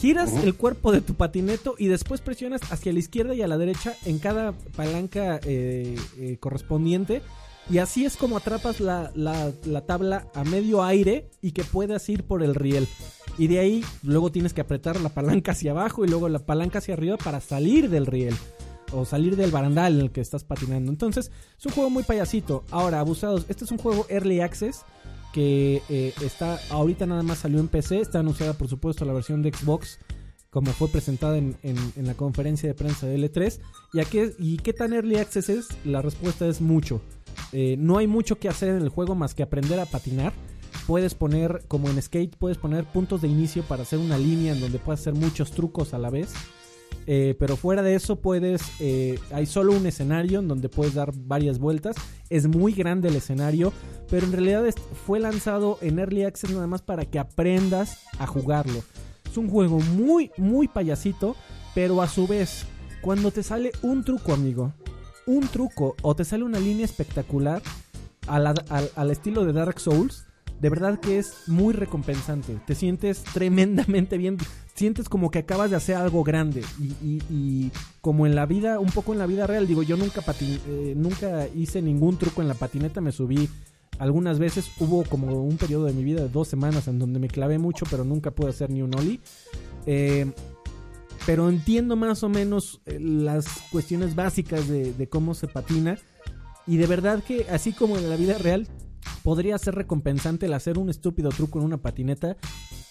Giras 0.00 0.32
el 0.42 0.54
cuerpo 0.54 0.92
de 0.92 1.02
tu 1.02 1.12
patineto 1.12 1.74
y 1.76 1.88
después 1.88 2.22
presionas 2.22 2.62
hacia 2.72 2.90
la 2.90 3.00
izquierda 3.00 3.34
y 3.34 3.42
a 3.42 3.46
la 3.46 3.58
derecha 3.58 3.94
en 4.06 4.18
cada 4.18 4.52
palanca 4.74 5.38
eh, 5.44 5.94
eh, 6.16 6.38
correspondiente. 6.40 7.20
Y 7.68 7.78
así 7.78 8.06
es 8.06 8.16
como 8.16 8.38
atrapas 8.38 8.80
la, 8.80 9.12
la, 9.14 9.52
la, 9.66 9.82
tabla 9.82 10.26
a 10.34 10.42
medio 10.42 10.82
aire 10.82 11.28
y 11.42 11.52
que 11.52 11.64
puedas 11.64 12.08
ir 12.08 12.24
por 12.24 12.42
el 12.42 12.54
riel. 12.54 12.88
Y 13.36 13.48
de 13.48 13.58
ahí 13.58 13.84
luego 14.02 14.32
tienes 14.32 14.54
que 14.54 14.62
apretar 14.62 14.98
la 14.98 15.10
palanca 15.10 15.52
hacia 15.52 15.72
abajo 15.72 16.02
y 16.02 16.08
luego 16.08 16.30
la 16.30 16.38
palanca 16.38 16.78
hacia 16.78 16.94
arriba 16.94 17.18
para 17.18 17.42
salir 17.42 17.90
del 17.90 18.06
riel 18.06 18.34
o 18.92 19.04
salir 19.04 19.36
del 19.36 19.50
barandal 19.50 19.96
en 19.96 20.00
el 20.00 20.10
que 20.12 20.22
estás 20.22 20.44
patinando. 20.44 20.90
Entonces, 20.90 21.30
es 21.58 21.66
un 21.66 21.72
juego 21.72 21.90
muy 21.90 22.04
payasito. 22.04 22.64
Ahora, 22.70 23.00
abusados, 23.00 23.44
este 23.50 23.64
es 23.64 23.70
un 23.70 23.78
juego 23.78 24.06
early 24.08 24.40
access 24.40 24.86
que 25.32 25.82
eh, 25.88 26.12
está 26.22 26.58
ahorita 26.70 27.06
nada 27.06 27.22
más 27.22 27.38
salió 27.38 27.60
en 27.60 27.68
PC, 27.68 28.00
está 28.00 28.20
anunciada 28.20 28.54
por 28.54 28.68
supuesto 28.68 29.04
la 29.04 29.12
versión 29.12 29.42
de 29.42 29.52
Xbox 29.52 29.98
como 30.50 30.72
fue 30.72 30.88
presentada 30.88 31.38
en, 31.38 31.56
la 31.96 32.14
conferencia 32.14 32.68
de 32.68 32.74
prensa 32.74 33.06
de 33.06 33.16
L3. 33.16 33.60
¿Y, 33.92 34.04
qué, 34.06 34.34
¿Y 34.38 34.56
qué 34.58 34.72
tan 34.72 34.92
early 34.92 35.16
access 35.16 35.48
es? 35.48 35.68
La 35.84 36.02
respuesta 36.02 36.46
es 36.46 36.60
mucho. 36.60 37.00
Eh, 37.52 37.76
no 37.78 37.98
hay 37.98 38.08
mucho 38.08 38.38
que 38.38 38.48
hacer 38.48 38.70
en 38.70 38.82
el 38.82 38.88
juego 38.88 39.14
más 39.14 39.34
que 39.34 39.44
aprender 39.44 39.78
a 39.78 39.86
patinar. 39.86 40.32
Puedes 40.86 41.14
poner, 41.14 41.62
como 41.68 41.88
en 41.88 42.02
skate, 42.02 42.36
puedes 42.36 42.58
poner 42.58 42.84
puntos 42.84 43.22
de 43.22 43.28
inicio 43.28 43.62
para 43.62 43.82
hacer 43.82 44.00
una 44.00 44.18
línea 44.18 44.52
en 44.52 44.60
donde 44.60 44.80
puedes 44.80 45.00
hacer 45.00 45.14
muchos 45.14 45.52
trucos 45.52 45.94
a 45.94 45.98
la 45.98 46.10
vez. 46.10 46.32
Eh, 47.06 47.34
pero 47.38 47.56
fuera 47.56 47.82
de 47.82 47.94
eso 47.94 48.16
puedes, 48.16 48.62
eh, 48.78 49.18
hay 49.32 49.46
solo 49.46 49.72
un 49.72 49.86
escenario 49.86 50.38
en 50.38 50.48
donde 50.48 50.68
puedes 50.68 50.94
dar 50.94 51.12
varias 51.14 51.58
vueltas. 51.58 51.96
Es 52.28 52.46
muy 52.46 52.72
grande 52.72 53.08
el 53.08 53.16
escenario, 53.16 53.72
pero 54.08 54.26
en 54.26 54.32
realidad 54.32 54.64
fue 55.06 55.18
lanzado 55.18 55.78
en 55.80 55.98
Early 55.98 56.24
Access 56.24 56.50
nada 56.50 56.66
más 56.66 56.82
para 56.82 57.04
que 57.04 57.18
aprendas 57.18 57.98
a 58.18 58.26
jugarlo. 58.26 58.82
Es 59.28 59.36
un 59.36 59.48
juego 59.48 59.78
muy, 59.80 60.30
muy 60.36 60.68
payasito, 60.68 61.36
pero 61.74 62.02
a 62.02 62.08
su 62.08 62.26
vez, 62.26 62.66
cuando 63.00 63.30
te 63.30 63.42
sale 63.42 63.72
un 63.82 64.04
truco, 64.04 64.32
amigo, 64.32 64.72
un 65.26 65.46
truco 65.48 65.96
o 66.02 66.14
te 66.14 66.24
sale 66.24 66.44
una 66.44 66.58
línea 66.58 66.84
espectacular 66.84 67.62
al 68.26 69.10
estilo 69.10 69.44
de 69.44 69.52
Dark 69.52 69.80
Souls, 69.80 70.26
de 70.60 70.68
verdad 70.68 71.00
que 71.00 71.18
es 71.18 71.48
muy 71.48 71.72
recompensante. 71.72 72.58
Te 72.66 72.74
sientes 72.74 73.22
tremendamente 73.24 74.18
bien. 74.18 74.36
Sientes 74.74 75.08
como 75.08 75.30
que 75.30 75.40
acabas 75.40 75.70
de 75.70 75.76
hacer 75.76 75.96
algo 75.96 76.22
grande. 76.22 76.62
Y, 76.78 77.70
como 78.00 78.26
en 78.26 78.34
la 78.34 78.46
vida, 78.46 78.78
un 78.78 78.90
poco 78.90 79.12
en 79.12 79.18
la 79.18 79.26
vida 79.26 79.46
real, 79.46 79.66
digo, 79.66 79.82
yo 79.82 79.96
nunca, 79.96 80.22
eh, 80.40 80.94
nunca 80.96 81.48
hice 81.54 81.82
ningún 81.82 82.18
truco 82.18 82.42
en 82.42 82.48
la 82.48 82.54
patineta. 82.54 83.00
Me 83.00 83.12
subí 83.12 83.48
algunas 83.98 84.38
veces. 84.38 84.70
Hubo 84.78 85.02
como 85.04 85.42
un 85.42 85.56
periodo 85.56 85.86
de 85.86 85.94
mi 85.94 86.04
vida 86.04 86.22
de 86.22 86.28
dos 86.28 86.48
semanas 86.48 86.88
en 86.88 86.98
donde 86.98 87.18
me 87.18 87.28
clavé 87.28 87.58
mucho, 87.58 87.86
pero 87.90 88.04
nunca 88.04 88.30
pude 88.30 88.50
hacer 88.50 88.70
ni 88.70 88.82
un 88.82 88.94
ollie. 88.94 89.20
Eh, 89.86 90.30
pero 91.24 91.48
entiendo 91.48 91.96
más 91.96 92.22
o 92.22 92.28
menos 92.28 92.82
eh, 92.84 92.98
las 93.00 93.46
cuestiones 93.70 94.14
básicas 94.14 94.68
de 94.68 95.08
cómo 95.08 95.34
se 95.34 95.46
patina. 95.46 95.98
Y 96.66 96.76
de 96.76 96.86
verdad 96.86 97.22
que 97.22 97.46
así 97.50 97.72
como 97.72 97.96
en 97.96 98.10
la 98.10 98.16
vida 98.16 98.36
real, 98.38 98.68
podría 99.22 99.58
ser 99.58 99.74
recompensante 99.74 100.46
el 100.46 100.54
hacer 100.54 100.78
un 100.78 100.90
estúpido 100.90 101.30
truco 101.30 101.58
en 101.58 101.64
una 101.64 101.78
patineta. 101.78 102.36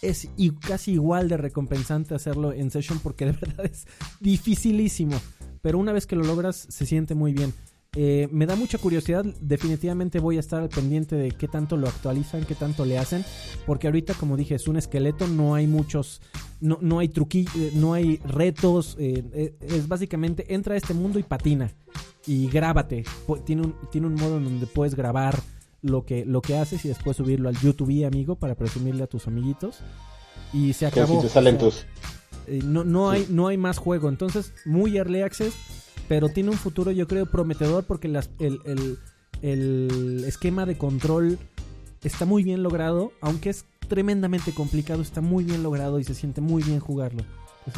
Es 0.02 0.30
casi 0.66 0.94
igual 0.94 1.30
de 1.30 1.38
recompensante 1.38 2.16
hacerlo 2.16 2.54
en 2.54 2.72
session 2.72 3.00
porque 3.00 3.26
de 3.26 3.32
verdad 3.42 3.66
es 3.66 3.88
dificilísimo. 4.20 5.20
Pero 5.62 5.78
una 5.78 5.92
vez 5.92 6.08
que 6.08 6.16
lo 6.16 6.24
logras 6.24 6.56
se 6.70 6.86
siente 6.86 7.16
muy 7.16 7.34
bien. 7.34 7.54
Eh, 7.96 8.28
me 8.32 8.46
da 8.46 8.56
mucha 8.56 8.78
curiosidad, 8.78 9.26
definitivamente 9.42 10.20
voy 10.20 10.38
a 10.38 10.42
estar 10.42 10.62
al 10.62 10.70
pendiente 10.70 11.16
de 11.16 11.32
qué 11.32 11.48
tanto 11.48 11.76
lo 11.76 11.88
actualizan, 11.88 12.46
qué 12.46 12.54
tanto 12.54 12.86
le 12.86 13.00
hacen, 13.00 13.26
porque 13.66 13.88
ahorita 13.88 14.14
como 14.14 14.38
dije 14.38 14.54
es 14.54 14.68
un 14.68 14.78
esqueleto, 14.78 15.28
no 15.28 15.56
hay 15.56 15.66
muchos, 15.66 16.22
no, 16.62 16.78
no 16.82 17.00
hay 17.00 17.10
truquillos, 17.10 17.56
eh, 17.56 17.72
no 17.74 17.94
hay 17.94 18.18
retos, 18.18 18.96
eh, 19.00 19.56
es 19.60 19.88
básicamente 19.88 20.54
entra 20.54 20.76
a 20.76 20.78
este 20.78 20.94
mundo 20.94 21.18
y 21.18 21.24
patina 21.24 21.72
y 22.28 22.48
grábate, 22.48 23.06
tiene 23.44 23.64
un, 23.64 23.76
tiene 23.92 24.06
un 24.06 24.14
modo 24.14 24.38
en 24.38 24.44
donde 24.44 24.68
puedes 24.68 24.94
grabar 24.94 25.42
lo 25.82 26.06
que, 26.06 26.26
lo 26.26 26.42
que 26.42 26.58
haces 26.58 26.86
y 26.86 26.88
después 26.88 27.18
subirlo 27.18 27.50
al 27.50 27.58
YouTube, 27.58 28.06
amigo, 28.06 28.36
para 28.36 28.56
presumirle 28.56 29.04
a 29.04 29.08
tus 29.08 29.28
amiguitos. 29.28 29.80
Y 30.54 30.74
se 30.74 30.86
acabó. 30.88 31.22
Eh, 32.48 32.62
no, 32.64 32.84
no, 32.84 33.10
hay, 33.10 33.28
no 33.30 33.48
hay 33.48 33.58
más 33.58 33.78
juego. 33.78 34.10
Entonces, 34.10 34.54
muy 34.66 34.98
early 34.98 35.22
access, 35.22 35.54
pero 36.08 36.30
tiene 36.30 36.50
un 36.50 36.58
futuro, 36.58 36.92
yo 36.92 37.08
creo, 37.08 37.26
prometedor 37.28 37.84
porque 37.86 38.08
las, 38.08 38.30
el, 38.40 38.60
el, 38.66 38.98
el 39.42 40.24
esquema 40.26 40.66
de 40.66 40.78
control 40.78 41.38
está 42.04 42.26
muy 42.26 42.44
bien 42.44 42.64
logrado, 42.64 43.12
aunque 43.22 43.50
es 43.50 43.66
tremendamente 43.88 44.54
complicado, 44.54 45.02
está 45.02 45.22
muy 45.22 45.44
bien 45.44 45.64
logrado 45.64 46.00
y 46.00 46.04
se 46.04 46.14
siente 46.14 46.42
muy 46.42 46.64
bien 46.64 46.80
jugarlo. 46.80 47.24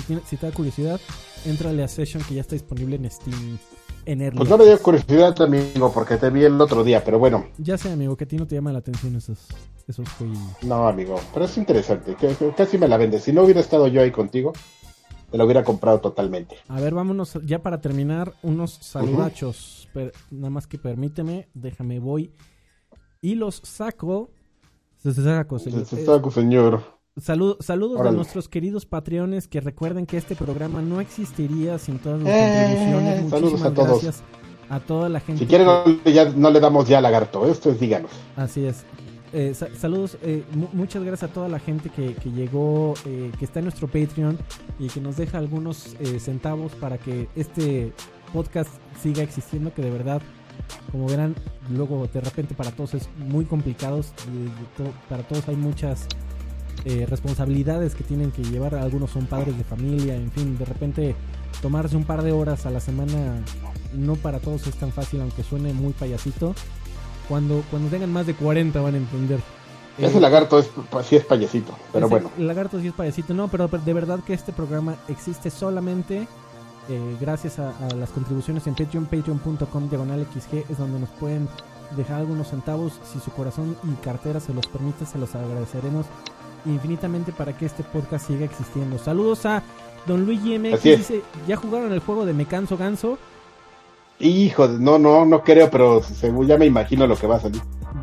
Si, 0.08 0.18
si 0.26 0.38
te 0.38 0.46
da 0.46 0.54
curiosidad, 0.54 1.02
entrale 1.46 1.84
a 1.84 1.88
Session 1.88 2.24
que 2.24 2.36
ya 2.36 2.42
está 2.42 2.56
disponible 2.56 2.96
en 2.96 3.10
Steam 3.12 3.58
pues 4.04 4.50
no 4.50 4.58
me 4.58 4.66
dio 4.66 4.82
curiosidad, 4.82 5.40
amigo, 5.42 5.92
porque 5.94 6.18
te 6.18 6.30
vi 6.30 6.44
el 6.44 6.60
otro 6.60 6.84
día, 6.84 7.04
pero 7.04 7.20
bueno. 7.20 7.46
Ya 7.58 7.78
sé, 7.78 7.92
amigo, 7.92 8.16
que 8.16 8.24
a 8.24 8.28
ti 8.28 8.38
no 8.38 8.48
te 8.48 8.56
llama 8.56 8.72
la 8.72 8.80
atención 8.80 9.16
esos, 9.16 9.48
esos 9.88 10.10
juegos. 10.14 10.38
No, 10.64 10.88
amigo, 10.88 11.20
pero 11.34 11.46
es 11.46 11.58
interesante. 11.58 12.16
casi 12.56 12.78
me 12.78 12.88
la 12.88 12.98
vendes. 12.98 13.24
Si 13.24 13.32
no 13.32 13.44
hubiera 13.44 13.60
estado 13.60 13.88
yo 13.88 14.02
ahí 14.02 14.12
contigo, 14.12 14.54
te 15.30 15.38
lo 15.38 15.46
hubiera 15.46 15.64
comprado 15.64 16.00
totalmente. 16.00 16.56
A 16.68 16.80
ver, 16.82 16.94
vámonos 16.94 17.38
ya 17.46 17.60
para 17.60 17.80
terminar, 17.80 18.34
unos 18.44 18.72
saludachos. 18.82 19.88
nada 20.32 20.50
más 20.50 20.68
que 20.68 20.78
permíteme, 20.78 21.48
déjame, 21.54 22.00
voy 22.00 22.32
y 23.22 23.36
los 23.36 23.62
saco. 23.64 24.32
Se 24.98 25.14
saco, 25.14 25.58
señor. 25.60 25.86
Se 25.86 26.06
saco, 26.06 26.32
señor 26.32 27.01
saludos 27.22 28.02
a 28.02 28.12
nuestros 28.12 28.50
queridos 28.50 28.86
patreones 28.86 29.48
que 29.48 29.62
recuerden 29.62 30.06
que 30.06 30.18
este 30.18 30.36
programa 30.36 30.82
no 30.82 31.00
existiría 31.00 31.78
sin 31.78 32.00
todas 32.00 32.22
las 32.22 32.34
eh, 32.34 32.68
contribuciones. 32.68 33.30
saludos 33.30 33.62
a 33.62 33.74
todos. 33.74 33.90
gracias 33.90 34.24
a 34.70 34.80
toda 34.80 35.10
la 35.10 35.20
gente. 35.20 35.44
Si 35.44 35.48
quieren, 35.48 35.68
no, 36.38 36.50
le 36.50 36.60
damos 36.60 36.88
ya 36.88 37.00
lagarto, 37.00 37.46
esto 37.46 37.72
es 37.72 37.80
díganos. 37.80 38.12
Así 38.36 38.66
es. 38.66 38.84
Eh, 39.34 39.54
saludos, 39.78 40.18
eh, 40.24 40.44
muchas 40.74 41.04
gracias 41.04 41.30
a 41.30 41.34
toda 41.34 41.48
la 41.48 41.60
gente 41.60 41.90
que, 41.90 42.16
llegó, 42.32 42.96
que 43.04 43.46
está 43.46 43.60
en 43.60 43.66
nuestro 43.66 43.88
Patreon 43.88 44.38
y 44.80 44.88
que 44.88 45.00
nos 45.00 45.16
deja 45.16 45.38
algunos 45.38 45.96
centavos 46.20 46.74
para 46.74 46.98
que 46.98 47.30
este 47.36 47.94
podcast 48.34 48.70
siga 49.02 49.24
existiendo, 49.24 49.74
que 49.74 49.82
de 49.82 49.90
verdad, 49.90 50.22
como 50.92 51.08
verán, 51.08 51.36
luego 51.70 52.08
de 52.12 52.20
repente 52.20 52.56
para 52.56 52.72
todos 52.72 52.94
es 52.94 53.10
muy 53.18 53.46
complicado, 53.46 54.02
para 55.08 55.24
todos 55.24 55.48
hay 55.48 55.56
muchas 55.56 56.08
eh, 56.84 57.06
responsabilidades 57.08 57.94
que 57.96 58.04
tienen 58.04 58.32
que 58.32 58.44
llevar. 58.44 58.76
Algunos 58.76 59.12
son 59.12 59.28
padres 59.28 59.58
de 59.58 59.64
familia, 59.64 60.16
en 60.16 60.32
fin, 60.32 60.58
de 60.58 60.66
repente 60.66 61.16
tomarse 61.62 61.96
un 61.96 62.06
par 62.06 62.24
de 62.24 62.32
horas 62.32 62.66
a 62.66 62.72
la 62.72 62.80
semana 62.80 63.44
no 63.94 64.16
para 64.16 64.40
todos 64.40 64.66
es 64.68 64.76
tan 64.76 64.92
fácil, 64.92 65.22
aunque 65.22 65.44
suene 65.44 65.74
muy 65.74 65.94
payasito. 65.94 66.56
Cuando, 67.28 67.64
cuando 67.70 67.90
tengan 67.90 68.12
más 68.12 68.26
de 68.26 68.34
40 68.34 68.82
van 68.82 68.96
a 68.96 68.98
entender. 68.98 69.40
Ese 69.98 70.20
lagarto 70.20 70.58
es, 70.58 70.70
sí 71.08 71.18
es 71.18 71.26
payasito, 71.26 71.74
pero 71.94 72.10
bueno. 72.10 72.32
El 72.38 72.48
lagarto 72.48 72.80
sí 72.80 72.88
es 72.88 72.94
payasito, 72.94 73.34
no, 73.34 73.48
pero, 73.50 73.68
de 73.68 73.94
verdad 73.94 74.20
que 74.26 74.34
este 74.34 74.52
programa 74.52 74.96
existe 75.08 75.50
solamente 75.50 76.28
eh, 76.90 77.18
gracias 77.20 77.60
a, 77.60 77.78
a, 77.78 77.94
las 77.96 78.10
contribuciones 78.10 78.66
en 78.68 78.74
Patreon, 78.74 79.06
patreon.com 79.06 79.90
diagonal 79.90 80.26
XG, 80.34 80.72
es 80.72 80.78
donde 80.78 81.00
nos 81.00 81.10
pueden 81.10 81.48
dejar 81.96 82.22
algunos 82.22 82.50
centavos. 82.50 83.00
Si 83.04 83.20
su 83.20 83.32
corazón 83.32 83.78
y 83.84 83.94
cartera 84.04 84.40
se 84.40 84.54
los 84.54 84.66
permite, 84.68 85.06
se 85.06 85.20
los 85.20 85.36
agradeceremos 85.36 86.08
infinitamente 86.66 87.32
para 87.32 87.58
que 87.58 87.66
este 87.66 87.84
podcast 87.84 88.28
siga 88.28 88.46
existiendo. 88.46 88.98
Saludos 88.98 89.46
a 89.46 89.64
Don 90.06 90.26
Luigi 90.26 90.56
M 90.56 90.78
que 90.78 90.98
dice, 90.98 91.22
¿ya 91.48 91.56
jugaron 91.56 91.92
el 91.92 92.00
juego 92.00 92.26
de 92.26 92.34
Me 92.34 92.46
Canso 92.46 92.78
Ganso? 92.78 93.18
Hijo, 94.20 94.68
no, 94.68 95.00
no, 95.00 95.26
no 95.26 95.44
creo, 95.44 95.70
pero 95.72 96.02
según 96.04 96.48
ya 96.48 96.58
me 96.58 96.66
imagino 96.66 97.08
lo 97.08 97.16
que 97.16 97.28
va 97.28 97.38
a 97.38 97.40
salir. 97.40 97.62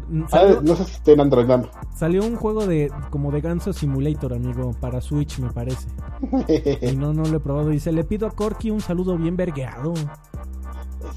Mm, 0.08 0.24
ah, 0.32 0.60
no 0.62 0.74
sé 0.74 0.84
si 0.84 0.92
está 0.92 1.12
en 1.12 1.20
Android 1.20 1.46
Salió 1.94 2.24
un 2.24 2.36
juego 2.36 2.66
de 2.66 2.90
como 3.10 3.30
de 3.30 3.40
Ganso 3.40 3.72
Simulator, 3.72 4.34
amigo, 4.34 4.74
para 4.80 5.00
Switch, 5.00 5.38
me 5.38 5.50
parece. 5.50 5.88
y 6.82 6.96
no, 6.96 7.12
no 7.12 7.24
lo 7.24 7.36
he 7.36 7.40
probado. 7.40 7.68
Dice, 7.68 7.92
le 7.92 8.04
pido 8.04 8.26
a 8.26 8.30
Corky 8.30 8.70
un 8.70 8.80
saludo 8.80 9.16
bien 9.16 9.36
vergueado. 9.36 9.94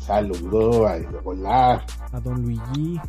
Saludo 0.06 0.88
a 0.88 0.98
volar. 1.24 1.86
A 2.12 2.20
Don 2.20 2.42
Luigi. 2.42 3.00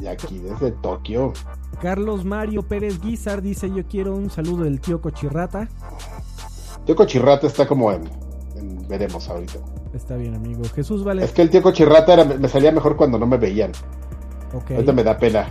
Y 0.00 0.06
aquí 0.06 0.38
desde 0.38 0.72
Tokio. 0.72 1.32
Carlos 1.80 2.24
Mario 2.24 2.62
Pérez 2.62 3.00
Guizar 3.00 3.42
dice: 3.42 3.70
Yo 3.70 3.86
quiero 3.86 4.14
un 4.14 4.30
saludo 4.30 4.64
del 4.64 4.80
tío 4.80 5.00
Cochirrata. 5.00 5.68
Tío 6.84 6.96
Cochirrata 6.96 7.46
está 7.46 7.66
como 7.66 7.92
en, 7.92 8.08
veremos 8.88 9.28
ahorita. 9.28 9.58
Está 9.94 10.16
bien, 10.16 10.34
amigo. 10.34 10.62
Jesús 10.74 11.04
Vale. 11.04 11.24
Es 11.24 11.32
que 11.32 11.42
el 11.42 11.50
tío 11.50 11.62
Cochirrata 11.62 12.24
me 12.24 12.48
salía 12.48 12.72
mejor 12.72 12.96
cuando 12.96 13.18
no 13.18 13.26
me 13.26 13.36
veían. 13.36 13.72
Ok. 14.54 14.72
Ahorita 14.72 14.92
me 14.92 15.04
da 15.04 15.16
pena. 15.18 15.48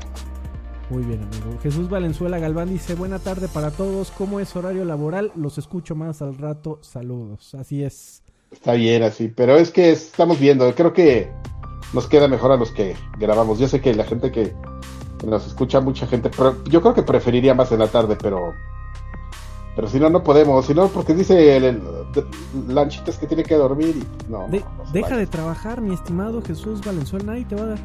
Muy 0.89 1.03
bien, 1.03 1.21
amigo. 1.21 1.59
Jesús 1.61 1.89
Valenzuela 1.89 2.39
Galván 2.39 2.69
dice: 2.69 2.95
Buena 2.95 3.19
tarde 3.19 3.47
para 3.47 3.71
todos. 3.71 4.11
¿Cómo 4.11 4.39
es 4.39 4.55
horario 4.55 4.85
laboral? 4.85 5.31
Los 5.35 5.57
escucho 5.57 5.95
más 5.95 6.21
al 6.21 6.37
rato. 6.37 6.79
Saludos. 6.81 7.55
Así 7.55 7.83
es. 7.83 8.23
Está 8.51 8.73
bien, 8.73 9.03
así. 9.03 9.27
Pero 9.27 9.57
es 9.57 9.71
que 9.71 9.91
estamos 9.91 10.39
viendo. 10.39 10.73
Creo 10.75 10.93
que 10.93 11.29
nos 11.93 12.07
queda 12.07 12.27
mejor 12.27 12.51
a 12.51 12.57
los 12.57 12.71
que 12.71 12.95
grabamos. 13.17 13.59
Yo 13.59 13.67
sé 13.67 13.81
que 13.81 13.93
la 13.95 14.03
gente 14.03 14.31
que, 14.31 14.53
nos 15.25 15.47
escucha, 15.47 15.79
mucha 15.81 16.05
gente, 16.07 16.29
pero 16.35 16.63
yo 16.65 16.81
creo 16.81 16.93
que 16.93 17.03
preferiría 17.03 17.53
más 17.55 17.71
en 17.71 17.79
la 17.79 17.87
tarde, 17.87 18.15
pero 18.21 18.53
pero 19.75 19.87
si 19.87 19.99
no, 19.99 20.09
no 20.09 20.23
podemos. 20.23 20.65
Si 20.65 20.73
no, 20.73 20.87
porque 20.87 21.13
dice 21.13 21.55
el, 21.55 21.63
el, 21.63 21.81
Lanchitas 22.67 23.17
que 23.19 23.27
tiene 23.27 23.43
que 23.43 23.53
dormir. 23.55 23.95
Y, 24.27 24.31
no, 24.31 24.47
De- 24.47 24.63
deja 24.91 25.15
de 25.17 25.27
trabajar, 25.27 25.81
mi 25.81 25.93
estimado 25.93 26.41
Jesús 26.41 26.81
Valenzuela. 26.83 27.25
Nadie 27.33 27.45
te 27.45 27.55
va 27.55 27.61
a 27.61 27.65
dar. 27.67 27.79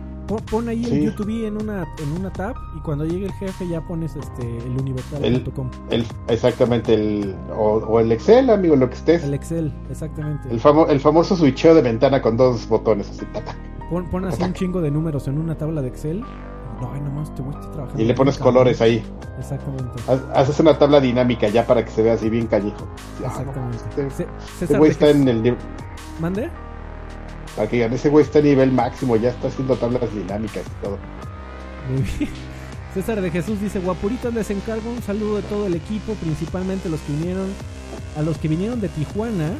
Pon, 0.50 0.66
ahí 0.70 0.82
Sí. 0.84 0.90
el 0.94 1.02
YouTube 1.10 1.46
en 1.46 1.60
una, 1.60 1.86
en 1.98 2.12
una 2.18 2.32
tab 2.32 2.54
y 2.74 2.80
cuando 2.80 3.04
llegue 3.04 3.26
el 3.26 3.32
jefe 3.34 3.68
ya 3.68 3.82
pones 3.86 4.16
este 4.16 4.56
el 4.58 4.78
universal.com. 4.80 5.68
El, 5.90 6.06
exactamente, 6.28 6.94
el, 6.94 7.34
o, 7.54 7.72
o 7.76 8.00
el 8.00 8.10
Excel, 8.12 8.48
amigo, 8.48 8.74
lo 8.74 8.88
que 8.88 8.94
estés. 8.94 9.22
El 9.24 9.28
El, 9.30 9.34
Excel, 9.34 9.72
exactamente. 9.90 10.48
famo- 10.58 10.88
el 10.88 11.00
famoso 11.00 11.36
switcheo 11.36 11.74
de 11.74 11.82
ventana 11.82 12.22
con 12.22 12.38
dos 12.38 12.66
botones, 12.68 13.10
así, 13.10 13.26
ta, 13.34 13.44
ta. 13.44 13.54
Pon, 13.92 14.06
pon 14.06 14.24
así 14.24 14.42
un 14.42 14.54
chingo 14.54 14.80
de 14.80 14.90
números 14.90 15.28
en 15.28 15.36
una 15.38 15.54
tabla 15.54 15.82
de 15.82 15.88
Excel. 15.88 16.20
No, 16.80 16.90
ay, 16.94 17.00
nomás 17.02 17.32
te 17.34 17.42
voy 17.42 17.54
a 17.54 17.58
estar 17.58 17.72
trabajando. 17.74 18.02
y 18.02 18.06
le 18.06 18.14
pones 18.14 18.38
colores 18.38 18.80
ahí. 18.80 19.04
Exactamente. 19.38 19.90
Ha- 20.08 20.40
Haces 20.40 20.58
una 20.60 20.78
tabla 20.78 20.98
dinámica 20.98 21.46
ya 21.48 21.66
para 21.66 21.84
que 21.84 21.90
se 21.90 22.02
vea 22.02 22.14
así 22.14 22.30
bien. 22.30 22.48
Ah, 22.50 22.56
Exactamente. 22.56 23.76
Este, 23.90 24.10
Ce- 24.10 24.22
este 24.22 24.26
César 24.66 24.78
güey 24.78 24.90
está 24.92 25.10
en 25.10 25.28
el. 25.28 25.56
¿Mande? 26.20 26.48
Para 27.54 27.68
que 27.68 27.84
ese 27.84 28.08
güey 28.08 28.24
está 28.24 28.38
a 28.38 28.42
nivel 28.42 28.72
máximo, 28.72 29.16
ya 29.16 29.28
está 29.28 29.48
haciendo 29.48 29.76
tablas 29.76 30.10
dinámicas 30.14 30.62
y 30.66 30.82
todo. 30.84 30.96
Muy 31.90 32.02
bien. 32.18 32.30
César 32.94 33.20
de 33.20 33.30
Jesús 33.30 33.60
dice, 33.60 33.78
guapuritos 33.80 34.32
les 34.32 34.50
encargo 34.50 34.90
un 34.90 35.02
saludo 35.02 35.36
de 35.36 35.42
todo 35.42 35.66
el 35.66 35.74
equipo, 35.74 36.14
principalmente 36.14 36.88
los 36.88 37.00
que 37.00 37.12
vinieron, 37.12 37.48
a 38.16 38.22
los 38.22 38.38
que 38.38 38.48
vinieron 38.48 38.80
de 38.80 38.88
Tijuana 38.88 39.50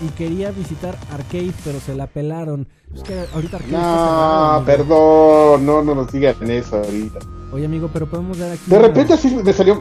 y 0.00 0.08
quería 0.10 0.50
visitar 0.50 0.96
Arcade, 1.12 1.52
pero 1.64 1.80
se 1.80 1.94
la 1.94 2.06
pelaron. 2.06 2.66
Es 2.94 3.02
que 3.02 3.18
ahorita 3.34 3.56
Arcade 3.56 3.74
está 3.74 3.80
cerrado, 3.80 4.60
No, 4.60 4.66
perdón, 4.66 5.66
no, 5.66 5.82
no 5.82 5.94
nos 5.94 6.12
digan 6.12 6.36
eso 6.50 6.76
ahorita. 6.76 7.18
Oye 7.52 7.64
amigo, 7.66 7.88
pero 7.92 8.06
podemos 8.08 8.38
dar 8.38 8.52
aquí. 8.52 8.62
De 8.66 8.76
una- 8.78 8.86
repente 8.88 9.14
así 9.14 9.34
me 9.34 9.52
salió, 9.52 9.74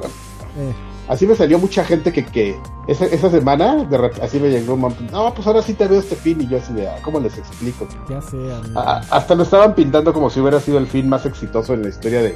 Eh, 0.60 0.74
así 1.08 1.28
me 1.28 1.36
salió 1.36 1.60
mucha 1.60 1.84
gente 1.86 2.12
que, 2.12 2.26
que 2.26 2.58
esa, 2.88 3.06
esa 3.06 3.30
semana, 3.30 3.84
de 3.86 3.98
rep- 3.98 4.22
así 4.24 4.40
me 4.40 4.50
llegó 4.50 4.74
un 4.74 4.80
montón. 4.82 5.08
No, 5.12 5.34
pues 5.34 5.46
ahora 5.48 5.62
sí 5.62 5.74
te 5.74 5.88
veo 5.88 6.00
este 6.00 6.16
fin 6.16 6.42
y 6.42 6.48
yo 6.48 6.58
así 6.58 6.74
de, 6.74 6.88
ah, 6.88 6.96
¿cómo 7.04 7.20
les 7.20 7.38
explico? 7.38 7.88
ya 8.10 8.22
sé, 8.22 8.38
amigo. 8.38 8.80
A- 8.80 9.04
hasta 9.12 9.36
lo 9.36 9.44
estaban 9.44 9.76
pintando 9.76 10.14
como 10.14 10.30
si 10.30 10.40
hubiera 10.40 10.60
sido 10.60 10.78
el 10.80 10.88
fin 10.88 11.08
más 11.08 11.26
exitoso 11.26 11.74
en 11.74 11.84
la 11.84 11.90
historia 11.90 12.22
de, 12.22 12.36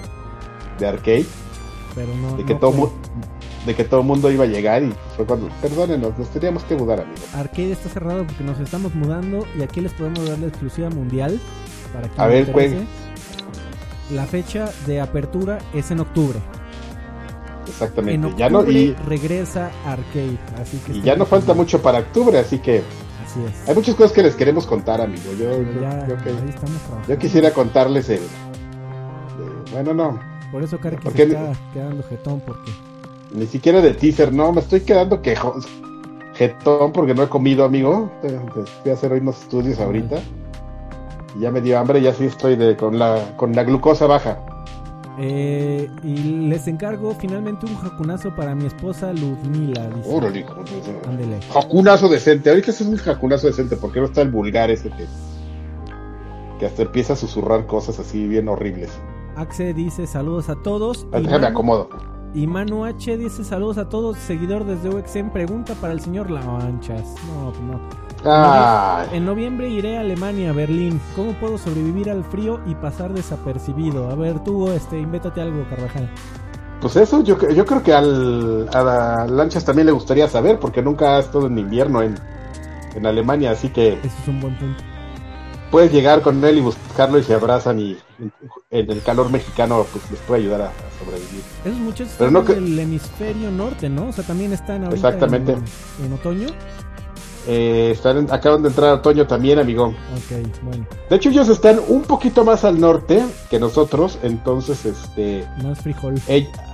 de 0.79 0.87
Arcade, 0.87 1.25
pero 1.95 2.13
no. 2.15 2.37
de 2.37 2.45
que 2.45 2.53
no 2.53 2.59
todo 2.59 2.71
fue. 2.73 2.89
De 3.65 3.75
que 3.75 3.83
todo 3.83 4.01
mundo 4.03 4.31
iba 4.31 4.43
a 4.45 4.47
llegar 4.47 4.81
y 4.83 4.93
fue 5.15 5.25
cuando, 5.25 5.49
perdónenos, 5.61 6.17
nos 6.17 6.29
teníamos 6.29 6.63
que 6.63 6.75
mudar, 6.75 7.01
amigo. 7.01 7.17
Arcade 7.35 7.71
está 7.71 7.89
cerrado 7.89 8.25
porque 8.25 8.43
nos 8.43 8.59
estamos 8.59 8.93
mudando 8.95 9.45
y 9.57 9.61
aquí 9.61 9.81
les 9.81 9.93
podemos 9.93 10.27
dar 10.27 10.39
la 10.39 10.47
exclusiva 10.47 10.89
mundial 10.89 11.39
para 11.93 12.07
que 12.09 12.21
A 12.21 12.27
ver, 12.27 12.51
pues. 12.51 12.73
La 14.11 14.25
fecha 14.25 14.69
de 14.87 14.99
apertura 14.99 15.59
es 15.73 15.89
en 15.91 15.99
octubre. 16.01 16.39
Exactamente. 17.67 18.15
En 18.15 18.25
octubre 18.25 18.39
ya 18.43 18.49
no, 18.49 18.69
y, 18.69 18.93
regresa 19.07 19.71
Arcade, 19.85 20.37
así 20.59 20.77
que 20.85 20.93
y 20.93 21.01
ya 21.01 21.15
no 21.15 21.25
falta 21.25 21.53
mucho 21.53 21.81
para 21.81 21.99
octubre, 21.99 22.37
así 22.39 22.57
que 22.59 22.79
Así 23.25 23.39
es. 23.47 23.69
hay 23.69 23.75
muchas 23.75 23.95
cosas 23.95 24.11
que 24.11 24.23
les 24.23 24.35
queremos 24.35 24.65
contar, 24.65 24.99
amigo. 24.99 25.31
Yo, 25.39 25.51
ya, 25.79 26.07
yo 26.07 26.17
que- 26.17 26.29
ahí 26.29 26.49
estamos 26.49 26.81
trabajando. 26.81 27.07
yo 27.07 27.17
quisiera 27.19 27.51
contarles 27.53 28.09
el... 28.09 28.21
bueno, 29.71 29.93
no, 29.93 30.19
Por 30.51 30.63
eso 30.63 30.77
Karki 30.79 31.03
¿Por 31.03 31.13
se 31.13 31.23
está 31.23 31.53
quedando 31.73 32.03
jetón 32.03 32.41
porque 32.45 32.71
ni 33.33 33.45
siquiera 33.45 33.81
de 33.81 33.93
teaser, 33.93 34.33
no, 34.33 34.51
me 34.51 34.61
estoy 34.61 34.81
quedando 34.81 35.21
quejo, 35.21 35.55
jetón 36.35 36.91
porque 36.91 37.13
no 37.13 37.23
he 37.23 37.29
comido, 37.29 37.63
amigo. 37.65 38.11
Fui 38.83 38.91
a 38.91 38.93
hacer 38.95 39.11
hoy 39.13 39.19
unos 39.19 39.41
estudios 39.41 39.79
ahorita. 39.79 40.19
Y 41.37 41.41
ya 41.41 41.51
me 41.51 41.61
dio 41.61 41.79
hambre 41.79 42.01
ya 42.01 42.13
sí 42.13 42.25
estoy 42.25 42.55
de, 42.57 42.75
con, 42.75 42.99
la, 42.99 43.35
con 43.37 43.53
la 43.53 43.63
glucosa 43.63 44.05
baja. 44.05 44.37
eh, 45.19 45.89
y 46.03 46.47
les 46.49 46.67
encargo 46.67 47.13
finalmente 47.19 47.65
un 47.65 47.75
jacunazo 47.77 48.35
para 48.35 48.53
mi 48.55 48.65
esposa 48.65 49.13
Luzmila. 49.13 49.87
Dice. 49.89 50.09
Órale, 50.13 50.45
Ándele. 51.07 51.39
Jacunazo 51.53 52.09
decente. 52.09 52.49
Ahorita 52.49 52.71
es 52.71 52.81
un 52.81 52.97
jacunazo 52.97 53.47
decente 53.47 53.77
porque 53.77 53.99
no 53.99 54.05
está 54.07 54.21
el 54.21 54.31
vulgar 54.31 54.69
ese 54.71 54.89
que, 54.89 55.05
que 56.59 56.65
hasta 56.65 56.81
empieza 56.81 57.13
a 57.13 57.15
susurrar 57.15 57.65
cosas 57.65 57.97
así 57.99 58.27
bien 58.27 58.49
horribles. 58.49 58.89
Axe 59.37 59.73
dice 59.73 60.07
saludos 60.07 60.49
a 60.49 60.55
todos. 60.61 61.07
Ah, 61.13 61.19
Y 61.19 61.23
Déjame 61.23 61.47
acomodo. 61.47 61.87
Y 62.33 62.47
Manu 62.47 62.85
H 62.85 63.17
dice 63.17 63.43
saludos 63.43 63.77
a 63.77 63.89
todos, 63.89 64.17
seguidor 64.17 64.63
desde 64.65 64.89
UXM. 64.89 65.31
Pregunta 65.31 65.75
para 65.75 65.93
el 65.93 65.99
señor 65.99 66.29
Lavanchas. 66.31 67.19
No, 67.27 67.51
pues 67.51 67.61
no. 67.61 67.81
Ay, 68.23 69.09
En 69.11 69.25
noviembre 69.25 69.69
iré 69.69 69.97
a 69.97 70.01
Alemania, 70.01 70.53
Berlín. 70.53 71.01
¿Cómo 71.15 71.33
puedo 71.39 71.57
sobrevivir 71.57 72.09
al 72.09 72.23
frío 72.23 72.61
y 72.65 72.75
pasar 72.75 73.13
desapercibido? 73.13 74.09
A 74.09 74.15
ver, 74.15 74.39
tú, 74.43 74.69
este, 74.71 74.99
invéntate 74.99 75.41
algo, 75.41 75.67
Carvajal. 75.69 76.09
pues 76.79 76.95
eso 76.95 77.21
yo, 77.23 77.37
yo 77.49 77.65
creo 77.65 77.83
que 77.83 77.93
al, 77.93 78.67
a 78.73 78.81
la 78.83 79.27
Lanchas 79.27 79.65
también 79.65 79.85
le 79.87 79.91
gustaría 79.91 80.27
saber 80.27 80.59
porque 80.59 80.81
nunca 80.81 81.17
ha 81.17 81.19
estado 81.19 81.47
en 81.47 81.57
invierno 81.57 82.01
en, 82.01 82.15
en 82.95 83.05
Alemania, 83.05 83.51
así 83.51 83.69
que 83.69 83.99
Eso 84.03 84.17
es 84.21 84.27
un 84.27 84.39
buen 84.41 84.57
punto. 84.57 84.83
Puedes 85.71 85.91
llegar 85.91 86.21
con 86.21 86.43
él 86.43 86.57
y 86.57 86.61
buscarlo 86.61 87.17
y 87.17 87.23
se 87.23 87.33
abrazan 87.33 87.79
y 87.79 87.97
en, 88.69 88.91
el 88.91 89.01
calor 89.01 89.31
mexicano 89.31 89.85
pues 89.91 90.03
les 90.11 90.19
puede 90.21 90.41
ayudar 90.41 90.61
a, 90.61 90.65
a 90.67 91.03
sobrevivir. 91.03 91.41
Esos 91.65 91.79
muchachos 91.79 92.13
Pero 92.17 92.29
no 92.31 92.43
que- 92.45 92.53
el 92.53 92.77
hemisferio 92.77 93.49
norte, 93.51 93.89
¿no? 93.89 94.09
O 94.09 94.11
sea, 94.11 94.23
también 94.25 94.53
están 94.53 94.83
ahorita 94.83 94.95
Exactamente. 95.09 95.53
En, 95.53 96.05
en 96.05 96.13
otoño. 96.13 96.47
Eh, 97.47 97.89
están 97.91 98.17
en- 98.17 98.31
acaban 98.31 98.61
de 98.61 98.69
entrar 98.69 98.89
a 98.91 98.93
otoño 98.95 99.25
también, 99.25 99.57
amigo. 99.57 99.85
Ok, 99.87 100.47
bueno. 100.61 100.85
De 101.09 101.15
hecho 101.15 101.29
ellos 101.29 101.49
están 101.49 101.79
un 101.87 102.03
poquito 102.03 102.45
más 102.45 102.63
al 102.65 102.79
norte 102.79 103.23
que 103.49 103.59
nosotros, 103.59 104.19
entonces 104.21 104.85
este 104.85 105.47
Más 105.63 105.79
frijol. 105.81 106.21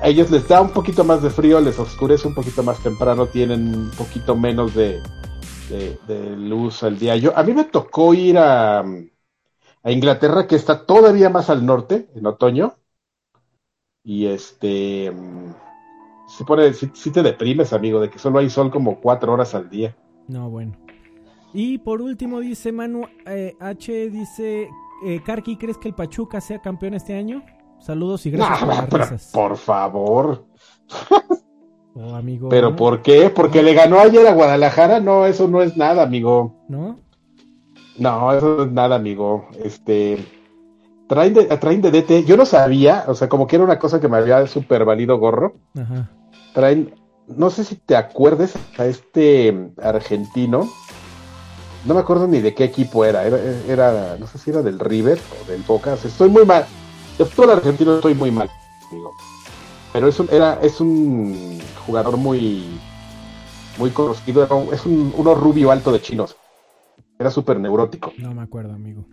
a 0.01 0.07
ellos 0.09 0.29
les 0.29 0.45
da 0.47 0.59
un 0.59 0.71
poquito 0.71 1.05
más 1.05 1.21
de 1.21 1.29
frío, 1.29 1.61
les 1.61 1.79
oscurece 1.79 2.27
un 2.27 2.35
poquito 2.35 2.63
más 2.63 2.79
temprano, 2.79 3.27
tienen 3.27 3.73
un 3.75 3.91
poquito 3.91 4.35
menos 4.35 4.75
de, 4.75 4.99
de- 5.69 5.97
de 6.07 6.35
luz 6.35 6.83
al 6.83 6.97
día. 6.97 7.15
Yo, 7.15 7.37
a 7.37 7.43
mí 7.43 7.53
me 7.53 7.65
tocó 7.65 8.13
ir 8.13 8.37
a, 8.37 8.79
a 8.79 9.91
Inglaterra, 9.91 10.47
que 10.47 10.55
está 10.55 10.85
todavía 10.85 11.29
más 11.29 11.49
al 11.49 11.65
norte, 11.65 12.09
en 12.15 12.25
otoño. 12.25 12.75
Y 14.03 14.25
este 14.27 15.11
mm, 15.11 15.53
se 16.27 16.45
pone, 16.45 16.73
si, 16.73 17.11
te 17.11 17.23
deprimes, 17.23 17.73
amigo, 17.73 17.99
de 17.99 18.09
que 18.09 18.19
solo 18.19 18.39
hay 18.39 18.49
sol 18.49 18.71
como 18.71 18.99
cuatro 19.01 19.33
horas 19.33 19.55
al 19.55 19.69
día. 19.69 19.95
No, 20.27 20.49
bueno. 20.49 20.75
Y 21.53 21.77
por 21.79 22.01
último 22.01 22.39
dice 22.39 22.71
Manu 22.71 23.03
eh, 23.25 23.55
H, 23.59 24.09
dice, 24.09 24.69
eh, 25.05 25.21
Karki, 25.25 25.57
¿crees 25.57 25.77
que 25.77 25.87
el 25.87 25.95
Pachuca 25.95 26.41
sea 26.41 26.61
campeón 26.61 26.93
este 26.93 27.15
año? 27.15 27.43
Saludos 27.79 28.25
y 28.25 28.31
gracias 28.31 28.59
por 28.59 28.67
las 28.69 28.89
risas. 28.89 29.31
por 29.31 29.57
favor. 29.57 30.45
Oh, 31.99 32.15
amigo. 32.15 32.49
¿Pero 32.49 32.75
por 32.75 33.01
qué? 33.01 33.29
¿Porque 33.29 33.63
le 33.63 33.73
ganó 33.73 33.99
ayer 33.99 34.25
a 34.27 34.33
Guadalajara? 34.33 34.99
No, 34.99 35.25
eso 35.25 35.47
no 35.47 35.61
es 35.63 35.75
nada, 35.77 36.03
amigo. 36.03 36.53
¿No? 36.67 36.99
No, 37.97 38.33
eso 38.33 38.57
no 38.57 38.63
es 38.63 38.71
nada, 38.71 38.95
amigo. 38.95 39.47
Este. 39.63 40.23
Traen 41.07 41.33
de, 41.33 41.45
traen 41.57 41.81
de 41.81 41.91
DT. 41.91 42.25
Yo 42.25 42.37
no 42.37 42.45
sabía, 42.45 43.05
o 43.07 43.15
sea, 43.15 43.29
como 43.29 43.47
que 43.47 43.55
era 43.55 43.65
una 43.65 43.79
cosa 43.79 43.99
que 43.99 44.07
me 44.07 44.17
había 44.17 44.45
super 44.45 44.85
valido 44.85 45.17
gorro. 45.17 45.55
Ajá. 45.75 46.11
Traen. 46.53 46.93
No 47.27 47.49
sé 47.49 47.63
si 47.63 47.75
te 47.75 47.95
acuerdes 47.95 48.53
a 48.77 48.85
este 48.85 49.71
argentino. 49.81 50.69
No 51.85 51.93
me 51.93 51.99
acuerdo 51.99 52.27
ni 52.27 52.41
de 52.41 52.53
qué 52.53 52.65
equipo 52.65 53.05
era. 53.05 53.25
Era, 53.25 53.37
era 53.67 54.17
no 54.19 54.27
sé 54.27 54.37
si 54.37 54.51
era 54.51 54.61
del 54.61 54.79
River 54.79 55.19
o 55.41 55.51
del 55.51 55.63
Boca. 55.63 55.93
O 55.93 55.97
sea, 55.97 56.11
estoy 56.11 56.29
muy 56.29 56.45
mal. 56.45 56.65
De 57.17 57.25
fútbol 57.25 57.51
argentino 57.51 57.95
estoy 57.95 58.13
muy 58.13 58.29
mal, 58.29 58.49
amigo. 58.91 59.11
Pero 59.97 60.09
es 60.09 60.19
un, 60.19 60.27
era, 60.31 60.59
es 60.61 60.79
un 60.79 61.59
jugador 61.87 62.17
muy, 62.17 62.63
muy 63.79 63.89
conocido. 63.89 64.43
Era 64.43 64.53
un- 64.53 64.71
es 64.71 64.85
un, 64.85 65.11
uno 65.17 65.33
rubio 65.33 65.71
alto 65.71 65.91
de 65.91 65.99
chinos. 65.99 66.37
Era 67.17 67.31
súper 67.31 67.59
neurótico. 67.59 68.13
No 68.19 68.31
me 68.31 68.43
acuerdo, 68.43 68.73
amigo. 68.73 69.03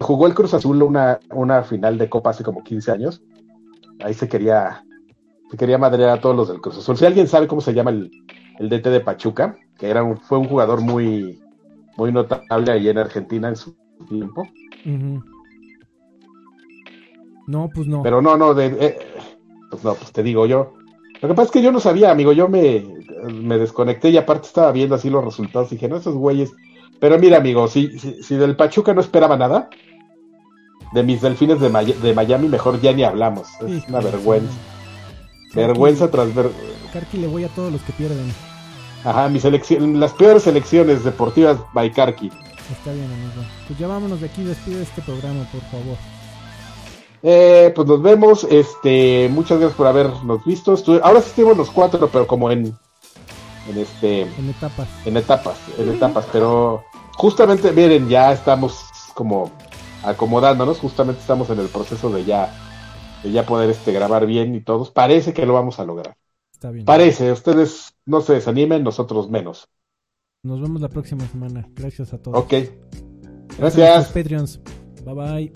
Jugó 0.00 0.26
el 0.26 0.32
Cruz 0.32 0.54
Azul 0.54 0.82
una, 0.82 1.20
una 1.34 1.62
final 1.64 1.98
de 1.98 2.08
Copa 2.08 2.30
hace 2.30 2.42
como 2.42 2.64
15 2.64 2.92
años. 2.92 3.20
Ahí 4.00 4.14
se 4.14 4.26
quería, 4.26 4.86
se 5.50 5.58
quería 5.58 5.76
madrear 5.76 6.08
a 6.16 6.20
todos 6.22 6.34
los 6.34 6.48
del 6.48 6.62
Cruz 6.62 6.78
Azul. 6.78 6.96
Si 6.96 7.04
alguien 7.04 7.28
sabe 7.28 7.46
cómo 7.46 7.60
se 7.60 7.74
llama 7.74 7.90
el, 7.90 8.10
el 8.58 8.70
DT 8.70 8.88
de 8.88 9.00
Pachuca, 9.00 9.58
que 9.78 9.90
era 9.90 10.02
un, 10.02 10.16
fue 10.16 10.38
un 10.38 10.48
jugador 10.48 10.80
muy, 10.80 11.38
muy 11.98 12.10
notable 12.10 12.72
ahí 12.72 12.88
en 12.88 12.96
Argentina 12.96 13.50
en 13.50 13.56
su 13.56 13.76
tiempo. 14.08 14.48
No, 17.46 17.68
pues 17.74 17.86
no. 17.86 18.02
Pero 18.02 18.22
no, 18.22 18.36
no, 18.36 18.54
de, 18.54 18.66
eh, 18.66 18.98
pues 19.72 19.82
no, 19.84 19.94
pues 19.94 20.12
te 20.12 20.22
digo 20.22 20.46
yo. 20.46 20.74
Lo 21.20 21.28
que 21.28 21.34
pasa 21.34 21.46
es 21.46 21.50
que 21.50 21.62
yo 21.62 21.72
no 21.72 21.80
sabía, 21.80 22.10
amigo, 22.10 22.32
yo 22.32 22.48
me, 22.48 22.84
me 23.32 23.58
desconecté 23.58 24.10
y 24.10 24.16
aparte 24.18 24.46
estaba 24.46 24.70
viendo 24.72 24.94
así 24.94 25.08
los 25.10 25.24
resultados 25.24 25.70
y 25.72 25.76
dije, 25.76 25.88
no, 25.88 25.96
esos 25.96 26.14
güeyes. 26.14 26.52
Pero 27.00 27.18
mira, 27.18 27.38
amigo, 27.38 27.66
si, 27.68 27.98
si, 27.98 28.22
si 28.22 28.36
del 28.36 28.54
Pachuca 28.56 28.92
no 28.94 29.00
esperaba 29.00 29.36
nada, 29.36 29.68
de 30.92 31.02
mis 31.02 31.20
delfines 31.22 31.58
de, 31.60 31.68
May- 31.68 31.94
de 32.02 32.14
Miami 32.14 32.48
mejor 32.48 32.80
ya 32.80 32.92
ni 32.92 33.02
hablamos. 33.02 33.48
Es 33.66 33.88
una 33.88 34.00
vergüenza. 34.00 34.52
Vergüenza 35.54 36.10
tras 36.10 36.34
ver. 36.34 36.50
Karki 36.92 37.18
le 37.18 37.26
voy 37.26 37.44
a 37.44 37.48
todos 37.48 37.72
los 37.72 37.80
que 37.82 37.92
pierden. 37.92 38.32
Ajá, 39.04 39.28
mis 39.28 39.44
las 39.44 40.12
peores 40.12 40.46
elecciones 40.46 41.02
deportivas 41.04 41.58
by 41.72 41.90
Karki. 41.92 42.30
Está 42.70 42.92
bien, 42.92 43.06
amigo. 43.06 43.48
Pues 43.66 43.78
ya 43.78 43.86
vámonos 43.88 44.20
de 44.20 44.26
aquí, 44.26 44.44
despide 44.44 44.82
este 44.82 45.02
programa, 45.02 45.44
por 45.50 45.60
favor. 45.62 45.96
Eh, 47.22 47.72
pues 47.74 47.86
nos 47.86 48.02
vemos. 48.02 48.44
Este, 48.44 49.28
muchas 49.30 49.58
gracias 49.58 49.76
por 49.76 49.86
habernos 49.86 50.44
visto. 50.44 50.74
Estuve- 50.74 51.00
ahora 51.02 51.20
sí 51.20 51.28
estuvimos 51.30 51.56
los 51.56 51.70
cuatro, 51.70 52.08
pero 52.12 52.26
como 52.26 52.50
en, 52.50 52.66
en 53.68 53.78
este, 53.78 54.22
En 54.22 54.48
etapas. 54.50 54.88
en 55.04 55.16
etapas, 55.16 55.56
en 55.78 55.88
etapas. 55.90 56.26
Pero 56.32 56.82
justamente, 57.16 57.70
miren, 57.72 58.08
ya 58.08 58.32
estamos 58.32 58.84
como 59.14 59.50
acomodándonos. 60.02 60.78
Justamente 60.78 61.20
estamos 61.20 61.48
en 61.50 61.60
el 61.60 61.68
proceso 61.68 62.10
de 62.10 62.24
ya, 62.24 62.52
de 63.22 63.30
ya 63.30 63.46
poder 63.46 63.70
este 63.70 63.92
grabar 63.92 64.26
bien 64.26 64.54
y 64.54 64.60
todos. 64.60 64.90
Parece 64.90 65.32
que 65.32 65.46
lo 65.46 65.54
vamos 65.54 65.78
a 65.78 65.84
lograr. 65.84 66.16
Está 66.52 66.70
bien. 66.70 66.84
Parece. 66.84 67.30
Ustedes 67.30 67.94
no 68.04 68.20
se 68.20 68.34
desanimen, 68.34 68.82
nosotros 68.82 69.30
menos. 69.30 69.68
Nos 70.44 70.60
vemos 70.60 70.80
la 70.82 70.88
próxima 70.88 71.24
semana. 71.28 71.68
Gracias 71.74 72.12
a 72.12 72.18
todos. 72.18 72.36
Ok. 72.36 72.54
Gracias. 73.58 74.08
Patreons. 74.08 74.60
Bye 75.04 75.14
bye. 75.14 75.52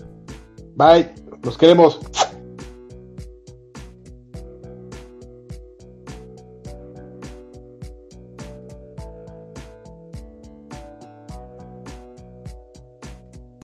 Bye. 0.75 1.26
Los 1.47 1.57
queremos. 1.57 1.97